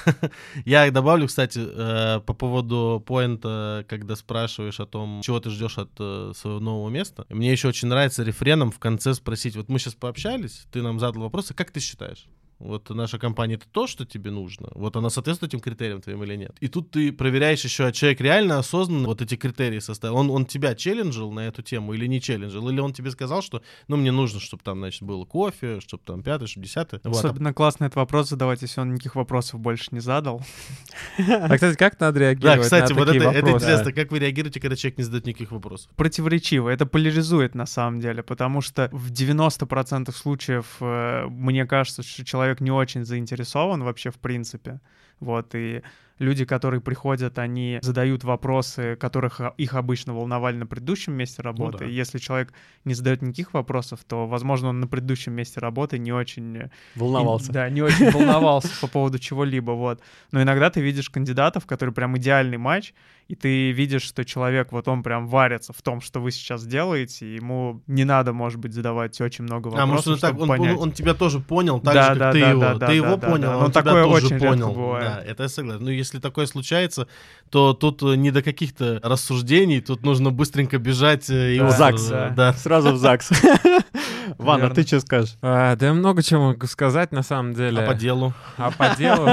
Я 0.66 0.90
добавлю, 0.90 1.26
кстати, 1.26 1.58
э, 1.62 2.20
по 2.20 2.34
поводу 2.34 3.02
поинта, 3.06 3.84
когда 3.88 4.14
спрашиваешь 4.14 4.78
о 4.80 4.86
том, 4.86 5.22
чего 5.22 5.40
ты 5.40 5.48
ждешь 5.50 5.78
от 5.78 5.90
э, 5.98 6.32
своего 6.50 6.60
нового 6.60 6.90
места. 6.90 7.26
Мне 7.28 7.52
еще 7.52 7.68
очень 7.68 7.88
нравится 7.88 8.22
рефреном 8.22 8.70
в 8.70 8.78
конце 8.78 9.14
спросить, 9.14 9.56
вот 9.56 9.68
мы 9.68 9.78
сейчас 9.78 9.94
пообщались, 9.94 10.66
ты 10.72 10.82
нам 10.82 10.98
задал 10.98 11.22
вопрос, 11.22 11.50
а 11.50 11.54
как 11.54 11.70
ты 11.70 11.80
считаешь? 11.80 12.26
Вот 12.60 12.90
наша 12.90 13.18
компания 13.18 13.54
это 13.54 13.64
то, 13.72 13.86
что 13.86 14.04
тебе 14.04 14.30
нужно. 14.30 14.68
Вот 14.74 14.94
она 14.94 15.08
соответствует 15.08 15.54
этим 15.54 15.60
критериям 15.60 16.02
твоим 16.02 16.22
или 16.24 16.36
нет. 16.36 16.54
И 16.60 16.68
тут 16.68 16.90
ты 16.90 17.10
проверяешь 17.10 17.64
еще, 17.64 17.86
а 17.86 17.92
человек 17.92 18.20
реально 18.20 18.58
осознанно 18.58 19.06
вот 19.06 19.22
эти 19.22 19.34
критерии 19.34 19.78
составил. 19.78 20.16
Он, 20.16 20.30
он 20.30 20.44
тебя 20.44 20.74
челленджил 20.74 21.32
на 21.32 21.40
эту 21.40 21.62
тему 21.62 21.94
или 21.94 22.06
не 22.06 22.20
челленджил? 22.20 22.68
Или 22.68 22.80
он 22.80 22.92
тебе 22.92 23.10
сказал, 23.12 23.40
что 23.40 23.62
ну 23.88 23.96
мне 23.96 24.12
нужно, 24.12 24.40
чтобы 24.40 24.62
там, 24.62 24.78
значит, 24.78 25.02
было 25.02 25.24
кофе, 25.24 25.80
чтобы 25.80 26.02
там 26.04 26.22
пятое, 26.22 26.48
чтобы 26.48 26.66
десятое. 26.66 27.00
Вот. 27.02 27.16
Особенно 27.16 27.54
классно 27.54 27.84
этот 27.84 27.96
вопрос 27.96 28.28
задавать, 28.28 28.60
если 28.60 28.82
он 28.82 28.92
никаких 28.92 29.16
вопросов 29.16 29.58
больше 29.58 29.88
не 29.92 30.00
задал. 30.00 30.42
А, 31.30 31.54
кстати, 31.54 31.76
как 31.76 31.98
надо 31.98 32.18
Да, 32.18 32.26
реагировать 32.26 32.62
кстати, 32.62 32.92
на 32.92 32.98
вот 32.98 33.08
это, 33.08 33.50
интересно. 33.50 33.92
Как 33.92 34.10
вы 34.12 34.18
реагируете, 34.18 34.60
когда 34.60 34.76
человек 34.76 34.98
не 34.98 35.04
задает 35.04 35.26
никаких 35.26 35.52
вопросов? 35.52 35.90
Противоречиво. 35.96 36.68
Это 36.68 36.84
поляризует 36.86 37.54
на 37.54 37.66
самом 37.66 38.00
деле, 38.00 38.22
потому 38.22 38.60
что 38.60 38.88
в 38.92 39.10
90% 39.10 40.12
случаев 40.12 40.66
э, 40.80 41.26
мне 41.28 41.64
кажется, 41.66 42.02
что 42.02 42.24
человек 42.24 42.49
не 42.58 42.72
очень 42.72 43.04
заинтересован 43.04 43.84
вообще 43.84 44.10
в 44.10 44.18
принципе. 44.18 44.80
Вот, 45.20 45.54
и 45.54 45.82
люди, 46.18 46.44
которые 46.44 46.80
приходят, 46.80 47.38
они 47.38 47.78
задают 47.82 48.24
вопросы, 48.24 48.96
которых 48.96 49.40
а, 49.40 49.54
их 49.58 49.74
обычно 49.74 50.14
волновали 50.14 50.56
на 50.56 50.66
предыдущем 50.66 51.12
месте 51.12 51.42
работы. 51.42 51.78
да. 51.78 51.84
И 51.86 51.92
если 51.92 52.18
человек 52.18 52.52
не 52.84 52.94
задает 52.94 53.22
никаких 53.22 53.52
вопросов, 53.52 54.00
то, 54.06 54.26
возможно, 54.26 54.68
он 54.68 54.80
на 54.80 54.86
предыдущем 54.86 55.32
месте 55.34 55.60
работы 55.60 55.98
не 55.98 56.12
очень... 56.12 56.56
э, 56.56 56.70
Волновался. 56.94 57.50
И- 57.50 57.54
да, 57.54 57.68
не 57.70 57.82
очень 57.82 58.10
волновался 58.10 58.70
по 58.80 58.86
поводу 58.86 59.18
чего-либо, 59.18 59.72
вот. 59.72 60.00
Но 60.32 60.42
иногда 60.42 60.70
ты 60.70 60.80
видишь 60.80 61.10
кандидатов, 61.10 61.66
которые 61.66 61.94
прям 61.94 62.16
идеальный 62.16 62.58
матч, 62.58 62.94
и 63.30 63.36
ты 63.36 63.70
видишь, 63.70 64.02
что 64.02 64.24
человек, 64.24 64.72
вот 64.72 64.88
он 64.88 65.04
прям 65.04 65.28
варится 65.28 65.72
в 65.72 65.80
том, 65.82 66.00
что 66.00 66.18
вы 66.18 66.32
сейчас 66.32 66.66
делаете, 66.66 67.26
и 67.26 67.36
ему 67.36 67.80
не 67.86 68.02
надо, 68.02 68.32
может 68.32 68.58
быть, 68.58 68.72
задавать 68.74 69.20
очень 69.20 69.44
много 69.44 69.68
а 69.68 69.86
вопросов, 69.86 70.06
может 70.06 70.08
он 70.08 70.18
так, 70.18 70.30
чтобы 70.30 70.42
он, 70.42 70.50
он, 70.50 70.58
понять. 70.58 70.78
он 70.78 70.90
тебя 70.92 71.14
тоже 71.14 71.38
понял, 71.38 71.78
так 71.78 71.94
Да, 71.94 72.02
же, 72.02 72.08
как 72.08 72.18
да, 72.18 72.32
ты 72.32 72.40
да, 72.40 72.50
его. 72.50 72.60
да, 72.60 72.72
ты 72.74 72.78
да, 72.80 72.92
его 72.92 73.16
да, 73.16 73.28
понял, 73.28 73.48
да. 73.50 73.56
он 73.58 73.62
Ну, 73.66 73.70
тебя 73.70 73.82
такое 73.82 74.02
тоже 74.04 74.16
очень 74.26 74.34
редко 74.36 74.48
понял. 74.48 74.72
бывает. 74.72 75.04
Да, 75.04 75.22
это 75.24 75.42
я 75.44 75.48
согласен. 75.48 75.84
Ну, 75.84 75.90
если 75.90 76.18
такое 76.18 76.46
случается, 76.46 77.06
то 77.50 77.72
тут 77.72 78.02
э, 78.02 78.16
не 78.16 78.32
до 78.32 78.42
каких-то 78.42 78.98
рассуждений, 79.04 79.80
тут 79.80 80.02
нужно 80.02 80.32
быстренько 80.32 80.78
бежать 80.78 81.30
э, 81.30 81.54
и 81.54 81.58
Да, 81.60 81.66
В 81.66 81.70
ЗАГС. 81.70 82.10
э, 82.10 82.32
Да. 82.34 82.52
Сразу 82.54 82.90
в 82.92 82.96
ЗАГС. 82.96 83.30
Ваня, 84.38 84.62
Верно. 84.62 84.74
ты 84.74 84.86
что 84.86 85.00
скажешь? 85.00 85.36
А, 85.42 85.76
да 85.76 85.86
я 85.86 85.94
много 85.94 86.22
чего 86.22 86.48
могу 86.48 86.66
сказать, 86.66 87.12
на 87.12 87.22
самом 87.22 87.54
деле. 87.54 87.82
А 87.82 87.86
по 87.86 87.94
делу? 87.94 88.32
А 88.56 88.70
по 88.70 88.94
делу? 88.96 89.26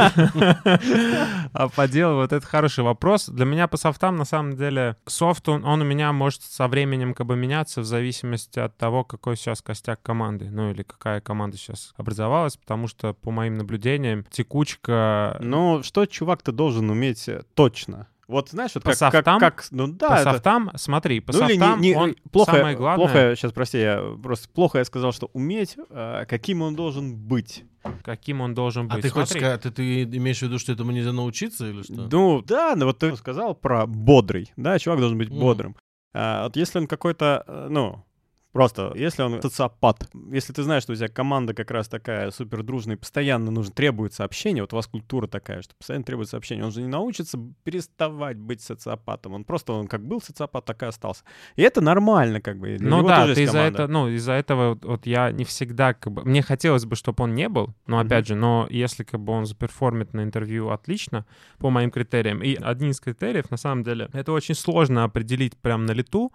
А 1.54 1.70
по 1.70 1.88
делу, 1.88 2.16
вот 2.18 2.34
это 2.34 2.46
хороший 2.46 2.84
вопрос. 2.84 3.30
Для 3.30 3.46
меня 3.46 3.68
по 3.68 3.78
софтам, 3.78 4.16
на 4.16 4.26
самом 4.26 4.56
деле, 4.56 4.96
софт, 5.06 5.48
он, 5.50 5.66
он 5.66 5.82
у 5.82 5.86
меня 5.86 6.12
может 6.12 6.42
со 6.42 6.68
временем 6.68 7.14
как 7.14 7.28
бы 7.28 7.36
меняться 7.36 7.82
в 7.82 7.86
зависимости 7.86 8.60
от 8.60 8.78
того, 8.78 9.04
какой 9.04 9.36
сейчас 9.38 9.62
костяк 9.62 10.02
команды, 10.02 10.50
ну 10.50 10.72
или 10.72 10.84
какая 10.84 11.22
команда 11.22 11.58
сейчас 11.58 11.94
образовалась, 11.98 12.58
потому 12.58 12.88
что, 12.88 13.14
по 13.14 13.32
моим 13.32 13.58
наблюдениям, 13.58 14.26
текучка... 14.30 15.38
Ну, 15.40 15.84
что 15.84 16.06
чувак-то 16.06 16.52
должен 16.52 16.90
уметь 16.90 17.28
э, 17.28 17.44
точно? 17.56 18.08
Вот 18.28 18.50
знаешь, 18.50 18.72
вот 18.76 18.84
По 18.84 18.90
как, 18.90 18.98
софтам? 18.98 19.40
как- 19.40 19.66
ну 19.72 19.88
да, 19.88 20.10
по 20.10 20.14
это- 20.16 20.24
софтам, 20.34 20.72
смотри, 20.76 21.22
по 21.22 21.32
ну 21.32 21.40
или 21.46 21.54
не- 21.54 21.60
софтам 21.60 21.82
не- 21.82 21.96
он 21.96 22.16
плохо, 22.30 22.52
самое 22.58 22.76
главное, 22.76 23.06
плохо, 23.08 23.36
сейчас 23.38 23.54
прости, 23.54 23.80
я 23.80 24.02
просто 24.22 24.50
плохо 24.50 24.80
я 24.80 24.86
сказал, 24.86 25.14
что 25.14 25.30
уметь, 25.32 25.78
э, 25.90 26.26
каким 26.28 26.62
он 26.62 26.76
должен 26.76 27.16
быть. 27.16 27.64
каким 28.04 28.42
он 28.42 28.54
должен 28.54 28.90
быть. 28.90 28.98
А 28.98 29.02
ты 29.02 29.10
хочешь 29.10 29.30
Смотри, 29.30 29.40
сказать, 29.46 29.62
ты, 29.62 29.72
ты 29.72 30.04
имеешь 30.04 30.40
в 30.40 30.42
виду, 30.42 30.60
что 30.60 30.74
этому 30.74 30.92
нельзя 30.92 31.14
научиться 31.14 31.70
или 31.70 31.84
что? 31.84 31.94
Ну 32.12 32.42
да, 32.42 32.74
ну 32.76 32.86
вот 32.88 33.00
ты 33.00 33.16
сказал 33.16 33.56
про 33.56 33.86
бодрый, 33.88 34.52
да, 34.58 34.78
чувак 34.78 35.00
должен 35.00 35.18
быть 35.18 35.30
Мгм. 35.30 35.40
бодрым. 35.40 35.76
А, 36.14 36.44
вот 36.46 36.58
если 36.58 36.80
он 36.80 36.88
какой-то, 36.88 37.46
э, 37.48 37.68
ну, 37.70 38.04
просто, 38.52 38.92
если 38.96 39.22
он 39.24 39.42
социопат, 39.42 40.10
если 40.32 40.54
ты 40.54 40.64
знаешь, 40.64 40.84
что 40.84 40.94
у 40.94 40.96
тебя 40.96 41.08
команда 41.08 41.54
как 41.54 41.72
раз 41.72 41.88
такая 41.88 42.32
супер 42.32 42.64
дружная, 42.64 42.98
постоянно 42.98 43.52
нужно, 43.52 43.74
требуется 43.74 44.24
общение, 44.24 44.64
вот 44.64 44.74
у 44.74 44.76
вас 44.76 44.88
культура 44.88 45.28
такая, 45.28 45.62
что 45.62 45.76
постоянно 45.76 46.06
требуется 46.06 46.38
общение, 46.38 46.66
он 46.66 46.72
же 46.72 46.82
не 46.82 46.88
научится 46.88 47.40
переставать 47.64 48.38
быть 48.38 48.62
социопатом, 48.62 49.34
он 49.34 49.44
просто, 49.44 49.74
он 49.74 49.88
как 49.88 50.06
был 50.06 50.22
социопат, 50.22 50.66
так 50.66 50.84
и 50.84 50.86
остался. 50.86 51.24
И 51.56 51.62
это 51.62 51.82
нормально, 51.82 52.42
как 52.42 52.60
бы, 52.60 52.78
для 52.78 52.90
Ну 52.90 53.00
него 53.00 53.08
да, 53.08 53.22
тоже 53.22 53.36
ты 53.36 53.44
из-за 53.44 53.60
этого, 53.60 53.88
ну, 53.88 54.10
из-за 54.10 54.34
этого 54.34 54.70
вот, 54.70 54.86
вот 54.86 55.06
я 55.06 55.32
не 55.32 55.44
всегда, 55.44 55.94
как 55.94 56.14
бы, 56.14 56.24
мне 56.24 56.42
хотелось 56.42 56.86
бы, 56.86 56.96
чтобы 56.96 57.24
он 57.24 57.36
не 57.36 57.50
был, 57.50 57.74
но 57.86 58.00
опять 58.00 58.28
же, 58.28 58.36
но 58.36 58.68
если 58.70 59.04
как 59.04 59.20
бы 59.20 59.34
он 59.34 59.46
заперформит 59.46 60.14
на 60.14 60.24
интервью 60.24 60.70
отлично 60.70 61.26
по 61.60 61.70
моим 61.70 61.92
критериям, 61.92 62.42
и 62.42 62.56
один 62.56 62.92
из 62.92 63.00
критериев, 63.00 63.52
на 63.52 63.58
самом 63.58 63.84
деле, 63.84 64.10
это 64.14 64.32
очень 64.32 64.56
сложно 64.56 65.04
определить 65.04 65.58
прям 65.58 65.86
на 65.86 65.92
лету, 65.92 66.32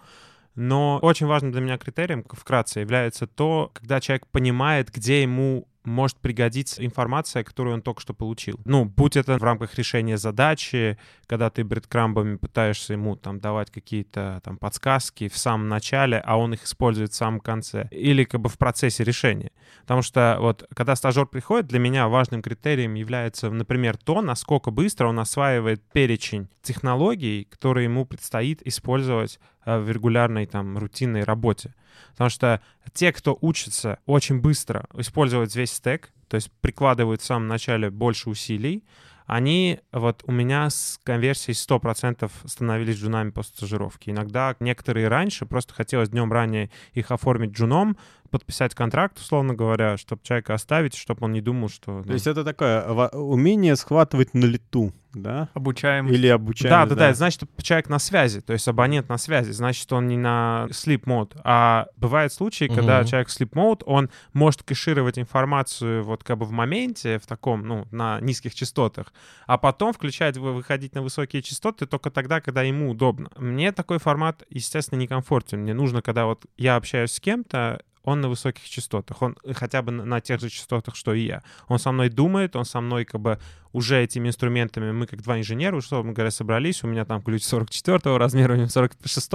но 0.55 0.99
очень 1.03 1.27
важным 1.27 1.53
для 1.53 1.61
меня 1.61 1.79
критерием, 1.79 2.25
вкратце, 2.29 2.81
является 2.81 3.27
то, 3.27 3.71
когда 3.75 4.01
человек 4.01 4.27
понимает, 4.27 4.91
где 4.91 5.23
ему 5.23 5.67
может 5.85 6.17
пригодиться 6.19 6.85
информация, 6.85 7.45
которую 7.45 7.75
он 7.75 7.83
только 7.83 8.01
что 8.01 8.15
получил. 8.15 8.61
Ну, 8.65 8.85
будь 8.85 9.17
это 9.17 9.39
в 9.39 9.43
рамках 9.43 9.75
решения 9.75 10.17
задачи, 10.17 10.99
когда 11.27 11.51
ты 11.51 11.65
бредкрамбами 11.65 12.37
пытаешься 12.37 12.93
ему 12.93 13.17
там 13.17 13.41
давать 13.41 13.71
какие-то 13.71 14.41
там 14.45 14.59
подсказки 14.59 15.29
в 15.29 15.37
самом 15.37 15.69
начале, 15.69 16.19
а 16.25 16.39
он 16.39 16.55
их 16.55 16.65
использует 16.65 17.13
в 17.13 17.17
самом 17.17 17.41
конце, 17.41 17.89
или 17.91 18.25
как 18.25 18.41
бы 18.41 18.49
в 18.49 18.59
процессе 18.59 19.05
решения. 19.05 19.51
Потому 19.81 20.03
что 20.03 20.37
вот 20.41 20.67
когда 20.75 20.95
стажер 20.97 21.27
приходит, 21.27 21.67
для 21.67 21.79
меня 21.79 22.09
важным 22.09 22.43
критерием 22.43 22.95
является, 22.95 23.51
например, 23.51 23.97
то, 23.97 24.23
насколько 24.23 24.71
быстро 24.71 25.09
он 25.09 25.19
осваивает 25.19 25.83
перечень 25.93 26.49
технологий, 26.63 27.45
которые 27.51 27.85
ему 27.85 28.07
предстоит 28.07 28.63
использовать 28.67 29.41
э, 29.65 29.79
в 29.79 29.91
регулярной 29.91 30.47
там 30.47 30.79
рутинной 30.79 31.25
работе. 31.25 31.75
Потому 32.13 32.31
что 32.31 32.61
те, 32.93 33.13
кто 33.13 33.39
учится 33.41 33.99
очень 34.07 34.41
быстро 34.41 34.87
использовать 34.95 35.55
весь 35.57 35.73
стек, 35.73 36.13
то 36.29 36.37
есть 36.37 36.51
прикладывают 36.61 37.21
в 37.21 37.25
самом 37.25 37.49
начале 37.49 37.91
больше 37.91 38.31
усилий, 38.31 38.85
они 39.27 39.81
вот 39.93 40.23
у 40.27 40.33
меня 40.33 40.69
с 40.69 40.99
конверсией 41.05 41.55
100% 41.55 42.31
становились 42.45 42.97
джунами 42.97 43.31
после 43.31 43.57
стажировки. 43.57 44.11
Иногда 44.11 44.57
некоторые 44.61 45.09
раньше, 45.09 45.47
просто 45.47 45.75
хотелось 45.75 46.11
днем 46.11 46.33
ранее 46.33 46.71
их 46.93 47.11
оформить 47.11 47.53
джуном, 47.53 47.97
подписать 48.33 48.75
контракт, 48.75 49.19
условно 49.19 49.55
говоря, 49.55 49.97
чтобы 49.99 50.23
человека 50.25 50.55
оставить, 50.55 50.95
чтобы 50.97 51.27
он 51.27 51.33
не 51.33 51.41
думал, 51.41 51.69
что... 51.69 52.03
То 52.03 52.15
есть 52.15 52.27
это 52.27 52.43
такое 52.43 52.83
умение 53.11 53.77
схватывать 53.77 54.33
на 54.35 54.47
лету, 54.47 54.93
да? 55.13 55.51
Обучаем. 55.53 56.09
Или 56.09 56.27
обучаем. 56.27 56.71
Да, 56.71 56.87
да, 56.87 56.95
да, 56.95 57.15
значит, 57.15 57.43
человек 57.59 57.91
на 57.91 57.99
связи, 57.99 58.41
то 58.41 58.55
есть 58.55 58.67
абонент 58.67 59.11
на 59.11 59.19
связи, 59.19 59.51
значит, 59.51 59.93
он 59.93 60.09
не 60.09 60.17
на 60.17 60.67
sleep 60.71 61.05
mode. 61.05 61.39
А 61.45 61.89
бывают 61.97 62.33
случаи, 62.33 62.65
угу. 62.65 62.77
когда 62.77 63.05
человек 63.05 63.29
в 63.29 63.39
sleep 63.39 63.51
mode, 63.51 63.83
он 63.85 64.11
может 64.33 64.63
кэшировать 64.63 65.19
информацию 65.19 66.03
вот 66.03 66.25
как 66.25 66.39
бы 66.39 66.47
в 66.47 66.53
моменте, 66.53 67.19
в 67.19 67.27
таком, 67.27 67.67
ну, 67.67 67.87
на 67.91 68.21
низких 68.21 68.55
частотах, 68.55 69.13
а 69.47 69.59
потом 69.59 69.93
включать, 69.93 70.39
выходить 70.39 70.95
на 70.95 71.03
высокие 71.03 71.43
частоты 71.43 71.85
только 71.87 72.11
тогда, 72.11 72.41
когда 72.41 72.63
ему 72.63 72.91
удобно. 72.91 73.31
Мне 73.37 73.73
такой 73.73 73.99
формат, 73.99 74.43
естественно, 74.49 74.99
некомфортен. 74.99 75.61
Мне 75.61 75.75
нужно, 75.75 76.01
когда 76.01 76.25
вот 76.25 76.47
я 76.57 76.77
общаюсь 76.77 77.13
с 77.13 77.21
кем-то, 77.21 77.83
он 78.05 78.21
на 78.21 78.29
высоких 78.29 78.69
частотах, 78.69 79.23
он 79.23 79.37
хотя 79.55 79.83
бы 79.83 79.93
на 79.93 80.21
тех 80.21 80.41
же 80.41 80.49
частотах, 80.49 80.97
что 80.97 81.15
и 81.15 81.23
я. 81.23 81.43
Он 81.69 81.79
со 81.79 81.93
мной 81.93 82.09
думает, 82.09 82.57
он 82.57 82.65
со 82.65 82.81
мной 82.81 83.05
как 83.05 83.21
бы 83.21 83.39
уже 83.73 84.03
этими 84.03 84.29
инструментами, 84.29 84.93
мы 84.93 85.07
как 85.07 85.23
два 85.23 85.39
инженера, 85.39 85.77
условно 85.77 86.13
говоря, 86.13 86.31
собрались, 86.31 86.85
у 86.85 86.87
меня 86.87 87.05
там 87.05 87.23
ключ 87.23 87.45
44 87.45 88.17
размера, 88.17 88.55
у 88.55 88.57
него 88.57 88.69
46 88.69 89.33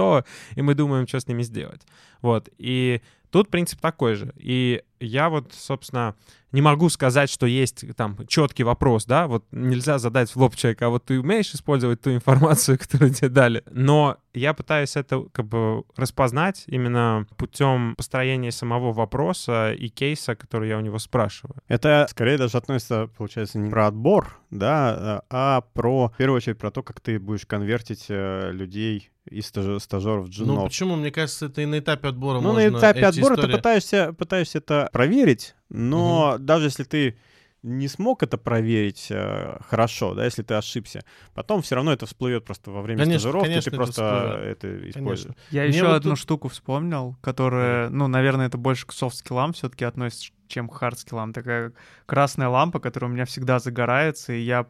и 0.56 0.62
мы 0.62 0.74
думаем, 0.74 1.08
что 1.08 1.20
с 1.20 1.26
ними 1.26 1.42
сделать. 1.42 1.82
Вот, 2.22 2.48
и 2.58 3.00
тут 3.30 3.48
принцип 3.48 3.80
такой 3.80 4.14
же. 4.14 4.32
И 4.36 4.82
я 5.00 5.28
вот, 5.28 5.52
собственно, 5.52 6.14
не 6.52 6.62
могу 6.62 6.88
сказать, 6.88 7.30
что 7.30 7.46
есть 7.46 7.84
там 7.96 8.16
четкий 8.26 8.64
вопрос, 8.64 9.04
да, 9.04 9.26
вот 9.26 9.44
нельзя 9.50 9.98
задать 9.98 10.30
в 10.30 10.36
лоб 10.36 10.56
человека, 10.56 10.86
а 10.86 10.88
вот 10.88 11.04
ты 11.04 11.20
умеешь 11.20 11.52
использовать 11.54 12.00
ту 12.00 12.12
информацию, 12.12 12.78
которую 12.80 13.12
тебе 13.12 13.28
дали. 13.28 13.62
Но 13.70 14.16
я 14.32 14.54
пытаюсь 14.54 14.96
это 14.96 15.24
как 15.32 15.46
бы 15.46 15.84
распознать 15.96 16.64
именно 16.66 17.26
путем 17.36 17.94
построения 17.96 18.50
самого 18.50 18.92
вопроса 18.92 19.72
и 19.72 19.88
кейса, 19.88 20.34
который 20.36 20.68
я 20.68 20.78
у 20.78 20.80
него 20.80 20.98
спрашиваю. 20.98 21.56
Это 21.68 22.06
скорее 22.10 22.38
даже 22.38 22.56
относится, 22.56 23.10
получается, 23.16 23.58
не 23.58 23.70
про 23.70 23.88
отбор, 23.88 24.38
да, 24.50 25.22
а 25.28 25.62
про, 25.74 26.08
в 26.08 26.16
первую 26.16 26.36
очередь, 26.38 26.58
про 26.58 26.70
то, 26.70 26.82
как 26.82 27.00
ты 27.00 27.18
будешь 27.18 27.46
конвертить 27.46 28.06
э, 28.08 28.50
людей 28.52 29.10
из 29.30 29.46
стажеров 29.46 30.26
в 30.26 30.28
джунов. 30.30 30.56
Ну 30.56 30.64
почему? 30.64 30.96
Мне 30.96 31.10
кажется, 31.10 31.46
это 31.46 31.62
и 31.62 31.66
на 31.66 31.78
этапе 31.78 32.08
отбора 32.08 32.40
Ну, 32.40 32.52
на 32.52 32.68
этапе 32.68 33.06
отбора 33.06 33.34
истории... 33.34 33.50
ты 33.50 33.56
пытаешься, 33.56 34.12
пытаешься 34.12 34.58
это 34.58 34.87
проверить, 34.92 35.54
но 35.68 36.34
угу. 36.34 36.38
даже 36.38 36.66
если 36.66 36.84
ты 36.84 37.18
не 37.62 37.88
смог 37.88 38.22
это 38.22 38.38
проверить 38.38 39.08
э, 39.10 39.58
хорошо, 39.68 40.14
да, 40.14 40.24
если 40.24 40.42
ты 40.42 40.54
ошибся, 40.54 41.04
потом 41.34 41.62
все 41.62 41.74
равно 41.74 41.92
это 41.92 42.06
всплывет 42.06 42.44
просто 42.44 42.70
во 42.70 42.82
время 42.82 43.00
конечно, 43.00 43.20
стажировки, 43.20 43.46
конечно, 43.48 43.70
ты 43.70 43.76
просто 43.76 44.40
это, 44.44 44.66
это 44.68 44.90
используешь. 44.90 45.36
Я 45.50 45.62
Мне 45.62 45.76
еще 45.76 45.86
вот 45.86 45.94
одну 45.94 46.10
тут... 46.10 46.18
штуку 46.18 46.48
вспомнил, 46.48 47.16
которая, 47.20 47.90
ну, 47.90 48.06
наверное, 48.06 48.46
это 48.46 48.58
больше 48.58 48.86
к 48.86 48.92
софт-скиллам 48.92 49.52
все-таки 49.54 49.84
относится, 49.84 50.32
чем 50.46 50.68
к 50.68 50.80
хард-скиллам. 50.80 51.32
Такая 51.32 51.72
красная 52.06 52.48
лампа, 52.48 52.78
которая 52.78 53.10
у 53.10 53.14
меня 53.14 53.24
всегда 53.24 53.58
загорается, 53.58 54.32
и 54.32 54.40
я 54.40 54.66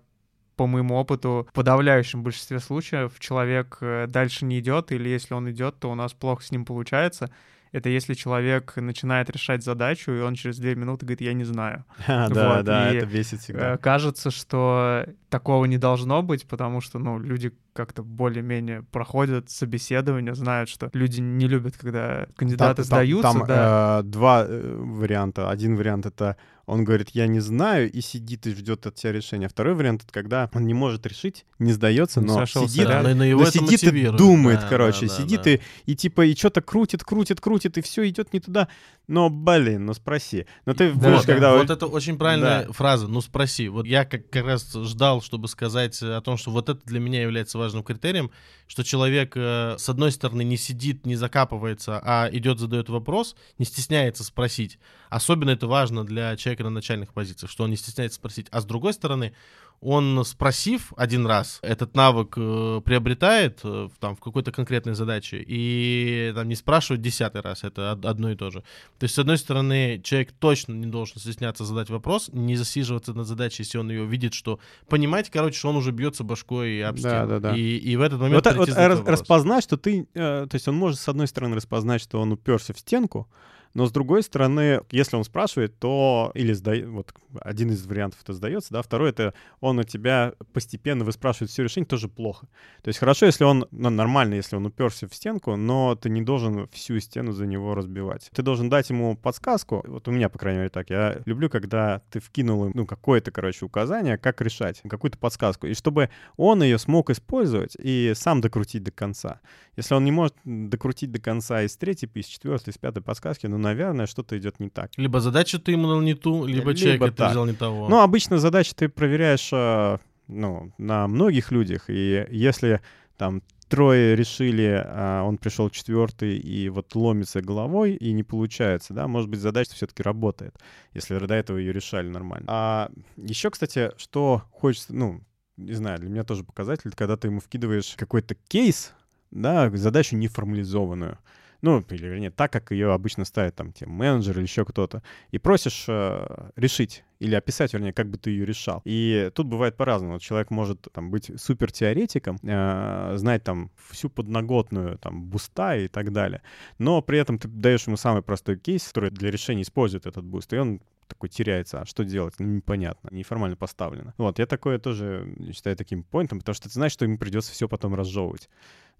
по 0.56 0.66
моему 0.66 0.96
опыту, 0.96 1.46
в 1.50 1.54
подавляющем 1.54 2.24
большинстве 2.24 2.58
случаев 2.58 3.20
человек 3.20 3.78
э, 3.80 4.06
дальше 4.08 4.44
не 4.44 4.58
идет, 4.58 4.90
или 4.90 5.08
если 5.08 5.34
он 5.34 5.48
идет, 5.50 5.78
то 5.78 5.88
у 5.88 5.94
нас 5.94 6.14
плохо 6.14 6.42
с 6.42 6.50
ним 6.50 6.64
получается 6.64 7.30
это 7.72 7.88
если 7.88 8.14
человек 8.14 8.76
начинает 8.76 9.30
решать 9.30 9.62
задачу, 9.62 10.12
и 10.12 10.20
он 10.20 10.34
через 10.34 10.58
две 10.58 10.74
минуты 10.74 11.06
говорит, 11.06 11.20
я 11.20 11.32
не 11.32 11.44
знаю. 11.44 11.84
А, 12.06 12.28
да, 12.30 12.62
да, 12.62 12.92
это 12.92 13.06
бесит 13.06 13.40
всегда. 13.40 13.74
Э, 13.74 13.78
кажется, 13.78 14.30
что 14.30 15.06
такого 15.28 15.64
не 15.66 15.78
должно 15.78 16.22
быть, 16.22 16.46
потому 16.46 16.80
что, 16.80 16.98
ну, 16.98 17.18
люди 17.18 17.52
как-то 17.78 18.02
более-менее 18.02 18.82
проходят 18.90 19.50
собеседование, 19.50 20.34
знают, 20.34 20.68
что 20.68 20.90
люди 20.92 21.20
не 21.20 21.46
любят, 21.46 21.76
когда 21.76 22.26
кандидаты 22.34 22.82
там, 22.82 22.84
сдаются. 22.84 23.32
Там, 23.32 23.46
да. 23.46 24.00
э, 24.00 24.02
два 24.02 24.44
э, 24.48 24.76
варианта. 24.76 25.48
Один 25.48 25.76
вариант— 25.76 26.04
это 26.06 26.36
он 26.66 26.84
говорит, 26.84 27.10
я 27.12 27.28
не 27.28 27.40
знаю, 27.40 27.90
и 27.90 28.00
сидит 28.00 28.46
и 28.48 28.50
ждет 28.50 28.84
от 28.86 28.96
тебя 28.96 29.12
решения. 29.12 29.48
Второй 29.48 29.74
вариант— 29.74 30.02
это 30.04 30.12
когда 30.12 30.50
он 30.52 30.66
не 30.66 30.74
может 30.74 31.06
решить, 31.06 31.46
не 31.60 31.72
сдается, 31.72 32.20
но 32.20 32.34
Сошел 32.34 32.68
сидит, 32.68 32.88
да, 32.88 33.00
но 33.00 33.24
его 33.24 33.42
но 33.42 33.50
сидит 33.50 33.84
и 33.84 34.10
думает, 34.10 34.60
да, 34.60 34.68
короче, 34.68 35.06
да, 35.06 35.16
да, 35.16 35.22
сидит 35.22 35.42
да. 35.44 35.50
И, 35.52 35.60
и 35.86 35.96
типа 35.96 36.26
и 36.26 36.34
что-то 36.34 36.60
крутит, 36.60 37.04
крутит, 37.04 37.40
крутит, 37.40 37.78
и 37.78 37.80
все 37.80 38.06
идет 38.08 38.34
не 38.34 38.40
туда. 38.40 38.68
Но, 39.08 39.30
блин, 39.30 39.86
ну 39.86 39.94
спроси. 39.94 40.44
Но 40.66 40.74
ты 40.74 40.92
да, 40.92 41.10
будешь, 41.10 41.24
когда... 41.24 41.56
Вот 41.56 41.70
это 41.70 41.86
очень 41.86 42.18
правильная 42.18 42.66
да. 42.66 42.72
фраза, 42.74 43.08
ну 43.08 43.22
спроси. 43.22 43.68
Вот 43.68 43.86
я 43.86 44.04
как, 44.04 44.28
как 44.28 44.44
раз 44.44 44.70
ждал, 44.74 45.22
чтобы 45.22 45.48
сказать 45.48 46.00
о 46.02 46.20
том, 46.20 46.36
что 46.36 46.50
вот 46.50 46.68
это 46.68 46.80
для 46.84 47.00
меня 47.00 47.22
является 47.22 47.56
важным 47.56 47.82
критерием, 47.82 48.30
что 48.66 48.84
человек, 48.84 49.32
э, 49.34 49.76
с 49.78 49.88
одной 49.88 50.12
стороны, 50.12 50.44
не 50.44 50.58
сидит, 50.58 51.06
не 51.06 51.16
закапывается, 51.16 51.98
а 52.04 52.28
идет, 52.30 52.58
задает 52.58 52.90
вопрос, 52.90 53.34
не 53.56 53.64
стесняется 53.64 54.24
спросить. 54.24 54.78
Особенно 55.08 55.50
это 55.50 55.66
важно 55.66 56.04
для 56.04 56.36
человека 56.36 56.64
на 56.64 56.70
начальных 56.70 57.14
позициях, 57.14 57.50
что 57.50 57.64
он 57.64 57.70
не 57.70 57.76
стесняется 57.76 58.16
спросить. 58.16 58.48
А 58.50 58.60
с 58.60 58.66
другой 58.66 58.92
стороны, 58.92 59.32
он, 59.80 60.24
спросив 60.24 60.92
один 60.96 61.26
раз, 61.26 61.60
этот 61.62 61.94
навык 61.94 62.34
э, 62.36 62.80
приобретает 62.84 63.60
э, 63.62 63.88
там, 64.00 64.16
в 64.16 64.20
какой-то 64.20 64.50
конкретной 64.50 64.94
задаче 64.94 65.44
и 65.46 66.32
там, 66.34 66.48
не 66.48 66.56
спрашивает 66.56 67.00
десятый 67.00 67.42
раз, 67.42 67.62
это 67.62 67.92
одно 67.92 68.30
и 68.30 68.34
то 68.34 68.50
же. 68.50 68.60
То 68.98 69.04
есть, 69.04 69.14
с 69.14 69.18
одной 69.18 69.38
стороны, 69.38 70.00
человек 70.02 70.32
точно 70.32 70.72
не 70.72 70.86
должен 70.86 71.18
стесняться 71.20 71.64
задать 71.64 71.90
вопрос, 71.90 72.28
не 72.32 72.56
засиживаться 72.56 73.14
на 73.14 73.24
задаче, 73.24 73.62
если 73.62 73.78
он 73.78 73.90
ее 73.90 74.04
видит, 74.04 74.34
что 74.34 74.58
понимать, 74.88 75.30
короче, 75.30 75.58
что 75.58 75.68
он 75.68 75.76
уже 75.76 75.92
бьется 75.92 76.24
башкой 76.24 76.82
об 76.84 76.98
стену. 76.98 77.12
Да, 77.12 77.26
да, 77.26 77.50
да. 77.50 77.56
И, 77.56 77.76
и 77.76 77.96
в 77.96 78.00
этот 78.00 78.20
момент... 78.20 78.44
Вот, 78.44 78.68
вот 78.68 79.08
распознать, 79.08 79.62
что 79.62 79.76
ты... 79.76 80.08
Э, 80.14 80.46
то 80.50 80.54
есть 80.54 80.66
он 80.66 80.74
может, 80.74 80.98
с 80.98 81.08
одной 81.08 81.28
стороны, 81.28 81.54
распознать, 81.54 82.02
что 82.02 82.20
он 82.20 82.32
уперся 82.32 82.74
в 82.74 82.78
стенку, 82.80 83.28
но 83.74 83.86
с 83.86 83.92
другой 83.92 84.22
стороны, 84.22 84.80
если 84.90 85.16
он 85.16 85.24
спрашивает, 85.24 85.78
то 85.78 86.32
или 86.34 86.52
сдает, 86.52 86.88
вот 86.88 87.12
один 87.40 87.70
из 87.70 87.86
вариантов 87.86 88.20
это 88.22 88.32
сдается, 88.32 88.72
да, 88.72 88.82
второй 88.82 89.10
это 89.10 89.34
он 89.60 89.78
у 89.78 89.84
тебя 89.84 90.32
постепенно 90.52 91.04
выспрашивает 91.04 91.50
все 91.50 91.62
решение, 91.62 91.86
тоже 91.86 92.08
плохо. 92.08 92.48
То 92.82 92.88
есть 92.88 92.98
хорошо, 92.98 93.26
если 93.26 93.44
он, 93.44 93.66
ну, 93.70 93.90
нормально, 93.90 94.34
если 94.34 94.56
он 94.56 94.66
уперся 94.66 95.06
в 95.08 95.14
стенку, 95.14 95.56
но 95.56 95.94
ты 95.94 96.10
не 96.10 96.22
должен 96.22 96.68
всю 96.68 96.98
стену 97.00 97.32
за 97.32 97.46
него 97.46 97.74
разбивать. 97.74 98.30
Ты 98.34 98.42
должен 98.42 98.68
дать 98.68 98.90
ему 98.90 99.16
подсказку. 99.16 99.84
Вот 99.86 100.08
у 100.08 100.10
меня, 100.10 100.28
по 100.28 100.38
крайней 100.38 100.58
мере, 100.58 100.70
так. 100.70 100.90
Я 100.90 101.20
люблю, 101.26 101.50
когда 101.50 102.02
ты 102.10 102.20
вкинул 102.20 102.70
ну, 102.74 102.86
какое-то, 102.86 103.30
короче, 103.30 103.64
указание, 103.64 104.18
как 104.18 104.40
решать, 104.40 104.80
какую-то 104.88 105.18
подсказку. 105.18 105.66
И 105.66 105.74
чтобы 105.74 106.10
он 106.36 106.62
ее 106.62 106.78
смог 106.78 107.10
использовать 107.10 107.76
и 107.78 108.12
сам 108.14 108.40
докрутить 108.40 108.82
до 108.82 108.90
конца. 108.90 109.40
Если 109.76 109.94
он 109.94 110.04
не 110.04 110.12
может 110.12 110.34
докрутить 110.44 111.12
до 111.12 111.20
конца 111.20 111.62
из 111.62 111.76
третьей, 111.76 112.10
из 112.14 112.26
четвертой, 112.26 112.72
из 112.72 112.78
пятой 112.78 113.02
подсказки, 113.02 113.46
ну, 113.46 113.57
наверное, 113.58 114.06
что-то 114.06 114.38
идет 114.38 114.60
не 114.60 114.70
так. 114.70 114.90
Либо 114.96 115.20
задачу 115.20 115.58
ты 115.58 115.72
ему 115.72 115.88
дал 115.88 116.00
не 116.00 116.14
ту, 116.14 116.46
либо, 116.46 116.70
либо 116.70 116.74
человек 116.74 117.02
это 117.02 117.28
взял 117.28 117.46
не 117.46 117.52
того. 117.52 117.88
Ну, 117.88 118.00
обычно 118.00 118.38
задачи 118.38 118.72
ты 118.74 118.88
проверяешь 118.88 119.50
э, 119.52 119.98
ну, 120.28 120.72
на 120.78 121.06
многих 121.08 121.50
людях, 121.50 121.88
и 121.88 122.26
если 122.30 122.80
там 123.16 123.42
трое 123.68 124.16
решили, 124.16 124.82
а 124.86 125.22
он 125.24 125.38
пришел 125.38 125.70
четвертый 125.70 126.38
и 126.38 126.68
вот 126.68 126.94
ломится 126.94 127.42
головой 127.42 127.94
и 127.94 128.12
не 128.12 128.22
получается, 128.22 128.94
да, 128.94 129.06
может 129.06 129.28
быть, 129.28 129.40
задача 129.40 129.72
все-таки 129.74 130.02
работает, 130.02 130.54
если 130.94 131.18
до 131.18 131.34
этого 131.34 131.58
ее 131.58 131.72
решали 131.72 132.08
нормально. 132.08 132.46
А 132.48 132.90
еще, 133.16 133.50
кстати, 133.50 133.92
что 133.96 134.42
хочется, 134.52 134.94
ну, 134.94 135.20
не 135.56 135.74
знаю, 135.74 135.98
для 135.98 136.08
меня 136.08 136.24
тоже 136.24 136.44
показатель, 136.44 136.92
когда 136.94 137.16
ты 137.16 137.28
ему 137.28 137.40
вкидываешь 137.40 137.94
какой-то 137.96 138.34
кейс, 138.48 138.92
да, 139.30 139.70
задачу 139.70 140.16
неформализованную, 140.16 141.18
ну, 141.62 141.84
или 141.90 142.06
вернее, 142.06 142.30
так, 142.30 142.52
как 142.52 142.70
ее 142.70 142.92
обычно 142.92 143.24
ставят 143.24 143.56
там 143.56 143.72
те 143.72 143.86
менеджер 143.86 144.36
или 144.36 144.42
еще 144.42 144.64
кто-то, 144.64 145.02
и 145.30 145.38
просишь 145.38 145.86
э, 145.88 146.50
решить 146.56 147.04
или 147.18 147.34
описать, 147.34 147.72
вернее, 147.72 147.92
как 147.92 148.08
бы 148.08 148.16
ты 148.16 148.30
ее 148.30 148.46
решал. 148.46 148.80
И 148.84 149.30
тут 149.34 149.48
бывает 149.48 149.76
по-разному. 149.76 150.20
Человек 150.20 150.50
может 150.50 150.86
там 150.92 151.10
быть 151.10 151.32
супер 151.36 151.72
теоретиком, 151.72 152.38
э, 152.42 153.14
знать 153.16 153.42
там 153.42 153.70
всю 153.90 154.08
подноготную 154.08 154.98
там 154.98 155.24
буста 155.24 155.76
и 155.76 155.88
так 155.88 156.12
далее, 156.12 156.42
но 156.78 157.02
при 157.02 157.18
этом 157.18 157.38
ты 157.38 157.48
даешь 157.48 157.86
ему 157.86 157.96
самый 157.96 158.22
простой 158.22 158.56
кейс, 158.56 158.86
который 158.86 159.10
для 159.10 159.30
решения 159.30 159.62
использует 159.62 160.06
этот 160.06 160.24
буст, 160.24 160.52
и 160.52 160.58
он 160.58 160.80
такой 161.08 161.28
теряется, 161.28 161.80
а 161.80 161.86
что 161.86 162.04
делать? 162.04 162.34
Ну, 162.38 162.46
непонятно, 162.46 163.08
неформально 163.10 163.56
поставлено. 163.56 164.14
Вот, 164.18 164.38
я 164.38 164.46
такое 164.46 164.78
тоже 164.78 165.34
считаю 165.52 165.76
таким 165.76 166.04
поинтом, 166.04 166.38
потому 166.38 166.54
что 166.54 166.68
ты 166.68 166.74
знаешь, 166.74 166.92
что 166.92 167.04
ему 167.04 167.18
придется 167.18 167.52
все 167.52 167.68
потом 167.68 167.94
разжевывать. 167.94 168.48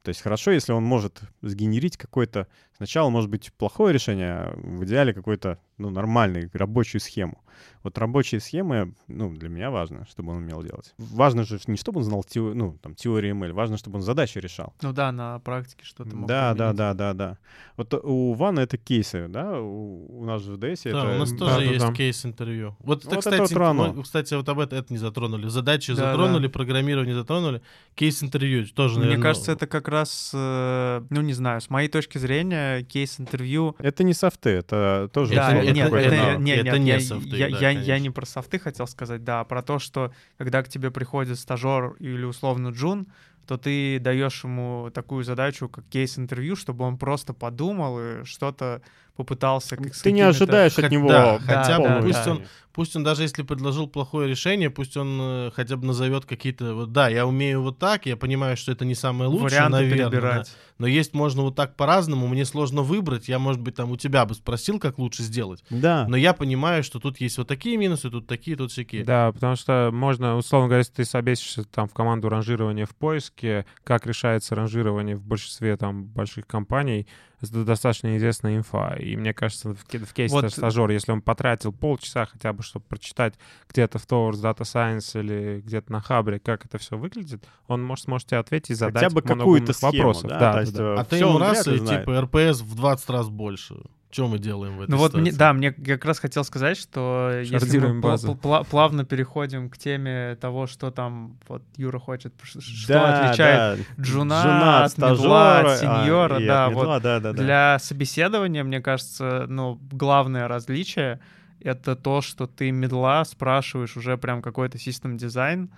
То 0.02 0.10
есть 0.10 0.22
хорошо, 0.22 0.50
если 0.52 0.72
он 0.72 0.84
может 0.84 1.20
сгенерить 1.42 1.96
какое-то... 1.96 2.46
Сначала 2.76 3.10
может 3.10 3.30
быть 3.30 3.52
плохое 3.54 3.92
решение, 3.92 4.32
а 4.32 4.54
в 4.56 4.84
идеале 4.84 5.12
какой-то 5.12 5.58
ну, 5.78 5.90
нормальный, 5.90 6.50
рабочую 6.52 7.00
схему. 7.00 7.42
Вот 7.82 7.96
рабочие 7.98 8.40
схемы, 8.40 8.94
ну, 9.06 9.32
для 9.34 9.48
меня 9.48 9.70
важно, 9.70 10.06
чтобы 10.10 10.32
он 10.32 10.38
умел 10.38 10.62
делать. 10.62 10.94
Важно 10.98 11.44
же 11.44 11.58
не 11.66 11.76
чтобы 11.76 11.98
он 11.98 12.04
знал 12.04 12.22
теор... 12.24 12.54
ну, 12.54 12.76
там, 12.82 12.94
теорию 12.94 13.34
ML, 13.34 13.52
важно, 13.52 13.76
чтобы 13.78 13.96
он 13.96 14.02
задачи 14.02 14.38
решал. 14.38 14.74
Ну 14.82 14.92
да, 14.92 15.10
на 15.12 15.38
практике 15.40 15.84
что-то 15.84 16.14
мог 16.14 16.28
Да, 16.28 16.54
да, 16.54 16.70
применить. 16.70 16.76
да, 16.76 16.94
да, 16.94 17.12
да. 17.14 17.38
Вот 17.76 17.94
у 17.94 18.34
Вана 18.34 18.60
это 18.60 18.76
кейсы, 18.78 19.26
да? 19.28 19.60
У, 19.60 20.20
у 20.20 20.24
нас 20.24 20.42
же 20.42 20.52
в 20.52 20.58
DS 20.58 20.90
Да, 20.92 21.04
это... 21.04 21.14
у 21.16 21.18
нас 21.18 21.32
да, 21.32 21.38
тоже 21.38 21.56
да, 21.56 21.62
есть 21.62 21.86
да. 21.86 21.92
кейс-интервью. 21.92 22.76
Вот, 22.80 23.04
это, 23.04 23.14
Вот 23.14 23.26
это 23.26 23.30
кстати, 23.30 23.40
вот 23.40 23.52
рано. 23.58 23.92
мы, 23.92 24.02
кстати, 24.02 24.34
вот 24.34 24.48
об 24.48 24.58
этом 24.60 24.78
это 24.78 24.92
не 24.92 24.98
затронули. 24.98 25.48
Задачи 25.48 25.94
Да, 25.94 26.10
затронули, 26.10 26.48
программирование 26.48 27.14
затронули. 27.14 27.62
Кейс-интервью 27.94 28.66
тоже, 28.68 28.94
Мне 28.94 29.04
наверное, 29.04 29.22
кажется, 29.22 29.52
это 29.52 29.66
как 29.66 29.88
раз, 29.88 30.30
э, 30.34 31.02
ну 31.10 31.20
не 31.22 31.32
знаю, 31.32 31.60
с 31.60 31.70
моей 31.70 31.88
точки 31.88 32.18
зрения, 32.18 32.82
кейс-интервью 32.82 33.76
Это 33.78 34.04
не 34.04 34.14
софты, 34.14 34.50
это 34.50 35.08
тоже 35.12 35.34
Да, 35.34 35.48
условно 35.48 35.67
нет, 35.72 35.90
это, 36.06 36.16
нет, 36.38 36.66
Это 36.66 36.78
не 36.78 36.90
я, 36.90 37.00
софты, 37.00 37.36
я, 37.36 37.50
да, 37.50 37.58
я- 37.60 37.70
я 37.80 37.98
не 37.98 38.10
про 38.10 38.26
софты 38.26 38.58
хотел 38.58 38.86
сказать, 38.86 39.24
да, 39.24 39.40
а 39.40 39.44
про 39.44 39.62
то, 39.62 39.78
что 39.78 40.12
когда 40.36 40.62
к 40.62 40.68
тебе 40.68 40.90
приходит 40.90 41.38
стажер 41.38 41.94
или 42.00 42.24
условно 42.24 42.68
джун, 42.68 43.06
то 43.48 43.56
ты 43.56 43.98
даешь 43.98 44.44
ему 44.44 44.90
такую 44.92 45.24
задачу, 45.24 45.68
как 45.70 45.86
кейс-интервью, 45.88 46.54
чтобы 46.54 46.84
он 46.84 46.98
просто 46.98 47.32
подумал 47.32 47.98
и 47.98 48.24
что-то 48.24 48.82
попытался... 49.16 49.76
как 49.76 49.90
Ты 49.96 50.12
не 50.12 50.20
ожидаешь 50.20 50.78
от 50.78 50.92
него 50.92 51.08
да, 51.08 51.38
хотя 51.40 51.78
бы 51.78 51.84
полного 51.84 52.02
пусть 52.02 52.18
решения. 52.20 52.40
он- 52.40 52.46
Пусть 52.78 52.94
он 52.94 53.02
даже 53.02 53.22
если 53.22 53.42
предложил 53.42 53.88
плохое 53.88 54.28
решение, 54.30 54.70
пусть 54.70 54.96
он 54.96 55.18
э, 55.20 55.50
хотя 55.52 55.76
бы 55.76 55.84
назовет 55.84 56.26
какие-то, 56.26 56.74
вот 56.76 56.92
да, 56.92 57.08
я 57.08 57.26
умею 57.26 57.60
вот 57.62 57.80
так, 57.80 58.06
я 58.06 58.16
понимаю, 58.16 58.56
что 58.56 58.70
это 58.70 58.84
не 58.84 58.94
самое 58.94 59.28
лучшее, 59.28 59.46
варианты 59.62 59.70
наверное, 59.78 60.04
да. 60.04 60.10
перебирать. 60.10 60.56
но 60.78 60.86
есть 60.86 61.12
можно 61.12 61.42
вот 61.42 61.56
так 61.56 61.74
по-разному, 61.74 62.28
мне 62.28 62.44
сложно 62.44 62.82
выбрать, 62.82 63.26
я, 63.28 63.40
может 63.40 63.60
быть, 63.60 63.74
там 63.74 63.90
у 63.90 63.96
тебя 63.96 64.24
бы 64.26 64.34
спросил, 64.36 64.78
как 64.78 64.96
лучше 64.98 65.24
сделать, 65.24 65.64
Да. 65.70 66.06
но 66.08 66.16
я 66.16 66.32
понимаю, 66.34 66.84
что 66.84 67.00
тут 67.00 67.20
есть 67.20 67.36
вот 67.38 67.48
такие 67.48 67.76
минусы, 67.76 68.10
тут 68.10 68.28
такие, 68.28 68.56
тут 68.56 68.70
всякие. 68.70 69.02
Да, 69.02 69.32
потому 69.32 69.56
что 69.56 69.90
можно, 69.92 70.36
условно 70.36 70.68
говоря, 70.68 70.80
если 70.80 70.92
ты 70.92 71.04
собесишься 71.04 71.64
там 71.64 71.88
в 71.88 71.94
команду 71.94 72.28
ранжирования 72.28 72.86
в 72.86 72.94
поиске, 73.38 73.66
как 73.84 74.06
решается 74.06 74.54
ранжирование 74.54 75.16
в 75.16 75.22
большинстве 75.22 75.76
там 75.76 76.04
больших 76.04 76.46
компаний, 76.46 77.06
это 77.40 77.64
достаточно 77.64 78.16
известная 78.16 78.56
инфа. 78.56 78.96
И 78.96 79.16
мне 79.16 79.32
кажется, 79.32 79.70
в, 79.70 79.78
в 79.78 80.12
кейсе 80.12 80.34
Вот- 80.34 80.50
стажер, 80.50 80.90
если 80.90 81.12
он 81.12 81.22
потратил 81.22 81.72
полчаса 81.72 82.26
хотя 82.26 82.52
бы, 82.52 82.62
чтобы 82.62 82.84
прочитать 82.86 83.34
где-то 83.70 83.98
в 83.98 84.06
Towards 84.06 84.42
Data 84.42 84.62
Science 84.62 85.18
или 85.20 85.60
где-то 85.64 85.92
на 85.92 86.00
Хабре, 86.00 86.40
как 86.40 86.64
это 86.64 86.78
все 86.78 86.96
выглядит, 86.96 87.44
он 87.68 87.82
может 87.82 88.04
сможет 88.06 88.28
тебе 88.28 88.38
ответить 88.38 88.70
и 88.70 88.74
задать 88.74 89.02
Хотя 89.04 89.14
бы 89.14 89.22
какую-то 89.22 89.72
схему, 89.72 89.92
вопросов. 89.92 90.30
да, 90.30 90.38
Да, 90.38 90.48
то 90.50 90.54
да, 90.54 90.60
есть, 90.60 90.74
да. 90.74 90.82
э, 90.84 90.96
А 90.98 91.04
ты 91.04 91.16
ему 91.16 91.38
раз 91.38 91.66
и 91.68 91.76
знает. 91.78 92.00
типа 92.00 92.20
РПС 92.22 92.60
в 92.62 92.74
20 92.74 93.10
раз 93.10 93.28
больше. 93.28 93.76
Что 94.10 94.26
мы 94.26 94.38
делаем 94.38 94.78
в 94.78 94.80
этой 94.82 94.90
Ну 94.90 94.96
вот, 94.96 95.12
мне, 95.12 95.32
ситуации? 95.32 95.38
да, 95.38 95.52
мне 95.52 95.70
как 95.72 96.04
раз 96.06 96.18
хотел 96.18 96.42
сказать, 96.42 96.78
что 96.78 97.30
если 97.40 97.52
мы 97.54 97.60
Шардируем 97.60 98.00
базу. 98.00 98.32
пла- 98.32 98.64
плавно 98.64 99.04
переходим 99.04 99.68
к 99.68 99.76
теме 99.76 100.36
того, 100.40 100.66
что 100.66 100.90
там 100.90 101.36
вот 101.46 101.62
Юра 101.76 101.98
хочет, 101.98 102.32
ш- 102.42 102.58
что 102.60 102.88
Да, 102.94 103.26
отличает 103.26 103.86
да. 103.96 104.02
джуна 104.02 104.84
от 104.84 104.96
медла, 104.96 105.16
стажера, 105.16 105.58
от 105.60 105.66
а, 105.66 105.76
сеньора, 105.76 106.38
и 106.40 106.46
да, 106.46 106.66
от 106.68 106.74
вот 106.74 106.80
медла, 106.84 107.00
да, 107.00 107.20
да, 107.20 107.32
да. 107.32 107.42
Для 107.42 107.78
собеседования, 107.80 108.64
мне 108.64 108.80
кажется, 108.80 109.44
ну, 109.46 109.78
главное 109.92 110.48
различие— 110.48 111.20
это 111.60 111.94
то, 111.94 112.22
что 112.22 112.46
ты 112.46 112.70
медла 112.70 113.24
спрашиваешь 113.26 113.96
уже 113.98 114.16
прям 114.16 114.40
какой-то 114.40 114.78
систем 114.78 115.18
дизайн, 115.18 115.68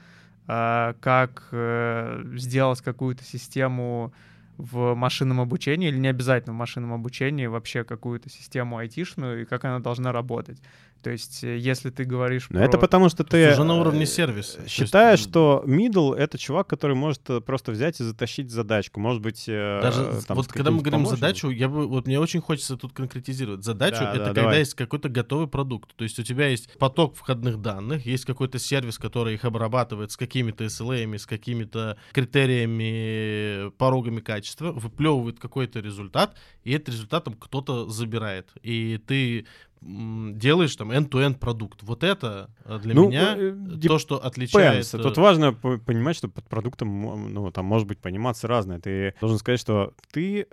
а, 0.47 0.95
как 1.01 1.49
э, 1.51 2.23
сделать 2.37 2.81
какую-то 2.81 3.25
систему 3.25 4.13
в 4.61 4.95
машинном 4.95 5.41
обучении, 5.41 5.89
или 5.89 5.99
не 5.99 6.09
обязательно 6.09 6.53
в 6.53 6.57
машинном 6.57 6.93
обучении, 6.93 7.47
вообще 7.47 7.85
какую-то 7.85 8.29
систему 8.29 8.79
айтишную, 8.79 9.43
и 9.43 9.45
как 9.45 9.65
она 9.65 9.79
должна 9.81 10.13
работать. 10.13 10.61
То 11.03 11.11
есть, 11.11 11.43
э, 11.45 11.57
если 11.57 11.91
ты 11.91 12.05
говоришь 12.05 12.47
Но 12.51 12.59
про... 12.59 12.65
это 12.67 12.79
потому, 12.79 13.09
что 13.09 13.25
ты 13.25 13.53
уже 13.53 13.65
на 13.65 13.75
уровне 13.81 14.03
э, 14.03 14.07
сервиса. 14.07 14.57
То 14.57 14.63
есть, 14.63 14.75
Считаешь, 14.75 15.21
м, 15.21 15.29
что 15.29 15.65
middle— 15.67 16.15
это 16.17 16.39
чувак, 16.39 16.67
который 16.67 16.97
может 16.97 17.29
э, 17.31 17.41
просто 17.41 17.73
взять 17.73 18.01
и 18.01 18.05
затащить 18.05 18.51
задачку. 18.51 19.01
Может 19.01 19.23
быть, 19.23 19.45
Даже 19.47 20.21
там, 20.27 20.37
вот 20.37 20.49
когда 20.49 20.71
мы 20.71 20.79
говорим 20.83 21.01
помощником. 21.05 21.19
задачу, 21.21 21.51
я 21.51 21.69
бы 21.69 21.87
вот 21.87 22.07
мне 22.07 22.19
очень 22.21 22.41
хочется 22.41 22.77
тут 22.77 22.93
конкретизировать. 22.93 23.65
Задачу 23.65 23.99
Да, 24.01 24.11
это 24.11 24.19
да, 24.19 24.25
когда 24.27 24.41
давай. 24.43 24.59
есть 24.61 24.75
какой-то 24.75 25.09
готовый 25.09 25.47
продукт. 25.49 25.95
То 25.97 26.05
есть 26.05 26.19
у 26.19 26.23
тебя 26.23 26.49
есть 26.49 26.77
поток 26.79 27.17
входных 27.17 27.61
данных, 27.61 28.07
есть 28.07 28.25
какой-то 28.25 28.59
сервис, 28.59 28.99
который 28.99 29.35
их 29.35 29.45
обрабатывает 29.45 30.13
с 30.13 30.17
какими-то 30.17 30.65
SLA, 30.65 31.17
с 31.19 31.27
какими-то 31.27 31.97
критериями, 32.13 33.71
порогами 33.79 34.21
качества, 34.21 34.73
выплевывает 34.73 35.39
какой-то 35.39 35.81
результат, 35.81 36.37
и 36.65 36.73
этот 36.73 36.91
результат 36.91 37.25
там 37.25 37.35
кто-то 37.35 37.89
забирает. 37.89 38.49
И 38.63 38.99
ты 39.07 39.47
делаешь 39.83 40.77
там 40.77 40.91
end-to-end 40.91 41.39
продукт. 41.39 41.83
Вот 41.83 42.05
это 42.05 42.51
э, 42.65 42.79
для 42.83 42.95
Ну, 42.95 43.09
меня 43.09 43.35
э, 43.37 43.55
то, 43.87 43.99
что 43.99 44.23
отличает... 44.25 44.85
Depends. 44.85 44.99
э, 44.99 45.03
Тут 45.03 45.17
важно 45.17 45.53
по- 45.53 45.79
понимать, 45.79 46.17
что 46.17 46.29
под 46.29 46.47
продуктом, 46.49 47.33
ну, 47.33 47.51
там 47.51 47.65
может 47.65 47.89
быть 47.89 47.99
пониматься 47.99 48.47
разное. 48.47 48.79
Ты 48.79 49.15
должен 49.21 49.39
сказать, 49.39 49.61
что 49.61 49.95
ты 50.13 50.47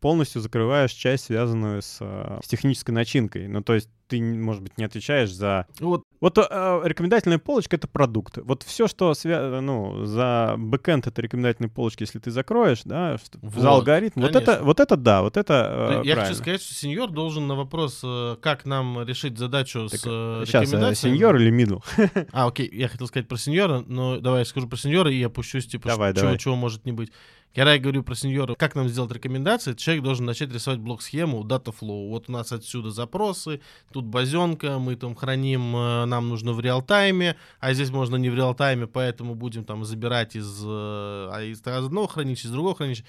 полностью 0.00 0.40
закрываешь 0.42 0.92
часть, 0.92 1.24
связанную 1.26 1.82
с, 1.82 1.98
э, 2.00 2.40
с 2.42 2.48
технической 2.48 2.92
начинкой. 2.94 3.48
Ну, 3.48 3.62
то 3.62 3.74
есть 3.74 3.88
ты, 4.18 4.22
может 4.22 4.62
быть, 4.62 4.76
не 4.78 4.84
отвечаешь 4.84 5.30
за... 5.32 5.66
Вот 5.80 6.04
Вот 6.20 6.38
э, 6.38 6.80
рекомендательная 6.84 7.38
полочка— 7.38 7.76
это 7.76 7.86
продукт. 7.88 8.38
Вот 8.38 8.62
все, 8.62 8.86
что 8.88 9.12
свя... 9.14 9.60
ну, 9.60 10.04
за 10.06 10.54
бэкэнд 10.58 11.06
этой 11.06 11.20
рекомендательной 11.20 11.68
полочки, 11.68 12.02
если 12.02 12.18
ты 12.18 12.30
закроешь, 12.30 12.82
да, 12.84 13.18
что- 13.18 13.38
за 13.42 13.48
Вот, 13.48 13.66
алгоритм, 13.66 14.20
вот 14.22 14.34
это, 14.36 14.60
вот 14.62 14.80
это 14.80 14.96
да, 14.96 15.22
вот 15.22 15.36
это 15.36 15.52
э, 15.54 16.06
Я 16.06 16.14
правильно. 16.14 16.24
хочу 16.24 16.34
сказать, 16.34 16.62
что 16.62 16.74
сеньор 16.74 17.10
должен 17.10 17.46
на 17.46 17.54
вопрос, 17.54 18.00
э, 18.04 18.36
как 18.40 18.64
нам 18.64 19.02
решить 19.06 19.38
задачу 19.38 19.88
Так, 19.90 20.00
с 20.00 20.04
э, 20.06 20.44
Сейчас, 20.46 20.64
рекомендациями- 20.64 21.14
сеньор 21.16 21.36
или 21.36 21.52
middle? 21.52 21.82
А, 22.32 22.46
окей, 22.46 22.68
я 22.72 22.88
хотел 22.88 23.06
сказать 23.06 23.28
про 23.28 23.36
сеньора, 23.36 23.84
но 23.86 24.18
давай 24.18 24.40
я 24.40 24.44
скажу 24.44 24.68
про 24.68 24.76
сеньора 24.76 25.10
и 25.12 25.22
опущусь, 25.22 25.66
типа, 25.66 25.88
Давай, 25.88 26.12
чего, 26.12 26.22
давай. 26.22 26.38
чего 26.38 26.56
может 26.56 26.84
не 26.86 26.92
быть. 26.92 27.12
Когда 27.54 27.74
я 27.74 27.78
говорю 27.78 28.02
про 28.02 28.16
сеньора, 28.16 28.54
как 28.56 28.74
нам 28.74 28.88
сделать 28.88 29.12
рекомендации, 29.12 29.74
человек 29.74 30.02
должен 30.02 30.26
начать 30.26 30.52
рисовать 30.52 30.80
блок-схему 30.80 31.44
Dataflow. 31.44 32.08
Вот 32.08 32.28
у 32.28 32.32
нас 32.32 32.50
отсюда 32.50 32.90
запросы, 32.90 33.60
тут 33.92 34.06
базенка, 34.06 34.78
мы 34.80 34.96
там 34.96 35.14
храним, 35.14 35.76
э, 35.76 36.04
нам 36.06 36.28
нужно 36.28 36.52
в 36.52 36.60
реал-тайме, 36.60 37.36
а 37.60 37.72
здесь 37.72 37.90
можно 37.90 38.16
не 38.16 38.28
в 38.28 38.34
реал-тайме, 38.34 38.88
поэтому 38.88 39.36
будем 39.36 39.64
там 39.64 39.84
забирать 39.84 40.34
из, 40.34 40.62
э, 40.64 40.68
а 40.68 41.42
из 41.42 41.62
одного 41.64 42.08
хранилища, 42.08 42.48
из 42.48 42.50
другого 42.50 42.74
хранилища. 42.74 43.04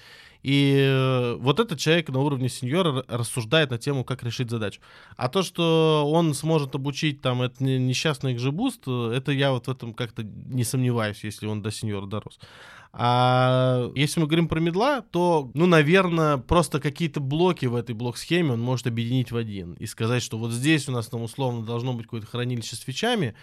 И 0.46 0.76
э, 0.78 1.34
вот 1.40 1.58
этот 1.58 1.80
человек 1.80 2.08
на 2.08 2.20
уровне 2.20 2.48
сеньора 2.48 3.04
рассуждает 3.08 3.70
на 3.70 3.78
тему, 3.78 4.04
как 4.04 4.22
решить 4.22 4.48
задачу. 4.48 4.80
А 5.16 5.28
то, 5.28 5.42
что 5.42 6.08
он 6.08 6.34
сможет 6.34 6.72
обучить 6.76 7.20
там 7.20 7.42
это 7.42 7.64
не- 7.64 7.78
несчастный 7.78 8.36
XGBoost, 8.36 9.12
это 9.12 9.32
я 9.32 9.50
вот 9.50 9.66
в 9.66 9.70
этом 9.70 9.92
как-то 9.92 10.22
не 10.22 10.62
сомневаюсь, 10.62 11.24
если 11.24 11.46
он 11.46 11.62
до 11.62 11.72
сеньора 11.72 12.06
дорос. 12.06 12.38
А 12.98 13.90
если 13.94 14.20
мы 14.20 14.26
говорим 14.26 14.48
про 14.48 14.58
медла, 14.58 15.02
то, 15.02 15.50
ну, 15.52 15.66
наверное, 15.66 16.38
просто 16.38 16.80
какие-то 16.80 17.20
блоки 17.20 17.66
в 17.66 17.74
этой 17.74 17.94
блок-схеме 17.94 18.52
он 18.52 18.60
может 18.62 18.86
объединить 18.86 19.30
в 19.32 19.36
один 19.36 19.74
и 19.74 19.84
сказать, 19.84 20.22
что 20.22 20.38
вот 20.38 20.50
здесь 20.50 20.88
у 20.88 20.92
нас 20.92 21.06
там 21.08 21.20
условно 21.20 21.62
должно 21.62 21.92
быть 21.92 22.06
какое-то 22.06 22.26
хранилище 22.26 22.74
с 22.74 22.80
фичами, 22.80 23.34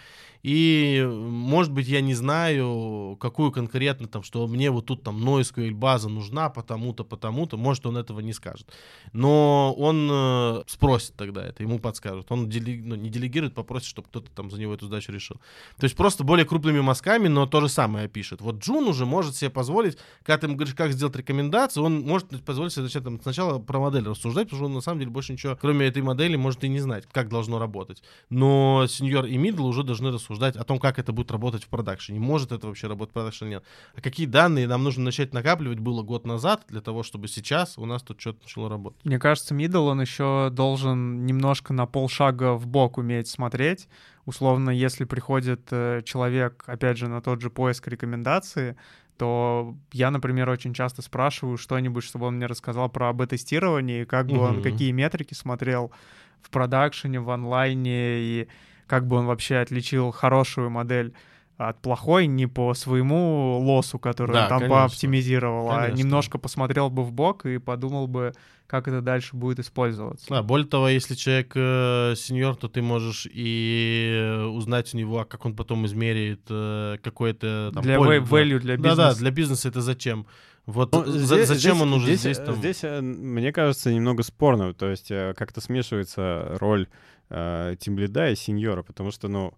и, 0.43 1.07
может 1.09 1.71
быть, 1.71 1.87
я 1.87 2.01
не 2.01 2.13
знаю, 2.15 3.15
какую 3.21 3.51
конкретно 3.53 4.07
там, 4.07 4.23
что 4.23 4.45
мне 4.45 4.71
вот 4.71 4.87
тут 4.87 5.01
там 5.01 5.23
NoSQL 5.25 5.71
база 5.71 6.09
нужна 6.09 6.49
потому-то, 6.49 7.05
потому-то, 7.05 7.55
может, 7.55 7.85
он 7.85 7.95
этого 7.95 8.19
не 8.19 8.33
скажет. 8.33 8.67
Но 9.13 9.73
он 9.77 10.09
э, 10.11 10.63
спросит 10.67 11.15
тогда 11.15 11.45
это, 11.45 11.63
ему 11.63 11.79
подскажут. 11.79 12.29
Он 12.29 12.49
деле- 12.49 12.81
ну, 12.83 12.95
не 12.95 13.09
делегирует, 13.09 13.53
попросит, 13.53 13.87
чтобы 13.87 14.09
кто-то 14.09 14.31
там 14.31 14.51
за 14.51 14.59
него 14.59 14.73
эту 14.73 14.87
задачу 14.87 15.13
решил. 15.13 15.37
То 15.77 15.85
есть 15.85 15.95
просто 15.95 16.25
более 16.25 16.45
крупными 16.45 16.81
мазками, 16.81 17.29
но 17.29 17.45
то 17.45 17.61
же 17.61 17.69
самое 17.69 18.05
опишет. 18.05 18.41
Вот 18.41 18.57
Джун 18.57 18.89
уже 18.89 19.05
может 19.05 19.35
себе 19.43 19.49
позволить, 19.49 19.97
когда 20.23 20.39
ты 20.39 20.47
ему 20.47 20.55
говоришь, 20.55 20.75
как 20.75 20.91
сделать 20.91 21.15
рекомендацию, 21.15 21.83
он 21.83 22.01
может 22.01 22.43
позволить 22.43 22.73
себе 22.73 22.83
начать 22.83 23.03
там, 23.03 23.21
сначала 23.21 23.59
про 23.59 23.79
модель 23.79 24.07
рассуждать, 24.07 24.45
потому 24.45 24.59
что 24.59 24.65
он 24.65 24.73
на 24.73 24.81
самом 24.81 24.99
деле 24.99 25.11
больше 25.11 25.33
ничего, 25.33 25.55
кроме 25.59 25.87
этой 25.87 26.01
модели, 26.01 26.35
может 26.35 26.63
и 26.63 26.69
не 26.69 26.79
знать, 26.79 27.05
как 27.11 27.29
должно 27.29 27.59
работать. 27.59 28.03
Но 28.29 28.85
сеньор 28.87 29.25
и 29.25 29.37
мидл 29.37 29.65
уже 29.65 29.83
должны 29.83 30.11
рассуждать 30.11 30.55
о 30.55 30.63
том, 30.63 30.79
как 30.79 30.99
это 30.99 31.11
будет 31.11 31.31
работать 31.31 31.63
в 31.63 31.67
продакшене. 31.67 32.19
Может 32.19 32.51
это 32.51 32.67
вообще 32.67 32.87
работать 32.87 33.11
в 33.11 33.13
продакшене, 33.13 33.51
нет. 33.51 33.63
А 33.95 34.01
какие 34.01 34.25
данные 34.25 34.67
нам 34.67 34.83
нужно 34.83 35.03
начать 35.03 35.33
накапливать 35.33 35.79
было 35.79 36.01
год 36.03 36.25
назад 36.25 36.63
для 36.67 36.81
того, 36.81 37.03
чтобы 37.03 37.27
сейчас 37.27 37.77
у 37.77 37.85
нас 37.85 38.01
тут 38.01 38.19
что-то 38.19 38.43
начало 38.43 38.69
работать. 38.69 39.03
Мне 39.03 39.19
кажется, 39.19 39.53
мидл, 39.53 39.85
он 39.85 40.01
еще 40.01 40.49
должен 40.51 41.25
немножко 41.25 41.73
на 41.73 41.85
полшага 41.85 42.53
в 42.53 42.67
бок 42.67 42.97
уметь 42.97 43.27
смотреть. 43.27 43.87
Условно, 44.25 44.69
если 44.69 45.03
приходит 45.03 45.67
э, 45.71 46.01
человек, 46.05 46.63
опять 46.65 46.97
же, 46.97 47.09
на 47.09 47.21
тот 47.21 47.41
же 47.41 47.49
поиск 47.49 47.87
рекомендации, 47.89 48.77
то 49.17 49.75
я, 49.91 50.11
например, 50.11 50.49
очень 50.49 50.73
часто 50.73 51.01
спрашиваю 51.01 51.57
что-нибудь, 51.57 52.03
чтобы 52.03 52.27
он 52.27 52.35
мне 52.35 52.45
рассказал 52.45 52.89
про 52.89 53.09
АБ-тестирование, 53.09 54.05
как 54.05 54.27
бы 54.27 54.39
он 54.39 54.61
какие 54.61 54.91
метрики 54.91 55.33
смотрел 55.33 55.91
в 56.41 56.49
продакшене, 56.49 57.19
в 57.19 57.29
онлайне, 57.29 58.19
и 58.19 58.47
как 58.87 59.07
бы 59.07 59.17
он 59.17 59.25
вообще 59.25 59.57
отличил 59.57 60.11
хорошую 60.11 60.69
модель 60.69 61.13
от 61.69 61.81
плохой 61.81 62.27
не 62.27 62.47
по 62.47 62.73
своему 62.73 63.59
лосу, 63.59 63.99
который 63.99 64.33
Да, 64.33 64.43
он 64.43 64.49
там 64.49 64.59
конечно. 64.59 64.75
пооптимизировал, 64.77 65.69
а 65.71 65.75
Конечно. 65.81 65.97
немножко 66.03 66.37
посмотрел 66.37 66.89
бы 66.89 67.03
в 67.03 67.11
бок 67.11 67.45
и 67.45 67.57
подумал 67.57 68.07
бы, 68.07 68.33
как 68.67 68.87
это 68.87 69.01
дальше 69.01 69.35
будет 69.35 69.59
использоваться. 69.59 70.25
Да, 70.29 70.41
более 70.41 70.67
того, 70.67 70.87
если 70.89 71.15
человек 71.15 71.51
э, 71.55 72.13
сеньор, 72.17 72.55
то 72.55 72.67
ты 72.67 72.81
можешь 72.81 73.27
и 73.31 74.45
узнать 74.51 74.93
у 74.93 74.97
него, 74.97 75.19
а 75.19 75.25
как 75.25 75.45
он 75.45 75.55
потом 75.55 75.85
измерит 75.85 76.41
э, 76.49 76.97
какое-то 77.03 77.71
там 77.73 77.83
для 77.83 77.97
поле, 77.97 78.19
да. 78.19 78.25
value 78.25 78.59
для 78.59 78.77
бизнеса. 78.77 78.95
Да-да, 78.95 79.15
для 79.15 79.31
бизнеса 79.31 79.69
это 79.69 79.81
зачем? 79.81 80.25
Вот 80.65 80.93
Ну, 80.93 81.03
за- 81.05 81.19
здесь- 81.35 81.47
зачем 81.49 81.73
здесь- 81.73 81.81
он 81.81 81.89
нужен 81.89 82.07
здесь, 82.07 82.19
здесь, 82.21 82.37
там? 82.37 82.55
Здесь, 82.55 82.79
э, 82.83 83.01
мне 83.01 83.51
кажется, 83.51 83.93
немного 83.93 84.23
спорно. 84.23 84.73
То 84.73 84.89
есть 84.89 85.11
э, 85.11 85.33
как-то 85.37 85.59
смешивается 85.61 86.57
роль 86.59 86.87
э, 87.29 87.75
тимлида 87.79 88.29
и 88.31 88.35
сеньора, 88.35 88.83
потому 88.83 89.11
что, 89.11 89.27
ну, 89.27 89.53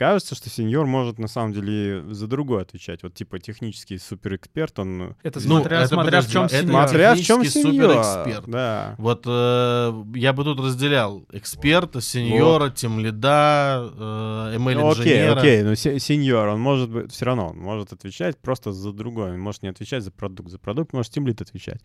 кажется, 0.00 0.34
что 0.34 0.48
сеньор 0.48 0.86
может 0.86 1.18
на 1.18 1.28
самом 1.28 1.52
деле 1.52 2.02
за 2.14 2.26
другое 2.26 2.62
отвечать. 2.62 3.02
Вот 3.02 3.12
типа 3.12 3.38
технический 3.38 3.98
суперэксперт, 3.98 4.78
он... 4.78 5.14
Это 5.22 5.40
Ну, 5.40 5.56
смотря, 5.58 5.80
это 5.80 5.88
смотря 5.88 6.20
в 6.22 6.26
чем 6.30 6.44
это 6.44 6.56
сеньор. 6.56 6.88
Смотря 6.88 7.14
в 7.14 7.20
чем 7.20 7.44
сеньор. 7.44 8.02
суперэксперт. 8.02 8.48
Да. 8.48 8.94
Вот 8.96 9.24
э, 9.26 10.02
я 10.14 10.32
бы 10.32 10.44
тут 10.44 10.58
разделял 10.58 11.26
эксперта, 11.32 12.00
сеньора, 12.00 12.70
тимлида, 12.70 13.90
э, 13.94 14.56
Ну, 14.58 14.90
окей, 14.90 15.18
ML-инженера. 15.18 15.38
окей, 15.38 15.62
но 15.64 15.74
се- 15.74 15.98
сеньор, 16.00 16.48
он 16.48 16.60
может 16.60 16.88
быть, 16.88 17.12
все 17.12 17.26
равно, 17.26 17.48
он 17.48 17.58
может 17.58 17.92
отвечать 17.92 18.38
просто 18.38 18.72
за 18.72 18.92
другое, 18.92 19.34
он 19.34 19.40
может 19.40 19.62
не 19.62 19.68
отвечать 19.68 20.02
за 20.02 20.10
продукт, 20.10 20.48
за 20.48 20.58
продукт 20.58 20.94
может 20.94 21.12
тимлит 21.12 21.42
отвечать. 21.42 21.82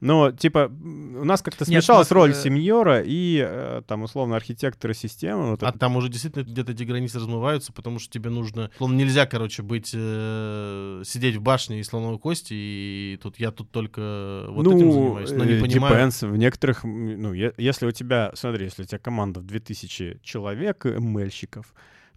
Но, 0.00 0.30
типа, 0.30 0.70
у 0.70 1.24
нас 1.24 1.42
как-то 1.42 1.64
Нет, 1.68 1.82
смешалась 1.82 2.06
смотри, 2.06 2.32
роль 2.32 2.38
э, 2.38 2.42
сеньора 2.42 3.02
и, 3.04 3.44
э, 3.44 3.82
там, 3.86 4.02
условно, 4.02 4.36
архитектора 4.36 4.94
системы. 4.94 5.50
Вот 5.50 5.62
А 5.64 5.70
это- 5.70 5.78
там 5.78 5.96
уже 5.96 6.08
действительно 6.08 6.44
где-то 6.44 6.72
эти 6.72 6.84
границы 6.84 7.18
размываются, 7.18 7.72
потому 7.72 7.98
что 7.98 8.12
тебе 8.12 8.30
нужно... 8.30 8.70
Словно 8.76 8.96
нельзя, 8.96 9.26
короче, 9.26 9.62
быть... 9.62 9.92
э, 9.94 11.02
сидеть 11.04 11.36
в 11.36 11.42
башне 11.42 11.80
и 11.80 11.82
слоновой 11.82 12.18
кости, 12.18 12.54
и 12.54 13.18
тут 13.20 13.40
я 13.40 13.50
тут 13.50 13.72
только 13.72 14.46
вот 14.48 14.62
ну, 14.62 14.76
этим 14.76 14.92
занимаюсь, 14.92 15.30
но 15.32 15.44
не 15.44 15.54
э, 15.54 15.60
понимаю... 15.60 15.94
depends. 15.94 16.28
В 16.28 16.36
некоторых, 16.36 16.84
ну, 16.84 17.32
если 17.32 17.86
у 17.86 17.90
тебя, 17.90 18.30
смотри, 18.34 18.66
если 18.66 18.82
у 18.82 18.86
тебя 18.86 18.98
команда 18.98 19.40
в 19.40 19.46
2000 19.46 20.20
человек, 20.22 20.86
ML-щиков, 20.86 21.66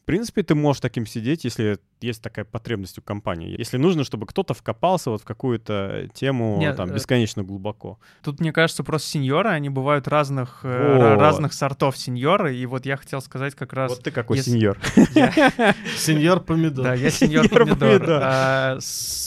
в 0.01 0.05
принципе, 0.05 0.43
ты 0.43 0.53
можешь 0.55 0.81
таким 0.81 1.05
сидеть, 1.05 1.45
если 1.45 1.79
есть 2.03 2.21
такая 2.21 2.45
потребность 2.45 2.97
у 2.97 3.01
компании. 3.01 3.55
Если 3.57 3.77
нужно, 3.77 4.03
чтобы 4.03 4.25
кто-то 4.25 4.53
вкопался 4.53 5.09
вот 5.09 5.21
в 5.21 5.25
какую-то 5.25 6.09
тему 6.13 6.57
Нет, 6.59 6.75
там 6.75 6.89
э, 6.89 6.93
бесконечно 6.93 7.43
глубоко. 7.43 7.99
Тут, 8.23 8.39
мне 8.39 8.51
кажется, 8.51 8.83
просто 8.83 9.09
сеньоры, 9.09 9.49
они 9.49 9.69
бывают 9.69 10.07
разных, 10.07 10.61
э, 10.63 10.95
Вот. 10.97 11.19
разных 11.19 11.53
сортов 11.53 11.97
сеньоры, 11.97 12.55
и 12.55 12.65
вот 12.65 12.85
я 12.85 12.97
хотел 12.97 13.21
сказать 13.21 13.55
как 13.55 13.73
раз... 13.73 13.91
Вот 13.91 14.03
ты 14.03 14.11
какой 14.11 14.37
если- 14.37 14.51
сеньор. 14.51 14.77
Сеньор 15.97 16.39
помидор. 16.41 16.83
Да, 16.83 16.93
я 16.93 17.09
сеньор 17.09 17.47
помидор. 17.49 18.19
А, 18.23 18.77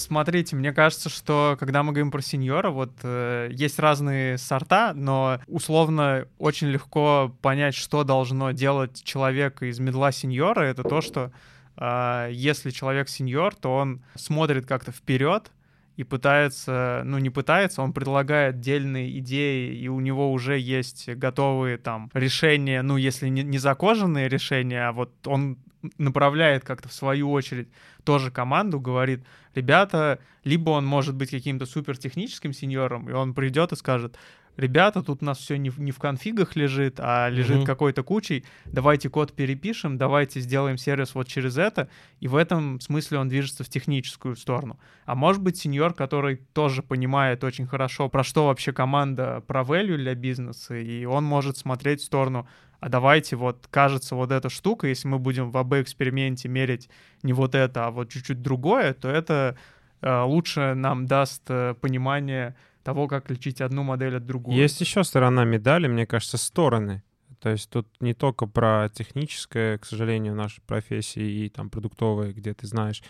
Смотрите, 0.05 0.55
мне 0.55 0.73
кажется, 0.73 1.09
что 1.09 1.57
когда 1.59 1.83
мы 1.83 1.93
говорим 1.93 2.11
про 2.11 2.21
сеньора, 2.21 2.71
вот 2.71 2.93
э, 3.03 3.49
есть 3.51 3.79
разные 3.79 4.37
сорта, 4.37 4.93
но 4.95 5.41
условно 5.47 6.27
очень 6.39 6.69
легко 6.69 7.35
понять, 7.41 7.75
что 7.75 8.05
должно 8.05 8.51
делать 8.51 9.03
человек 9.03 9.63
из 9.63 9.79
медла 9.79 10.13
сеньора. 10.13 10.61
Это 10.65 10.83
то, 10.83 11.01
что 11.01 11.33
если 11.79 12.71
человек 12.71 13.09
сеньор, 13.09 13.55
то 13.55 13.75
он 13.75 14.03
смотрит 14.15 14.67
как-то 14.67 14.93
вперед 14.93 15.51
и 15.97 16.05
пытается, 16.05 17.03
ну 17.05 17.19
не 17.19 17.31
пытается, 17.31 17.83
он 17.83 17.93
предлагает 17.93 18.61
дельные 18.61 19.19
идеи, 19.19 19.77
и 19.77 19.89
у 19.89 20.01
него 20.01 20.33
уже 20.33 20.59
есть 20.59 21.09
готовые 21.09 21.79
там 21.79 22.11
решения, 22.15 22.83
ну 22.83 22.97
если 22.97 23.29
не, 23.29 23.43
не 23.43 23.59
закоженные 23.59 24.29
решения, 24.29 24.89
а 24.89 24.93
вот 24.93 25.13
он 25.27 25.59
направляет 25.99 26.65
как-то 26.65 26.89
в 26.89 26.93
свою 26.93 27.31
очередь 27.31 27.69
тоже 28.05 28.31
команду, 28.31 28.81
говорит, 28.81 29.25
ребята, 29.55 30.19
либо 30.43 30.71
он 30.71 30.85
может 30.85 31.15
быть 31.15 31.31
каким-то 31.31 31.67
супертехническим 31.67 32.53
сеньором, 32.53 33.09
и 33.09 33.13
он 33.13 33.35
придет 33.35 33.73
и 33.73 33.77
скажет, 33.77 34.17
ребята, 34.57 35.03
тут 35.03 35.23
у 35.23 35.25
нас 35.25 35.39
все 35.39 35.57
не 35.57 35.71
в, 35.71 35.81
не 35.81 35.93
в 35.93 35.99
конфигах 35.99 36.57
лежит, 36.57 36.97
а 36.99 37.29
лежит 37.29 37.59
Мгм. 37.59 37.67
какой-то 37.67 38.03
кучей, 38.03 38.45
давайте 38.67 39.09
код 39.09 39.33
перепишем, 39.33 39.99
давайте 39.99 40.41
сделаем 40.41 40.79
сервис 40.79 41.15
вот 41.15 41.29
через 41.29 41.59
это, 41.59 41.89
и 42.21 42.29
в 42.29 42.37
этом 42.37 42.81
смысле 42.81 43.19
он 43.19 43.29
движется 43.29 43.65
в 43.65 43.69
техническую 43.69 44.37
сторону. 44.37 44.79
А 45.07 45.15
может 45.15 45.43
быть 45.43 45.57
сеньор, 45.57 45.95
который 45.95 46.37
тоже 46.53 46.83
понимает 46.83 47.45
очень 47.45 47.67
хорошо, 47.67 48.09
про 48.09 48.25
что 48.25 48.47
вообще 48.47 48.73
команда, 48.73 49.43
про 49.47 49.63
value 49.63 49.97
для 49.97 50.15
бизнеса, 50.15 50.77
и 50.77 51.05
он 51.05 51.25
может 51.25 51.57
смотреть 51.57 52.01
в 52.01 52.05
сторону, 52.05 52.49
а 52.81 52.91
давайте 52.91 53.37
вот, 53.37 53.67
кажется, 53.71 54.15
вот 54.15 54.31
эта 54.31 54.51
штука, 54.51 54.87
если 54.89 55.09
мы 55.09 55.19
будем 55.19 55.51
в 55.51 55.57
АБ-эксперименте 55.57 56.49
мерить 56.49 56.91
не 57.23 57.33
вот 57.33 57.55
это, 57.55 57.87
а 57.87 57.91
вот 57.91 58.11
чуть-чуть 58.11 58.43
другое, 58.43 58.93
то 58.93 59.09
это 59.09 59.57
э, 60.03 60.23
лучше 60.23 60.75
нам 60.75 61.07
даст 61.07 61.45
э, 61.49 61.75
понимание 61.81 62.55
того, 62.85 63.09
как 63.09 63.31
лечить 63.31 63.61
одну 63.61 63.83
модель 63.83 64.17
от 64.17 64.27
другой. 64.27 64.55
Есть 64.55 64.81
еще 64.81 65.03
сторона 65.03 65.45
медали, 65.45 65.89
мне 65.89 66.07
кажется, 66.07 66.37
стороны. 66.37 67.03
То 67.41 67.51
есть 67.51 67.69
тут 67.69 67.89
не 68.01 68.15
только 68.15 68.47
про 68.47 68.89
техническое, 68.95 69.79
к 69.79 69.85
сожалению, 69.85 70.35
нашей 70.35 70.61
профессии 70.63 71.45
и 71.45 71.49
там 71.49 71.69
продуктовые, 71.71 72.33
где 72.33 72.55
ты 72.55 72.67
знаешь, 72.67 73.03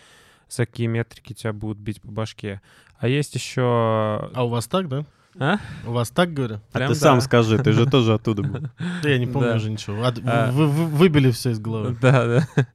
за 0.49 0.65
какие 0.65 0.87
метрики 0.87 1.33
тебя 1.33 1.53
будут 1.53 1.77
бить 1.77 2.01
по 2.01 2.09
башке. 2.11 2.61
А 2.97 3.07
есть 3.07 3.35
еще... 3.35 3.61
А 3.61 4.43
у 4.43 4.47
вас 4.49 4.67
так, 4.67 4.87
да? 4.87 5.05
А? 5.37 5.57
У 5.85 5.91
вас 5.91 6.09
так, 6.11 6.33
говорю? 6.33 6.61
А 6.71 6.77
Прям 6.77 6.89
ты 6.89 6.95
сам 6.95 7.17
да. 7.17 7.21
скажи, 7.21 7.57
ты 7.61 7.73
же 7.73 7.85
тоже 7.89 8.13
оттуда 8.13 8.41
был. 8.43 8.69
Да 9.03 9.09
я 9.09 9.17
не 9.17 9.27
помню 9.27 9.55
уже 9.55 9.69
ничего. 9.69 9.97
А. 10.03 10.51
вы- 10.51 10.67
вы- 10.67 10.85
Выбили 10.85 11.31
все 11.31 11.51
из 11.51 11.59
головы. 11.59 11.97
Да, 12.01 12.25
да. 12.25 12.47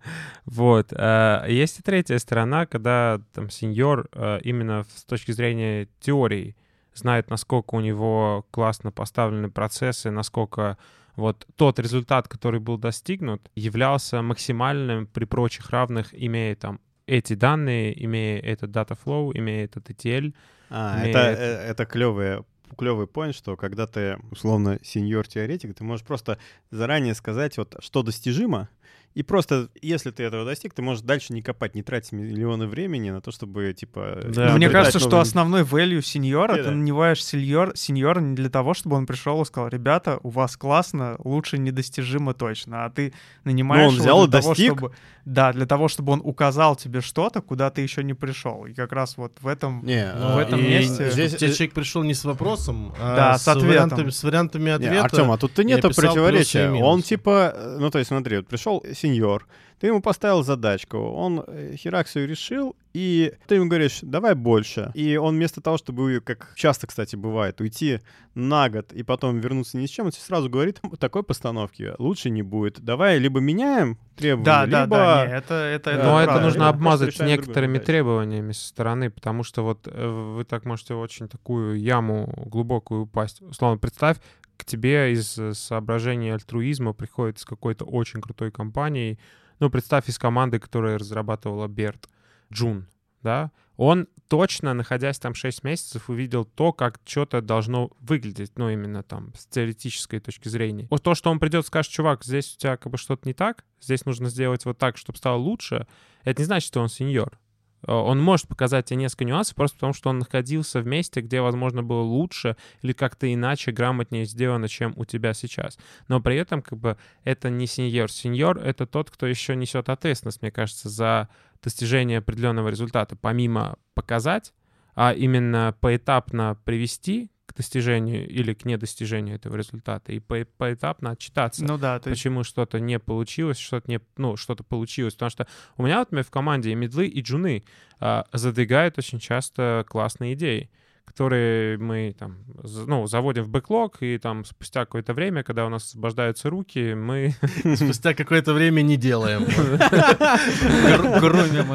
Вот. 0.45 0.93
А, 0.93 1.47
Есть 1.47 1.79
и 1.79 1.83
третья 1.83 2.19
сторона, 2.19 2.67
когда 2.67 3.21
там 3.33 3.49
сеньор 3.51 4.09
а, 4.13 4.39
именно 4.39 4.85
с 4.95 5.05
точки 5.05 5.33
зрения 5.33 5.89
теории 6.01 6.55
знает, 6.95 7.31
насколько 7.31 7.75
у 7.75 7.81
него 7.81 8.47
классно 8.51 8.91
поставлены 8.93 9.51
процессы, 9.51 10.11
насколько 10.11 10.77
вот 11.17 11.47
тот 11.57 11.79
результат, 11.79 12.29
который 12.29 12.61
был 12.61 12.79
достигнут, 12.79 13.51
являлся 13.55 14.23
максимальным 14.23 15.07
при 15.07 15.25
прочих 15.25 15.71
равных, 15.71 16.09
имея 16.13 16.55
там 16.57 16.81
эти 17.07 17.35
данные, 17.35 18.05
имея 18.05 18.41
этот 18.41 18.71
data 18.71 18.97
flow, 19.05 19.33
имея 19.35 19.65
этот 19.65 19.91
ETL. 19.91 20.33
А, 20.71 21.01
Имеет- 21.01 21.17
это, 21.17 21.41
э, 21.43 21.71
это 21.71 21.85
клевый, 21.85 22.45
клевый 22.79 23.07
point, 23.07 23.33
что 23.33 23.57
когда 23.57 23.87
ты, 23.89 24.17
условно, 24.31 24.79
сеньор-теоретик, 24.83 25.75
ты 25.75 25.83
можешь 25.85 26.07
просто 26.07 26.39
заранее 26.71 27.15
сказать, 27.15 27.59
вот, 27.59 27.75
что 27.81 28.03
достижимо, 28.05 28.69
и 29.15 29.23
просто, 29.23 29.69
если 29.83 30.11
ты 30.13 30.23
этого 30.23 30.45
достиг, 30.45 30.73
ты 30.73 30.83
можешь 30.83 31.03
дальше 31.03 31.33
не 31.33 31.43
копать, 31.43 31.75
не 31.75 31.83
тратить 31.83 32.13
миллионы 32.13 32.67
времени 32.67 33.11
на 33.11 33.21
то, 33.21 33.33
чтобы, 33.33 33.73
типа... 33.73 34.21
Да. 34.25 34.53
Мне 34.55 34.67
изобретать 34.67 34.73
кажется, 34.73 34.99
что 35.01 35.09
новые- 35.11 35.23
основной 35.23 35.63
value 35.63 36.01
сеньора, 36.03 36.57
Да. 36.57 36.63
ты 36.65 36.71
нанимаешь 36.71 37.25
сеньор, 37.25 37.73
сеньора 37.77 38.21
не 38.21 38.37
для 38.37 38.49
того, 38.51 38.73
чтобы 38.75 38.97
он 38.97 39.07
пришел 39.07 39.43
и 39.43 39.45
сказал, 39.45 39.69
ребята, 39.69 40.21
у 40.23 40.29
вас 40.31 40.57
классно, 40.57 41.17
лучше 41.25 41.59
недостижимо 41.59 42.35
точно, 42.35 42.85
а 42.85 42.91
ты 42.91 43.13
нанимаешь 43.45 43.83
Ну, 43.83 43.89
он 43.89 43.95
его 43.95 44.03
взял 44.03 44.27
для 44.29 44.39
и 44.39 44.43
того, 44.43 44.55
достиг. 44.55 44.73
чтобы... 44.79 44.93
Да, 45.27 45.53
для 45.53 45.67
того, 45.67 45.89
чтобы 45.89 46.15
он 46.15 46.23
указал 46.25 46.77
тебе 46.77 47.03
что-то, 47.03 47.43
куда 47.43 47.71
ты 47.71 47.83
еще 47.83 48.03
не 48.03 48.15
пришел. 48.15 48.65
И 48.65 48.73
как 48.73 48.91
раз 48.93 49.17
вот 49.19 49.33
в 49.43 49.47
этом... 49.47 49.85
Не, 49.85 50.11
Ну, 50.15 50.35
в 50.35 50.39
а, 50.39 50.43
этом 50.43 50.59
и 50.59 50.63
месте- 50.63 51.11
здесь- 51.11 51.35
Тебе 51.37 51.53
человек 51.53 51.75
пришел 51.75 52.03
не 52.03 52.15
с 52.15 52.25
вопросом, 52.25 52.95
а 52.99 53.17
Да, 53.17 53.39
с 53.39 53.47
ответом. 53.47 53.69
вариантами, 53.69 54.11
с 54.11 54.25
вариантами 54.25 54.65
Не, 54.65 54.71
ответа. 54.71 55.05
Артем, 55.05 55.31
а 55.31 55.37
тут-то 55.37 55.63
нет 55.63 55.85
описал 55.85 56.03
плюсы 56.03 56.07
противоречия. 56.07 56.71
Он 56.71 57.03
типа, 57.03 57.55
ну 57.79 57.91
то 57.91 57.99
есть 57.99 58.09
смотри, 58.09 58.39
вот 58.39 58.47
пришел 58.49 58.83
сеньор, 59.01 59.47
ты 59.81 59.87
ему 59.87 60.03
поставил 60.03 60.43
задачку, 60.43 60.99
он 60.99 61.43
э, 61.47 61.75
херак 61.77 62.07
всё 62.07 62.27
решил, 62.27 62.77
и 62.93 63.33
ты 63.47 63.55
ему 63.55 63.67
говоришь, 63.67 64.01
давай 64.03 64.35
больше. 64.35 64.91
И 64.95 65.17
он 65.17 65.37
вместо 65.37 65.63
того, 65.63 65.79
чтобы, 65.79 66.21
как 66.23 66.53
часто, 66.55 66.87
кстати, 66.87 67.17
бывает, 67.17 67.61
уйти 67.61 68.01
на 68.35 68.69
год 68.69 68.93
и 68.93 69.03
потом 69.03 69.41
вернуться 69.41 69.79
ни 69.79 69.87
с 69.87 69.91
чем, 69.91 70.07
он 70.07 70.13
тебе 70.13 70.23
сразу 70.23 70.51
говорит, 70.51 70.81
такой 70.99 71.23
постановки 71.23 71.95
лучше 71.99 72.29
не 72.31 72.43
будет. 72.43 72.81
Давай 72.81 73.19
либо 73.19 73.41
меняем 73.41 73.97
требования, 74.17 74.45
Да, 74.45 74.67
да, 74.67 74.83
либо... 74.83 74.97
да, 74.97 75.27
не, 75.27 75.33
это, 75.33 75.55
это, 75.55 75.91
это 75.91 76.05
Но 76.05 76.19
это 76.19 76.27
правда. 76.27 76.45
нужно 76.45 76.69
обмазать 76.69 77.17
другую 77.17 77.37
некоторыми 77.37 77.79
требованиями 77.79 78.53
со 78.53 78.69
стороны, 78.69 79.09
потому 79.09 79.45
что 79.45 79.63
вот 79.63 79.89
э, 79.91 80.35
вы 80.37 80.45
так 80.45 80.67
можете 80.67 80.95
очень 80.95 81.29
такую 81.29 81.81
яму 81.81 82.31
глубокую 82.47 83.03
упасть. 83.03 83.41
Условно, 83.41 83.79
представь, 83.79 84.19
к 84.61 84.65
тебе 84.65 85.13
из 85.13 85.39
э, 85.39 85.55
соображений 85.55 86.31
альтруизма 86.31 86.93
приходит 86.93 87.39
с 87.39 87.47
какой-то 87.47 87.87
очень 87.87 88.21
крутой 88.21 88.53
компанией, 88.53 89.19
ну, 89.59 89.71
представь, 89.71 90.09
из 90.09 90.19
команды, 90.19 90.59
которая 90.59 90.99
разрабатывала 90.99 91.67
Берт, 91.67 92.09
Джун, 92.53 92.87
да, 93.23 93.53
он 93.77 94.09
точно, 94.29 94.75
находясь 94.75 95.19
там 95.19 95.35
6 95.35 95.65
месяцев, 95.65 96.11
увидел 96.11 96.45
то, 96.45 96.75
как 96.75 97.01
что-то 97.07 97.41
должно 97.41 97.91
выглядеть, 98.01 98.53
ну, 98.59 98.69
именно 98.69 99.03
там 99.03 99.33
с 99.35 99.47
теоретической 99.47 100.21
точки 100.21 100.49
зрения. 100.49 100.87
Вот 100.91 101.03
то, 101.03 101.15
что 101.15 101.31
он 101.31 101.39
придет 101.39 101.65
и 101.65 101.67
скажет, 101.67 101.91
чувак, 101.91 102.23
здесь 102.23 102.55
у 102.55 102.59
тебя 102.59 102.77
как 102.77 102.93
бы 102.93 102.99
что-то 102.99 103.27
не 103.27 103.33
так, 103.33 103.65
здесь 103.81 104.05
нужно 104.05 104.29
сделать 104.29 104.67
вот 104.67 104.77
так, 104.77 104.99
чтобы 104.99 105.17
стало 105.17 105.39
лучше, 105.39 105.87
это 106.25 106.43
не 106.43 106.45
значит, 106.45 106.67
что 106.67 106.83
он 106.83 106.91
сеньор. 106.91 107.40
Э, 107.87 107.93
Он 107.93 108.21
может 108.21 108.49
показать 108.49 108.87
тебе 108.87 108.99
несколько 108.99 109.25
нюансов 109.25 109.55
просто 109.57 109.77
потому, 109.77 109.93
что 109.93 110.11
он 110.11 110.19
находился 110.19 110.81
в 110.81 110.87
месте, 110.87 111.21
где, 111.21 111.41
возможно, 111.41 111.83
было 111.83 112.03
лучше 112.03 112.57
или 112.83 112.93
как-то 112.93 113.33
иначе, 113.33 113.73
грамотнее 113.73 114.25
сделано, 114.25 114.69
чем 114.69 114.93
у 114.97 115.05
тебя 115.05 115.35
сейчас. 115.35 115.79
Но 116.09 116.21
при 116.21 116.37
этом, 116.37 116.63
как 116.63 116.79
бы, 116.79 116.97
это 117.25 117.51
не 117.51 117.67
сеньор. 117.67 118.11
Сеньор— 118.11 118.59
это 118.65 118.87
тот, 118.87 119.11
кто 119.11 119.27
еще 119.27 119.57
несет 119.57 119.89
ответственность, 119.89 120.43
мне 120.43 120.51
кажется, 120.51 120.89
за 120.89 121.29
достижение 121.63 122.19
определенного 122.19 122.69
результата. 122.69 123.17
Помимо 123.17 123.77
показать, 123.95 124.53
а 124.95 125.13
именно 125.13 125.75
поэтапно 125.81 126.59
привести 126.65 127.31
к 127.51 127.57
достижению 127.57 128.29
или 128.29 128.55
к 128.55 128.65
недостижению 128.65 129.37
этого 129.37 129.57
результата 129.57 130.13
и 130.13 130.21
по- 130.21 130.47
поэтапно 130.57 131.11
отчитаться 131.11 131.65
Ну 131.65 131.79
да, 131.79 131.99
то 131.99 132.11
есть 132.11 132.21
почему 132.21 132.45
что-то 132.45 132.79
не 132.81 132.99
получилось, 132.99 133.59
что-то 133.59 133.91
не, 133.91 134.01
ну, 134.17 134.37
что-то 134.37 134.63
получилось. 134.63 135.15
Потому 135.15 135.31
что 135.31 135.47
у 135.77 135.83
меня, 135.83 135.99
вот, 135.99 136.09
например, 136.09 136.25
в 136.25 136.31
команде 136.31 136.71
и 136.71 136.75
медлы, 136.75 137.07
и 137.07 137.21
джуны 137.21 137.65
а, 137.99 138.27
задвигают 138.33 138.99
очень 138.99 139.19
часто 139.19 139.85
классные 139.89 140.35
идеи, 140.35 140.71
которые 141.05 141.77
мы 141.79 142.15
там, 142.17 142.39
ну, 142.87 143.07
заводим 143.09 143.43
в 143.43 143.49
бэклог, 143.49 143.97
и 144.01 144.17
там 144.19 144.45
спустя 144.45 144.85
какое-то 144.85 145.13
время, 145.13 145.43
когда 145.43 145.67
у 145.67 145.69
нас 145.69 145.85
освобождаются 145.87 146.49
руки, 146.51 146.95
мы... 146.95 147.35
Спустя 147.75 148.15
какое-то 148.15 148.55
время 148.55 148.83
не 148.83 148.97
делаем. 148.97 149.43
гру- 149.45 151.21
грумим. 151.21 151.67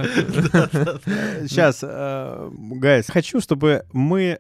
Сейчас, 1.47 1.79
э, 1.83 2.49
гайс, 2.53 3.07
хочу, 3.09 3.41
чтобы 3.41 3.85
мы 3.91 4.39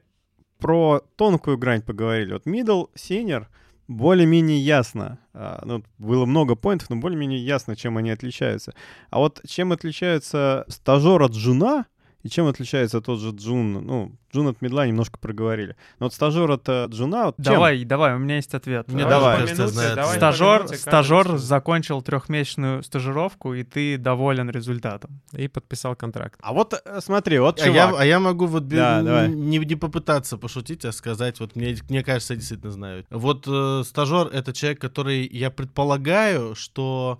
про 0.65 1.03
тонкую 1.15 1.59
грань 1.59 1.83
поговорили. 1.83 2.33
Вот 2.33 2.47
middle, 2.47 2.89
senior 2.95 3.45
более-менее 3.87 4.57
ясно. 4.57 5.19
А, 5.31 5.61
Ну, 5.63 5.83
было 5.99 6.25
много 6.25 6.55
поинтов, 6.55 6.89
но 6.89 6.95
более-менее 6.95 7.37
ясно, 7.37 7.75
чем 7.75 7.97
они 7.97 8.09
отличаются. 8.09 8.73
А 9.11 9.19
вот 9.19 9.41
чем 9.47 9.71
отличается 9.73 10.65
стажер 10.67 11.21
от 11.21 11.33
джуна, 11.33 11.85
и 12.25 12.29
чем 12.29 12.47
отличается 12.47 13.01
тот 13.01 13.19
же 13.19 13.29
джун? 13.29 13.85
Ну, 13.85 14.11
джун 14.33 14.47
от 14.47 14.59
медла 14.59 14.87
немножко 14.87 15.19
проговорили. 15.19 15.75
Но 15.99 16.07
вот 16.07 16.13
стажер 16.15 16.49
от 16.49 16.67
э, 16.67 16.87
джуна... 16.87 17.27
Вот 17.27 17.35
чем? 17.35 17.53
Давай, 17.53 17.83
давай, 17.83 18.15
у 18.15 18.17
меня 18.17 18.37
есть 18.37 18.55
ответ. 18.55 18.87
Мне 18.87 19.03
давай. 19.03 19.41
даже 19.41 19.55
кажется, 19.55 19.95
Давай 19.95 20.17
Стажер, 20.17 20.63
минуте, 20.63 20.77
стажер 20.77 21.37
закончил 21.37 22.01
трехмесячную 22.01 22.81
стажировку, 22.81 23.53
и 23.53 23.63
ты 23.63 23.99
доволен 23.99 24.49
результатом. 24.49 25.21
И 25.33 25.47
подписал 25.47 25.95
контракт. 25.95 26.39
А 26.41 26.51
вот 26.51 26.73
э, 26.73 26.99
смотри, 26.99 27.37
вот 27.37 27.61
А 27.61 27.69
я, 27.69 27.95
а 27.95 28.03
я 28.03 28.19
могу 28.19 28.47
вот 28.47 28.67
Да, 28.69 29.03
давай. 29.03 29.29
не, 29.29 29.59
не 29.59 29.75
попытаться 29.75 30.39
пошутить, 30.39 30.83
а 30.83 30.91
сказать, 30.93 31.39
вот 31.39 31.55
мне, 31.55 31.77
мне 31.89 32.03
кажется, 32.03 32.33
я 32.33 32.39
действительно 32.39 32.71
знаю. 32.71 33.05
Вот 33.11 33.45
э, 33.47 33.83
стажер— 33.85 34.29
это 34.33 34.51
человек, 34.51 34.81
который, 34.81 35.27
я 35.27 35.51
предполагаю, 35.51 36.55
что 36.55 37.19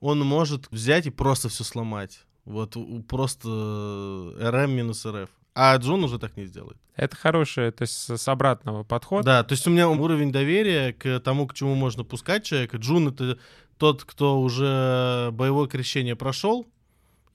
он 0.00 0.20
может 0.20 0.68
взять 0.70 1.06
и 1.06 1.10
просто 1.10 1.50
все 1.50 1.64
сломать. 1.64 2.20
Вот 2.48 2.76
просто 3.06 3.48
э, 3.48 4.50
rm 4.50 4.68
минус 4.68 5.04
rf. 5.04 5.28
А 5.54 5.76
Джун 5.76 6.02
уже 6.04 6.18
так 6.18 6.36
не 6.36 6.46
сделает. 6.46 6.78
Это 6.96 7.14
хорошее, 7.14 7.72
то 7.72 7.82
есть 7.82 8.18
с 8.18 8.28
обратного 8.28 8.84
подхода. 8.84 9.24
Да, 9.24 9.44
то 9.44 9.52
есть 9.52 9.66
у 9.66 9.70
меня 9.70 9.88
уровень 9.88 10.32
доверия 10.32 10.92
к 10.92 11.20
тому, 11.20 11.46
к 11.46 11.52
чему 11.52 11.74
можно 11.74 12.04
пускать 12.04 12.44
человека. 12.44 12.78
Джун— 12.78 13.08
это 13.10 13.38
тот, 13.76 14.04
кто 14.04 14.40
уже 14.40 15.30
боевое 15.32 15.68
крещение 15.68 16.16
прошел 16.16 16.66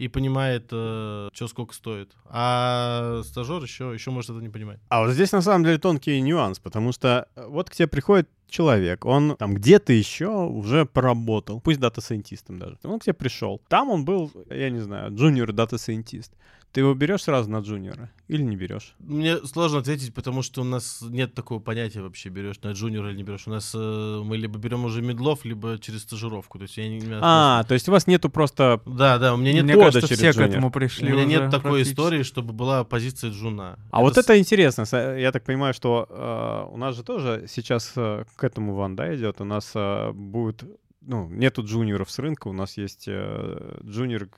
и 0.03 0.07
понимает, 0.09 0.65
что 0.67 1.47
сколько 1.47 1.73
стоит. 1.73 2.11
А 2.25 3.21
стажер 3.23 3.63
еще, 3.63 3.93
еще 3.93 4.11
может 4.11 4.31
это 4.31 4.39
не 4.39 4.49
понимать. 4.49 4.79
А 4.89 5.01
вот 5.01 5.11
здесь 5.11 5.31
на 5.31 5.41
самом 5.41 5.63
деле 5.63 5.77
тонкий 5.77 6.19
нюанс, 6.19 6.59
потому 6.59 6.91
что 6.91 7.27
э, 7.35 7.45
вот 7.47 7.69
к 7.69 7.73
тебе 7.73 7.87
приходит 7.87 8.29
человек, 8.49 9.05
он 9.05 9.37
там 9.37 9.53
где-то 9.55 9.93
еще 9.93 10.27
уже 10.27 10.85
поработал, 10.85 11.61
пусть 11.61 11.79
дата-сайентистом 11.79 12.59
даже. 12.59 12.77
Он 12.83 12.99
к 12.99 13.03
тебе 13.03 13.13
пришел. 13.13 13.61
Там 13.69 13.89
он 13.89 14.03
был, 14.03 14.31
я 14.49 14.69
не 14.69 14.79
знаю, 14.79 15.15
junior 15.15 15.53
data 15.53 15.76
scientist. 15.76 16.33
Ты 16.73 16.79
его 16.81 16.93
берешь 16.95 17.21
сразу 17.23 17.49
на 17.51 17.59
джуниора 17.59 18.09
или 18.27 18.41
не 18.41 18.55
берешь? 18.55 18.95
Мне 18.97 19.37
сложно 19.45 19.77
ответить, 19.79 20.11
потому 20.13 20.41
что 20.41 20.61
у 20.61 20.63
нас 20.63 21.03
нет 21.07 21.35
такого 21.35 21.59
понятия 21.59 22.01
вообще, 22.01 22.29
берешь 22.29 22.59
на 22.63 22.71
джуниора 22.71 23.11
или 23.11 23.17
не 23.17 23.23
берешь. 23.23 23.45
У 23.47 23.51
нас 23.51 23.73
э, 23.75 24.21
мы 24.25 24.37
либо 24.37 24.57
берем 24.57 24.83
уже 24.83 25.03
медлов, 25.03 25.45
либо 25.45 25.77
через 25.77 26.01
стажировку. 26.01 26.57
То 26.57 26.63
есть 26.63 26.75
я 26.77 26.89
не... 26.89 26.97
у 26.99 27.03
меня 27.03 27.19
А, 27.21 27.63
то 27.67 27.75
есть 27.75 27.87
у 27.87 27.91
вас 27.91 28.07
нету 28.07 28.29
просто... 28.31 28.81
Да, 28.87 29.19
да, 29.19 29.35
у 29.35 29.37
меня 29.37 29.53
нет, 29.53 29.65
Мне 29.65 29.73
кода 29.75 29.85
кажется, 29.85 30.07
через 30.07 30.17
все 30.19 30.31
к 30.31 30.35
джуниор. 30.35 30.49
этому 30.49 30.67
у 30.67 30.71
пришли 30.71 31.05
меня 31.05 31.15
уже 31.17 31.25
нет 31.27 31.51
такой 31.51 31.83
истории, 31.83 32.23
чтобы 32.23 32.53
была 32.53 32.83
позиция 32.83 33.29
джуна. 33.29 33.77
А 33.91 34.01
вот 34.01 34.15
с- 34.15 34.17
это 34.17 34.39
интересно. 34.39 34.85
С- 34.85 35.17
Я 35.19 35.31
так 35.31 35.43
понимаю, 35.43 35.75
что 35.75 36.07
э, 36.09 36.73
у 36.73 36.77
нас 36.77 36.95
же 36.95 37.03
тоже 37.03 37.45
сейчас 37.47 37.93
э, 37.95 38.25
к 38.35 38.43
этому 38.43 38.73
ван, 38.73 38.95
да, 38.95 39.15
идет. 39.15 39.41
У 39.41 39.45
нас 39.45 39.71
э, 39.75 40.11
будет... 40.11 40.63
Ну, 41.05 41.27
нету 41.29 41.63
джуниоров 41.65 42.09
с 42.09 42.17
рынка, 42.17 42.47
у 42.47 42.53
нас 42.53 42.77
есть 42.77 43.05
э, 43.09 43.79
джуниор 43.83 44.29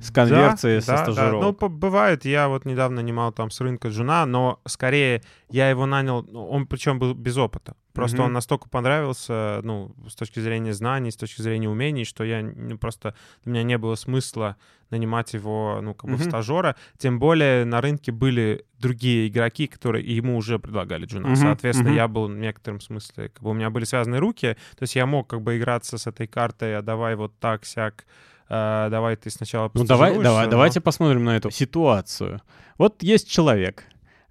с 0.00 0.10
конверцией 0.10 0.80
со 0.80 0.96
стажировок. 0.96 1.42
Ну, 1.42 1.52
по- 1.52 1.68
бывает, 1.68 2.24
я 2.24 2.48
вот 2.48 2.64
недавно 2.64 2.96
нанимал 3.02 3.32
там 3.32 3.50
с 3.50 3.60
рынка 3.60 3.88
джуна, 3.88 4.26
но 4.26 4.60
скорее 4.66 5.22
я 5.50 5.70
его 5.70 5.86
нанял, 5.86 6.22
ну, 6.22 6.46
он 6.48 6.66
причем 6.66 6.98
был 6.98 7.14
без 7.14 7.36
опыта. 7.36 7.74
Просто 7.92 8.16
Мгм. 8.18 8.26
он 8.26 8.32
настолько 8.32 8.70
понравился, 8.70 9.60
ну, 9.64 9.94
с 10.08 10.14
точки 10.14 10.40
зрения 10.40 10.72
знаний, 10.72 11.10
с 11.10 11.16
точки 11.16 11.42
зрения 11.42 11.68
умений, 11.68 12.04
что 12.04 12.24
я 12.24 12.42
ну, 12.42 12.78
просто 12.78 13.14
у 13.44 13.50
меня 13.50 13.62
не 13.62 13.76
было 13.76 13.96
смысла 13.96 14.56
нанимать 14.90 15.34
его, 15.34 15.80
ну, 15.82 15.94
как 15.94 16.10
бы 16.10 16.16
в 16.16 16.20
Мгм. 16.20 16.28
стажера. 16.30 16.76
Тем 16.98 17.18
более 17.18 17.64
на 17.66 17.80
рынке 17.82 18.10
были 18.12 18.64
другие 18.78 19.28
игроки, 19.28 19.66
которые 19.66 20.04
ему 20.16 20.36
уже 20.36 20.58
предлагали 20.58 21.04
джуна. 21.04 21.28
Мгм, 21.28 21.36
Соответственно, 21.36 21.90
мгм. 21.90 21.96
я 21.96 22.08
был 22.08 22.28
в 22.28 22.34
некотором 22.34 22.80
смысле, 22.80 23.28
как 23.28 23.42
бы 23.42 23.50
у 23.50 23.54
меня 23.54 23.68
были 23.70 23.84
связаны 23.84 24.18
руки, 24.18 24.56
то 24.76 24.82
есть 24.82 24.96
я 24.96 25.04
мог 25.06 25.28
как 25.28 25.42
бы 25.42 25.58
играться 25.58 25.98
с 25.98 26.06
этой 26.06 26.26
картой, 26.26 26.76
а 26.78 26.82
давай 26.82 27.14
вот 27.14 27.38
так, 27.40 27.64
сяк, 27.66 28.06
э, 28.52 28.88
давай 28.90 29.16
ты 29.16 29.30
сначала 29.30 29.70
Ну 29.74 29.84
давай, 29.84 30.18
давай, 30.18 30.44
но- 30.44 30.50
давайте 30.50 30.80
посмотрим 30.80 31.24
на 31.24 31.36
эту 31.36 31.50
ситуацию. 31.50 32.40
Вот 32.78 33.02
есть 33.02 33.30
человек, 33.30 33.84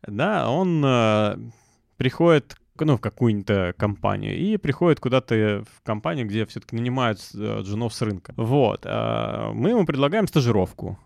да, 0.05 0.49
он 0.49 0.83
э, 0.85 1.37
приходит 1.97 2.55
ну, 2.79 2.97
в 2.97 3.01
какую-нибудь 3.01 3.49
э, 3.49 3.73
компанию 3.77 4.37
и 4.37 4.57
приходит 4.57 4.99
куда-то 4.99 5.63
в 5.69 5.83
компанию, 5.83 6.27
где 6.27 6.45
все-таки 6.45 6.75
нанимают 6.75 7.19
э, 7.33 7.61
джунов 7.61 7.93
с 7.93 8.01
рынка. 8.01 8.33
Вот. 8.37 8.85
э, 8.85 9.51
мы 9.53 9.69
ему 9.69 9.85
предлагаем 9.85 10.27
стажировку. 10.27 10.97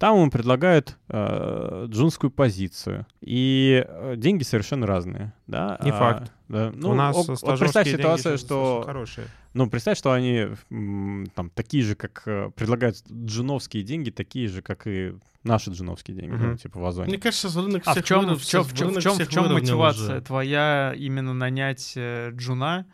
Там 0.00 0.16
ему 0.18 0.30
предлагают 0.30 0.96
э, 1.08 1.84
джунскую 1.90 2.30
позицию. 2.30 3.06
И 3.20 3.84
э, 3.86 4.14
деньги 4.16 4.44
совершенно 4.44 4.86
разные. 4.86 5.34
Да? 5.46 5.78
Не 5.84 5.90
А, 5.90 5.98
факт. 5.98 6.32
да. 6.48 6.72
Ну, 6.74 6.90
у 6.92 6.94
нас 6.94 7.14
ок- 7.14 7.28
вот 7.42 7.58
представь 7.58 7.86
ситуацию, 7.86 8.38
что 8.38 8.82
хорошие. 8.86 9.26
ну, 9.52 9.68
представь, 9.68 9.98
что 9.98 10.12
они 10.12 10.46
там 11.34 11.50
такие 11.54 11.84
же, 11.84 11.96
как 11.96 12.22
э, 12.24 12.50
предлагают 12.56 12.96
джуновские 13.12 13.82
деньги, 13.82 14.08
такие 14.08 14.48
же, 14.48 14.62
как 14.62 14.86
и 14.86 15.12
наши 15.44 15.70
джуновские 15.70 16.16
деньги, 16.16 16.30
ну, 16.34 16.46
Мгм. 16.48 16.56
типа 16.56 16.80
в 16.80 16.86
Озоне. 16.86 17.08
Мне 17.08 17.18
кажется, 17.18 17.48
сейчас 17.50 17.62
рынок 17.62 17.82
А 17.84 17.92
всех 17.92 18.04
в 18.04 18.08
чем, 18.08 18.20
выров- 18.24 18.36
в 18.38 18.46
чем, 18.46 18.62
в 18.64 18.72
чем, 18.74 18.88
в 18.94 19.00
чем, 19.02 19.12
в 19.18 19.28
чем 19.28 19.52
мотивация 19.52 20.12
уже. 20.16 20.20
твоя 20.22 20.94
именно 20.96 21.34
нанять 21.34 21.92
э, 21.96 22.30
джуна, 22.32 22.86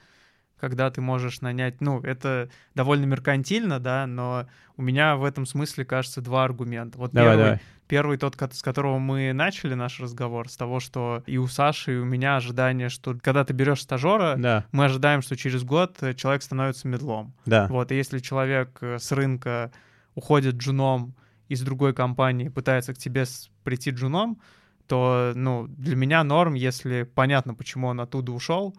когда 0.58 0.90
ты 0.90 1.00
можешь 1.00 1.40
нанять, 1.40 1.80
ну, 1.80 2.00
это 2.00 2.48
довольно 2.74 3.04
меркантильно, 3.04 3.78
да, 3.78 4.06
но 4.06 4.46
у 4.76 4.82
меня 4.82 5.16
в 5.16 5.24
этом 5.24 5.46
смысле, 5.46 5.84
кажется, 5.84 6.20
два 6.20 6.44
аргумента. 6.44 6.98
Вот 6.98 7.12
Давай, 7.12 7.30
первый, 7.30 7.44
давай. 7.44 7.60
первый 7.88 8.18
тот, 8.18 8.36
с 8.52 8.62
которого 8.62 8.98
мы 8.98 9.32
начали 9.32 9.74
наш 9.74 10.00
разговор, 10.00 10.48
с 10.48 10.56
того, 10.56 10.80
что 10.80 11.22
и 11.26 11.38
у 11.38 11.46
Саши, 11.46 11.94
и 11.94 11.98
у 11.98 12.04
меня 12.04 12.36
ожидание, 12.36 12.88
что 12.88 13.16
когда 13.20 13.44
ты 13.44 13.52
берешь 13.52 13.82
стажера, 13.82 14.34
Да, 14.36 14.64
мы 14.72 14.86
ожидаем, 14.86 15.22
что 15.22 15.36
через 15.36 15.62
год 15.62 15.96
э, 16.02 16.14
человек 16.14 16.42
становится 16.42 16.88
медлом. 16.88 17.34
да. 17.44 17.66
Вот, 17.68 17.92
и 17.92 17.96
если 17.96 18.18
человек 18.18 18.78
э, 18.80 18.98
с 18.98 19.12
рынка 19.12 19.72
уходит 20.14 20.56
джуном 20.56 21.14
из 21.48 21.60
другой 21.62 21.94
компании, 21.94 22.48
пытается 22.48 22.94
к 22.94 22.98
тебе 22.98 23.24
прийти 23.62 23.90
джуном, 23.90 24.40
то, 24.88 25.32
ну, 25.34 25.66
для 25.68 25.96
меня 25.96 26.22
норм, 26.24 26.54
если 26.54 27.02
понятно, 27.02 27.54
почему 27.54 27.88
он 27.88 28.00
оттуда 28.00 28.32
ушел. 28.32 28.74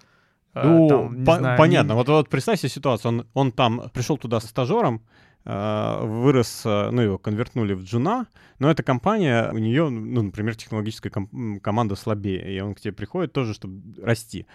Э, 0.64 0.68
Ну, 0.68 0.88
там, 0.88 1.26
по- 1.26 1.38
знаю, 1.38 1.58
понятно. 1.58 1.90
не- 1.92 1.96
Вот, 1.96 2.08
вот 2.10 2.30
представь 2.30 2.60
себе 2.60 2.70
ситуацию. 2.70 3.10
Он, 3.12 3.28
он 3.34 3.52
там 3.52 3.90
пришел 3.94 4.18
туда 4.18 4.40
со 4.40 4.48
стажером, 4.48 5.02
э, 5.46 6.00
вырос, 6.04 6.64
э, 6.66 6.90
ну, 6.92 7.02
его 7.02 7.18
конвертнули 7.18 7.74
в 7.74 7.84
джуна, 7.84 8.28
но 8.60 8.70
эта 8.70 8.84
компания, 8.84 9.50
у 9.52 9.58
нее, 9.58 9.90
ну, 9.90 10.22
например, 10.24 10.56
технологическая 10.56 11.10
ком- 11.10 11.60
команда 11.62 11.96
слабее, 11.96 12.56
и 12.56 12.60
он 12.60 12.74
к 12.76 12.80
тебе 12.82 12.94
приходит 12.94 13.34
тоже, 13.34 13.54
чтобы 13.54 13.82
расти. 14.04 14.46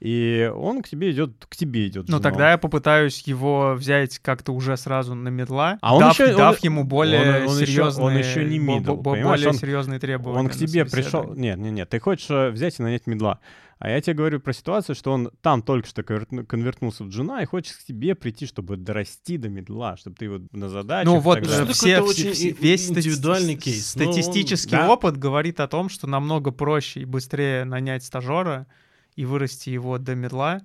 И 0.00 0.50
он 0.56 0.82
к 0.82 0.88
тебе 0.88 1.12
идет, 1.12 1.46
к 1.48 1.54
тебе 1.54 1.86
идет. 1.86 2.08
Ну, 2.08 2.18
тогда 2.18 2.50
я 2.50 2.58
попытаюсь 2.58 3.20
его 3.28 3.74
взять 3.76 4.18
как-то 4.18 4.50
уже 4.50 4.76
сразу 4.76 5.14
на 5.14 5.28
медла, 5.28 5.78
А 5.80 5.94
он 5.94 6.00
дав, 6.00 6.12
еще- 6.14 6.32
он- 6.32 6.38
дав 6.38 6.58
ему 6.58 6.82
более 6.82 7.20
он- 7.44 7.50
он 7.50 7.56
еще- 7.58 7.66
серьезные, 7.66 8.04
он 8.06 8.16
еще 8.16 8.44
не 8.44 8.58
бо- 8.58 8.72
middle, 8.78 8.96
бо- 8.96 9.12
понимаешь? 9.12 9.24
более 9.38 9.48
Он- 9.50 9.54
серьезные 9.54 10.00
требования. 10.00 10.40
Он 10.40 10.48
к 10.48 10.54
тебе 10.54 10.84
пришел... 10.86 11.32
Нет, 11.36 11.56
нет, 11.56 11.72
нет. 11.72 11.88
Ты 11.88 12.00
хочешь 12.00 12.52
взять 12.52 12.80
и 12.80 12.82
нанять 12.82 13.06
медла. 13.06 13.38
А 13.84 13.90
я 13.90 14.00
тебе 14.00 14.14
говорю 14.14 14.38
про 14.38 14.52
ситуацию, 14.52 14.94
что 14.94 15.10
он 15.10 15.32
там 15.40 15.60
только 15.60 15.88
что 15.88 16.02
конвертну- 16.02 16.44
конвертнулся 16.44 17.02
в 17.02 17.08
джуна 17.08 17.42
и 17.42 17.46
хочет 17.46 17.74
к 17.76 17.82
тебе 17.82 18.14
прийти, 18.14 18.46
чтобы 18.46 18.76
дорасти 18.76 19.36
до 19.38 19.48
медла, 19.48 19.96
чтобы 19.96 20.14
ты 20.14 20.26
его 20.26 20.40
на 20.52 20.68
задачах... 20.68 21.12
Ну 21.12 21.18
вот 21.18 21.38
э. 21.38 21.40
Это 21.40 21.66
все, 21.72 21.96
все- 21.96 22.00
очень 22.00 22.32
все- 22.32 22.50
весь 22.52 22.86
стати- 22.86 22.98
индивидуальный 23.08 23.56
кейс. 23.56 23.96
Ну, 23.96 24.06
он- 24.06 24.12
Статистический 24.12 24.76
да. 24.76 24.88
опыт 24.88 25.16
говорит 25.16 25.58
о 25.58 25.66
том, 25.66 25.88
что 25.88 26.06
намного 26.06 26.52
проще 26.52 27.00
и 27.00 27.04
быстрее 27.04 27.64
нанять 27.64 28.04
стажера 28.04 28.68
и 29.16 29.24
вырасти 29.24 29.70
его 29.70 29.98
до 29.98 30.14
медла, 30.14 30.60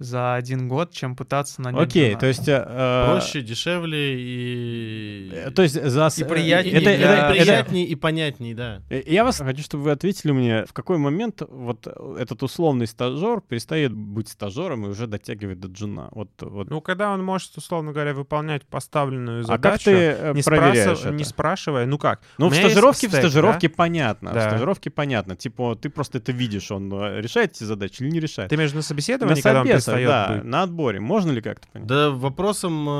за 0.00 0.34
один 0.34 0.66
год, 0.66 0.92
чем 0.92 1.14
пытаться 1.14 1.60
нанять 1.60 1.88
Окей, 1.88 2.08
джуна. 2.08 2.20
то 2.20 2.26
есть... 2.26 2.48
э, 2.48 3.04
Проще, 3.06 3.42
дешевле 3.42 4.16
и... 4.18 5.30
э, 5.32 5.50
То 5.50 5.62
есть 5.62 5.74
за... 5.82 6.08
И 6.16 6.24
приятнее 6.24 6.74
это- 6.76 6.82
для- 6.84 6.92
это- 6.94 7.34
это- 7.34 7.44
приятнее 7.44 7.84
и 7.86 7.94
понятнее, 7.94 8.54
да. 8.54 8.82
Э, 8.88 9.02
Я 9.06 9.24
вас 9.24 9.38
хочу, 9.38 9.62
чтобы 9.62 9.84
вы 9.84 9.90
ответили 9.90 10.32
мне, 10.32 10.64
в 10.64 10.72
какой 10.72 10.96
момент 10.98 11.42
вот 11.48 11.86
этот 12.18 12.42
условный 12.42 12.86
стажер 12.86 13.42
перестает 13.42 13.92
быть 13.92 14.28
стажером 14.28 14.86
и 14.86 14.88
уже 14.88 15.06
дотягивает 15.06 15.60
до 15.60 15.68
джуна. 15.68 16.08
Вот, 16.12 16.30
вот. 16.40 16.70
Ну, 16.70 16.80
когда 16.80 17.10
он 17.12 17.22
может, 17.22 17.56
условно 17.56 17.92
говоря, 17.92 18.14
выполнять 18.14 18.64
поставленную 18.66 19.40
а 19.42 19.44
задачу, 19.44 19.60
как 19.74 19.82
ты 19.82 19.90
э, 19.92 20.32
не, 20.34 20.42
проверяешь 20.42 20.98
спрашив- 20.98 21.14
не 21.14 21.22
это? 21.22 21.30
спрашивая, 21.30 21.86
ну 21.86 21.98
как? 21.98 22.22
Ну, 22.38 22.48
в 22.48 22.54
стажировке, 22.54 23.06
в 23.06 23.10
стек, 23.10 23.20
стажировке 23.22 23.68
да? 23.68 23.74
понятно. 23.76 24.30
В 24.30 24.34
Да. 24.34 24.48
стажировке 24.48 24.88
понятно. 24.90 25.36
Типа, 25.36 25.76
ты 25.76 25.90
просто 25.90 26.18
это 26.18 26.32
видишь, 26.32 26.70
он 26.70 26.90
э, 26.92 27.20
решает 27.20 27.52
эти 27.52 27.64
задачи 27.64 28.02
или 28.02 28.10
не 28.10 28.20
решает. 28.20 28.48
Ты 28.50 28.56
между 28.56 28.76
на 28.76 28.80
на 28.80 28.82
собеседовании, 28.82 29.42
когда 29.42 29.60
он 29.60 29.66
перестает 29.96 30.08
да, 30.08 30.34
быть? 30.36 30.44
на 30.44 30.62
отборе. 30.62 31.00
Можно 31.00 31.32
ли 31.32 31.40
как-то 31.42 31.68
понять? 31.68 31.88
Да 31.88 32.10
вопросом, 32.10 32.88
э, 32.88 32.92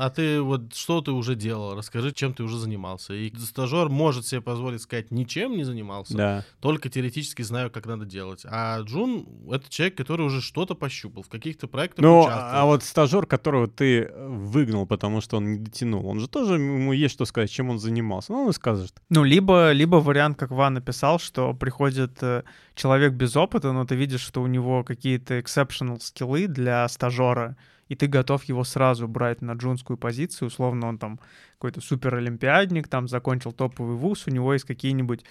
а 0.00 0.12
ты 0.14 0.40
вот 0.40 0.74
что 0.74 1.00
ты 1.00 1.12
уже 1.12 1.34
делал? 1.34 1.74
Расскажи, 1.76 2.12
чем 2.12 2.32
ты 2.34 2.42
уже 2.42 2.58
занимался. 2.58 3.14
И 3.14 3.32
стажер 3.38 3.88
может 3.88 4.26
себе 4.26 4.40
позволить 4.40 4.82
сказать, 4.82 5.10
ничем 5.10 5.56
не 5.56 5.64
занимался, 5.64 6.16
Да. 6.16 6.44
только 6.60 6.88
теоретически 6.88 7.42
знаю, 7.42 7.70
как 7.70 7.86
надо 7.86 8.04
делать. 8.04 8.42
А 8.48 8.80
Джун— 8.80 9.26
это 9.50 9.68
человек, 9.68 9.96
который 9.96 10.26
уже 10.26 10.40
что-то 10.40 10.74
пощупал, 10.74 11.22
в 11.22 11.28
каких-то 11.28 11.66
проектах 11.66 12.04
Ну, 12.04 12.20
участвовал. 12.22 12.50
а 12.52 12.64
вот 12.66 12.82
стажер, 12.82 13.26
которого 13.26 13.68
ты 13.68 14.10
выгнал, 14.16 14.86
потому 14.86 15.20
что 15.20 15.36
он 15.38 15.52
не 15.52 15.58
дотянул, 15.58 16.06
он 16.06 16.20
же 16.20 16.28
тоже, 16.28 16.54
ему 16.54 16.92
есть 16.92 17.14
что 17.14 17.24
сказать, 17.24 17.50
чем 17.50 17.70
он 17.70 17.78
занимался. 17.78 18.32
Ну, 18.32 18.42
он 18.44 18.50
и 18.50 18.52
скажет. 18.52 18.94
Ну, 19.10 19.24
либо, 19.24 19.72
либо 19.72 19.96
вариант, 19.96 20.38
как 20.38 20.50
Ваня 20.50 20.74
написал, 20.74 21.18
что 21.18 21.54
приходит 21.54 22.22
э, 22.22 22.42
человек 22.74 23.12
без 23.12 23.36
опыта, 23.36 23.72
но 23.72 23.84
ты 23.84 23.94
видишь, 23.96 24.20
что 24.20 24.42
у 24.42 24.46
него 24.46 24.84
какие-то 24.84 25.38
exceptional 25.38 26.00
скиллы 26.00 26.37
для 26.46 26.86
стажера, 26.88 27.56
и 27.88 27.94
ты 27.94 28.06
готов 28.06 28.44
его 28.44 28.64
сразу 28.64 29.08
брать 29.08 29.42
на 29.42 29.52
джунскую 29.52 29.96
позицию, 29.96 30.48
условно 30.48 30.88
он 30.88 30.98
там 30.98 31.20
какой-то 31.54 31.80
суперолимпиадник, 31.80 32.88
там 32.88 33.08
закончил 33.08 33.52
топовый 33.52 33.96
вуз, 33.96 34.26
у 34.26 34.30
него 34.30 34.52
есть 34.52 34.66
какие-нибудь 34.66 35.24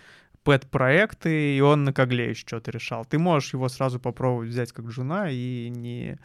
pet-проекты, 0.44 1.58
и 1.58 1.62
он 1.62 1.84
на 1.84 1.94
Kaggle 1.94 2.30
еще 2.30 2.48
что-то 2.48 2.72
решал. 2.72 3.06
Ты 3.06 3.20
можешь 3.20 3.54
его 3.54 3.70
сразу 3.70 4.00
попробовать 4.00 4.50
взять 4.50 4.72
как 4.72 4.86
джуна 4.86 5.30
и 5.30 5.70
не, 5.70 6.18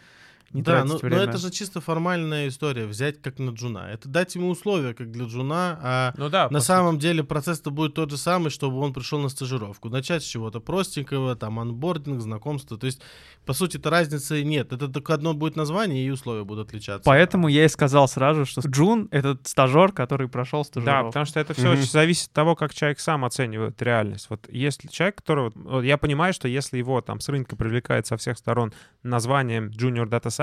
не 0.52 0.62
да, 0.62 0.72
тратить 0.82 0.90
ну, 0.92 0.98
время. 0.98 1.16
но 1.16 1.22
это 1.30 1.38
же 1.38 1.50
чисто 1.50 1.80
формальная 1.80 2.48
история, 2.48 2.86
взять 2.86 3.20
как 3.22 3.38
на 3.38 3.50
Джуна. 3.50 3.88
Это 3.90 4.08
дать 4.08 4.34
ему 4.34 4.50
условия, 4.50 4.94
как 4.94 5.10
для 5.10 5.26
Джуна, 5.26 5.78
а 5.82 6.12
Ну 6.16 6.28
да, 6.28 6.48
на 6.50 6.60
самом 6.60 6.98
деле 6.98 7.24
процесс-то 7.24 7.70
будет 7.70 7.94
тот 7.94 8.10
же 8.10 8.16
самый, 8.16 8.50
чтобы 8.50 8.78
он 8.78 8.92
пришел 8.92 9.18
на 9.18 9.28
стажировку. 9.28 9.88
Начать 9.88 10.22
с 10.22 10.26
чего-то 10.26 10.60
простенького, 10.60 11.36
там, 11.36 11.58
онбординг, 11.58 12.20
знакомство. 12.20 12.76
То 12.78 12.86
есть, 12.86 13.00
по 13.46 13.52
сути, 13.52 13.76
это 13.78 13.90
разницы 13.90 14.42
нет. 14.42 14.72
Это 14.72 14.88
только 14.88 15.14
одно 15.14 15.34
будет 15.34 15.56
название, 15.56 16.06
и 16.06 16.10
условия 16.10 16.44
будут 16.44 16.68
отличаться. 16.68 17.02
Поэтому 17.04 17.48
я 17.48 17.64
и 17.64 17.68
сказал 17.68 18.06
сразу, 18.08 18.44
что 18.44 18.60
Джун— 18.68 19.08
это 19.10 19.38
стажер, 19.44 19.92
который 19.92 20.28
прошел 20.28 20.62
Да, 20.62 20.64
стажировку. 20.64 21.06
потому 21.08 21.26
что 21.26 21.40
это 21.40 21.54
все 21.54 21.68
Мгм. 21.68 21.72
очень 21.78 21.90
зависит 21.90 22.28
от 22.28 22.32
того, 22.34 22.56
как 22.56 22.74
человек 22.74 23.00
сам 23.00 23.24
оценивает 23.24 23.80
реальность. 23.82 24.26
Вот 24.28 24.46
если 24.50 24.88
человек, 24.88 25.16
которого... 25.16 25.52
вот 25.54 25.82
я 25.82 25.96
понимаю, 25.96 26.32
что 26.34 26.46
если 26.48 26.78
его 26.78 27.00
там 27.00 27.20
с 27.20 27.28
рынка 27.28 27.56
привлекает 27.56 28.06
со 28.06 28.16
всех 28.16 28.36
сторон 28.38 28.72
названием 29.02 29.68
Junior 29.68 30.06
Data 30.08 30.26
Scientist, 30.26 30.41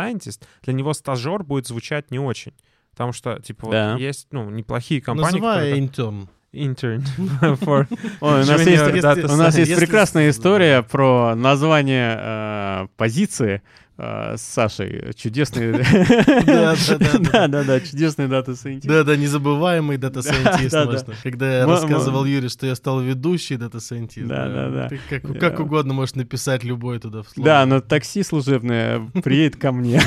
для 0.64 0.74
него 0.74 0.94
стажер 0.94 1.44
будет 1.44 1.68
звучать 1.68 2.12
не 2.12 2.20
очень. 2.20 2.54
Потому 2.92 3.14
что, 3.14 3.40
типа, 3.42 3.66
вот 3.68 3.72
Да. 3.72 3.96
есть, 3.98 4.28
ну, 4.32 4.50
неплохие 4.50 5.02
компании, 5.02 5.34
Называй 5.40 5.56
которые... 5.56 5.80
интерн. 5.80 6.30
Intern 6.52 7.04
for 7.60 7.86
Ой, 8.22 8.42
у 8.42 8.46
нас 8.46 8.66
есть, 8.66 9.24
у 9.32 9.36
нас 9.36 9.56
есть 9.56 9.70
Если- 9.70 9.76
прекрасная 9.86 10.32
история 10.32 10.82
про 10.82 11.36
название 11.36 12.18
э, 12.20 12.88
позиции 12.98 13.62
э, 14.00 14.38
с 14.38 14.42
Сашей. 14.42 15.14
Чудесный... 15.16 15.74
Да, 16.46 16.76
да, 16.76 16.98
да, 16.98 17.20
да. 17.20 17.48
Да-да-да, 17.48 17.80
чудесный 17.82 18.28
дата 18.28 18.56
сайентист. 18.56 18.88
Да-да, 18.88 19.16
незабываемый 19.16 19.98
дата-сайентист, 19.98 20.72
да, 20.72 20.86
да. 20.86 20.92
можно. 20.92 21.14
Когда 21.22 21.60
я 21.60 21.66
рассказывал 21.66 22.26
Юре, 22.26 22.50
что 22.50 22.66
я 22.66 22.76
стал 22.76 23.02
ведущий 23.02 23.58
дата-сайентист. 23.58 24.28
Да, 24.28 24.48
да, 24.48 24.70
да. 24.70 24.90
Ты 24.90 25.00
как, 25.10 25.32
Да. 25.34 25.40
как 25.40 25.60
угодно 25.60 25.94
можешь 25.94 26.16
написать 26.16 26.64
любой 26.64 27.00
туда 27.00 27.24
в 27.24 27.30
слово. 27.30 27.46
Да, 27.46 27.66
но 27.66 27.82
такси 27.82 28.24
служебное 28.24 29.00
приедет 29.24 29.58
ко 29.58 29.72
мне. 29.72 30.02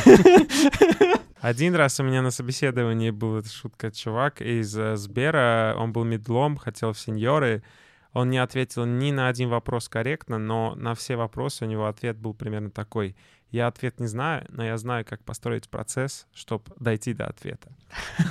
Один 1.41 1.75
раз 1.75 1.99
у 1.99 2.05
меня 2.05 2.23
на 2.23 2.31
собеседовании 2.31 3.11
был, 3.11 3.45
шутка, 3.45 3.91
чувак 3.91 4.41
из 4.41 4.79
э, 4.79 4.97
Сбера, 4.97 5.75
он 5.77 5.93
был 5.93 6.05
мидлом, 6.05 6.57
хотел 6.57 6.93
в 6.93 6.99
сеньоры, 7.01 7.65
он 8.13 8.31
не 8.31 8.39
ответил 8.39 8.85
ни 8.85 9.11
на 9.11 9.27
один 9.27 9.49
вопрос 9.49 9.89
корректно, 9.89 10.39
но 10.39 10.77
на 10.77 10.95
все 10.95 11.17
вопросы 11.17 11.65
у 11.65 11.69
него 11.69 11.87
ответ 11.87 12.17
был 12.17 12.33
примерно 12.33 12.71
такой. 12.71 13.17
Я 13.53 13.67
ответ 13.69 14.01
не 14.01 14.07
знаю, 14.09 14.47
но 14.49 14.65
я 14.65 14.77
знаю, 14.79 15.05
как 15.05 15.23
построить 15.25 15.69
процесс, 15.69 16.27
чтобы 16.35 16.65
дойти 16.81 17.13
до 17.15 17.27
ответа. 17.27 17.69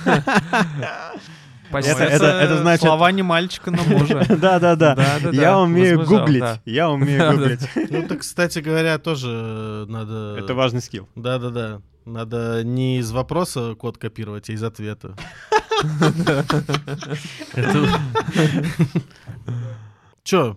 Это- 1.72 2.04
это- 2.04 2.26
это 2.26 2.58
значит- 2.58 2.82
Слова 2.82 3.10
не 3.12 3.22
мальчика, 3.22 3.70
но 3.70 3.82
мужа. 3.84 4.26
Да-да-да. 4.28 4.94
Да-да-да, 4.94 5.30
Я 5.30 5.58
умею 5.58 6.04
гуглить. 6.04 6.40
да. 6.40 6.60
Я 6.66 6.90
умею 6.90 7.30
гуглить. 7.38 7.66
Ну, 7.90 8.06
так, 8.06 8.18
кстати 8.18 8.58
говоря, 8.58 8.98
тоже 8.98 9.86
надо... 9.88 10.36
Это 10.38 10.52
важный 10.54 10.82
скилл. 10.82 11.08
Да-да-да. 11.14 11.80
Надо 12.04 12.62
не 12.62 12.98
из 12.98 13.10
вопроса 13.12 13.74
код 13.74 13.96
копировать, 13.96 14.50
а 14.50 14.52
из 14.52 14.62
ответа. 14.62 15.14
Чё, 20.24 20.56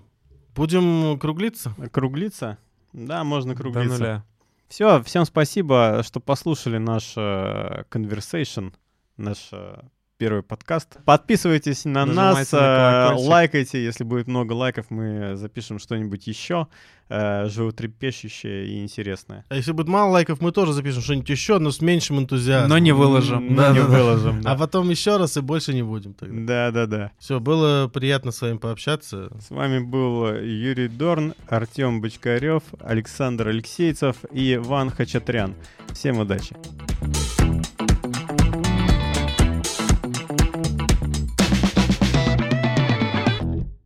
будем 0.56 1.18
круглиться? 1.20 1.74
Круглиться? 1.92 2.58
Да, 2.94 3.24
можно 3.24 3.54
До 3.56 3.62
круглиться. 3.62 4.24
Все, 4.68 5.02
всем 5.04 5.26
спасибо, 5.26 6.02
что 6.04 6.20
послушали 6.20 6.78
наш 6.78 7.14
э, 7.16 7.84
conversation, 7.90 8.74
наш 9.16 9.50
э, 9.52 9.82
первый 10.18 10.44
подкаст. 10.44 10.98
Подписывайтесь 11.06 11.86
на 11.86 12.06
нас, 12.06 12.16
Нажимайте 12.16 12.56
на 12.56 13.12
э, 13.12 13.16
лайкайте. 13.18 13.84
Если 13.84 14.04
будет 14.04 14.28
много 14.28 14.54
лайков, 14.54 14.86
мы 14.90 15.36
запишем 15.36 15.78
что-нибудь 15.78 16.26
еще 16.28 16.68
э, 17.10 17.48
животрепещущее 17.50 18.68
и 18.68 18.84
интересное. 18.84 19.46
А 19.50 19.56
если 19.56 19.74
будет 19.74 19.88
мало 19.88 20.12
лайков, 20.12 20.40
мы 20.40 20.52
тоже 20.52 20.74
запишем 20.74 21.02
что-нибудь 21.02 21.30
еще, 21.30 21.60
но 21.60 21.72
с 21.72 21.82
меньшим 21.82 22.20
энтузиазмом. 22.20 22.70
Но 22.70 22.78
не 22.78 22.94
выложим. 22.94 23.54
Но 23.54 23.72
не 23.72 23.80
Да-да-да. 23.80 23.88
выложим. 23.98 24.42
А 24.46 24.56
потом 24.56 24.90
еще 24.90 25.18
раз 25.18 25.36
и 25.38 25.42
больше 25.42 25.74
не 25.74 25.84
будем 25.84 26.14
тогда. 26.14 26.72
Да-да-да. 26.72 27.12
Все, 27.20 27.40
было 27.40 27.88
приятно 27.90 28.32
с 28.32 28.42
вами 28.42 28.58
пообщаться. 28.58 29.32
С 29.40 29.50
вами 29.50 29.80
был 29.80 30.34
Юрий 30.36 30.88
Дорн, 30.88 31.34
Артем 31.50 32.00
Бочкарев, 32.02 32.64
Александр 32.80 33.50
Алексейцев 33.50 34.18
и 34.32 34.56
Иван 34.56 34.92
Хачатрян. 34.92 35.56
Всем 35.92 36.20
удачи. 36.20 36.56